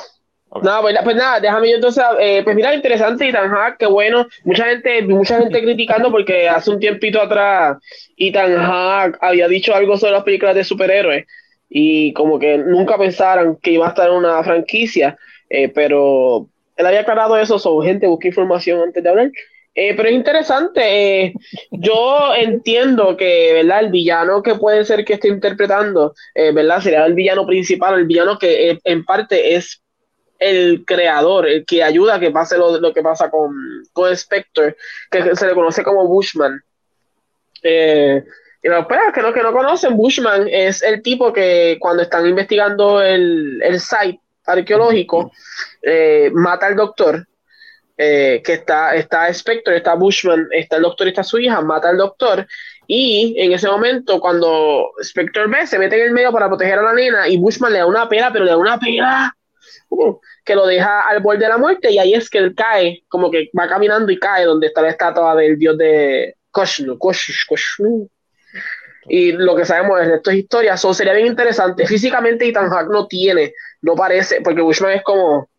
No, 0.64 0.81
pues, 0.81 0.95
pues 1.03 1.15
nada, 1.15 1.40
déjame 1.40 1.69
yo 1.69 1.76
entonces, 1.76 2.03
eh, 2.19 2.41
pues 2.44 2.56
mira, 2.56 2.73
interesante 2.73 3.30
Ethan 3.30 3.52
Hawke, 3.52 3.77
qué 3.77 3.86
bueno, 3.86 4.26
mucha 4.45 4.65
gente, 4.65 5.03
mucha 5.03 5.38
gente 5.40 5.61
criticando 5.64 6.10
porque 6.10 6.49
hace 6.49 6.72
un 6.72 6.80
tiempito 6.80 7.22
atrás 7.22 7.77
Ethan 8.18 8.56
Hawke 8.57 9.19
había 9.22 9.48
dicho 9.48 9.76
algo 9.76 9.95
sobre 9.95 10.14
las 10.14 10.23
películas 10.23 10.56
de 10.56 10.64
superhéroes 10.64 11.27
y 11.69 12.13
como 12.13 12.39
que 12.39 12.57
nunca 12.57 12.97
pensaran 12.97 13.57
que 13.57 13.71
iba 13.71 13.85
a 13.85 13.89
estar 13.89 14.09
en 14.09 14.15
una 14.15 14.43
franquicia, 14.43 15.17
eh, 15.49 15.69
pero 15.69 16.47
él 16.75 16.85
había 16.85 17.01
aclarado 17.01 17.37
eso, 17.37 17.59
so, 17.59 17.79
gente, 17.81 18.07
busca 18.07 18.27
información 18.27 18.81
antes 18.81 19.03
de 19.03 19.09
hablar. 19.09 19.31
Eh, 19.75 19.93
pero 19.95 20.09
es 20.09 20.15
interesante, 20.15 20.81
eh, 21.25 21.33
yo 21.71 22.33
entiendo 22.35 23.15
que, 23.15 23.53
¿verdad? 23.53 23.81
El 23.81 23.91
villano 23.91 24.41
que 24.41 24.55
puede 24.55 24.83
ser 24.83 25.05
que 25.05 25.13
esté 25.13 25.27
interpretando, 25.27 26.13
eh, 26.33 26.51
¿verdad? 26.51 26.81
Sería 26.81 27.05
el 27.05 27.13
villano 27.13 27.45
principal, 27.45 27.97
el 27.97 28.05
villano 28.05 28.37
que 28.37 28.71
eh, 28.71 28.79
en 28.83 29.05
parte 29.05 29.55
es 29.55 29.81
el 30.39 30.83
creador, 30.85 31.47
el 31.47 31.65
que 31.65 31.83
ayuda 31.83 32.15
a 32.15 32.19
que 32.19 32.31
pase 32.31 32.57
lo, 32.57 32.79
lo 32.79 32.93
que 32.93 33.01
pasa 33.01 33.29
con, 33.29 33.53
con 33.93 34.15
Spectre, 34.15 34.75
que 35.11 35.35
se 35.35 35.47
le 35.47 35.53
conoce 35.53 35.83
como 35.83 36.07
Bushman. 36.07 36.59
Eh, 37.61 38.23
y 38.61 38.68
los 38.68 38.86
pues, 38.88 38.99
que 39.14 39.22
no, 39.22 39.34
que 39.34 39.41
no 39.41 39.53
conocen, 39.53 39.95
Bushman 39.95 40.48
es 40.49 40.84
el 40.84 41.02
tipo 41.02 41.31
que 41.31 41.77
cuando 41.80 42.03
están 42.03 42.27
investigando 42.27 43.02
el, 43.02 43.61
el 43.64 43.80
site 43.80 44.19
arqueológico, 44.45 45.31
eh, 45.81 46.30
mata 46.34 46.68
al 46.68 46.76
doctor, 46.76 47.26
eh, 47.98 48.41
que 48.44 48.53
está, 48.53 48.95
está 48.95 49.34
Spectre, 49.34 49.77
está 49.77 49.94
Bushman, 49.94 50.48
está 50.52 50.77
el 50.77 50.84
doctor 50.84 51.07
y 51.07 51.11
está 51.11 51.23
su 51.23 51.38
hija, 51.38 51.61
mata 51.61 51.90
al 51.90 51.98
doctor, 51.98 52.45
y 52.88 53.36
en 53.38 53.53
ese 53.53 53.68
momento, 53.68 54.19
cuando 54.19 54.91
Spectre 55.03 55.48
ve, 55.48 55.68
se 55.68 55.77
mete 55.77 55.95
en 55.95 56.07
el 56.07 56.11
medio 56.11 56.31
para 56.31 56.48
proteger 56.48 56.80
a 56.80 56.81
la 56.81 56.94
nena, 56.94 57.27
y 57.27 57.38
Bushman 57.38 57.72
le 57.72 57.80
da 57.80 57.86
una 57.86 58.10
pela, 58.10 58.31
pero 58.31 58.44
le 58.45 58.52
da 58.52 58.57
una 58.57 58.80
pela 58.80 59.34
uh, 59.90 60.19
que 60.44 60.56
lo 60.56 60.65
deja 60.65 61.02
al 61.02 61.19
borde 61.22 61.44
de 61.44 61.49
la 61.49 61.57
muerte, 61.57 61.91
y 61.91 61.99
ahí 61.99 62.14
es 62.14 62.30
que 62.30 62.40
él 62.40 62.56
cae, 62.56 63.03
como 63.07 63.30
que 63.30 63.49
va 63.57 63.68
caminando 63.68 64.11
y 64.11 64.18
cae 64.18 64.45
donde 64.45 64.68
está 64.68 64.81
la 64.81 64.90
estatua 64.90 65.36
del 65.36 65.57
dios 65.57 65.77
de 65.77 66.36
Koshnu, 66.52 66.98
Kosh- 66.98 67.45
Koshnu. 67.48 68.10
Y 69.07 69.31
lo 69.31 69.55
que 69.55 69.65
sabemos 69.65 69.99
es 70.01 70.09
esto 70.09 70.30
es 70.31 70.38
historia, 70.38 70.77
so, 70.77 70.93
sería 70.93 71.13
bien 71.13 71.27
interesante. 71.27 71.88
Físicamente 71.88 72.47
Ethan 72.47 72.69
Hawke 72.69 72.91
no 72.91 73.07
tiene, 73.07 73.53
no 73.81 73.95
parece, 73.95 74.41
porque 74.41 74.61
Bushman 74.61 74.91
es 74.91 75.03
como, 75.03 75.49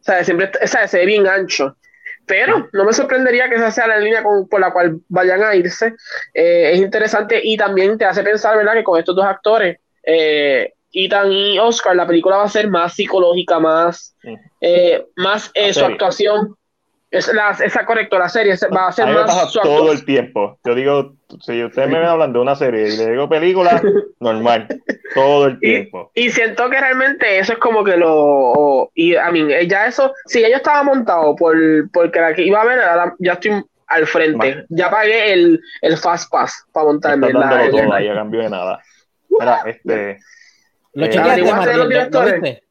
¿sabes? 0.00 0.26
Siempre, 0.26 0.50
¿sabes? 0.66 0.90
Se 0.90 0.98
ve 0.98 1.06
bien 1.06 1.26
ancho. 1.26 1.76
Pero 2.24 2.68
no 2.72 2.84
me 2.84 2.92
sorprendería 2.92 3.48
que 3.48 3.56
esa 3.56 3.72
sea 3.72 3.88
la 3.88 3.98
línea 3.98 4.22
con- 4.22 4.48
por 4.48 4.60
la 4.60 4.72
cual 4.72 5.00
vayan 5.08 5.42
a 5.42 5.54
irse. 5.56 5.94
Eh, 6.32 6.70
es 6.74 6.78
interesante 6.80 7.40
y 7.42 7.56
también 7.56 7.98
te 7.98 8.04
hace 8.04 8.22
pensar, 8.22 8.56
¿verdad? 8.56 8.74
Que 8.74 8.84
con 8.84 8.98
estos 8.98 9.16
dos 9.16 9.24
actores, 9.24 9.78
eh, 10.04 10.72
Ethan 10.92 11.32
y 11.32 11.58
Oscar, 11.58 11.96
la 11.96 12.06
película 12.06 12.36
va 12.36 12.44
a 12.44 12.48
ser 12.48 12.68
más 12.68 12.94
psicológica, 12.94 13.58
más, 13.58 14.14
Mm. 14.22 14.34
eh, 14.60 15.04
más 15.16 15.50
eh, 15.54 15.72
su 15.74 15.84
actuación. 15.84 16.54
Es 17.12 17.30
la, 17.32 17.50
esa 17.50 17.84
correcto, 17.84 18.18
la 18.18 18.28
serie 18.30 18.54
va 18.74 18.88
a 18.88 18.92
ser 18.92 19.04
a 19.04 19.08
mí 19.08 19.14
me 19.14 19.20
pasa 19.20 19.42
más 19.44 19.52
su 19.52 19.60
todo 19.60 19.92
el 19.92 20.02
tiempo. 20.06 20.58
Yo 20.64 20.74
digo, 20.74 21.12
si 21.40 21.62
ustedes 21.62 21.88
me 21.90 21.98
ven 21.98 22.08
hablando 22.08 22.38
de 22.38 22.42
una 22.42 22.56
serie 22.56 22.88
y 22.88 22.96
le 22.96 23.10
digo 23.10 23.28
película, 23.28 23.82
normal. 24.20 24.66
Todo 25.14 25.46
el 25.46 25.60
tiempo. 25.60 26.10
Y 26.14 26.30
siento 26.30 26.70
que 26.70 26.80
realmente 26.80 27.38
eso 27.38 27.52
es 27.52 27.58
como 27.58 27.84
que 27.84 27.98
lo. 27.98 28.90
Y 28.94 29.14
a 29.14 29.30
mí, 29.30 29.46
ya 29.68 29.86
eso. 29.86 30.14
Si 30.24 30.40
ya 30.40 30.48
yo 30.48 30.56
estaba 30.56 30.82
montado 30.84 31.36
por, 31.36 31.54
porque 31.92 32.18
la 32.18 32.32
que 32.32 32.44
iba 32.44 32.62
a 32.62 32.64
ver, 32.64 32.80
ahora 32.80 33.14
ya 33.18 33.34
estoy 33.34 33.62
al 33.88 34.06
frente. 34.06 34.54
Va. 34.54 34.64
Ya 34.70 34.90
pagué 34.90 35.34
el, 35.34 35.60
el 35.82 35.98
Fast 35.98 36.30
Pass 36.32 36.64
para 36.72 36.86
montarme. 36.86 37.26
Estás 37.26 37.40
la- 37.50 37.64
el- 37.64 37.70
todo 37.72 37.92
ahí 37.92 38.08
a 38.08 38.14
cambio 38.14 38.40
de 38.40 38.48
nada. 38.48 38.80
Mira, 39.28 39.60
este. 39.66 40.18
Lo 40.94 41.04
Eh, 41.04 41.08
chequeaste, 41.10 41.30
¿averiguaste 41.30 41.58
Martín, 41.58 41.72
de 41.72 41.76
los 41.76 41.78
¿lo- 41.78 41.84
lo 41.84 41.88
directores? 42.26 42.40
viste? 42.40 42.64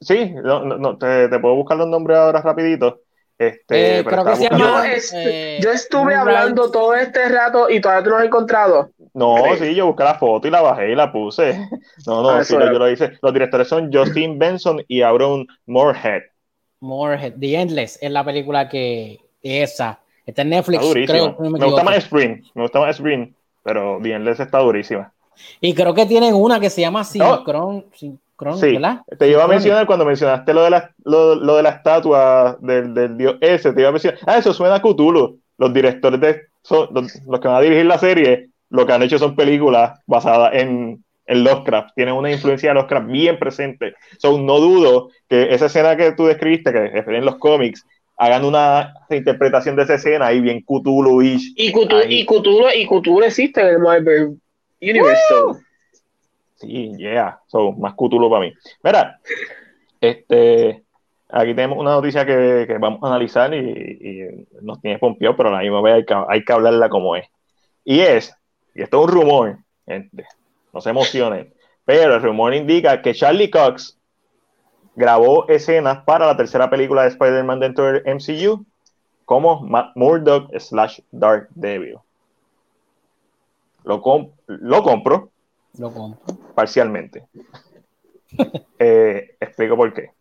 Sí, 0.00 0.32
no, 0.44 0.64
no, 0.64 0.78
no, 0.78 0.96
te, 0.96 1.28
te 1.28 1.38
puedo 1.40 1.56
buscar 1.56 1.76
los 1.76 1.88
nombres 1.88 2.16
ahora 2.16 2.40
rapidito. 2.40 3.00
Este, 3.40 4.00
Eh, 4.00 4.04
creo 4.04 4.22
que 4.22 4.48
Yo, 4.58 4.82
este, 4.84 5.56
eh, 5.56 5.60
yo 5.62 5.70
estuve 5.70 6.14
hablando 6.14 6.70
todo 6.70 6.94
este 6.94 7.26
rato 7.30 7.70
y 7.70 7.80
todavía 7.80 8.04
tú 8.04 8.10
no 8.10 8.16
has 8.18 8.24
encontrado. 8.26 8.90
No, 9.14 9.36
Sí. 9.54 9.64
sí, 9.64 9.74
yo 9.74 9.86
busqué 9.86 10.04
la 10.04 10.16
foto 10.16 10.46
y 10.46 10.50
la 10.50 10.60
bajé 10.60 10.92
y 10.92 10.94
la 10.94 11.10
puse. 11.10 11.52
No, 12.06 12.20
no, 12.22 12.30
Ah, 12.30 12.44
sí, 12.44 12.52
yo 12.52 12.78
lo 12.78 12.90
hice. 12.90 13.12
Los 13.22 13.32
directores 13.32 13.66
son 13.66 13.90
Justin 13.90 14.38
Benson 14.38 14.84
y 14.88 15.00
Aaron 15.00 15.46
Moorhead. 15.64 16.20
Morehead, 16.80 17.32
The 17.40 17.54
Endless 17.60 17.98
es 18.02 18.10
la 18.10 18.24
película 18.24 18.68
que 18.68 19.20
esa 19.42 20.00
está 20.26 20.42
en 20.42 20.50
Netflix, 20.50 20.84
Está 20.84 21.12
creo. 21.12 21.36
no 21.38 21.50
me 21.50 21.58
me 21.58 21.64
gusta 21.64 21.82
más 21.82 21.96
Spring, 21.96 22.42
me 22.54 22.62
gusta 22.62 22.80
más 22.80 22.90
Spring, 22.96 23.32
pero 23.62 23.98
Bien 24.00 24.22
Les 24.22 24.38
está 24.38 24.58
durísima. 24.58 25.12
Y 25.62 25.72
creo 25.74 25.94
que 25.94 26.04
tienen 26.04 26.34
una 26.34 26.60
que 26.60 26.68
se 26.68 26.82
llama 26.82 27.00
No. 27.00 27.04
Sincron, 27.36 27.86
Sí, 28.56 28.72
¿verdad? 28.72 29.00
te 29.18 29.28
iba 29.28 29.44
a 29.44 29.48
mencionar 29.48 29.86
cuando 29.86 30.04
mencionaste 30.04 30.54
lo 30.54 30.64
de 30.64 30.70
la, 30.70 30.90
lo, 31.04 31.34
lo 31.34 31.56
de 31.56 31.62
la 31.62 31.70
estatua 31.70 32.56
del, 32.60 32.94
del 32.94 33.16
dios 33.16 33.36
ese, 33.40 33.72
te 33.72 33.80
iba 33.80 33.90
a 33.90 33.92
mencionar, 33.92 34.18
ah, 34.26 34.38
eso 34.38 34.52
suena 34.52 34.76
a 34.76 34.80
Cthulhu. 34.80 35.38
Los 35.58 35.74
directores 35.74 36.20
de, 36.20 36.40
son, 36.62 36.88
los, 36.92 37.20
los 37.26 37.40
que 37.40 37.48
van 37.48 37.58
a 37.58 37.60
dirigir 37.60 37.84
la 37.84 37.98
serie, 37.98 38.48
lo 38.70 38.86
que 38.86 38.92
han 38.92 39.02
hecho 39.02 39.18
son 39.18 39.36
películas 39.36 40.00
basadas 40.06 40.54
en, 40.54 41.04
en 41.26 41.44
Lovecraft, 41.44 41.90
tienen 41.94 42.14
una 42.14 42.30
influencia 42.30 42.70
de 42.70 42.74
Lovecraft 42.74 43.06
bien 43.08 43.38
presente. 43.38 43.94
So, 44.18 44.38
no 44.38 44.58
dudo 44.58 45.10
que 45.28 45.52
esa 45.54 45.66
escena 45.66 45.96
que 45.96 46.12
tú 46.12 46.26
describiste, 46.26 46.72
que 46.72 46.98
es 46.98 47.06
en 47.06 47.24
los 47.24 47.36
cómics, 47.36 47.84
hagan 48.16 48.44
una 48.44 48.92
interpretación 49.10 49.76
de 49.76 49.84
esa 49.84 49.94
escena 49.94 50.26
ahí 50.26 50.40
bien 50.40 50.62
Cthulhu-ish. 50.64 51.52
Y 51.56 51.72
Cthulhu, 51.72 52.02
y 52.08 52.26
Cthulhu, 52.26 52.68
y 52.74 52.86
Cthulhu 52.86 53.22
existe 53.22 53.60
en 53.60 53.66
el 53.68 53.78
Marvel 53.78 54.38
Universe. 54.80 55.22
so. 55.28 55.58
Sí, 56.60 56.92
yeah. 56.98 57.40
So, 57.46 57.72
más 57.72 57.94
Cthulhu 57.94 58.28
para 58.28 58.42
mí. 58.42 58.52
Mira, 58.82 59.18
este, 60.00 60.84
aquí 61.28 61.54
tenemos 61.54 61.78
una 61.78 61.92
noticia 61.92 62.26
que, 62.26 62.76
vamos 62.78 63.02
a 63.02 63.06
analizar 63.08 63.52
y, 63.54 63.58
y 63.58 64.46
nos 64.62 64.80
tiene 64.80 64.98
pompeado, 64.98 65.36
pero 65.36 65.50
la 65.50 65.60
misma 65.60 65.80
vez 65.80 65.94
hay 65.94 66.04
que, 66.04 66.14
hay 66.28 66.44
que 66.44 66.52
hablarla 66.52 66.88
como 66.90 67.16
es. 67.16 67.26
Y 67.84 68.00
es, 68.00 68.34
y 68.74 68.82
esto 68.82 69.00
es 69.00 69.08
un 69.08 69.12
rumor, 69.20 69.58
gente, 69.86 70.26
no 70.72 70.80
se 70.82 70.90
emocionen, 70.90 71.54
pero 71.84 72.14
el 72.16 72.22
rumor 72.22 72.54
indica 72.54 73.00
que 73.00 73.14
Charlie 73.14 73.50
Cox 73.50 73.98
grabó 74.94 75.48
escenas 75.48 76.04
para 76.04 76.26
la 76.26 76.36
tercera 76.36 76.68
película 76.68 77.02
de 77.02 77.08
Spider-Man 77.08 77.60
dentro 77.60 77.86
del 77.86 78.02
MCU 78.06 78.66
como 79.24 79.60
Ma- 79.62 79.92
Murdoch 79.94 80.50
slash 80.58 81.00
Dark 81.10 81.48
Devil. 81.54 81.96
Lo, 83.84 84.02
com- 84.02 84.30
lo 84.46 84.82
compro, 84.82 85.29
Lo 85.78 85.92
compro. 85.92 86.36
parcialmente. 86.54 87.26
Eh, 88.78 89.36
explico 89.40 89.76
por 89.76 89.92
qué. 89.92 90.12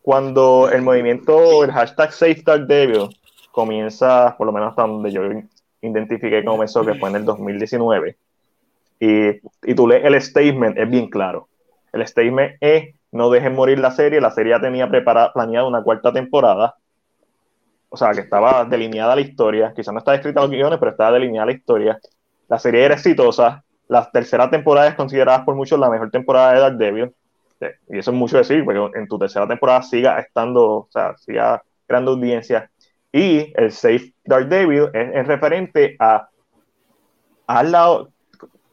Cuando 0.00 0.70
el 0.70 0.82
movimiento, 0.82 1.64
el 1.64 1.72
hashtag 1.72 2.12
Save 2.12 2.42
Dark 2.42 2.66
Devil 2.66 3.08
comienza, 3.50 4.36
por 4.38 4.46
lo 4.46 4.52
menos 4.52 4.70
hasta 4.70 4.86
donde 4.86 5.10
yo 5.10 5.22
identifiqué 5.82 6.30
que 6.30 6.44
comenzó, 6.44 6.86
que 6.86 6.94
fue 6.94 7.10
en 7.10 7.16
el 7.16 7.24
2019, 7.24 8.16
y, 9.00 9.28
y 9.28 9.74
tú 9.74 9.86
lees 9.88 10.04
el 10.04 10.22
statement, 10.22 10.78
es 10.78 10.88
bien 10.88 11.10
claro. 11.10 11.48
El 11.92 12.06
statement 12.06 12.54
es, 12.60 12.94
no 13.12 13.28
dejen 13.30 13.54
morir 13.54 13.80
la 13.80 13.90
serie, 13.90 14.20
la 14.20 14.30
serie 14.30 14.52
ya 14.52 14.60
tenía 14.60 14.88
preparada, 14.88 15.32
planeada 15.32 15.66
una 15.66 15.82
cuarta 15.82 16.12
temporada, 16.12 16.76
o 17.94 17.96
sea, 17.96 18.10
que 18.10 18.22
estaba 18.22 18.64
delineada 18.64 19.14
la 19.14 19.20
historia, 19.20 19.72
quizás 19.74 19.92
no 19.92 19.98
estaba 19.98 20.16
escrita 20.16 20.40
los 20.40 20.50
guiones, 20.50 20.80
pero 20.80 20.90
estaba 20.90 21.12
delineada 21.12 21.46
la 21.46 21.52
historia. 21.52 22.00
La 22.48 22.58
serie 22.58 22.84
era 22.84 22.94
exitosa, 22.94 23.62
la 23.88 24.10
tercera 24.10 24.50
temporada 24.50 24.88
es 24.88 24.94
considerada 24.94 25.44
por 25.44 25.54
muchos 25.54 25.78
la 25.78 25.90
mejor 25.90 26.10
temporada 26.10 26.52
de 26.52 26.60
Daredevil. 26.60 27.14
Sí, 27.60 27.66
Y 27.90 27.98
eso 27.98 28.10
es 28.10 28.16
mucho 28.16 28.38
decir, 28.38 28.64
porque 28.64 28.98
en 28.98 29.06
tu 29.06 29.18
tercera 29.18 29.46
temporada 29.46 29.82
siga 29.82 30.18
estando, 30.18 30.64
o 30.64 30.88
sea, 30.90 31.16
siga 31.18 31.62
creando 31.86 32.12
audiencia. 32.12 32.70
Y 33.12 33.52
el 33.56 33.70
Safe 33.70 34.12
Daredevil 34.24 34.90
es, 34.92 35.14
es 35.14 35.26
referente 35.26 35.96
a, 35.98 36.28
a 37.46 37.62
la, 37.62 38.06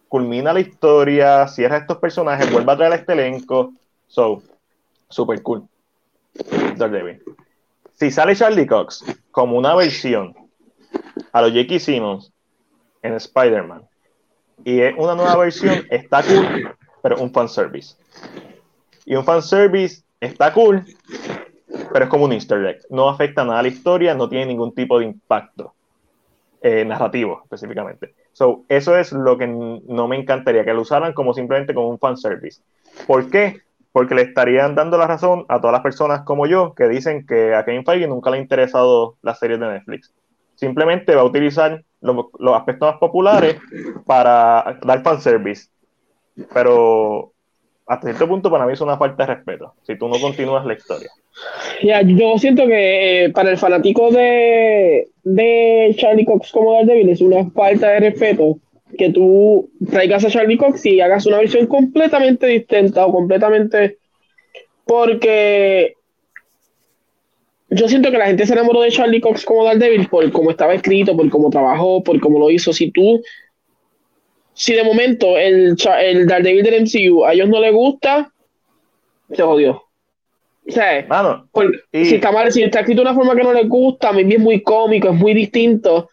culmina 0.08 0.52
la 0.52 0.60
historia, 0.60 1.48
cierra 1.48 1.78
estos 1.78 1.98
personajes, 1.98 2.52
vuelve 2.52 2.72
a 2.72 2.78
traer 2.78 2.92
a 2.92 2.96
este 2.96 3.14
elenco. 3.14 3.74
So, 4.08 4.42
super 5.10 5.42
cool. 5.42 5.64
Daredevil. 6.78 7.24
Si 7.94 8.12
sale 8.12 8.36
Charlie 8.36 8.68
Cox 8.68 9.06
como 9.32 9.58
una 9.58 9.76
versión 9.76 10.36
a 11.32 11.42
los 11.42 11.52
J.K. 11.52 11.80
Simmons 11.80 12.34
en 13.04 13.14
Spider-Man, 13.14 13.88
y 14.64 14.82
es 14.82 14.94
una 14.98 15.16
nueva 15.16 15.36
versión, 15.38 15.86
está 15.90 16.24
cool, 16.24 16.76
pero 17.02 17.22
un 17.22 17.32
fanservice. 17.32 17.96
Y 19.06 19.16
un 19.16 19.24
fanservice 19.24 20.04
está 20.20 20.54
cool, 20.54 20.86
pero 21.92 22.06
es 22.06 22.10
como 22.10 22.26
un 22.26 22.34
easter 22.34 22.66
egg. 22.66 22.82
No 22.90 23.10
afecta 23.10 23.44
nada 23.44 23.60
a 23.60 23.64
la 23.64 23.68
historia, 23.68 24.14
no 24.14 24.30
tiene 24.30 24.48
ningún 24.48 24.74
tipo 24.74 25.00
de 25.00 25.06
impacto 25.06 25.74
eh, 26.62 26.86
narrativo 26.86 27.42
específicamente. 27.44 28.14
So, 28.34 28.64
eso 28.70 28.98
es 28.98 29.12
lo 29.12 29.38
que 29.38 29.48
no 29.48 30.08
me 30.08 30.16
encantaría, 30.16 30.64
que 30.64 30.74
lo 30.74 30.82
usaran 30.82 31.14
como 31.14 31.34
simplemente 31.34 31.74
como 31.74 31.90
un 31.90 32.00
fanservice. 32.00 32.62
¿Por 33.08 33.30
qué? 33.30 33.62
Porque 33.92 34.16
le 34.16 34.22
estarían 34.22 34.76
dando 34.76 34.98
la 34.98 35.08
razón 35.08 35.46
a 35.50 35.60
todas 35.60 35.74
las 35.74 35.82
personas 35.82 36.22
como 36.22 36.46
yo 36.46 36.74
que 36.74 36.88
dicen 36.88 37.26
que 37.26 37.56
a 37.56 37.66
Kevin 37.66 37.84
Feige 37.84 38.08
nunca 38.08 38.30
le 38.30 38.38
ha 38.38 38.42
interesado 38.42 39.18
las 39.22 39.40
series 39.40 39.60
de 39.60 39.68
Netflix. 39.68 40.14
Simplemente 40.62 41.16
va 41.16 41.22
a 41.22 41.26
utilizar 41.26 41.84
los, 42.02 42.28
aspectos 42.56 42.92
más 42.92 43.00
populares 43.00 43.58
para 44.06 44.78
dar 44.84 45.02
fanservice. 45.02 45.70
Pero 46.54 47.32
hasta 47.88 48.08
cierto 48.10 48.28
punto 48.28 48.52
para 48.52 48.68
mí 48.68 48.74
es 48.74 48.82
una 48.82 48.96
falta 48.96 49.26
de 49.26 49.34
respeto, 49.34 49.74
si 49.82 49.98
tú 49.98 50.08
no 50.08 50.20
continúas 50.22 50.64
la 50.64 50.76
historia. 50.76 51.10
Ya, 51.82 52.04
yo 52.04 52.38
siento 52.38 52.68
que 52.68 53.26
eh, 53.26 53.30
para 53.32 53.50
el 53.50 53.58
fanático 53.58 54.12
de, 54.12 55.10
de 55.24 55.96
Charlie 55.98 56.26
Cox 56.26 56.52
como 56.52 56.74
Daredevil 56.74 57.10
es 57.10 57.22
una 57.22 57.50
falta 57.50 57.90
de 57.90 58.00
respeto 58.12 58.60
que 59.00 59.10
tú 59.10 59.72
traigas 59.90 60.24
a 60.26 60.30
Charlie 60.30 60.58
Cox 60.58 60.86
y 60.86 61.02
hagas 61.02 61.26
una 61.26 61.40
versión 61.40 61.66
completamente 61.66 62.46
distinta 62.46 63.04
o 63.08 63.12
completamente 63.12 63.98
porque 64.86 65.96
yo 67.72 67.88
siento 67.88 68.12
que 68.12 68.18
la 68.18 68.28
gente 68.28 68.46
se 68.46 68.54
enamoró 68.54 68.82
de 68.82 68.92
Charlie 68.92 69.22
Cox 69.22 69.46
como 69.46 69.64
Daredevil 69.64 70.10
por 70.10 70.30
cómo 70.32 70.52
estaba 70.52 70.74
escrito, 70.74 71.16
por 71.16 71.30
cómo 71.30 71.50
trabajó, 71.50 72.04
por 72.04 72.20
cómo 72.20 72.38
lo 72.38 72.50
hizo. 72.50 72.74
Si 72.74 72.92
tú, 72.92 73.22
si 74.54 74.74
de 74.74 74.84
momento 74.84 75.38
el, 75.38 75.78
el 76.02 76.28
Daredevil 76.28 76.64
del 76.64 76.82
MCU 76.84 77.24
a 77.24 77.34
ellos 77.34 77.48
no 77.48 77.62
les 77.62 77.74
gusta, 77.74 78.30
se 79.32 79.42
jodió. 79.42 79.84
O 80.68 80.72
sea, 80.72 81.08
si 81.92 82.16
está 82.16 82.32
mal, 82.32 82.52
si 82.52 82.62
está 82.62 82.82
escrito 82.82 83.02
de 83.02 83.08
una 83.08 83.16
forma 83.16 83.36
que 83.36 83.44
no 83.44 83.54
les 83.54 83.68
gusta, 83.68 84.10
a 84.10 84.14
mí 84.14 84.22
es 84.34 84.40
muy 84.40 84.62
cómico, 84.62 85.08
es 85.08 85.16
muy 85.16 85.34
distinto. 85.34 86.10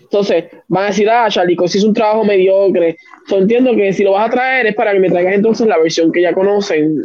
Entonces, 0.00 0.46
van 0.68 0.84
a 0.84 0.86
decir, 0.88 1.08
ah, 1.08 1.28
Charlie 1.28 1.56
Cox 1.56 1.76
hizo 1.76 1.86
un 1.86 1.94
trabajo 1.94 2.24
mediocre. 2.24 2.96
Yo 3.28 3.36
entiendo 3.36 3.74
que 3.76 3.92
si 3.92 4.02
lo 4.02 4.12
vas 4.12 4.28
a 4.28 4.30
traer 4.30 4.66
es 4.66 4.74
para 4.74 4.92
que 4.92 4.98
me 4.98 5.10
traigas 5.10 5.34
entonces 5.34 5.66
la 5.66 5.78
versión 5.78 6.10
que 6.10 6.22
ya 6.22 6.32
conocen. 6.32 7.04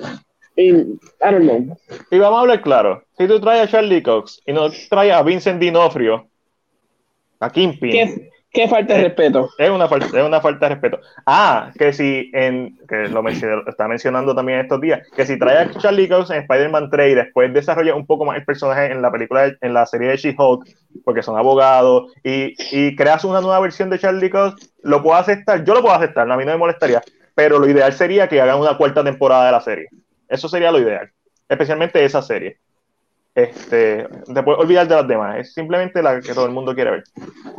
Y, 0.55 0.69
I 0.69 0.95
don't 1.21 1.43
know. 1.43 1.77
Y 2.09 2.17
vamos 2.17 2.37
a 2.37 2.41
hablar 2.41 2.61
claro. 2.61 3.06
Si 3.17 3.27
tú 3.27 3.39
traes 3.39 3.63
a 3.63 3.67
Charlie 3.67 4.03
Cox 4.03 4.41
y 4.45 4.53
no 4.53 4.69
traes 4.89 5.13
a 5.13 5.23
Vincent 5.23 5.59
Dinofrio, 5.59 6.27
a 7.39 7.49
Kingpin. 7.49 8.29
Qué 8.51 8.67
falta 8.67 8.95
de 8.95 9.03
respeto. 9.03 9.49
Es 9.57 9.69
una, 9.69 9.87
falta, 9.87 10.05
es 10.05 10.25
una 10.25 10.41
falta 10.41 10.67
de 10.67 10.75
respeto. 10.75 10.99
Ah, 11.25 11.71
que 11.77 11.91
si 11.93 12.31
en, 12.33 12.77
que 12.87 13.07
lo 13.09 13.27
está 13.27 13.87
mencionando 13.87 14.33
también 14.33 14.59
estos 14.59 14.81
días, 14.81 15.07
que 15.15 15.25
si 15.25 15.37
trae 15.37 15.57
a 15.57 15.71
Charlie 15.71 16.07
Cox 16.07 16.31
en 16.31 16.37
Spider-Man 16.37 16.89
3 16.89 17.11
y 17.11 17.15
después 17.15 17.53
desarrolla 17.53 17.93
un 17.93 18.07
poco 18.07 18.25
más 18.25 18.37
el 18.37 18.45
personaje 18.45 18.91
en 18.91 19.01
la 19.01 19.11
película, 19.11 19.53
en 19.61 19.73
la 19.73 19.85
serie 19.85 20.07
de 20.07 20.17
She-Hulk, 20.17 20.65
porque 21.03 21.21
son 21.21 21.37
abogados, 21.37 22.11
y, 22.23 22.55
y, 22.71 22.95
creas 22.95 23.25
una 23.25 23.41
nueva 23.41 23.59
versión 23.59 23.89
de 23.89 23.99
Charlie 23.99 24.29
Cox, 24.29 24.55
lo 24.81 25.03
puedo 25.03 25.17
aceptar, 25.17 25.63
yo 25.63 25.75
lo 25.75 25.81
puedo 25.81 25.93
aceptar, 25.93 26.31
a 26.31 26.37
mí 26.37 26.45
no 26.45 26.53
me 26.53 26.57
molestaría, 26.57 27.03
pero 27.35 27.59
lo 27.59 27.69
ideal 27.69 27.93
sería 27.93 28.27
que 28.27 28.41
hagan 28.41 28.59
una 28.59 28.77
cuarta 28.77 29.03
temporada 29.03 29.45
de 29.47 29.51
la 29.51 29.61
serie. 29.61 29.87
Eso 30.29 30.47
sería 30.47 30.71
lo 30.71 30.79
ideal, 30.79 31.11
especialmente 31.47 32.03
esa 32.03 32.21
serie. 32.21 32.57
Este, 33.37 34.07
olvidar 34.35 34.87
de 34.87 34.95
las 34.95 35.07
demás, 35.07 35.37
es 35.37 35.53
simplemente 35.53 36.01
la 36.01 36.19
que 36.19 36.33
todo 36.33 36.47
el 36.47 36.51
mundo 36.51 36.73
quiere 36.73 36.89
ver. 36.89 37.03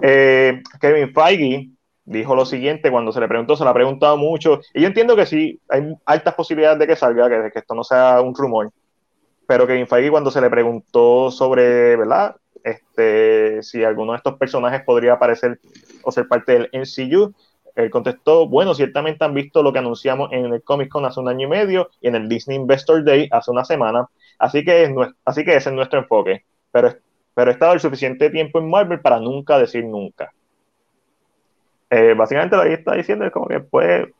Eh, 0.03 0.61
Kevin 0.81 1.15
Feige 1.15 1.69
dijo 2.05 2.35
lo 2.35 2.45
siguiente 2.45 2.91
cuando 2.91 3.13
se 3.13 3.21
le 3.21 3.29
preguntó, 3.29 3.55
se 3.55 3.63
le 3.63 3.71
ha 3.71 3.75
preguntado 3.75 4.17
mucho, 4.17 4.61
y 4.75 4.81
yo 4.81 4.89
entiendo 4.89 5.15
que 5.15 5.25
sí, 5.25 5.61
hay 5.69 5.95
altas 6.05 6.35
posibilidades 6.35 6.81
de 6.81 6.89
que 6.89 6.97
salga, 6.97 7.29
que, 7.29 7.53
que 7.53 7.61
esto 7.61 7.77
no 7.77 7.85
sea 7.85 8.21
un 8.21 8.35
rumor, 8.35 8.73
pero 9.47 9.69
Kevin 9.69 9.87
Feige 9.87 10.11
cuando 10.11 10.33
se 10.33 10.41
le 10.41 10.51
preguntó 10.51 11.31
sobre, 11.31 11.95
¿verdad? 11.95 12.35
Este, 12.65 13.63
si 13.63 13.85
alguno 13.85 14.13
de 14.13 14.17
estos 14.17 14.35
personajes 14.35 14.83
podría 14.83 15.13
aparecer 15.13 15.61
o 16.03 16.11
ser 16.11 16.27
parte 16.27 16.55
del 16.55 16.71
MCU, 16.73 17.33
él 17.77 17.91
contestó, 17.91 18.49
bueno, 18.49 18.75
ciertamente 18.75 19.25
han 19.25 19.35
visto 19.35 19.63
lo 19.63 19.73
que 19.73 19.79
anunciamos 19.79 20.33
en 20.33 20.53
el 20.53 20.65
Comic 20.65 20.89
Con 20.89 21.05
hace 21.05 21.21
un 21.21 21.29
año 21.29 21.47
y 21.47 21.51
medio 21.51 21.91
y 22.01 22.09
en 22.09 22.17
el 22.17 22.29
Disney 22.29 22.57
Investor 22.57 23.05
Day 23.05 23.29
hace 23.31 23.53
una 23.53 23.65
semana, 23.65 24.09
Así 24.39 24.65
que, 24.65 24.95
así 25.25 25.45
que 25.45 25.57
ese 25.57 25.71
es 25.71 25.75
nuestro 25.75 26.01
enfoque. 26.01 26.45
Pero, 26.71 26.95
pero 27.35 27.51
he 27.51 27.55
estado 27.55 27.73
el 27.73 27.81
suficiente 27.81 28.31
tiempo 28.31 28.59
en 28.59 28.71
Marvel 28.71 29.01
para 29.01 29.19
nunca 29.19 29.59
decir 29.59 29.85
nunca. 29.85 30.33
Eh, 31.91 32.15
básicamente 32.15 32.57
lo 32.57 32.63
que 32.63 32.75
está 32.75 32.95
diciendo 32.95 33.25
es 33.25 33.33
como 33.33 33.47
que 33.47 33.61
puede, 33.61 34.13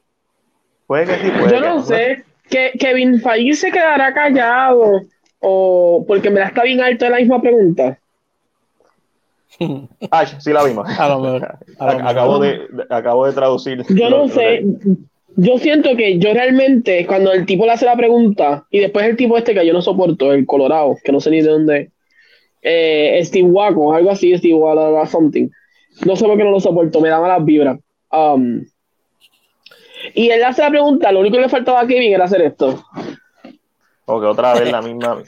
puede 0.87 1.05
que 1.05 1.17
sí, 1.19 1.31
puede 1.39 1.53
Yo 1.53 1.61
no 1.61 1.83
sé, 1.83 2.25
que 2.49 2.73
Kevin 2.79 3.21
Feige 3.21 3.55
se 3.55 3.71
quedará 3.71 4.15
callado 4.15 5.03
o 5.41 6.05
porque 6.09 6.31
me 6.31 6.41
da 6.41 6.47
está 6.47 6.63
bien 6.63 6.81
alto 6.81 7.09
la 7.09 7.19
misma 7.19 7.41
pregunta. 7.41 7.99
Ah, 10.11 10.25
sí 10.25 10.53
la 10.53 10.65
vimos. 10.65 10.89
acabo, 11.79 12.39
de, 12.39 12.69
acabo 12.91 13.27
de 13.27 13.33
traducir. 13.33 13.85
Yo 13.89 14.09
no 14.09 14.29
sé, 14.29 14.65
yo 15.37 15.59
siento 15.59 15.97
que 15.97 16.19
yo 16.19 16.33
realmente, 16.33 17.07
cuando 17.07 17.33
el 17.33 17.47
tipo 17.47 17.65
le 17.65 17.73
hace 17.73 17.85
la 17.85 17.97
pregunta, 17.97 18.67
y 18.71 18.81
después 18.81 19.07
el 19.07 19.17
tipo 19.17 19.37
este 19.37 19.55
que 19.55 19.67
yo 19.67 19.73
no 19.73 19.83
soporto, 19.83 20.33
el 20.33 20.47
Colorado, 20.47 20.97
que 21.03 21.13
no 21.13 21.21
sé 21.21 21.31
ni 21.31 21.41
de 21.41 21.49
dónde, 21.49 21.91
eh, 22.63 23.21
Steve 23.25 23.49
Waco, 23.49 23.95
algo 23.95 24.11
así, 24.11 24.37
Steve 24.37 24.55
Waco, 24.55 25.07
something. 25.07 25.49
No 26.05 26.17
sé 26.17 26.25
por 26.25 26.37
qué 26.37 26.45
no 26.45 26.51
lo 26.51 26.61
soporto, 26.61 27.01
me 27.01 27.09
da 27.09 27.21
malas 27.21 27.45
vibras. 27.45 27.79
Um, 28.11 28.65
y 30.15 30.31
él 30.31 30.43
hace 30.45 30.63
la 30.63 30.71
pregunta, 30.71 31.13
lo 31.13 31.21
único 31.21 31.37
que 31.37 31.43
le 31.43 31.49
faltaba 31.49 31.81
a 31.81 31.87
Kevin 31.87 32.13
era 32.13 32.25
hacer 32.25 32.43
esto. 32.43 32.83
Porque 34.05 34.27
otra 34.27 34.55
vez 34.55 34.71
la 34.71 34.83
misma. 34.83 35.23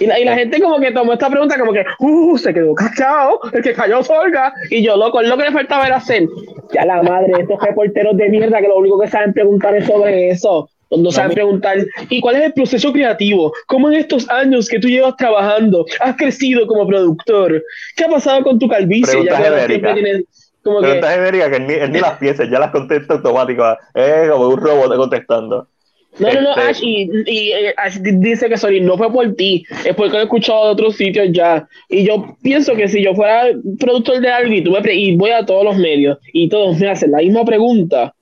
Y 0.00 0.06
la, 0.06 0.18
y 0.18 0.24
la, 0.24 0.34
gente 0.34 0.60
como 0.60 0.78
que 0.80 0.90
tomó 0.90 1.12
esta 1.12 1.30
pregunta 1.30 1.58
como 1.58 1.72
que, 1.72 1.84
uh, 2.00 2.38
se 2.38 2.52
quedó 2.52 2.74
cachado, 2.74 3.40
el 3.52 3.62
que 3.62 3.72
cayó 3.72 4.02
Solga. 4.02 4.52
Y 4.70 4.82
yo, 4.82 4.96
loco, 4.96 5.22
lo 5.22 5.36
que 5.36 5.44
le 5.44 5.52
faltaba 5.52 5.86
era 5.86 5.96
hacer, 5.96 6.26
ya 6.72 6.84
la 6.84 7.02
madre, 7.02 7.32
estos 7.40 7.60
reporteros 7.60 8.16
de 8.16 8.28
mierda 8.28 8.60
que 8.60 8.68
lo 8.68 8.78
único 8.78 8.98
que 8.98 9.08
saben 9.08 9.32
preguntar 9.32 9.76
es 9.76 9.86
sobre 9.86 10.28
eso. 10.28 10.68
No 10.90 11.10
saben 11.10 11.32
preguntar, 11.32 11.78
¿y 12.08 12.20
cuál 12.20 12.36
es 12.36 12.42
el 12.44 12.52
proceso 12.52 12.92
creativo? 12.92 13.52
¿Cómo 13.66 13.90
en 13.90 13.96
estos 13.96 14.28
años 14.30 14.68
que 14.68 14.78
tú 14.78 14.88
llevas 14.88 15.16
trabajando 15.16 15.84
has 16.00 16.14
crecido 16.16 16.66
como 16.66 16.86
productor? 16.86 17.62
¿Qué 17.96 18.04
ha 18.04 18.08
pasado 18.08 18.42
con 18.44 18.58
tu 18.58 18.68
calvicie? 18.68 19.12
como 20.64 20.80
Preguntas 20.80 21.10
que, 21.10 21.16
genéricas 21.16 21.50
que 21.50 21.56
él 21.56 21.66
ni, 21.66 21.74
él 21.74 21.92
ni 21.92 22.00
las 22.00 22.18
piensa, 22.18 22.44
ya 22.44 22.58
las 22.58 22.70
contesta 22.70 23.14
automático. 23.14 23.64
Es 23.92 24.30
como 24.30 24.48
un 24.48 24.56
robot 24.56 24.96
contestando. 24.96 25.68
No, 26.18 26.32
no, 26.32 26.40
no, 26.42 26.50
este, 26.50 26.60
Ash, 26.62 26.80
y, 26.82 27.10
y, 27.26 27.52
eh, 27.52 27.74
Ash 27.76 27.96
dice 27.96 28.48
que 28.48 28.56
sorry, 28.56 28.80
no 28.80 28.96
fue 28.96 29.12
por 29.12 29.34
ti, 29.34 29.64
es 29.84 29.94
porque 29.96 30.12
lo 30.12 30.20
he 30.20 30.22
escuchado 30.22 30.66
de 30.66 30.72
otros 30.72 30.96
sitios 30.96 31.28
ya. 31.32 31.66
Y 31.88 32.04
yo 32.04 32.36
pienso 32.40 32.76
que 32.76 32.88
si 32.88 33.02
yo 33.02 33.14
fuera 33.14 33.46
productor 33.80 34.20
de 34.20 34.28
algo 34.30 34.52
y, 34.52 34.62
tú 34.62 34.70
me 34.70 34.94
y 34.94 35.16
voy 35.16 35.30
a 35.30 35.44
todos 35.44 35.64
los 35.64 35.76
medios 35.76 36.18
y 36.32 36.48
todos 36.48 36.78
me 36.78 36.88
hacen 36.88 37.10
la 37.10 37.18
misma 37.18 37.44
pregunta. 37.44 38.14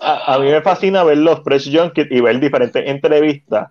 A, 0.00 0.34
a 0.34 0.38
mí 0.40 0.50
me 0.50 0.60
fascina 0.60 1.04
ver 1.04 1.18
los 1.18 1.40
press 1.40 1.70
junkets 1.72 2.10
y 2.10 2.20
ver 2.20 2.40
diferentes 2.40 2.82
entrevistas 2.84 3.68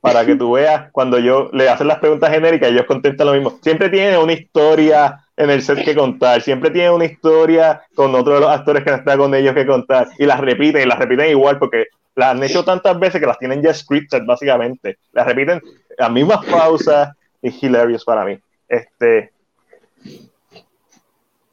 para 0.00 0.24
que 0.24 0.36
tú 0.36 0.52
veas 0.52 0.90
cuando 0.92 1.18
yo 1.18 1.50
le 1.52 1.68
hacen 1.68 1.88
las 1.88 1.98
preguntas 1.98 2.30
genéricas 2.30 2.70
ellos 2.70 2.86
contestan 2.86 3.26
lo 3.26 3.34
mismo. 3.34 3.58
Siempre 3.62 3.88
tiene 3.88 4.18
una 4.18 4.32
historia 4.32 5.20
en 5.36 5.50
el 5.50 5.62
set 5.62 5.84
que 5.84 5.94
contar, 5.94 6.40
siempre 6.42 6.70
tiene 6.70 6.90
una 6.90 7.04
historia 7.04 7.82
con 7.94 8.14
otro 8.14 8.34
de 8.34 8.40
los 8.40 8.50
actores 8.50 8.82
que 8.84 8.90
está 8.90 9.16
con 9.16 9.34
ellos 9.34 9.54
que 9.54 9.66
contar 9.66 10.08
y 10.18 10.24
las 10.24 10.40
repiten 10.40 10.82
y 10.82 10.86
las 10.86 10.98
repiten 10.98 11.30
igual 11.30 11.58
porque 11.58 11.86
las 12.16 12.30
han 12.30 12.42
hecho 12.42 12.64
tantas 12.64 12.98
veces 12.98 13.20
que 13.20 13.26
las 13.26 13.38
tienen 13.38 13.62
ya 13.62 13.72
scripted, 13.72 14.22
básicamente. 14.24 14.98
Las 15.12 15.26
repiten 15.26 15.60
las 15.98 16.10
mismas 16.10 16.44
pausas 16.46 17.10
y 17.42 17.66
hilarious 17.66 18.04
para 18.04 18.24
mí. 18.24 18.38
Este. 18.68 19.30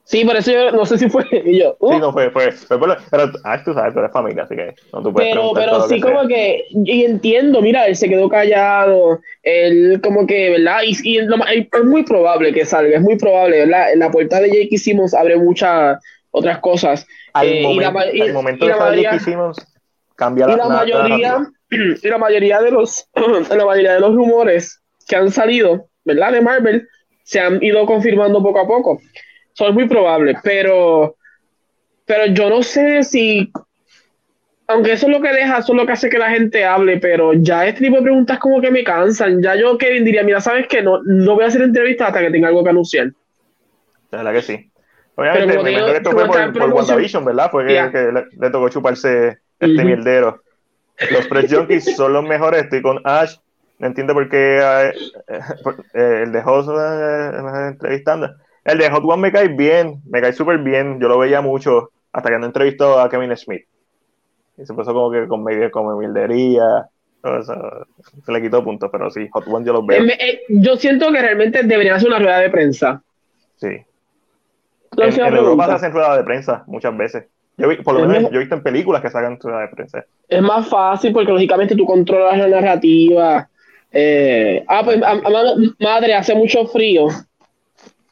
Sí, 0.05 0.25
por 0.25 0.35
eso 0.35 0.51
yo 0.51 0.71
no 0.71 0.85
sé 0.85 0.97
si 0.97 1.09
fue. 1.09 1.25
Y 1.31 1.59
yo, 1.59 1.75
Sí, 1.81 1.99
no 1.99 2.13
fue, 2.13 2.29
fue, 2.29 2.49
pero 2.69 3.31
ah, 3.43 3.61
tú 3.63 3.73
sabes, 3.73 3.93
tú 3.93 3.99
eres 3.99 4.11
familia, 4.11 4.43
así 4.43 4.55
que 4.55 4.73
no 4.93 5.01
tú 5.01 5.11
puedes 5.11 5.31
Pero, 5.31 5.51
pero 5.53 5.87
sí, 5.87 5.99
como 5.99 6.27
que. 6.27 6.65
Y 6.71 7.03
entiendo, 7.03 7.61
mira, 7.61 7.87
él 7.87 7.95
se 7.95 8.07
quedó 8.07 8.29
callado. 8.29 9.19
Él, 9.41 9.99
como 10.01 10.25
que, 10.25 10.51
¿verdad? 10.51 10.81
Y, 10.85 10.95
y 11.03 11.17
es 11.17 11.27
muy 11.83 12.03
probable 12.03 12.53
que 12.53 12.65
salga, 12.65 12.97
es 12.97 13.01
muy 13.01 13.17
probable, 13.17 13.59
¿verdad? 13.59 13.91
En 13.91 13.99
la 13.99 14.11
puerta 14.11 14.39
de 14.39 14.49
Jake 14.49 14.77
Simmons 14.77 15.13
abre 15.13 15.35
muchas 15.35 15.99
otras 16.31 16.59
cosas. 16.59 17.05
Al 17.33 17.47
eh, 17.47 17.63
momento, 17.63 17.99
y 18.13 18.19
la, 18.19 18.33
momento 18.33 18.65
de 18.65 19.01
Jake 19.01 19.19
Simmons 19.19 19.72
cambia 20.15 20.45
y 20.49 20.55
la, 20.55 20.67
mayoría 20.67 21.51
y 21.69 22.07
la 22.07 22.17
mayoría 22.17 22.61
de 22.61 22.71
los 22.71 23.09
la 23.49 23.65
mayoría 23.65 23.93
de 23.93 23.99
los 23.99 24.15
rumores 24.15 24.81
que 25.07 25.15
han 25.15 25.31
salido 25.31 25.87
verdad 26.03 26.31
de 26.31 26.41
Marvel 26.41 26.87
se 27.23 27.39
han 27.39 27.61
ido 27.63 27.85
confirmando 27.85 28.41
poco 28.41 28.59
a 28.59 28.67
poco 28.67 29.01
son 29.53 29.73
muy 29.73 29.87
probables 29.87 30.37
pero 30.43 31.15
pero 32.05 32.25
yo 32.27 32.49
no 32.49 32.63
sé 32.63 33.03
si 33.03 33.51
aunque 34.67 34.93
eso 34.93 35.07
es 35.07 35.13
lo 35.13 35.21
que 35.21 35.31
deja, 35.33 35.57
eso 35.57 35.73
es 35.73 35.77
lo 35.77 35.85
que 35.85 35.91
hace 35.91 36.09
que 36.09 36.17
la 36.17 36.29
gente 36.29 36.65
hable, 36.65 36.97
pero 36.97 37.33
ya 37.33 37.67
este 37.67 37.81
tipo 37.81 37.97
de 37.97 38.03
preguntas 38.03 38.39
como 38.39 38.61
que 38.61 38.71
me 38.71 38.83
cansan. 38.83 39.41
Ya 39.41 39.55
yo, 39.55 39.77
Kevin, 39.77 40.05
diría, 40.05 40.23
mira, 40.23 40.39
¿sabes 40.39 40.67
qué? 40.67 40.81
No, 40.81 41.01
no 41.03 41.35
voy 41.35 41.43
a 41.43 41.47
hacer 41.47 41.61
entrevistas 41.61 42.07
hasta 42.07 42.21
que 42.21 42.31
tenga 42.31 42.47
algo 42.47 42.63
que 42.63 42.69
anunciar. 42.69 43.11
La 44.09 44.19
verdad 44.19 44.33
que 44.33 44.41
sí. 44.41 44.71
Obviamente, 45.15 45.61
me 45.61 45.75
que 45.75 45.91
esto 45.97 46.11
fue 46.11 46.25
por, 46.25 46.53
por 46.53 46.73
WandaVision, 46.73 47.25
¿verdad? 47.25 47.51
Fue 47.51 47.67
que, 47.67 48.25
le, 48.39 48.49
tocó 48.49 48.69
chuparse 48.69 49.39
este 49.59 49.83
mierdero. 49.85 50.43
Los 51.11 51.27
Press 51.27 51.53
Junkies 51.53 51.83
son 51.95 52.13
los 52.13 52.23
mejores. 52.23 52.63
Estoy 52.63 52.81
con 52.81 53.01
Ash. 53.03 53.35
No 53.79 53.87
entiendo 53.87 54.13
por 54.13 54.29
qué 54.29 54.59
eh, 54.59 54.93
eh, 55.93 56.21
el 56.23 56.31
de 56.31 56.41
Hot 56.41 56.67
eh, 56.69 57.67
entrevistando. 57.69 58.29
El 58.63 58.77
de 58.77 58.89
Hot 58.89 59.03
One 59.03 59.21
me 59.21 59.31
cae 59.31 59.49
bien, 59.49 60.01
me 60.05 60.21
cae 60.21 60.31
súper 60.31 60.59
bien. 60.59 60.99
Yo 61.01 61.09
lo 61.09 61.17
veía 61.17 61.41
mucho 61.41 61.91
hasta 62.11 62.29
que 62.29 62.37
no 62.37 62.45
entrevistó 62.45 62.99
a 62.99 63.09
Kevin 63.09 63.35
Smith. 63.35 63.65
Y 64.57 64.65
se 64.65 64.73
pasó 64.73 64.93
como 64.93 65.11
que 65.11 65.27
con 65.27 65.43
como 65.71 65.97
mildería. 65.97 66.87
se 68.25 68.31
le 68.31 68.41
quitó 68.41 68.63
puntos, 68.63 68.89
pero 68.91 69.09
sí, 69.09 69.27
Hot 69.33 69.47
One 69.47 69.65
yo 69.65 69.73
lo 69.73 69.85
veo. 69.85 70.03
yo 70.49 70.77
siento 70.77 71.11
que 71.11 71.21
realmente 71.21 71.63
debería 71.63 71.95
hacer 71.95 72.07
una 72.07 72.19
rueda 72.19 72.39
de 72.39 72.49
prensa. 72.51 73.01
Sí. 73.55 73.67
En, 74.95 75.19
en 75.19 75.35
Europa 75.35 75.65
se 75.65 75.71
hacen 75.73 75.91
ruedas 75.91 76.17
de 76.17 76.23
prensa 76.23 76.63
muchas 76.67 76.95
veces. 76.95 77.25
Yo 77.57 77.67
por 77.83 77.99
lo 77.99 78.07
menos 78.07 78.31
yo 78.31 78.37
he 78.37 78.39
visto 78.39 78.55
en 78.55 78.63
películas 78.63 79.01
que 79.01 79.09
sacan 79.09 79.39
ruedas 79.39 79.69
de 79.69 79.75
prensa. 79.75 80.05
Es 80.27 80.41
más 80.41 80.67
fácil 80.67 81.13
porque 81.13 81.31
lógicamente 81.31 81.75
tú 81.75 81.85
controlas 81.85 82.37
la 82.37 82.47
narrativa. 82.47 83.47
Eh, 83.91 84.63
ah, 84.67 84.81
pues 84.83 84.99
madre, 85.79 86.15
hace 86.15 86.33
mucho 86.33 86.65
frío 86.65 87.07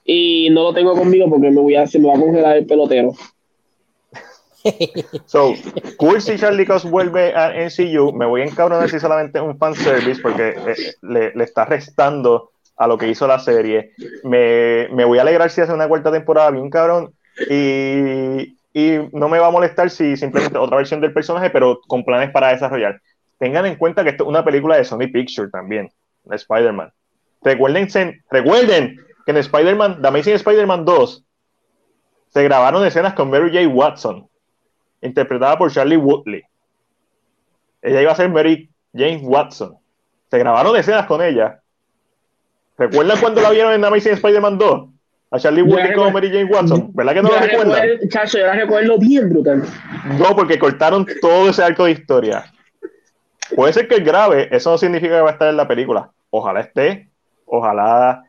y 0.06 0.50
no 0.52 0.64
lo 0.64 0.74
tengo 0.74 0.96
conmigo 0.96 1.30
porque 1.30 1.50
me 1.50 1.62
voy 1.62 1.76
a, 1.76 1.88
se 1.88 1.98
me 1.98 2.08
va 2.08 2.16
a 2.16 2.20
congelar 2.20 2.58
el 2.58 2.66
pelotero. 2.66 3.14
So, 5.26 5.56
cool 5.98 6.22
si 6.22 6.38
Charlie 6.38 6.68
Cox 6.68 6.84
vuelve 6.84 7.34
a 7.34 7.52
NCU. 7.66 8.14
Me 8.14 8.28
voy 8.28 8.42
a 8.42 8.46
encabronar 8.46 8.88
si 8.92 9.00
solamente 9.00 9.40
es 9.40 9.44
un 9.44 9.58
fanservice 9.58 10.22
porque 10.22 10.50
eh, 10.50 10.76
le, 11.02 11.34
le, 11.34 11.44
está 11.44 11.66
restando 11.66 12.52
a 12.78 12.86
lo 12.88 12.96
que 12.96 13.08
hizo 13.08 13.26
la 13.26 13.40
serie. 13.40 13.94
Me, 14.24 14.88
me, 14.92 15.04
voy 15.04 15.18
a 15.18 15.24
alegrar 15.24 15.50
si 15.50 15.62
hace 15.62 15.74
una 15.74 15.88
cuarta 15.88 16.12
temporada 16.12 16.52
bien 16.52 16.70
cabrón. 16.70 17.12
Y, 17.50 18.56
y 18.73 18.98
no 19.11 19.27
me 19.27 19.39
va 19.39 19.48
a 19.48 19.52
molestar 19.52 19.89
si 19.89 20.15
simplemente 20.15 20.57
otra 20.57 20.77
versión 20.77 21.02
del 21.02 21.14
personaje, 21.14 21.49
pero 21.49 21.81
con 21.88 22.03
planes 22.03 22.31
para 22.31 22.49
desarrollar. 22.49 23.02
Tengan 23.38 23.65
en 23.65 23.76
cuenta 23.76 24.03
que 24.03 24.11
esto 24.11 24.23
es 24.23 24.30
una 24.30 24.45
película 24.45 24.77
de 24.77 24.85
Sony 24.85 25.11
Pictures 25.11 25.52
también, 25.52 25.91
de 26.23 26.35
Spider-Man. 26.35 26.91
Recuerden, 27.41 28.23
recuerden 28.30 28.98
que 29.26 29.31
en 29.31 29.38
Spider-Man, 29.38 30.02
The 30.02 30.07
Amazing 30.07 30.35
Spider-Man 30.35 30.85
2, 30.85 31.26
se 32.30 32.43
grabaron 32.43 32.85
escenas 32.85 33.14
con 33.14 33.30
Mary 33.30 33.49
J. 33.52 33.68
Watson, 33.68 34.30
interpretada 35.02 35.57
por 35.57 35.72
Charlie 35.72 35.98
Woodley. 35.98 36.43
Ella 37.81 38.02
iba 38.03 38.11
a 38.11 38.15
ser 38.15 38.30
Mary 38.30 38.69
Jane 38.93 39.22
Watson. 39.23 39.77
Se 40.30 40.38
grabaron 40.38 40.76
escenas 40.76 41.07
con 41.07 41.22
ella. 41.22 41.61
¿Recuerdan 42.77 43.19
cuando 43.19 43.41
la 43.41 43.49
vieron 43.49 43.73
en 43.73 43.81
The 43.81 43.88
Amazing 43.88 44.14
Spider-Man 44.14 44.57
2? 44.57 44.91
A 45.32 45.40
Charlie 45.40 45.62
Woodley 45.62 45.94
como 45.94 46.12
Mary 46.12 46.30
Jane 46.30 46.45
Watson. 46.45 46.91
¿Verdad 46.94 47.14
que 47.14 47.22
no 47.22 47.32
la 47.32 47.40
recuerdan? 47.40 48.10
Chacho, 48.10 48.38
yo 48.38 48.45
la 48.45 48.53
recuerdo 48.53 48.98
bien 48.98 49.30
brutal. 49.30 49.64
No, 50.20 50.36
porque 50.36 50.60
cortaron 50.60 51.08
todo 51.22 51.49
ese 51.49 51.64
arco 51.64 51.86
de 51.86 51.91
historia. 51.91 52.45
Puede 53.56 53.74
ser 53.74 53.88
que 53.88 53.95
es 53.95 54.03
grave, 54.03 54.49
eso 54.52 54.72
no 54.72 54.78
significa 54.78 55.16
que 55.16 55.22
va 55.22 55.30
a 55.30 55.34
estar 55.34 55.49
en 55.49 55.58
la 55.58 55.68
película. 55.68 56.12
Ojalá 56.30 56.62
esté, 56.62 57.10
ojalá 57.45 58.24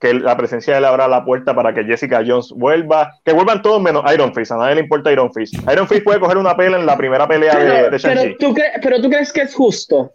que 0.00 0.14
la 0.14 0.36
presencia 0.36 0.74
de 0.74 0.78
él 0.78 0.84
abra 0.84 1.08
la 1.08 1.24
puerta 1.24 1.54
para 1.54 1.74
que 1.74 1.84
Jessica 1.84 2.22
Jones 2.24 2.52
vuelva, 2.54 3.18
que 3.24 3.32
vuelvan 3.32 3.62
todos 3.62 3.82
menos 3.82 4.04
Iron 4.12 4.32
Fist, 4.32 4.52
a 4.52 4.56
nadie 4.56 4.76
le 4.76 4.82
importa 4.82 5.12
Iron 5.12 5.32
Fist. 5.32 5.54
Iron 5.70 5.88
Fist 5.88 6.04
puede 6.04 6.20
coger 6.20 6.36
una 6.36 6.56
pelea 6.56 6.78
en 6.78 6.86
la 6.86 6.96
primera 6.96 7.26
pelea 7.26 7.56
de, 7.56 7.90
de 7.90 7.98
pero, 8.00 8.22
¿tú 8.38 8.54
pero 8.80 9.02
tú 9.02 9.10
crees 9.10 9.32
que 9.32 9.42
es 9.42 9.54
justo. 9.54 10.12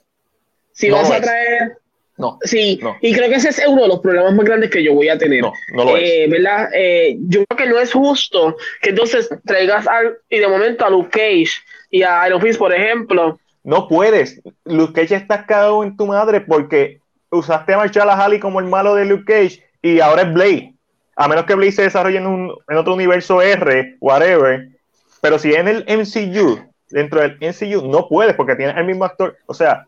Si 0.71 0.89
vas 0.89 1.11
a 1.11 1.19
traer. 1.19 1.77
No. 2.17 2.37
Sí, 2.43 2.79
y 3.01 3.13
creo 3.13 3.29
que 3.29 3.35
ese 3.35 3.49
es 3.49 3.61
uno 3.67 3.83
de 3.83 3.87
los 3.87 3.99
problemas 3.99 4.33
más 4.33 4.45
grandes 4.45 4.69
que 4.69 4.83
yo 4.83 4.93
voy 4.93 5.09
a 5.09 5.17
tener. 5.17 5.41
No, 5.41 5.53
no 5.73 5.83
lo 5.83 5.97
eh, 5.97 6.27
¿verdad? 6.29 6.69
Eh, 6.73 7.17
yo 7.21 7.43
creo 7.45 7.57
que 7.57 7.73
no 7.73 7.79
es 7.79 7.91
justo 7.91 8.55
que 8.81 8.91
entonces 8.91 9.29
traigas 9.45 9.87
al, 9.87 10.17
y 10.29 10.37
de 10.37 10.47
momento 10.47 10.85
a 10.85 10.89
Luke 10.91 11.09
Cage 11.09 11.53
y 11.89 12.03
a 12.03 12.27
Iron 12.27 12.41
Fist, 12.41 12.59
por 12.59 12.73
ejemplo, 12.73 13.39
no 13.63 13.87
puedes. 13.87 14.41
Luke 14.65 14.93
Cage 14.93 15.15
está 15.15 15.45
cagado 15.45 15.83
en 15.83 15.95
tu 15.95 16.05
madre 16.05 16.41
porque 16.41 16.99
usaste 17.29 17.73
a 17.73 17.77
Marshall 17.77 18.09
Halley 18.09 18.39
como 18.39 18.59
el 18.59 18.65
malo 18.65 18.93
de 18.95 19.05
Luke 19.05 19.25
Cage 19.25 19.63
y 19.81 19.99
ahora 19.99 20.23
es 20.23 20.33
Blade. 20.33 20.73
A 21.15 21.27
menos 21.27 21.45
que 21.45 21.55
Blade 21.55 21.71
se 21.71 21.83
desarrolle 21.83 22.17
en, 22.17 22.27
un, 22.27 22.53
en 22.67 22.77
otro 22.77 22.93
universo 22.93 23.41
R, 23.41 23.95
whatever. 24.01 24.67
Pero 25.21 25.39
si 25.39 25.53
en 25.53 25.67
el 25.67 25.85
MCU, 25.87 26.59
dentro 26.89 27.21
del 27.21 27.37
MCU, 27.39 27.87
no 27.87 28.07
puedes 28.09 28.35
porque 28.35 28.55
tienes 28.55 28.75
el 28.75 28.85
mismo 28.85 29.05
actor. 29.05 29.37
O 29.45 29.53
sea, 29.53 29.87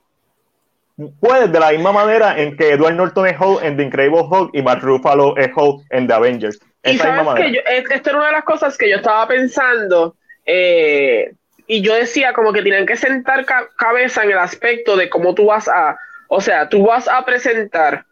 puedes 1.19 1.51
de 1.51 1.59
la 1.59 1.71
misma 1.71 1.91
manera 1.91 2.39
en 2.39 2.55
que 2.55 2.71
Edward 2.71 2.95
Norton 2.95 3.27
es 3.27 3.35
Hulk 3.39 3.63
en 3.63 3.77
The 3.77 3.83
Incredible 3.83 4.21
Hulk 4.29 4.51
y 4.53 4.61
Matt 4.61 4.81
Ruffalo 4.81 5.35
es 5.37 5.49
Hulk 5.55 5.83
en 5.89 6.07
The 6.07 6.13
Avengers. 6.13 6.59
Y 6.83 6.97
sabes 6.97 7.27
que 7.35 7.53
yo, 7.53 7.61
esta 7.65 8.09
era 8.09 8.17
una 8.17 8.27
de 8.27 8.31
las 8.33 8.43
cosas 8.43 8.77
que 8.77 8.89
yo 8.89 8.97
estaba 8.97 9.27
pensando. 9.27 10.15
Eh, 10.45 11.33
y 11.67 11.81
yo 11.81 11.95
decía 11.95 12.33
como 12.33 12.53
que 12.53 12.61
tienen 12.61 12.85
que 12.85 12.95
sentar 12.95 13.45
cabeza 13.75 14.23
en 14.23 14.31
el 14.31 14.37
aspecto 14.37 14.95
de 14.95 15.09
cómo 15.09 15.33
tú 15.33 15.47
vas 15.47 15.67
a, 15.67 15.97
o 16.27 16.39
sea, 16.39 16.69
tú 16.69 16.85
vas 16.85 17.07
a 17.07 17.25
presentar 17.25 18.05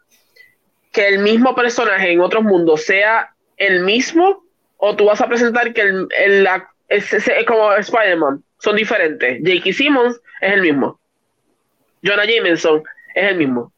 que 0.91 1.07
el 1.07 1.19
mismo 1.19 1.55
personaje 1.55 2.11
en 2.11 2.21
otros 2.21 2.43
mundos 2.43 2.83
sea 2.83 3.33
el 3.57 3.81
mismo 3.81 4.43
o 4.77 4.95
tú 4.95 5.05
vas 5.05 5.21
a 5.21 5.27
presentar 5.27 5.73
que 5.73 5.81
el, 5.81 6.07
el, 6.17 6.47
es, 6.89 7.15
como 7.47 7.73
Spider-Man, 7.73 8.43
son 8.59 8.75
diferentes. 8.75 9.39
J.K. 9.39 9.73
Simmons 9.73 10.19
es 10.41 10.53
el 10.53 10.61
mismo. 10.61 10.99
Jonah 12.03 12.25
Jameson 12.25 12.83
es 13.15 13.31
el 13.31 13.37
mismo. 13.37 13.71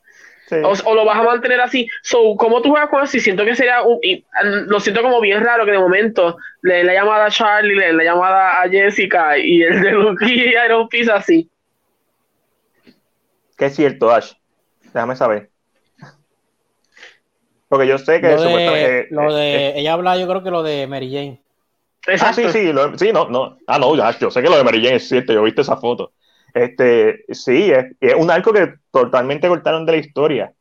O, 0.52 0.94
lo 0.94 1.06
vas 1.06 1.18
a 1.18 1.24
mantener 1.24 1.60
así. 1.60 1.90
So, 2.04 2.36
¿cómo 2.38 2.62
tú 2.62 2.70
juegas 2.70 2.90
con 2.90 3.04
eso? 3.04 3.18
Y 3.18 3.20
siento 3.20 3.44
que 3.46 3.56
sería 3.56 3.82
un, 3.82 4.00
lo 4.68 4.80
siento 4.80 5.02
como 5.02 5.20
bien 5.20 5.44
raro 5.44 5.66
que 5.66 5.72
de 5.72 5.80
momento 5.80 6.38
le 6.62 6.76
den 6.76 6.88
la 6.88 6.94
llamada 6.94 7.26
a 7.26 7.32
Charlie, 7.32 7.76
le 7.76 7.88
den 7.88 7.98
la 7.98 8.04
llamada 8.04 8.62
a 8.62 8.70
Jessica 8.70 9.38
y 9.38 9.64
el 9.64 9.82
de 9.82 9.92
Luke 9.92 10.26
y 10.28 10.54
Iron 10.54 10.88
Fist 10.90 11.10
así. 11.10 11.50
Que 13.58 13.66
es 13.66 13.76
cierto, 13.76 14.12
Ash. 14.12 14.34
Déjame 14.94 15.16
saber. 15.16 15.50
Porque 17.68 17.88
yo 17.88 17.98
sé 17.98 18.22
que 18.22 18.28
lo 18.28 18.42
de, 18.44 19.08
lo 19.10 19.34
de 19.34 19.80
ella 19.80 19.94
habla, 19.94 20.18
yo 20.18 20.28
creo 20.28 20.44
que 20.44 20.52
lo 20.52 20.62
de 20.62 20.86
Mary 20.86 21.12
Jane. 21.12 21.42
Ah, 22.22 22.34
sí, 22.34 22.44
sí, 22.50 22.72
sí, 22.98 23.12
no, 23.12 23.30
no. 23.30 23.58
Ah, 23.66 23.80
no, 23.80 23.96
ya, 23.96 24.16
yo 24.20 24.30
sé 24.30 24.44
que 24.44 24.50
lo 24.50 24.58
de 24.58 24.64
Mary 24.64 24.84
Jane 24.84 24.98
es 24.98 25.10
cierto, 25.10 25.34
yo 25.34 25.42
viste 25.42 25.62
esa 25.62 25.78
foto. 25.78 26.12
Este, 26.56 27.26
sí, 27.34 27.70
es, 28.00 28.16
un 28.16 28.32
arco 28.32 28.54
que 28.54 28.76
totalmente 28.90 29.50
cortaron 29.50 29.86
de 29.86 29.92
la 29.92 29.98
historia. 29.98 30.54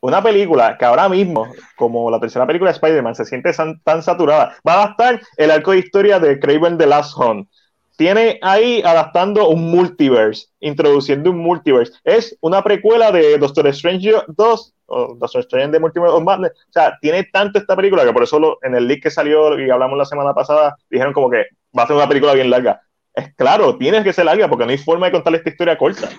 Una 0.00 0.22
película 0.22 0.76
que 0.76 0.84
ahora 0.84 1.08
mismo, 1.08 1.48
como 1.74 2.10
la 2.10 2.20
tercera 2.20 2.46
película 2.46 2.70
de 2.70 2.74
Spider-Man, 2.74 3.14
se 3.14 3.24
siente 3.24 3.50
tan, 3.82 4.02
saturada. 4.02 4.54
Va 4.66 4.84
a 4.84 4.90
estar 4.90 5.18
el 5.38 5.50
arco 5.50 5.72
de 5.72 5.78
historia 5.78 6.20
de 6.20 6.38
Craven 6.38 6.76
the 6.76 6.86
Last 6.86 7.16
Hunt. 7.16 7.48
Tiene 7.96 8.38
ahí 8.42 8.82
adaptando 8.84 9.48
un 9.48 9.70
multiverse, 9.70 10.48
introduciendo 10.60 11.30
un 11.30 11.38
multiverse. 11.38 11.94
Es 12.04 12.36
una 12.42 12.62
precuela 12.62 13.10
de 13.10 13.38
Doctor 13.38 13.68
Strange 13.68 14.12
2 14.28 14.74
o 14.84 15.14
Doctor 15.14 15.40
Strange 15.40 15.70
de 15.70 15.80
Multiverse 15.80 16.14
of 16.14 16.24
Madness. 16.24 16.52
O 16.52 16.72
sea, 16.72 16.98
tiene 17.00 17.24
tanto 17.32 17.58
esta 17.58 17.74
película 17.74 18.04
que 18.04 18.12
por 18.12 18.22
eso 18.22 18.58
en 18.60 18.74
el 18.74 18.86
leak 18.86 19.04
que 19.04 19.10
salió 19.10 19.58
y 19.58 19.70
hablamos 19.70 19.96
la 19.96 20.04
semana 20.04 20.34
pasada, 20.34 20.76
dijeron 20.90 21.14
como 21.14 21.30
que 21.30 21.46
va 21.76 21.84
a 21.84 21.86
ser 21.86 21.96
una 21.96 22.06
película 22.06 22.34
bien 22.34 22.50
larga 22.50 22.82
es 23.16 23.34
claro, 23.34 23.76
tienes 23.78 24.04
que 24.04 24.12
ser 24.12 24.26
larga 24.26 24.46
porque 24.46 24.66
no 24.66 24.70
hay 24.70 24.78
forma 24.78 25.06
de 25.06 25.12
contar 25.12 25.34
esta 25.34 25.48
historia 25.48 25.78
corta. 25.78 26.10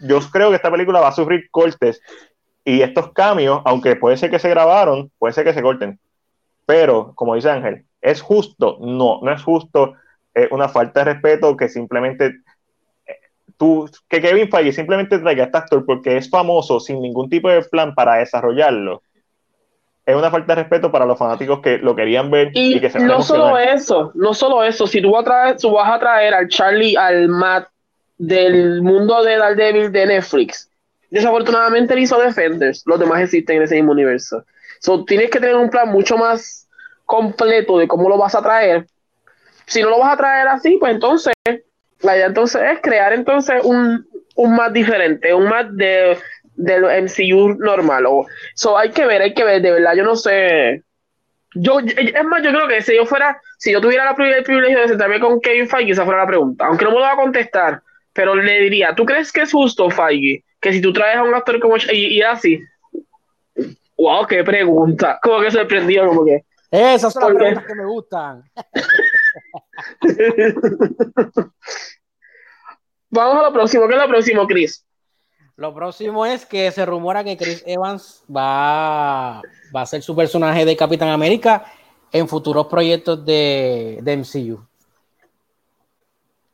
yo 0.00 0.20
creo 0.32 0.48
que 0.48 0.56
esta 0.56 0.70
película 0.70 1.00
va 1.00 1.08
a 1.08 1.12
sufrir 1.12 1.48
cortes 1.50 2.00
y 2.64 2.80
estos 2.80 3.12
cambios, 3.12 3.60
aunque 3.64 3.94
puede 3.96 4.16
ser 4.16 4.30
que 4.30 4.38
se 4.38 4.48
grabaron, 4.48 5.12
puede 5.18 5.34
ser 5.34 5.44
que 5.44 5.52
se 5.52 5.62
corten. 5.62 6.00
Pero, 6.64 7.12
como 7.14 7.34
dice 7.34 7.50
Ángel, 7.50 7.84
¿es 8.00 8.22
justo? 8.22 8.78
No, 8.80 9.20
no 9.22 9.30
es 9.30 9.42
justo. 9.42 9.92
Una 10.50 10.68
falta 10.68 11.00
de 11.04 11.12
respeto 11.12 11.56
que 11.56 11.68
simplemente 11.68 12.26
eh, 13.06 13.16
tú, 13.56 13.88
que 14.08 14.20
Kevin 14.20 14.50
Feige 14.50 14.72
simplemente 14.72 15.18
traiga 15.18 15.44
a 15.44 15.46
este 15.46 15.58
actor 15.58 15.84
porque 15.86 16.16
es 16.16 16.28
famoso 16.28 16.80
sin 16.80 17.00
ningún 17.00 17.28
tipo 17.28 17.48
de 17.48 17.62
plan 17.62 17.94
para 17.94 18.16
desarrollarlo 18.16 19.02
es 20.06 20.14
una 20.14 20.30
falta 20.30 20.54
de 20.54 20.62
respeto 20.62 20.92
para 20.92 21.04
los 21.04 21.18
fanáticos 21.18 21.60
que 21.60 21.78
lo 21.78 21.96
querían 21.96 22.30
ver 22.30 22.50
y, 22.54 22.80
que 22.80 22.88
se 22.88 23.00
No 23.00 23.22
solo 23.22 23.58
eso, 23.58 24.12
no 24.14 24.34
solo 24.34 24.62
eso, 24.62 24.86
si 24.86 25.02
tú 25.02 25.10
vas, 25.10 25.22
a 25.22 25.24
traer, 25.24 25.56
tú 25.56 25.72
vas 25.72 25.90
a 25.92 25.98
traer 25.98 26.32
al 26.32 26.48
Charlie, 26.48 26.96
al 26.96 27.28
Matt 27.28 27.68
del 28.16 28.82
mundo 28.82 29.22
de 29.24 29.36
Daredevil 29.36 29.90
de 29.90 30.06
Netflix, 30.06 30.70
desafortunadamente 31.10 31.94
él 31.94 32.00
hizo 32.00 32.18
Defenders, 32.20 32.84
los 32.86 33.00
demás 33.00 33.20
existen 33.20 33.56
en 33.56 33.62
ese 33.64 33.74
mismo 33.74 33.92
universo. 33.92 34.44
So, 34.78 35.04
tienes 35.04 35.30
que 35.30 35.40
tener 35.40 35.56
un 35.56 35.70
plan 35.70 35.88
mucho 35.88 36.16
más 36.16 36.68
completo 37.04 37.78
de 37.78 37.88
cómo 37.88 38.08
lo 38.08 38.16
vas 38.16 38.34
a 38.34 38.42
traer. 38.42 38.86
Si 39.66 39.82
no 39.82 39.90
lo 39.90 39.98
vas 39.98 40.12
a 40.12 40.16
traer 40.16 40.46
así, 40.46 40.76
pues 40.78 40.92
entonces 40.92 41.34
la 42.00 42.14
idea 42.14 42.26
entonces 42.26 42.62
es 42.72 42.80
crear 42.80 43.12
entonces 43.12 43.64
un, 43.64 44.06
un 44.36 44.54
más 44.54 44.72
diferente, 44.72 45.34
un 45.34 45.48
más 45.48 45.66
de 45.74 46.16
del 46.56 46.84
MCU 46.84 47.54
normal. 47.58 48.06
O, 48.06 48.26
so 48.54 48.76
hay 48.76 48.90
que 48.90 49.06
ver, 49.06 49.22
hay 49.22 49.34
que 49.34 49.44
ver, 49.44 49.62
de 49.62 49.72
verdad, 49.72 49.94
yo 49.94 50.04
no 50.04 50.16
sé. 50.16 50.82
Yo, 51.54 51.78
es 51.80 52.24
más, 52.24 52.42
yo 52.42 52.50
creo 52.50 52.68
que 52.68 52.82
si 52.82 52.94
yo 52.94 53.06
fuera, 53.06 53.40
si 53.58 53.72
yo 53.72 53.80
tuviera 53.80 54.10
el 54.10 54.44
privilegio 54.44 54.80
de 54.80 54.88
sentarme 54.88 55.20
con 55.20 55.40
Kevin 55.40 55.68
Feige, 55.68 55.92
esa 55.92 56.04
fuera 56.04 56.20
la 56.20 56.26
pregunta. 56.26 56.66
Aunque 56.66 56.84
no 56.84 56.90
me 56.90 56.98
lo 56.98 57.02
va 57.02 57.12
a 57.12 57.16
contestar, 57.16 57.82
pero 58.12 58.34
le 58.34 58.60
diría, 58.60 58.94
¿tú 58.94 59.06
crees 59.06 59.32
que 59.32 59.42
es 59.42 59.52
justo, 59.52 59.90
Feige? 59.90 60.44
Que 60.60 60.72
si 60.72 60.80
tú 60.80 60.92
traes 60.92 61.16
a 61.16 61.22
un 61.22 61.34
actor 61.34 61.58
como 61.60 61.76
y, 61.76 62.18
y 62.18 62.22
así, 62.22 62.60
wow, 63.96 64.26
qué 64.26 64.44
pregunta, 64.44 65.18
como 65.22 65.40
que 65.40 65.50
sorprendido, 65.50 66.06
como 66.08 66.26
que, 66.26 66.44
Esas 66.70 67.12
son 67.12 67.22
las 67.22 67.34
preguntas 67.34 67.64
que 67.66 67.74
me 67.74 67.86
gustan. 67.86 68.42
Vamos 73.10 73.36
a 73.36 73.42
lo 73.42 73.52
próximo. 73.52 73.86
¿Qué 73.88 73.94
es 73.94 74.00
lo 74.00 74.08
próximo, 74.08 74.46
Chris? 74.46 74.84
Lo 75.56 75.74
próximo 75.74 76.26
es 76.26 76.44
que 76.44 76.70
se 76.70 76.84
rumora 76.84 77.24
que 77.24 77.36
Chris 77.36 77.64
Evans 77.66 78.24
va, 78.34 79.40
va 79.74 79.80
a 79.80 79.86
ser 79.86 80.02
su 80.02 80.14
personaje 80.14 80.66
de 80.66 80.76
Capitán 80.76 81.08
América 81.08 81.64
en 82.12 82.28
futuros 82.28 82.66
proyectos 82.66 83.24
de, 83.24 83.98
de 84.02 84.16
MCU. 84.16 84.60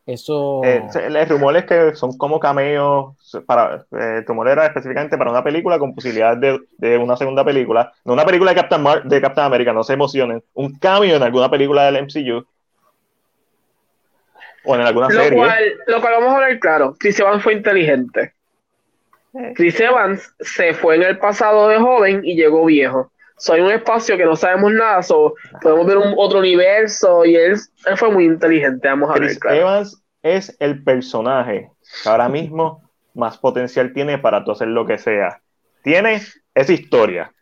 Eso. 0.07 0.63
Eh, 0.65 0.85
el 0.95 1.29
rumor 1.29 1.57
es 1.57 1.65
que 1.65 1.95
son 1.95 2.17
como 2.17 2.39
cameos. 2.39 3.15
Para, 3.47 3.87
eh, 3.93 4.19
el 4.19 4.27
rumor 4.27 4.49
era 4.49 4.67
específicamente 4.67 5.17
para 5.17 5.31
una 5.31 5.45
película 5.45 5.79
con 5.79 5.95
posibilidad 5.95 6.37
de, 6.37 6.61
de, 6.79 6.99
una 6.99 7.17
segunda 7.17 7.45
película. 7.45 7.93
No 8.05 8.13
una 8.13 8.25
película 8.25 8.53
de 8.53 8.57
Captain, 8.57 8.83
Mar 8.83 9.05
de 9.05 9.21
Captain 9.21 9.47
America, 9.47 9.73
no 9.73 9.83
se 9.83 9.95
emocionen. 9.95 10.43
Un 10.55 10.77
cameo 10.79 11.17
en 11.17 11.23
alguna 11.23 11.51
película 11.51 11.91
del 11.91 12.05
MCU. 12.05 12.45
O 14.65 14.75
en 14.77 14.81
alguna 14.81 15.09
lo 15.09 15.23
serie. 15.23 15.39
Cual, 15.39 15.65
lo 15.87 16.01
cual 16.01 16.13
vamos 16.15 16.31
a 16.31 16.35
hablar 16.35 16.59
claro. 16.61 16.95
Chris 16.99 17.19
Evans 17.19 17.43
fue 17.43 17.55
inteligente. 17.55 18.35
Chris 19.55 19.81
Evans 19.81 20.35
se 20.41 20.75
fue 20.75 20.97
en 20.97 21.03
el 21.03 21.19
pasado 21.19 21.69
de 21.69 21.79
joven 21.79 22.21
y 22.25 22.35
llegó 22.35 22.65
viejo. 22.67 23.11
Soy 23.37 23.61
un 23.61 23.71
espacio 23.71 24.17
que 24.17 24.25
no 24.25 24.37
sabemos 24.37 24.73
nada, 24.73 25.03
so, 25.03 25.35
podemos 25.61 25.87
ver 25.87 25.97
un 25.99 26.15
otro 26.17 26.39
universo 26.39 27.25
y 27.25 27.35
él, 27.35 27.57
él 27.87 27.97
fue 27.97 28.11
muy 28.11 28.25
inteligente, 28.25 28.87
vamos 28.87 29.11
a 29.11 29.15
Chris 29.15 29.31
ver. 29.31 29.39
Claro. 29.39 29.57
Evans 29.57 30.03
es 30.23 30.57
el 30.61 30.85
personaje 30.85 31.71
que 32.03 32.09
ahora 32.09 32.29
mismo 32.29 32.89
más 33.15 33.39
potencial 33.39 33.93
tiene 33.93 34.19
para 34.19 34.45
tú 34.45 34.53
hacer 34.53 34.69
lo 34.69 34.87
que 34.87 34.99
sea. 34.99 35.41
Tiene 35.83 36.21
esa 36.55 36.73
historia. 36.73 37.33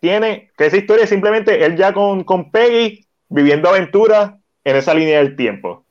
Tiene 0.00 0.50
que 0.56 0.66
esa 0.66 0.76
historia 0.76 1.04
es 1.04 1.10
simplemente 1.10 1.64
él 1.64 1.76
ya 1.76 1.92
con, 1.92 2.24
con 2.24 2.50
Peggy 2.50 3.06
viviendo 3.28 3.68
aventuras 3.68 4.32
en 4.64 4.76
esa 4.76 4.94
línea 4.94 5.18
del 5.18 5.36
tiempo. 5.36 5.84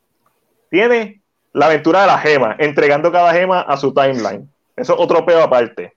Tiene 0.69 1.21
la 1.53 1.67
aventura 1.67 2.01
de 2.01 2.07
la 2.07 2.19
gema, 2.19 2.55
entregando 2.59 3.11
cada 3.11 3.33
gema 3.33 3.61
a 3.61 3.77
su 3.77 3.93
timeline. 3.93 4.49
Eso 4.79 4.93
es 4.93 4.99
otro 4.99 5.25
peo 5.25 5.41
aparte. 5.41 5.93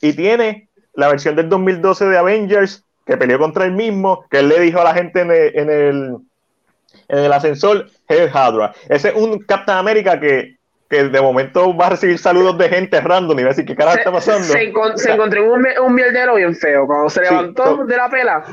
Y 0.00 0.12
tiene 0.12 0.68
la 0.94 1.08
versión 1.08 1.36
del 1.36 1.48
2012 1.48 2.06
de 2.06 2.18
Avengers, 2.18 2.84
que 3.06 3.16
peleó 3.16 3.38
contra 3.38 3.64
él 3.64 3.72
mismo, 3.72 4.24
que 4.30 4.38
él 4.38 4.48
le 4.48 4.60
dijo 4.60 4.80
a 4.80 4.84
la 4.84 4.94
gente 4.94 5.20
en 5.20 5.30
el, 5.30 5.56
en 5.56 5.70
el, 5.70 6.16
en 7.08 7.18
el 7.18 7.32
ascensor, 7.32 7.88
Hell 8.08 8.30
Hydra. 8.30 8.74
Ese 8.88 9.08
es 9.08 9.14
un 9.14 9.40
Captain 9.40 9.78
America 9.78 10.18
que, 10.20 10.56
que 10.88 11.04
de 11.04 11.20
momento 11.20 11.76
va 11.76 11.86
a 11.86 11.90
recibir 11.90 12.18
saludos 12.18 12.56
de 12.58 12.68
gente 12.68 13.00
random 13.00 13.38
y 13.38 13.42
va 13.42 13.48
a 13.48 13.52
decir, 13.52 13.64
¿qué 13.64 13.74
carajo 13.74 13.98
está 13.98 14.12
pasando? 14.12 14.44
Se, 14.44 14.62
encont 14.62 14.96
se 14.96 15.12
encontró 15.12 15.52
un, 15.52 15.66
un 15.82 15.94
mierdero 15.94 16.36
bien 16.36 16.54
feo 16.54 16.86
cuando 16.86 17.10
se 17.10 17.22
levantó 17.22 17.82
sí, 17.82 17.88
de 17.88 17.96
la 17.96 18.08
pela. 18.08 18.44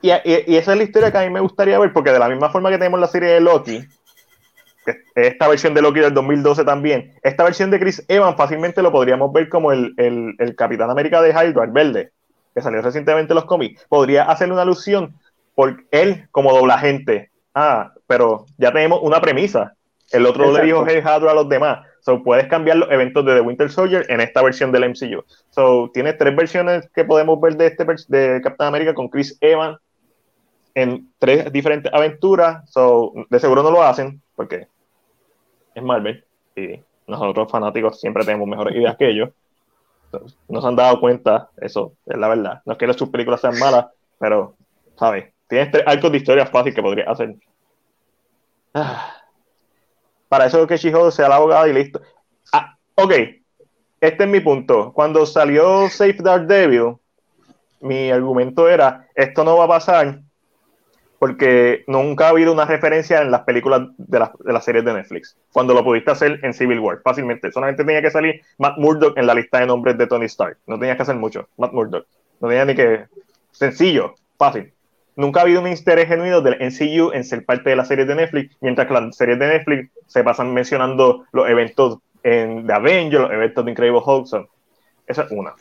Y, 0.00 0.10
y, 0.10 0.44
y, 0.46 0.56
esa 0.56 0.72
es 0.72 0.78
la 0.78 0.84
historia 0.84 1.12
que 1.12 1.18
a 1.18 1.22
mí 1.22 1.30
me 1.30 1.40
gustaría 1.40 1.78
ver, 1.78 1.92
porque 1.92 2.10
de 2.10 2.18
la 2.18 2.28
misma 2.28 2.50
forma 2.50 2.70
que 2.70 2.78
tenemos 2.78 2.98
la 2.98 3.06
serie 3.06 3.30
de 3.30 3.40
Loki, 3.40 3.84
esta 5.14 5.48
versión 5.48 5.74
de 5.74 5.82
Loki 5.82 6.00
del 6.00 6.14
2012 6.14 6.64
también, 6.64 7.14
esta 7.22 7.44
versión 7.44 7.70
de 7.70 7.78
Chris 7.78 8.04
Evans 8.08 8.36
fácilmente 8.36 8.82
lo 8.82 8.92
podríamos 8.92 9.32
ver 9.32 9.48
como 9.48 9.72
el, 9.72 9.94
el, 9.96 10.34
el 10.38 10.56
Capitán 10.56 10.90
América 10.90 11.22
de 11.22 11.30
Hydra, 11.30 11.64
el 11.64 11.70
verde, 11.70 12.12
que 12.54 12.62
salió 12.62 12.82
recientemente 12.82 13.32
en 13.32 13.36
los 13.36 13.44
cómics. 13.44 13.86
Podría 13.88 14.24
hacerle 14.24 14.54
una 14.54 14.62
alusión 14.62 15.14
por 15.54 15.84
él 15.90 16.26
como 16.30 16.52
doblagente. 16.52 17.30
Ah, 17.54 17.92
pero 18.06 18.46
ya 18.58 18.72
tenemos 18.72 19.00
una 19.02 19.20
premisa. 19.20 19.74
El 20.10 20.26
otro 20.26 20.44
Exacto. 20.44 20.58
le 20.58 20.66
dijo 20.66 20.84
Hey 20.86 20.98
Hydra 20.98 21.30
a 21.30 21.34
los 21.34 21.48
demás. 21.48 21.86
So, 22.00 22.22
puedes 22.22 22.48
cambiar 22.48 22.78
los 22.78 22.90
eventos 22.90 23.24
de 23.24 23.34
The 23.34 23.40
Winter 23.40 23.70
Soldier 23.70 24.04
en 24.08 24.20
esta 24.20 24.42
versión 24.42 24.72
del 24.72 24.90
MCU. 24.90 25.24
So, 25.50 25.90
tienes 25.94 26.18
tres 26.18 26.34
versiones 26.34 26.88
que 26.94 27.04
podemos 27.04 27.40
ver 27.40 27.56
de 27.56 27.66
este 27.66 27.86
de 28.08 28.40
Capitán 28.42 28.68
América 28.68 28.92
con 28.92 29.08
Chris 29.08 29.38
Evans 29.40 29.78
en 30.74 31.08
tres 31.18 31.52
diferentes 31.52 31.92
aventuras. 31.94 32.68
So, 32.70 33.12
de 33.30 33.38
seguro 33.38 33.62
no 33.62 33.70
lo 33.70 33.82
hacen 33.82 34.20
porque 34.34 34.66
es 35.74 35.82
Marvel 35.82 36.24
y 36.56 36.80
nosotros 37.06 37.50
fanáticos 37.50 38.00
siempre 38.00 38.24
tenemos 38.24 38.48
mejores 38.48 38.76
ideas 38.76 38.96
que 38.96 39.08
ellos. 39.08 39.30
No 40.48 40.60
se 40.60 40.68
han 40.68 40.76
dado 40.76 41.00
cuenta, 41.00 41.48
eso 41.56 41.94
es 42.06 42.18
la 42.18 42.28
verdad. 42.28 42.60
No 42.64 42.72
es 42.72 42.78
que 42.78 42.92
sus 42.92 43.08
películas 43.08 43.40
sean 43.40 43.58
malas, 43.58 43.86
pero, 44.18 44.54
¿sabes? 44.98 45.32
Tienes 45.48 45.70
tres 45.70 45.84
arcos 45.86 46.12
de 46.12 46.18
historia 46.18 46.46
fácil 46.46 46.74
que 46.74 46.82
podría 46.82 47.10
hacer. 47.10 47.34
Ah. 48.74 49.16
Para 50.28 50.46
eso 50.46 50.66
que 50.66 50.76
She-Hulk 50.76 51.12
sea 51.12 51.28
la 51.28 51.36
abogada 51.36 51.68
y 51.68 51.72
listo. 51.72 52.00
Ah, 52.52 52.76
ok, 52.94 53.12
este 54.00 54.24
es 54.24 54.30
mi 54.30 54.40
punto. 54.40 54.92
Cuando 54.92 55.26
salió 55.26 55.88
Safe 55.88 56.16
Dark 56.20 56.46
Devil, 56.46 56.96
mi 57.80 58.10
argumento 58.10 58.68
era, 58.68 59.08
esto 59.14 59.44
no 59.44 59.56
va 59.56 59.64
a 59.64 59.68
pasar 59.68 60.20
porque 61.22 61.84
nunca 61.86 62.26
ha 62.26 62.30
habido 62.30 62.52
una 62.52 62.64
referencia 62.64 63.22
en 63.22 63.30
las 63.30 63.42
películas 63.42 63.82
de, 63.96 64.18
la, 64.18 64.32
de 64.40 64.52
las 64.52 64.64
series 64.64 64.84
de 64.84 64.92
Netflix, 64.92 65.36
cuando 65.52 65.72
lo 65.72 65.84
pudiste 65.84 66.10
hacer 66.10 66.40
en 66.42 66.52
Civil 66.52 66.80
War, 66.80 67.00
fácilmente. 67.04 67.52
Solamente 67.52 67.84
tenía 67.84 68.02
que 68.02 68.10
salir 68.10 68.40
Matt 68.58 68.76
Murdock 68.78 69.16
en 69.16 69.28
la 69.28 69.34
lista 69.34 69.60
de 69.60 69.66
nombres 69.66 69.96
de 69.96 70.08
Tony 70.08 70.24
Stark. 70.24 70.58
No 70.66 70.80
tenías 70.80 70.96
que 70.96 71.02
hacer 71.04 71.14
mucho, 71.14 71.48
Matt 71.58 71.74
Murdock. 71.74 72.08
No 72.40 72.48
tenía 72.48 72.64
ni 72.64 72.74
que... 72.74 73.04
Sencillo, 73.52 74.16
fácil. 74.36 74.72
Nunca 75.14 75.38
ha 75.38 75.42
habido 75.44 75.60
un 75.60 75.68
interés 75.68 76.08
genuino 76.08 76.40
del 76.40 76.56
NCU 76.58 77.12
en 77.12 77.22
ser 77.22 77.44
parte 77.44 77.70
de 77.70 77.76
las 77.76 77.86
series 77.86 78.08
de 78.08 78.16
Netflix, 78.16 78.56
mientras 78.60 78.88
que 78.88 78.94
las 78.94 79.16
series 79.16 79.38
de 79.38 79.46
Netflix 79.46 79.92
se 80.08 80.24
pasan 80.24 80.52
mencionando 80.52 81.26
los 81.30 81.48
eventos 81.48 81.98
en 82.24 82.66
The 82.66 82.72
Avengers, 82.72 83.22
los 83.22 83.32
eventos 83.32 83.64
de 83.64 83.70
Incredible 83.70 84.00
Hulk. 84.04 84.48
Esa 85.06 85.22
es 85.22 85.30
una. 85.30 85.54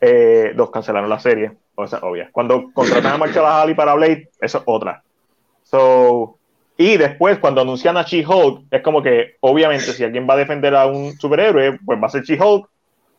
Eh, 0.00 0.52
dos, 0.54 0.70
cancelaron 0.70 1.10
la 1.10 1.18
serie. 1.18 1.50
O 1.80 1.86
sea, 1.86 1.98
obvia. 2.00 2.28
Cuando 2.32 2.70
contratan 2.72 3.12
a 3.12 3.18
Marshall 3.18 3.46
Ali 3.46 3.74
para 3.74 3.94
Blade, 3.94 4.28
eso 4.40 4.58
es 4.58 4.64
otra. 4.66 5.02
So, 5.64 6.38
y 6.76 6.96
después, 6.96 7.38
cuando 7.38 7.60
anuncian 7.60 7.96
a 7.96 8.04
She-Hulk, 8.04 8.64
es 8.70 8.82
como 8.82 9.02
que, 9.02 9.36
obviamente, 9.40 9.92
si 9.92 10.02
alguien 10.02 10.26
va 10.28 10.34
a 10.34 10.38
defender 10.38 10.74
a 10.74 10.86
un 10.86 11.12
superhéroe, 11.18 11.78
pues 11.84 12.02
va 12.02 12.06
a 12.06 12.10
ser 12.10 12.22
She-Hulk, 12.22 12.68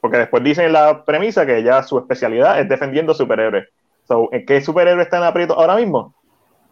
porque 0.02 0.18
después 0.18 0.44
dicen 0.44 0.66
en 0.66 0.74
la 0.74 1.06
premisa 1.06 1.46
que 1.46 1.60
ella 1.60 1.84
su 1.84 2.00
especialidad 2.00 2.60
es 2.60 2.68
defendiendo 2.68 3.14
superhéroes. 3.14 3.68
So, 4.08 4.30
¿En 4.32 4.46
qué 4.46 4.62
superhéroe 4.62 5.04
está 5.04 5.18
en 5.18 5.24
aprieto 5.24 5.54
ahora 5.54 5.76
mismo? 5.76 6.16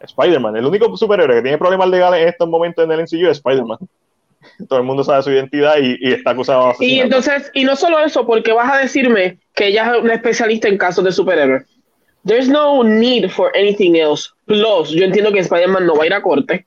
Spider-Man. 0.01 0.55
El 0.55 0.65
único 0.65 0.95
superhéroe 0.97 1.35
que 1.35 1.41
tiene 1.43 1.57
problemas 1.57 1.89
legales 1.89 2.21
en 2.21 2.29
estos 2.29 2.49
momentos 2.49 2.83
en 2.83 2.91
el 2.91 3.01
MCU 3.01 3.29
es 3.29 3.37
Spider-Man. 3.37 3.77
Todo 4.67 4.79
el 4.79 4.85
mundo 4.85 5.03
sabe 5.03 5.23
su 5.23 5.31
identidad 5.31 5.75
y, 5.79 5.97
y 5.99 6.13
está 6.13 6.31
acusado 6.31 6.73
de 6.79 6.85
Y 6.85 6.99
entonces, 7.01 7.51
y 7.53 7.65
no 7.65 7.75
solo 7.75 7.99
eso, 7.99 8.25
porque 8.25 8.51
vas 8.51 8.73
a 8.73 8.77
decirme 8.77 9.37
que 9.53 9.67
ella 9.67 9.93
es 9.93 10.01
una 10.01 10.15
especialista 10.15 10.67
en 10.67 10.77
casos 10.77 11.03
de 11.03 11.11
superhéroes. 11.11 11.65
There's 12.25 12.49
no 12.49 12.83
need 12.83 13.29
for 13.31 13.55
anything 13.55 13.95
else. 13.95 14.29
Plus, 14.45 14.89
yo 14.89 15.05
entiendo 15.05 15.31
que 15.31 15.39
Spider-Man 15.39 15.85
no 15.85 15.95
va 15.95 16.03
a 16.03 16.07
ir 16.07 16.13
a 16.13 16.21
corte. 16.21 16.65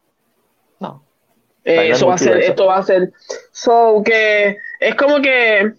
No. 0.81 1.05
Eh, 1.65 1.91
eso 1.91 2.07
va 2.07 2.15
a 2.15 2.19
ser, 2.19 2.39
esto 2.39 2.67
va 2.67 2.79
a 2.79 2.83
ser. 2.83 3.13
So 3.53 4.03
que 4.05 4.57
es 4.81 4.95
como 4.95 5.21
que. 5.21 5.73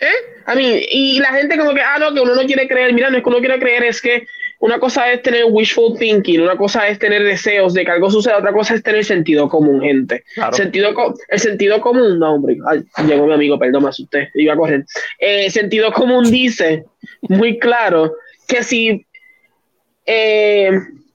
¿Eh? 0.00 0.18
A 0.46 0.54
mí, 0.54 0.80
y 0.92 1.18
la 1.18 1.32
gente 1.32 1.58
como 1.58 1.74
que, 1.74 1.80
ah, 1.80 1.98
no, 1.98 2.14
que 2.14 2.20
uno 2.20 2.34
no 2.34 2.46
quiere 2.46 2.68
creer. 2.68 2.92
Mira, 2.92 3.10
no 3.10 3.16
es 3.16 3.22
que 3.22 3.28
uno 3.28 3.40
quiere 3.40 3.58
creer, 3.58 3.82
es 3.82 4.00
que 4.00 4.26
una 4.60 4.78
cosa 4.78 5.10
es 5.12 5.22
tener 5.22 5.44
wishful 5.48 5.96
thinking, 5.98 6.40
una 6.40 6.56
cosa 6.56 6.88
es 6.88 6.98
tener 6.98 7.22
deseos 7.22 7.74
de 7.74 7.84
que 7.84 7.90
algo 7.90 8.10
suceda, 8.10 8.38
otra 8.38 8.52
cosa 8.52 8.74
es 8.74 8.82
tener 8.82 9.04
sentido 9.04 9.48
común, 9.48 9.80
gente. 9.80 10.24
Claro. 10.34 10.52
Sentido, 10.52 10.94
el 11.28 11.40
sentido 11.40 11.80
común, 11.80 12.18
no, 12.18 12.34
hombre, 12.34 12.58
ay, 12.66 12.84
llegó 13.06 13.26
mi 13.26 13.34
amigo, 13.34 13.58
perdón, 13.58 13.84
me 13.84 13.90
asusté, 13.90 14.30
iba 14.34 14.54
a 14.54 14.56
correr. 14.56 14.84
Eh, 15.18 15.50
sentido 15.50 15.92
común 15.92 16.30
dice 16.30 16.84
muy 17.22 17.58
claro 17.58 18.14
que 18.48 18.62
si 18.64 19.06
eh, 20.08 20.70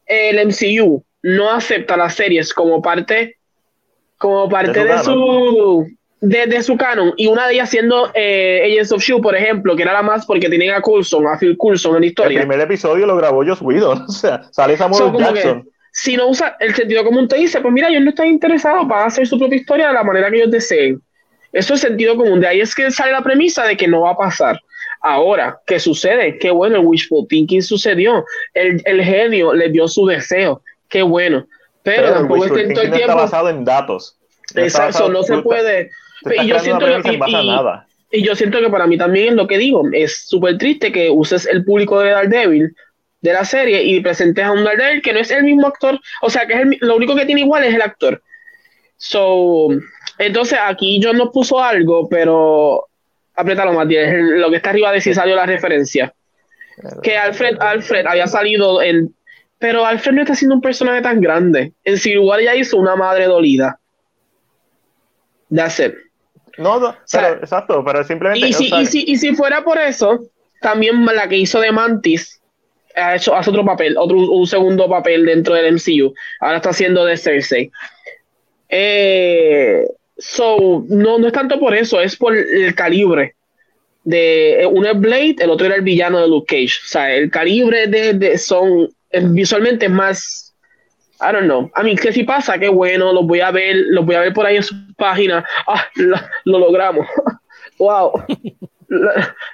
el 0.06 0.48
MCU 0.48 1.04
no 1.24 1.52
acepta 1.52 1.98
las 1.98 2.14
series 2.14 2.54
como 2.54 2.82
parte 2.82 3.38
como 4.18 4.48
parte 4.48 4.84
de 4.84 5.00
su 5.00 5.88
de, 6.22 6.46
de, 6.46 6.64
su 6.64 6.78
canon 6.78 7.14
y 7.18 7.28
una 7.28 7.48
de 7.48 7.56
ellas 7.56 7.70
siendo 7.70 8.12
eh, 8.14 8.62
Agents 8.66 8.92
of 8.94 9.02
S.H.I.E.L.D., 9.02 9.24
por 9.24 9.36
ejemplo, 9.36 9.76
que 9.76 9.84
era 9.84 9.92
la 9.92 10.04
más 10.04 10.26
porque 10.26 10.48
tienen 10.48 10.72
a 10.72 10.80
Coulson, 10.80 11.28
a 11.28 11.38
Phil 11.38 11.58
Coulson 11.58 11.96
en 11.96 12.02
la 12.02 12.08
historia. 12.08 12.40
El 12.40 12.48
primer 12.48 12.62
episodio 12.62 13.06
lo 13.06 13.18
grabó 13.18 13.44
Joss 13.44 13.62
Whedon, 13.62 14.04
o 14.08 14.12
sea, 14.12 14.44
sale 14.52 14.78
Samuel 14.78 14.98
so, 15.00 15.20
Jackson. 15.20 15.64
Que, 15.64 15.70
si 15.92 16.16
no 16.16 16.28
usa 16.28 16.56
el 16.60 16.74
sentido 16.76 17.04
común, 17.04 17.28
te 17.28 17.38
dice, 17.38 17.60
pues 17.60 17.74
mira, 17.74 17.90
ellos 17.90 18.04
no 18.04 18.12
están 18.12 18.28
interesados 18.28 18.88
para 18.88 19.06
hacer 19.06 19.28
su 19.28 19.38
propia 19.38 19.58
historia 19.58 19.88
de 19.88 19.94
la 19.94 20.04
manera 20.04 20.30
que 20.30 20.38
ellos 20.38 20.52
deseen. 20.52 21.02
Eso 21.52 21.74
es 21.74 21.82
sentido 21.82 22.16
común. 22.16 22.40
De 22.40 22.48
ahí 22.48 22.62
es 22.62 22.74
que 22.74 22.90
sale 22.90 23.12
la 23.12 23.22
premisa 23.22 23.66
de 23.66 23.76
que 23.76 23.88
no 23.88 24.02
va 24.02 24.12
a 24.12 24.18
pasar. 24.18 24.60
Ahora, 25.06 25.60
¿qué 25.68 25.80
sucede? 25.80 26.38
Qué 26.40 26.50
bueno, 26.50 26.78
el 26.78 26.86
wishful 26.86 27.28
thinking 27.28 27.62
sucedió. 27.62 28.24
El, 28.54 28.82
el 28.86 29.04
genio 29.04 29.54
le 29.54 29.70
dio 29.70 29.86
su 29.90 30.06
deseo. 30.06 30.62
Qué 30.88 31.02
bueno. 31.02 31.46
Pero, 31.84 32.04
Pero 32.04 32.14
tampoco 32.14 32.46
el, 32.46 32.60
el 32.60 32.74
tiempo. 32.74 32.96
está 32.96 33.16
basado 33.16 33.50
en 33.50 33.66
datos. 33.66 34.18
No 34.56 34.64
Exacto, 34.64 35.10
no 35.10 35.24
se 35.24 35.40
puede. 35.40 35.90
Y 36.42 36.48
yo, 36.48 36.58
siento 36.60 36.86
que, 36.86 37.12
y, 37.12 37.20
y, 37.32 38.20
y 38.20 38.24
yo 38.24 38.34
siento 38.34 38.62
que 38.62 38.70
para 38.70 38.88
mí 38.88 38.98
también 38.98 39.30
es 39.30 39.34
lo 39.36 39.46
que 39.46 39.58
digo. 39.58 39.84
Es 39.92 40.26
súper 40.26 40.58
triste 40.58 40.94
que 40.94 41.10
uses 41.10 41.46
el 41.48 41.66
público 41.66 42.00
de 42.00 42.12
Daredevil 42.12 42.74
de 43.20 43.34
la 43.34 43.44
serie 43.44 43.84
y 43.84 44.00
presentes 44.00 44.46
a 44.46 44.54
un 44.54 44.64
Daredevil 44.64 45.02
que 45.02 45.12
no 45.12 45.20
es 45.20 45.32
el 45.32 45.44
mismo 45.44 45.68
actor. 45.68 46.00
O 46.22 46.30
sea, 46.30 46.48
que 46.48 46.54
es 46.54 46.60
el, 46.62 46.78
lo 46.80 46.96
único 46.96 47.14
que 47.14 47.26
tiene 47.26 47.42
igual 47.42 47.66
es 47.66 47.76
el 47.76 47.82
actor. 47.82 48.22
So, 48.96 49.68
entonces 50.18 50.58
aquí 50.66 51.02
yo 51.02 51.12
no 51.12 51.30
puso 51.30 51.62
algo, 51.62 52.08
pero 52.08 52.88
apriétalo 53.36 53.74
más, 53.74 53.88
lo 53.88 54.50
que 54.50 54.58
está 54.58 54.70
arriba 54.70 54.92
de 54.92 55.02
si 55.02 55.14
salió 55.14 55.36
la 55.36 55.46
referencia. 55.46 56.14
Que 57.02 57.18
Alfred, 57.18 57.58
Alfred 57.60 58.06
había 58.08 58.28
salido 58.28 58.82
en 58.82 59.14
pero 59.64 59.86
Alfred 59.86 60.14
no 60.14 60.22
está 60.24 60.36
siendo 60.36 60.56
un 60.56 60.62
personaje 60.62 61.02
tan 61.02 61.22
grande. 61.22 61.72
En 61.86 61.98
Civil 61.98 62.20
War 62.20 62.42
ya 62.42 62.54
hizo 62.54 62.76
una 62.76 62.98
madre 62.98 63.28
dolida. 63.28 63.80
That's 65.56 65.80
it. 65.80 65.94
No, 66.58 66.82
no, 66.82 66.90
exacto, 66.92 67.82
pero 67.86 68.04
simplemente. 68.04 68.46
Y 68.46 68.52
si, 68.52 68.66
y, 68.76 68.86
si, 68.86 69.06
y 69.08 69.16
si 69.16 69.34
fuera 69.34 69.64
por 69.64 69.78
eso, 69.78 70.20
también 70.60 71.06
la 71.06 71.30
que 71.30 71.38
hizo 71.38 71.62
de 71.62 71.72
Mantis 71.72 72.42
ha 72.94 73.16
hecho, 73.16 73.34
hace 73.34 73.52
otro 73.52 73.64
papel, 73.64 73.96
otro 73.98 74.18
un 74.18 74.46
segundo 74.46 74.90
papel 74.90 75.26
dentro 75.26 75.56
del 75.56 75.74
MCU. 75.74 76.14
Ahora 76.42 76.58
está 76.58 76.72
haciendo 76.72 77.06
de 77.06 77.16
Cersei. 77.16 77.72
Eh, 78.68 79.86
so, 80.18 80.86
no, 80.88 81.18
no 81.18 81.28
es 81.28 81.34
tanto 81.34 81.60
por 81.60 81.74
eso, 81.74 82.00
es 82.02 82.16
por 82.16 82.36
el 82.36 82.74
calibre. 82.76 83.36
De, 84.04 84.68
uno 84.70 84.90
es 84.90 85.00
Blade, 85.00 85.36
el 85.40 85.50
otro 85.50 85.66
era 85.66 85.76
el 85.76 85.82
villano 85.82 86.20
de 86.20 86.28
Luke 86.28 86.48
Cage. 86.48 86.80
O 86.84 86.88
sea, 86.88 87.14
el 87.14 87.30
calibre 87.32 87.88
de, 87.88 88.14
de 88.14 88.38
son 88.38 88.90
visualmente 89.30 89.86
es 89.86 89.92
más. 89.92 90.56
I 91.22 91.32
don't 91.32 91.46
know. 91.46 91.72
A 91.76 91.84
mí, 91.84 91.96
que 91.96 92.12
si 92.12 92.24
pasa, 92.24 92.58
qué 92.60 92.68
bueno, 92.68 93.14
los 93.14 93.26
voy 93.26 93.40
a 93.40 93.52
ver, 93.52 93.78
los 93.90 94.06
voy 94.06 94.16
a 94.16 94.22
ver 94.22 94.34
por 94.34 94.46
ahí 94.46 94.58
en 94.58 94.64
su 94.64 94.76
página. 94.98 95.46
Ah, 95.68 95.86
lo 96.44 96.60
logramos. 96.60 97.08
wow 97.80 98.12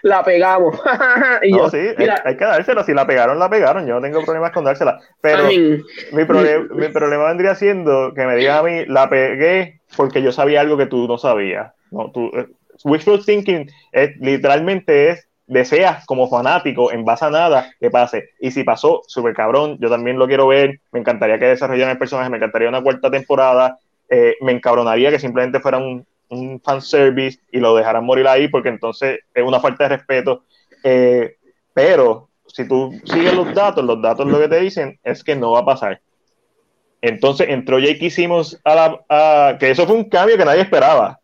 la, 0.01 0.23
pegamos. 0.23 0.79
no, 1.51 1.69
sí, 1.69 1.77
hay, 1.77 2.37
que 2.37 2.45
dársela. 2.45 2.83
Si 2.83 2.93
la 2.93 3.07
pegaron, 3.07 3.39
la 3.39 3.49
pegaron. 3.49 3.85
Yo 3.87 3.95
no 3.95 4.01
tengo 4.01 4.23
problemas 4.23 4.51
con 4.51 4.63
dársela. 4.63 4.99
Pero 5.21 5.45
mi, 5.45 5.81
mi 6.11 6.89
problema 6.89 7.25
vendría 7.25 7.55
siendo 7.55 8.13
que 8.13 8.25
me 8.25 8.35
digas 8.35 8.59
a 8.59 8.63
mí, 8.63 8.85
la 8.85 9.09
pegué 9.09 9.79
porque 9.95 10.21
yo 10.21 10.31
sabía 10.31 10.61
algo 10.61 10.77
que 10.77 10.85
tú 10.85 11.07
no 11.07 11.17
sabías. 11.17 11.73
No, 11.91 12.11
tú, 12.11 12.31
eh, 12.35 12.47
wishful 12.83 13.23
thinking 13.25 13.69
es, 13.91 14.15
literalmente 14.19 15.09
es 15.09 15.29
deseas 15.49 16.05
como 16.05 16.29
fanático 16.29 16.91
en 16.91 17.03
base 17.03 17.25
a 17.25 17.31
nada 17.31 17.71
que 17.79 17.89
pase. 17.89 18.29
Y 18.39 18.51
si 18.51 18.63
pasó, 18.63 19.01
súper 19.07 19.33
cabrón, 19.33 19.77
yo 19.79 19.89
también 19.89 20.19
lo 20.19 20.27
quiero 20.27 20.47
ver. 20.47 20.79
Me 20.91 20.99
encantaría 20.99 21.39
que 21.39 21.45
desarrollaran 21.45 21.93
el 21.93 21.97
personaje, 21.97 22.29
me 22.29 22.37
encantaría 22.37 22.69
una 22.69 22.83
cuarta 22.83 23.09
temporada. 23.09 23.79
Eh, 24.09 24.35
me 24.41 24.51
encabronaría 24.51 25.09
que 25.09 25.19
simplemente 25.19 25.59
fuera 25.59 25.79
un, 25.79 26.05
un 26.29 26.61
fanservice 26.61 27.39
y 27.51 27.59
lo 27.59 27.75
dejarán 27.75 28.05
morir 28.05 28.27
ahí 28.27 28.47
porque 28.47 28.69
entonces 28.69 29.19
es 29.33 29.43
una 29.43 29.59
falta 29.59 29.85
de 29.85 29.97
respeto. 29.97 30.43
Eh, 30.83 31.37
pero 31.73 32.29
si 32.47 32.67
tú 32.67 32.91
sigues 33.05 33.33
los 33.33 33.53
datos, 33.53 33.83
los 33.83 34.01
datos 34.01 34.27
lo 34.27 34.39
que 34.39 34.47
te 34.47 34.59
dicen 34.59 34.99
es 35.03 35.23
que 35.23 35.35
no 35.35 35.51
va 35.51 35.59
a 35.59 35.65
pasar. 35.65 36.01
Entonces 37.01 37.47
entró 37.49 37.79
Jake 37.79 38.09
Simmons 38.09 38.59
a 38.63 38.75
la. 39.07 39.57
que 39.57 39.71
eso 39.71 39.85
fue 39.85 39.95
un 39.95 40.09
cambio 40.09 40.37
que 40.37 40.45
nadie 40.45 40.61
esperaba. 40.61 41.19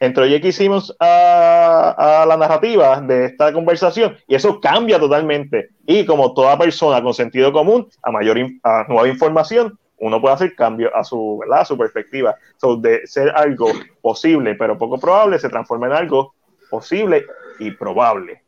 Entró 0.00 0.26
Jake 0.26 0.52
Simmons 0.52 0.94
a, 1.00 2.22
a 2.22 2.26
la 2.26 2.36
narrativa 2.36 3.00
de 3.00 3.26
esta 3.26 3.52
conversación 3.52 4.16
y 4.28 4.34
eso 4.34 4.60
cambia 4.60 4.98
totalmente. 4.98 5.70
Y 5.86 6.04
como 6.04 6.34
toda 6.34 6.58
persona 6.58 7.02
con 7.02 7.14
sentido 7.14 7.52
común, 7.52 7.88
a 8.02 8.10
mayor 8.10 8.38
a 8.62 8.84
nueva 8.88 9.08
información, 9.08 9.78
uno 10.00 10.20
puede 10.20 10.34
hacer 10.34 10.54
cambios 10.54 10.92
a 10.94 11.04
su, 11.04 11.38
¿verdad? 11.38 11.64
su 11.64 11.76
perspectiva. 11.76 12.36
So, 12.56 12.76
de 12.76 13.06
ser 13.06 13.30
algo 13.30 13.70
posible 14.00 14.54
pero 14.54 14.78
poco 14.78 14.98
probable, 14.98 15.38
se 15.38 15.48
transforma 15.48 15.86
en 15.86 15.92
algo 15.92 16.34
posible 16.70 17.24
y 17.58 17.70
probable. 17.72 18.42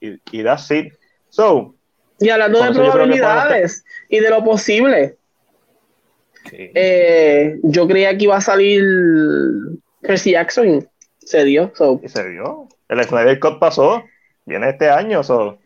y, 0.00 0.18
y 0.32 0.42
that's 0.42 0.70
it. 0.70 0.92
So, 1.28 1.76
y 2.18 2.30
hablando 2.30 2.62
de 2.62 2.72
probabilidades 2.72 3.84
y 4.08 4.20
de 4.20 4.30
lo 4.30 4.42
posible, 4.42 5.16
eh, 6.52 7.58
yo 7.62 7.86
creía 7.86 8.16
que 8.16 8.24
iba 8.24 8.36
a 8.36 8.40
salir 8.40 8.82
Percy 10.00 10.32
Jackson. 10.32 10.88
Se 11.18 11.44
dio. 11.44 11.72
Y 12.02 12.08
se 12.08 12.28
dio. 12.30 12.68
El 12.88 13.02
Snyder 13.04 13.38
Cut 13.40 13.58
pasó. 13.58 14.04
Viene 14.44 14.70
este 14.70 14.88
año. 14.88 15.22
So 15.22 15.58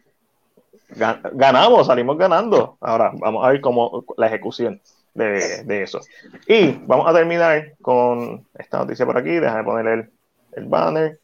ganamos, 0.97 1.87
salimos 1.87 2.19
ganando. 2.19 2.77
Ahora 2.81 3.13
vamos 3.15 3.45
a 3.45 3.51
ver 3.51 3.61
cómo 3.61 4.05
la 4.17 4.27
ejecución 4.27 4.81
de, 5.15 5.83
eso. 5.83 6.01
Y 6.47 6.73
vamos 6.87 7.09
a 7.09 7.13
terminar 7.13 7.75
con 7.83 8.47
esta 8.59 8.79
noticia 8.79 9.07
por 9.07 9.19
aquí. 9.19 9.31
Déjame 9.31 9.65
poner 9.65 9.87
el, 9.87 10.11
el 10.53 10.65
banner. 10.67 11.19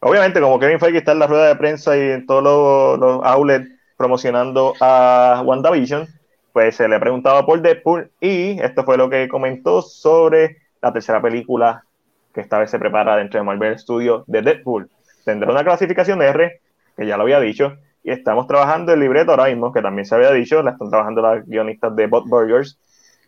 Obviamente, 0.00 0.40
como 0.40 0.58
Kevin 0.58 0.80
Feige 0.80 0.98
está 0.98 1.12
en 1.12 1.18
la 1.18 1.26
rueda 1.26 1.48
de 1.48 1.56
prensa 1.56 1.96
y 1.96 2.00
en 2.00 2.26
todos 2.26 2.42
los, 2.42 2.98
los 2.98 3.24
outlets 3.24 3.68
promocionando 3.98 4.72
a 4.80 5.42
WandaVision, 5.44 6.08
pues 6.54 6.76
se 6.76 6.88
le 6.88 6.96
ha 6.96 7.00
preguntado 7.00 7.44
por 7.44 7.60
Deadpool 7.60 8.10
y 8.18 8.58
esto 8.60 8.82
fue 8.84 8.96
lo 8.96 9.10
que 9.10 9.28
comentó 9.28 9.82
sobre 9.82 10.56
la 10.80 10.90
tercera 10.90 11.20
película 11.20 11.84
que 12.32 12.40
esta 12.40 12.58
vez 12.58 12.70
se 12.70 12.78
prepara 12.78 13.16
dentro 13.16 13.38
de 13.38 13.44
Marvel 13.44 13.78
Studios 13.78 14.24
de 14.26 14.40
Deadpool. 14.40 14.88
Tendrá 15.24 15.50
una 15.50 15.64
clasificación 15.64 16.22
R, 16.22 16.60
que 16.96 17.06
ya 17.06 17.16
lo 17.18 17.24
había 17.24 17.40
dicho, 17.40 17.76
y 18.02 18.10
estamos 18.10 18.46
trabajando 18.46 18.92
el 18.92 19.00
libreto 19.00 19.32
ahora 19.32 19.46
mismo, 19.46 19.72
que 19.72 19.82
también 19.82 20.06
se 20.06 20.14
había 20.14 20.32
dicho, 20.32 20.62
la 20.62 20.72
están 20.72 20.90
trabajando 20.90 21.22
las 21.22 21.46
guionistas 21.46 21.94
de 21.94 22.06
Bot 22.06 22.26
Burgers, 22.26 22.78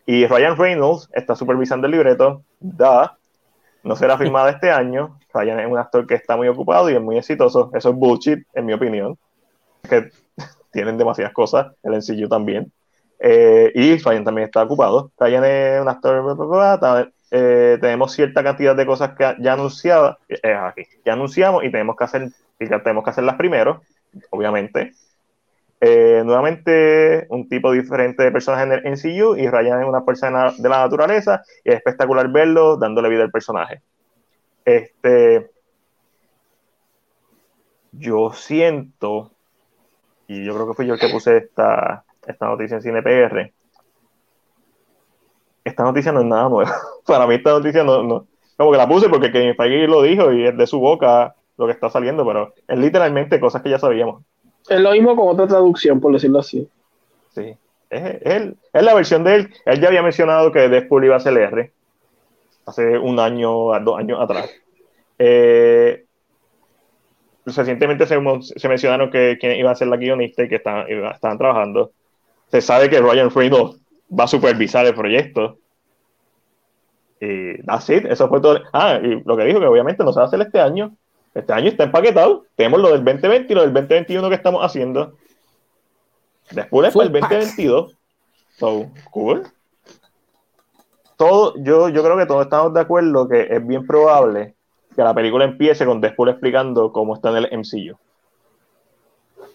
y 0.05 0.25
Ryan 0.25 0.57
Reynolds 0.57 1.09
está 1.13 1.35
supervisando 1.35 1.87
el 1.87 1.91
libreto, 1.91 2.43
da, 2.59 3.17
no 3.83 3.95
será 3.95 4.17
filmada 4.17 4.49
este 4.49 4.71
año, 4.71 5.19
Ryan 5.33 5.59
es 5.59 5.67
un 5.67 5.77
actor 5.77 6.07
que 6.07 6.15
está 6.15 6.35
muy 6.35 6.47
ocupado 6.47 6.89
y 6.89 6.95
es 6.95 7.01
muy 7.01 7.17
exitoso, 7.17 7.71
eso 7.73 7.89
es 7.89 7.95
bullshit, 7.95 8.45
en 8.53 8.65
mi 8.65 8.73
opinión, 8.73 9.17
que 9.87 10.09
tienen 10.71 10.97
demasiadas 10.97 11.33
cosas, 11.33 11.73
el 11.83 11.93
ensillo 11.93 12.27
también, 12.27 12.71
eh, 13.19 13.71
y 13.75 13.97
Ryan 13.97 14.23
también 14.23 14.45
está 14.45 14.63
ocupado, 14.63 15.11
Ryan 15.17 15.45
es 15.45 15.81
un 15.81 15.87
actor, 15.87 17.11
eh, 17.31 17.77
tenemos 17.81 18.11
cierta 18.11 18.43
cantidad 18.43 18.75
de 18.75 18.85
cosas 18.85 19.15
que 19.17 19.35
ya 19.39 19.53
anunciadas, 19.53 20.17
eh, 20.29 20.53
aquí, 20.53 20.83
ya 21.05 21.13
anunciamos 21.13 21.63
y 21.63 21.71
tenemos 21.71 21.95
que 21.95 22.03
hacer, 22.03 22.29
y 22.59 22.67
tenemos 22.67 23.03
que 23.03 23.09
hacerlas 23.09 23.35
primero, 23.37 23.81
obviamente. 24.29 24.93
Eh, 25.81 26.21
nuevamente, 26.23 27.25
un 27.29 27.49
tipo 27.49 27.71
diferente 27.71 28.23
de 28.23 28.31
personaje 28.31 28.63
en 28.63 28.71
el 28.71 28.85
NCU 28.85 29.35
y 29.35 29.49
Ryan 29.49 29.81
es 29.81 29.87
una 29.87 30.05
persona 30.05 30.53
de 30.57 30.69
la 30.69 30.79
naturaleza 30.79 31.41
y 31.63 31.71
es 31.71 31.75
espectacular 31.75 32.29
verlo 32.31 32.77
dándole 32.77 33.09
vida 33.09 33.23
al 33.23 33.31
personaje. 33.31 33.81
Este, 34.63 35.51
yo 37.91 38.31
siento, 38.31 39.31
y 40.27 40.45
yo 40.45 40.53
creo 40.53 40.67
que 40.69 40.73
fui 40.73 40.87
yo 40.87 40.93
el 40.93 40.99
que 40.99 41.09
puse 41.09 41.37
esta, 41.37 42.05
esta 42.25 42.45
noticia 42.47 42.77
en 42.77 42.81
CinePR, 42.81 43.51
esta 45.65 45.83
noticia 45.83 46.11
no 46.11 46.21
es 46.21 46.25
nada 46.25 46.49
nueva. 46.49 46.73
Para 47.05 47.27
mí 47.27 47.35
esta 47.35 47.51
noticia 47.51 47.83
no, 47.83 48.03
no, 48.03 48.27
como 48.57 48.71
que 48.71 48.77
la 48.77 48.87
puse 48.87 49.09
porque 49.09 49.31
Kevin 49.31 49.55
Feige 49.55 49.87
lo 49.87 50.01
dijo 50.01 50.31
y 50.31 50.47
es 50.47 50.57
de 50.57 50.67
su 50.67 50.79
boca 50.79 51.35
lo 51.57 51.65
que 51.65 51.73
está 51.73 51.89
saliendo, 51.89 52.25
pero 52.25 52.53
es 52.67 52.77
literalmente 52.77 53.39
cosas 53.39 53.61
que 53.61 53.69
ya 53.69 53.79
sabíamos. 53.79 54.23
Es 54.69 54.79
lo 54.79 54.91
mismo 54.91 55.15
con 55.15 55.27
otra 55.27 55.47
traducción, 55.47 55.99
por 55.99 56.13
decirlo 56.13 56.39
así. 56.39 56.67
Sí, 57.33 57.55
es, 57.89 58.21
es, 58.21 58.53
es 58.73 58.83
la 58.83 58.93
versión 58.93 59.23
de 59.23 59.35
él. 59.35 59.53
Él 59.65 59.79
ya 59.79 59.87
había 59.87 60.01
mencionado 60.01 60.51
que 60.51 60.69
Deadpool 60.69 61.05
iba 61.05 61.15
a 61.15 61.19
ser 61.19 61.37
R 61.37 61.71
hace 62.65 62.97
un 62.97 63.19
año, 63.19 63.77
dos 63.81 63.99
años 63.99 64.19
atrás. 64.21 64.49
Eh, 65.19 66.05
recientemente 67.45 68.05
se, 68.07 68.17
se, 68.55 68.69
mencionaron 68.69 69.11
que 69.11 69.37
iba 69.41 69.71
a 69.71 69.75
ser 69.75 69.87
la 69.87 69.97
guionista 69.97 70.43
y 70.43 70.49
que 70.49 70.55
estaban, 70.55 70.87
estaban 70.89 71.37
trabajando. 71.37 71.91
Se 72.47 72.61
sabe 72.61 72.89
que 72.89 73.01
Ryan 73.01 73.29
Reynolds 73.29 73.79
va 74.17 74.25
a 74.25 74.27
supervisar 74.27 74.85
el 74.85 74.93
proyecto. 74.93 75.57
Y 77.19 77.61
that's 77.63 77.89
it, 77.89 78.05
eso 78.05 78.27
fue 78.27 78.41
todo. 78.41 78.61
Ah, 78.73 78.99
y 79.01 79.21
lo 79.23 79.37
que 79.37 79.45
dijo 79.45 79.59
que 79.59 79.65
obviamente 79.65 80.03
no 80.03 80.11
se 80.11 80.19
va 80.19 80.25
a 80.25 80.27
hacer 80.27 80.41
este 80.41 80.59
año, 80.59 80.95
este 81.33 81.53
año 81.53 81.69
está 81.69 81.85
empaquetado. 81.85 82.45
Tenemos 82.55 82.79
lo 82.79 82.91
del 82.91 83.03
2020 83.03 83.51
y 83.51 83.55
lo 83.55 83.61
del 83.61 83.73
2021 83.73 84.29
que 84.29 84.35
estamos 84.35 84.63
haciendo. 84.63 85.13
Después 86.51 86.93
fue 86.93 87.05
el 87.05 87.11
2022. 87.11 87.95
So, 88.57 88.91
cool. 89.11 89.47
Todo, 91.17 91.55
yo, 91.57 91.89
yo 91.89 92.03
creo 92.03 92.17
que 92.17 92.25
todos 92.25 92.43
estamos 92.43 92.73
de 92.73 92.81
acuerdo 92.81 93.27
que 93.27 93.47
es 93.49 93.65
bien 93.65 93.85
probable 93.85 94.55
que 94.95 95.01
la 95.01 95.13
película 95.13 95.45
empiece 95.45 95.85
con 95.85 96.01
Deadpool 96.01 96.29
explicando 96.29 96.91
cómo 96.91 97.15
está 97.15 97.29
en 97.29 97.37
el 97.37 97.59
MCU. 97.59 97.97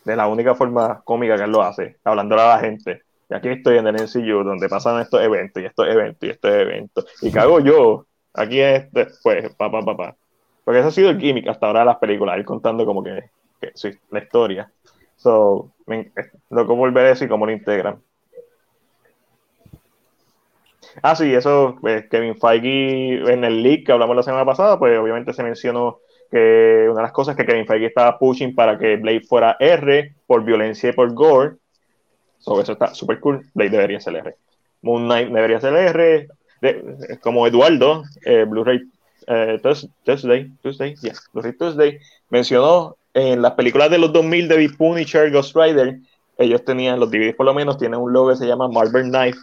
De 0.05 0.17
la 0.17 0.27
única 0.27 0.55
forma 0.55 1.01
cómica 1.05 1.37
que 1.37 1.45
él 1.45 1.53
lo 1.53 1.63
hace, 1.63 1.97
hablándole 2.03 2.43
a 2.43 2.57
la 2.57 2.59
gente. 2.61 3.03
Y 3.31 3.35
aquí 3.35 3.49
estoy 3.49 3.79
en 3.79 3.87
el 3.87 3.95
MCU, 3.95 4.43
donde 4.43 4.69
pasan 4.69 5.01
estos 5.01 5.21
eventos, 5.21 5.63
y 5.63 5.67
estos 5.67 5.87
eventos, 5.87 6.27
y 6.27 6.31
estos 6.31 6.51
eventos. 6.51 7.07
¿Y 7.23 7.37
hago 7.37 7.61
yo? 7.61 8.07
Aquí 8.33 8.61
es 8.61 8.91
después, 8.93 9.55
papá, 9.55 9.83
papá. 9.83 10.17
Porque 10.69 10.81
eso 10.81 10.89
ha 10.89 10.93
sido 10.93 11.09
el 11.09 11.19
gimmick 11.19 11.49
hasta 11.49 11.67
ahora 11.67 11.81
de 11.81 11.87
las 11.87 11.97
películas, 11.97 12.39
ir 12.39 12.45
contando 12.45 12.85
como 12.85 13.03
que, 13.03 13.25
la 14.11 14.19
historia. 14.19 14.71
So, 15.17 15.71
me, 15.87 16.13
loco 16.51 16.77
volver 16.77 17.07
a 17.07 17.25
y 17.25 17.27
cómo 17.27 17.47
lo 17.47 17.53
integran. 17.53 18.03
Ah, 21.03 21.17
sí, 21.17 21.33
eso, 21.33 21.79
pues, 21.81 22.07
Kevin 22.11 22.37
Feige 22.37 23.33
en 23.33 23.45
el 23.45 23.63
leak 23.63 23.87
que 23.87 23.93
hablamos 23.93 24.15
la 24.15 24.23
semana 24.23 24.45
pasada, 24.45 24.79
pues 24.79 24.99
obviamente 24.99 25.33
se 25.33 25.43
mencionó 25.43 26.01
que 26.31 26.85
una 26.85 26.97
de 26.97 27.03
las 27.03 27.13
cosas 27.13 27.35
que 27.35 27.47
Kevin 27.47 27.67
Feige 27.67 27.87
estaba 27.87 28.19
pushing 28.19 28.55
para 28.55 28.77
que 28.77 28.97
Blade 28.97 29.23
fuera 29.23 29.57
R 29.59 30.17
por 30.27 30.45
violencia 30.45 30.91
y 30.91 30.93
por 30.93 31.15
gore. 31.15 31.57
So, 32.41 32.61
eso 32.61 32.73
está 32.73 32.95
súper 32.95 33.21
cool. 33.21 33.41
Blade 33.55 33.71
debería 33.71 34.01
ser 34.01 34.17
R. 34.17 34.37
Moon 34.83 35.07
Knight 35.07 35.31
debería 35.31 35.61
ser 35.63 35.73
R. 35.73 36.29
como 37.23 37.47
Eduardo, 37.47 38.03
eh, 38.27 38.45
Blu-ray 38.47 38.83
eh, 39.29 39.61
Tuesday, 40.05 40.51
Tuesday, 40.63 40.97
Tuesday, 41.59 41.99
mencionó 42.31 42.97
en 43.13 43.43
las 43.43 43.53
películas 43.53 43.91
de 43.91 43.99
los 43.99 44.13
2000 44.13 44.49
de 44.49 44.57
Big 44.57 44.77
Punisher, 44.77 45.31
Ghost 45.31 45.55
Rider, 45.55 45.99
ellos 46.39 46.65
tenían, 46.65 47.01
los 47.01 47.11
DVDs 47.11 47.35
por 47.35 47.47
lo 47.47 47.53
menos, 47.53 47.79
tienen 47.79 48.01
un 48.01 48.13
logo 48.13 48.31
que 48.31 48.37
se 48.37 48.47
llama 48.47 48.69
Marvel 48.69 49.11
Knife. 49.11 49.39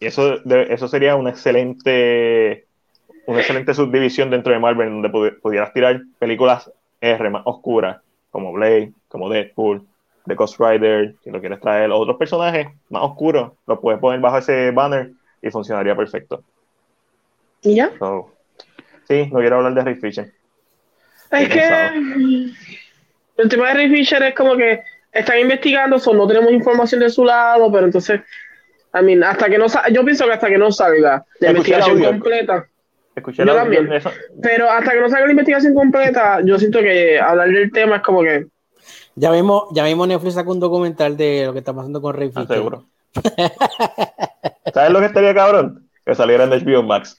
Y 0.00 0.06
eso, 0.06 0.38
eso 0.44 0.88
sería 0.88 1.16
una 1.16 1.30
excelente, 1.30 2.66
una 3.26 3.40
excelente 3.40 3.72
subdivisión 3.74 4.30
dentro 4.30 4.52
de 4.52 4.58
Marvel, 4.58 4.90
donde 4.90 5.32
pudieras 5.40 5.72
tirar 5.72 6.02
películas 6.18 6.70
R 7.00 7.30
más 7.30 7.42
oscuras, 7.46 8.02
como 8.30 8.52
Blade, 8.52 8.92
como 9.08 9.30
Deadpool, 9.30 9.86
The 10.26 10.34
Ghost 10.34 10.60
Rider, 10.60 11.14
si 11.22 11.30
lo 11.30 11.40
quieres 11.40 11.60
traer, 11.60 11.90
otros 11.90 12.16
personajes 12.16 12.68
más 12.90 13.02
oscuros, 13.02 13.52
lo 13.66 13.80
puedes 13.80 14.00
poner 14.00 14.20
bajo 14.20 14.38
ese 14.38 14.70
banner 14.70 15.12
y 15.42 15.50
funcionaría 15.50 15.96
perfecto. 15.96 16.42
¿Y 17.64 17.76
ya? 17.76 17.90
sí, 19.08 19.28
no 19.32 19.40
quiero 19.40 19.56
hablar 19.56 19.74
de 19.74 19.82
Ray 19.82 19.94
Fisher. 19.96 20.32
Es 21.30 21.48
que 21.48 22.52
el 23.36 23.48
tema 23.48 23.68
de 23.68 23.74
Ray 23.74 23.90
Fisher 23.90 24.22
es 24.22 24.34
como 24.34 24.56
que 24.56 24.82
están 25.12 25.38
investigando, 25.38 25.98
so 25.98 26.12
no 26.12 26.26
tenemos 26.26 26.52
información 26.52 27.00
de 27.00 27.10
su 27.10 27.24
lado, 27.24 27.70
pero 27.72 27.86
entonces, 27.86 28.20
I 28.94 29.02
mean, 29.02 29.24
hasta 29.24 29.48
que 29.48 29.58
no 29.58 29.66
yo 29.92 30.04
pienso 30.04 30.26
que 30.26 30.32
hasta 30.32 30.48
que 30.48 30.58
no 30.58 30.70
salga 30.70 31.24
la 31.40 31.50
investigación 31.50 32.02
completa. 32.02 32.66
Escuché 33.16 33.44
yo 33.46 33.54
también. 33.54 33.88
Pero 34.42 34.68
hasta 34.68 34.92
que 34.92 35.00
no 35.00 35.08
salga 35.08 35.26
la 35.26 35.32
investigación 35.32 35.74
completa, 35.74 36.40
yo 36.44 36.58
siento 36.58 36.80
que 36.80 37.18
hablar 37.18 37.48
del 37.48 37.70
tema 37.72 37.96
es 37.96 38.02
como 38.02 38.22
que. 38.22 38.46
Ya 39.14 39.30
mismo, 39.30 39.68
ya 39.72 39.84
mismo 39.84 40.06
Netflix 40.06 40.34
sacó 40.34 40.52
un 40.52 40.60
documental 40.60 41.16
de 41.16 41.44
lo 41.46 41.52
que 41.52 41.60
está 41.60 41.72
pasando 41.72 42.02
con 42.02 42.14
Ray 42.14 42.30
ah, 42.34 42.40
Fisher. 42.40 42.56
seguro. 42.56 42.86
¿Sabes 44.74 44.90
lo 44.90 44.98
que 44.98 45.06
estaría 45.06 45.34
cabrón? 45.34 45.88
Que 46.04 46.14
saliera 46.16 46.44
en 46.44 46.50
HBO 46.50 46.82
Max. 46.82 47.16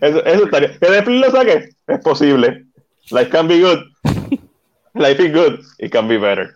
Eso, 0.00 0.24
eso 0.24 0.44
estaría. 0.44 0.78
Que 0.78 0.90
Netflix 0.90 1.20
lo 1.20 1.30
saque, 1.30 1.68
es 1.86 1.98
posible. 2.00 2.64
Life 3.10 3.30
can 3.30 3.48
be 3.48 3.60
good. 3.60 3.80
Life 4.94 5.22
is 5.22 5.32
good. 5.32 5.60
It 5.78 5.92
can 5.92 6.08
be 6.08 6.18
better. 6.18 6.54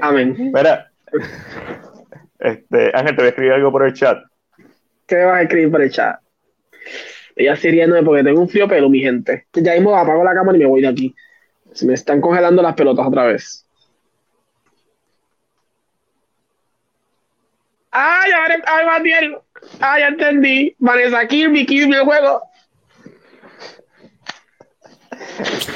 Amén. 0.00 0.52
Mira, 0.52 0.90
este, 2.38 2.90
Ángel, 2.94 3.16
te 3.16 3.22
voy 3.22 3.26
a 3.26 3.28
escribir 3.28 3.52
algo 3.52 3.70
por 3.70 3.86
el 3.86 3.92
chat. 3.92 4.18
¿Qué 5.06 5.16
vas 5.16 5.38
a 5.38 5.42
escribir 5.42 5.70
por 5.70 5.82
el 5.82 5.90
chat? 5.90 6.18
Ella 7.36 7.56
sería 7.56 7.86
nueve 7.86 8.04
porque 8.04 8.24
tengo 8.24 8.40
un 8.40 8.48
frío 8.48 8.68
pelo, 8.68 8.88
mi 8.88 9.00
gente. 9.00 9.46
Ya 9.52 9.74
mismo 9.74 9.96
apago 9.96 10.24
la 10.24 10.34
cámara 10.34 10.56
y 10.56 10.60
me 10.60 10.66
voy 10.66 10.80
de 10.82 10.88
aquí. 10.88 11.14
Se 11.72 11.84
me 11.86 11.94
están 11.94 12.20
congelando 12.20 12.62
las 12.62 12.74
pelotas 12.74 13.06
otra 13.06 13.24
vez. 13.24 13.63
¡Ay, 17.96 18.32
ay, 18.66 18.86
Matiel! 18.86 19.38
¡Ay, 19.80 20.00
ya 20.00 20.08
entendí! 20.08 20.74
Vanessa 20.80 21.26
Kirby, 21.28 21.64
Kirby 21.64 21.94
el 21.94 22.04
juego. 22.04 22.42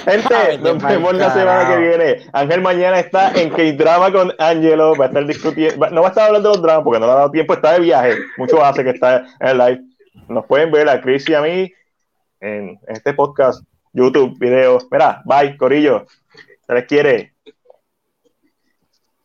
Gente, 0.05 0.59
nos 0.59 0.83
vemos 0.83 1.15
la 1.15 1.33
semana 1.33 1.69
que 1.69 1.79
viene. 1.79 2.27
Ángel 2.33 2.61
mañana 2.61 2.99
está 2.99 3.31
en 3.41 3.51
K-Drama 3.51 4.11
con 4.11 4.33
Angelo. 4.39 4.97
Va 4.97 5.05
a 5.05 5.09
estar 5.09 5.27
discutiendo. 5.27 5.91
No 5.91 6.01
va 6.01 6.09
a 6.09 6.11
estar 6.11 6.27
hablando 6.27 6.51
de 6.51 6.57
los 6.57 6.63
dramas 6.63 6.85
porque 6.85 6.99
no 6.99 7.07
le 7.07 7.13
ha 7.13 7.17
dado 7.17 7.31
tiempo. 7.31 7.55
Está 7.55 7.75
de 7.75 7.81
viaje. 7.81 8.17
Mucho 8.37 8.65
hace 8.65 8.83
que 8.83 8.91
está 8.91 9.19
en 9.39 9.49
el 9.49 9.59
live. 9.59 9.81
Nos 10.29 10.45
pueden 10.47 10.73
ver 10.73 10.89
a 10.89 11.01
Chris 11.01 11.29
y 11.29 11.35
a 11.35 11.41
mí 11.41 11.73
en, 12.41 12.81
este 12.89 13.15
podcast, 13.15 13.63
YouTube, 13.93 14.37
videos. 14.41 14.89
Mira, 14.91 15.23
bye, 15.25 15.57
Corillo. 15.57 16.05
Se 16.67 16.75
les 16.75 16.85
quiere. 16.87 17.35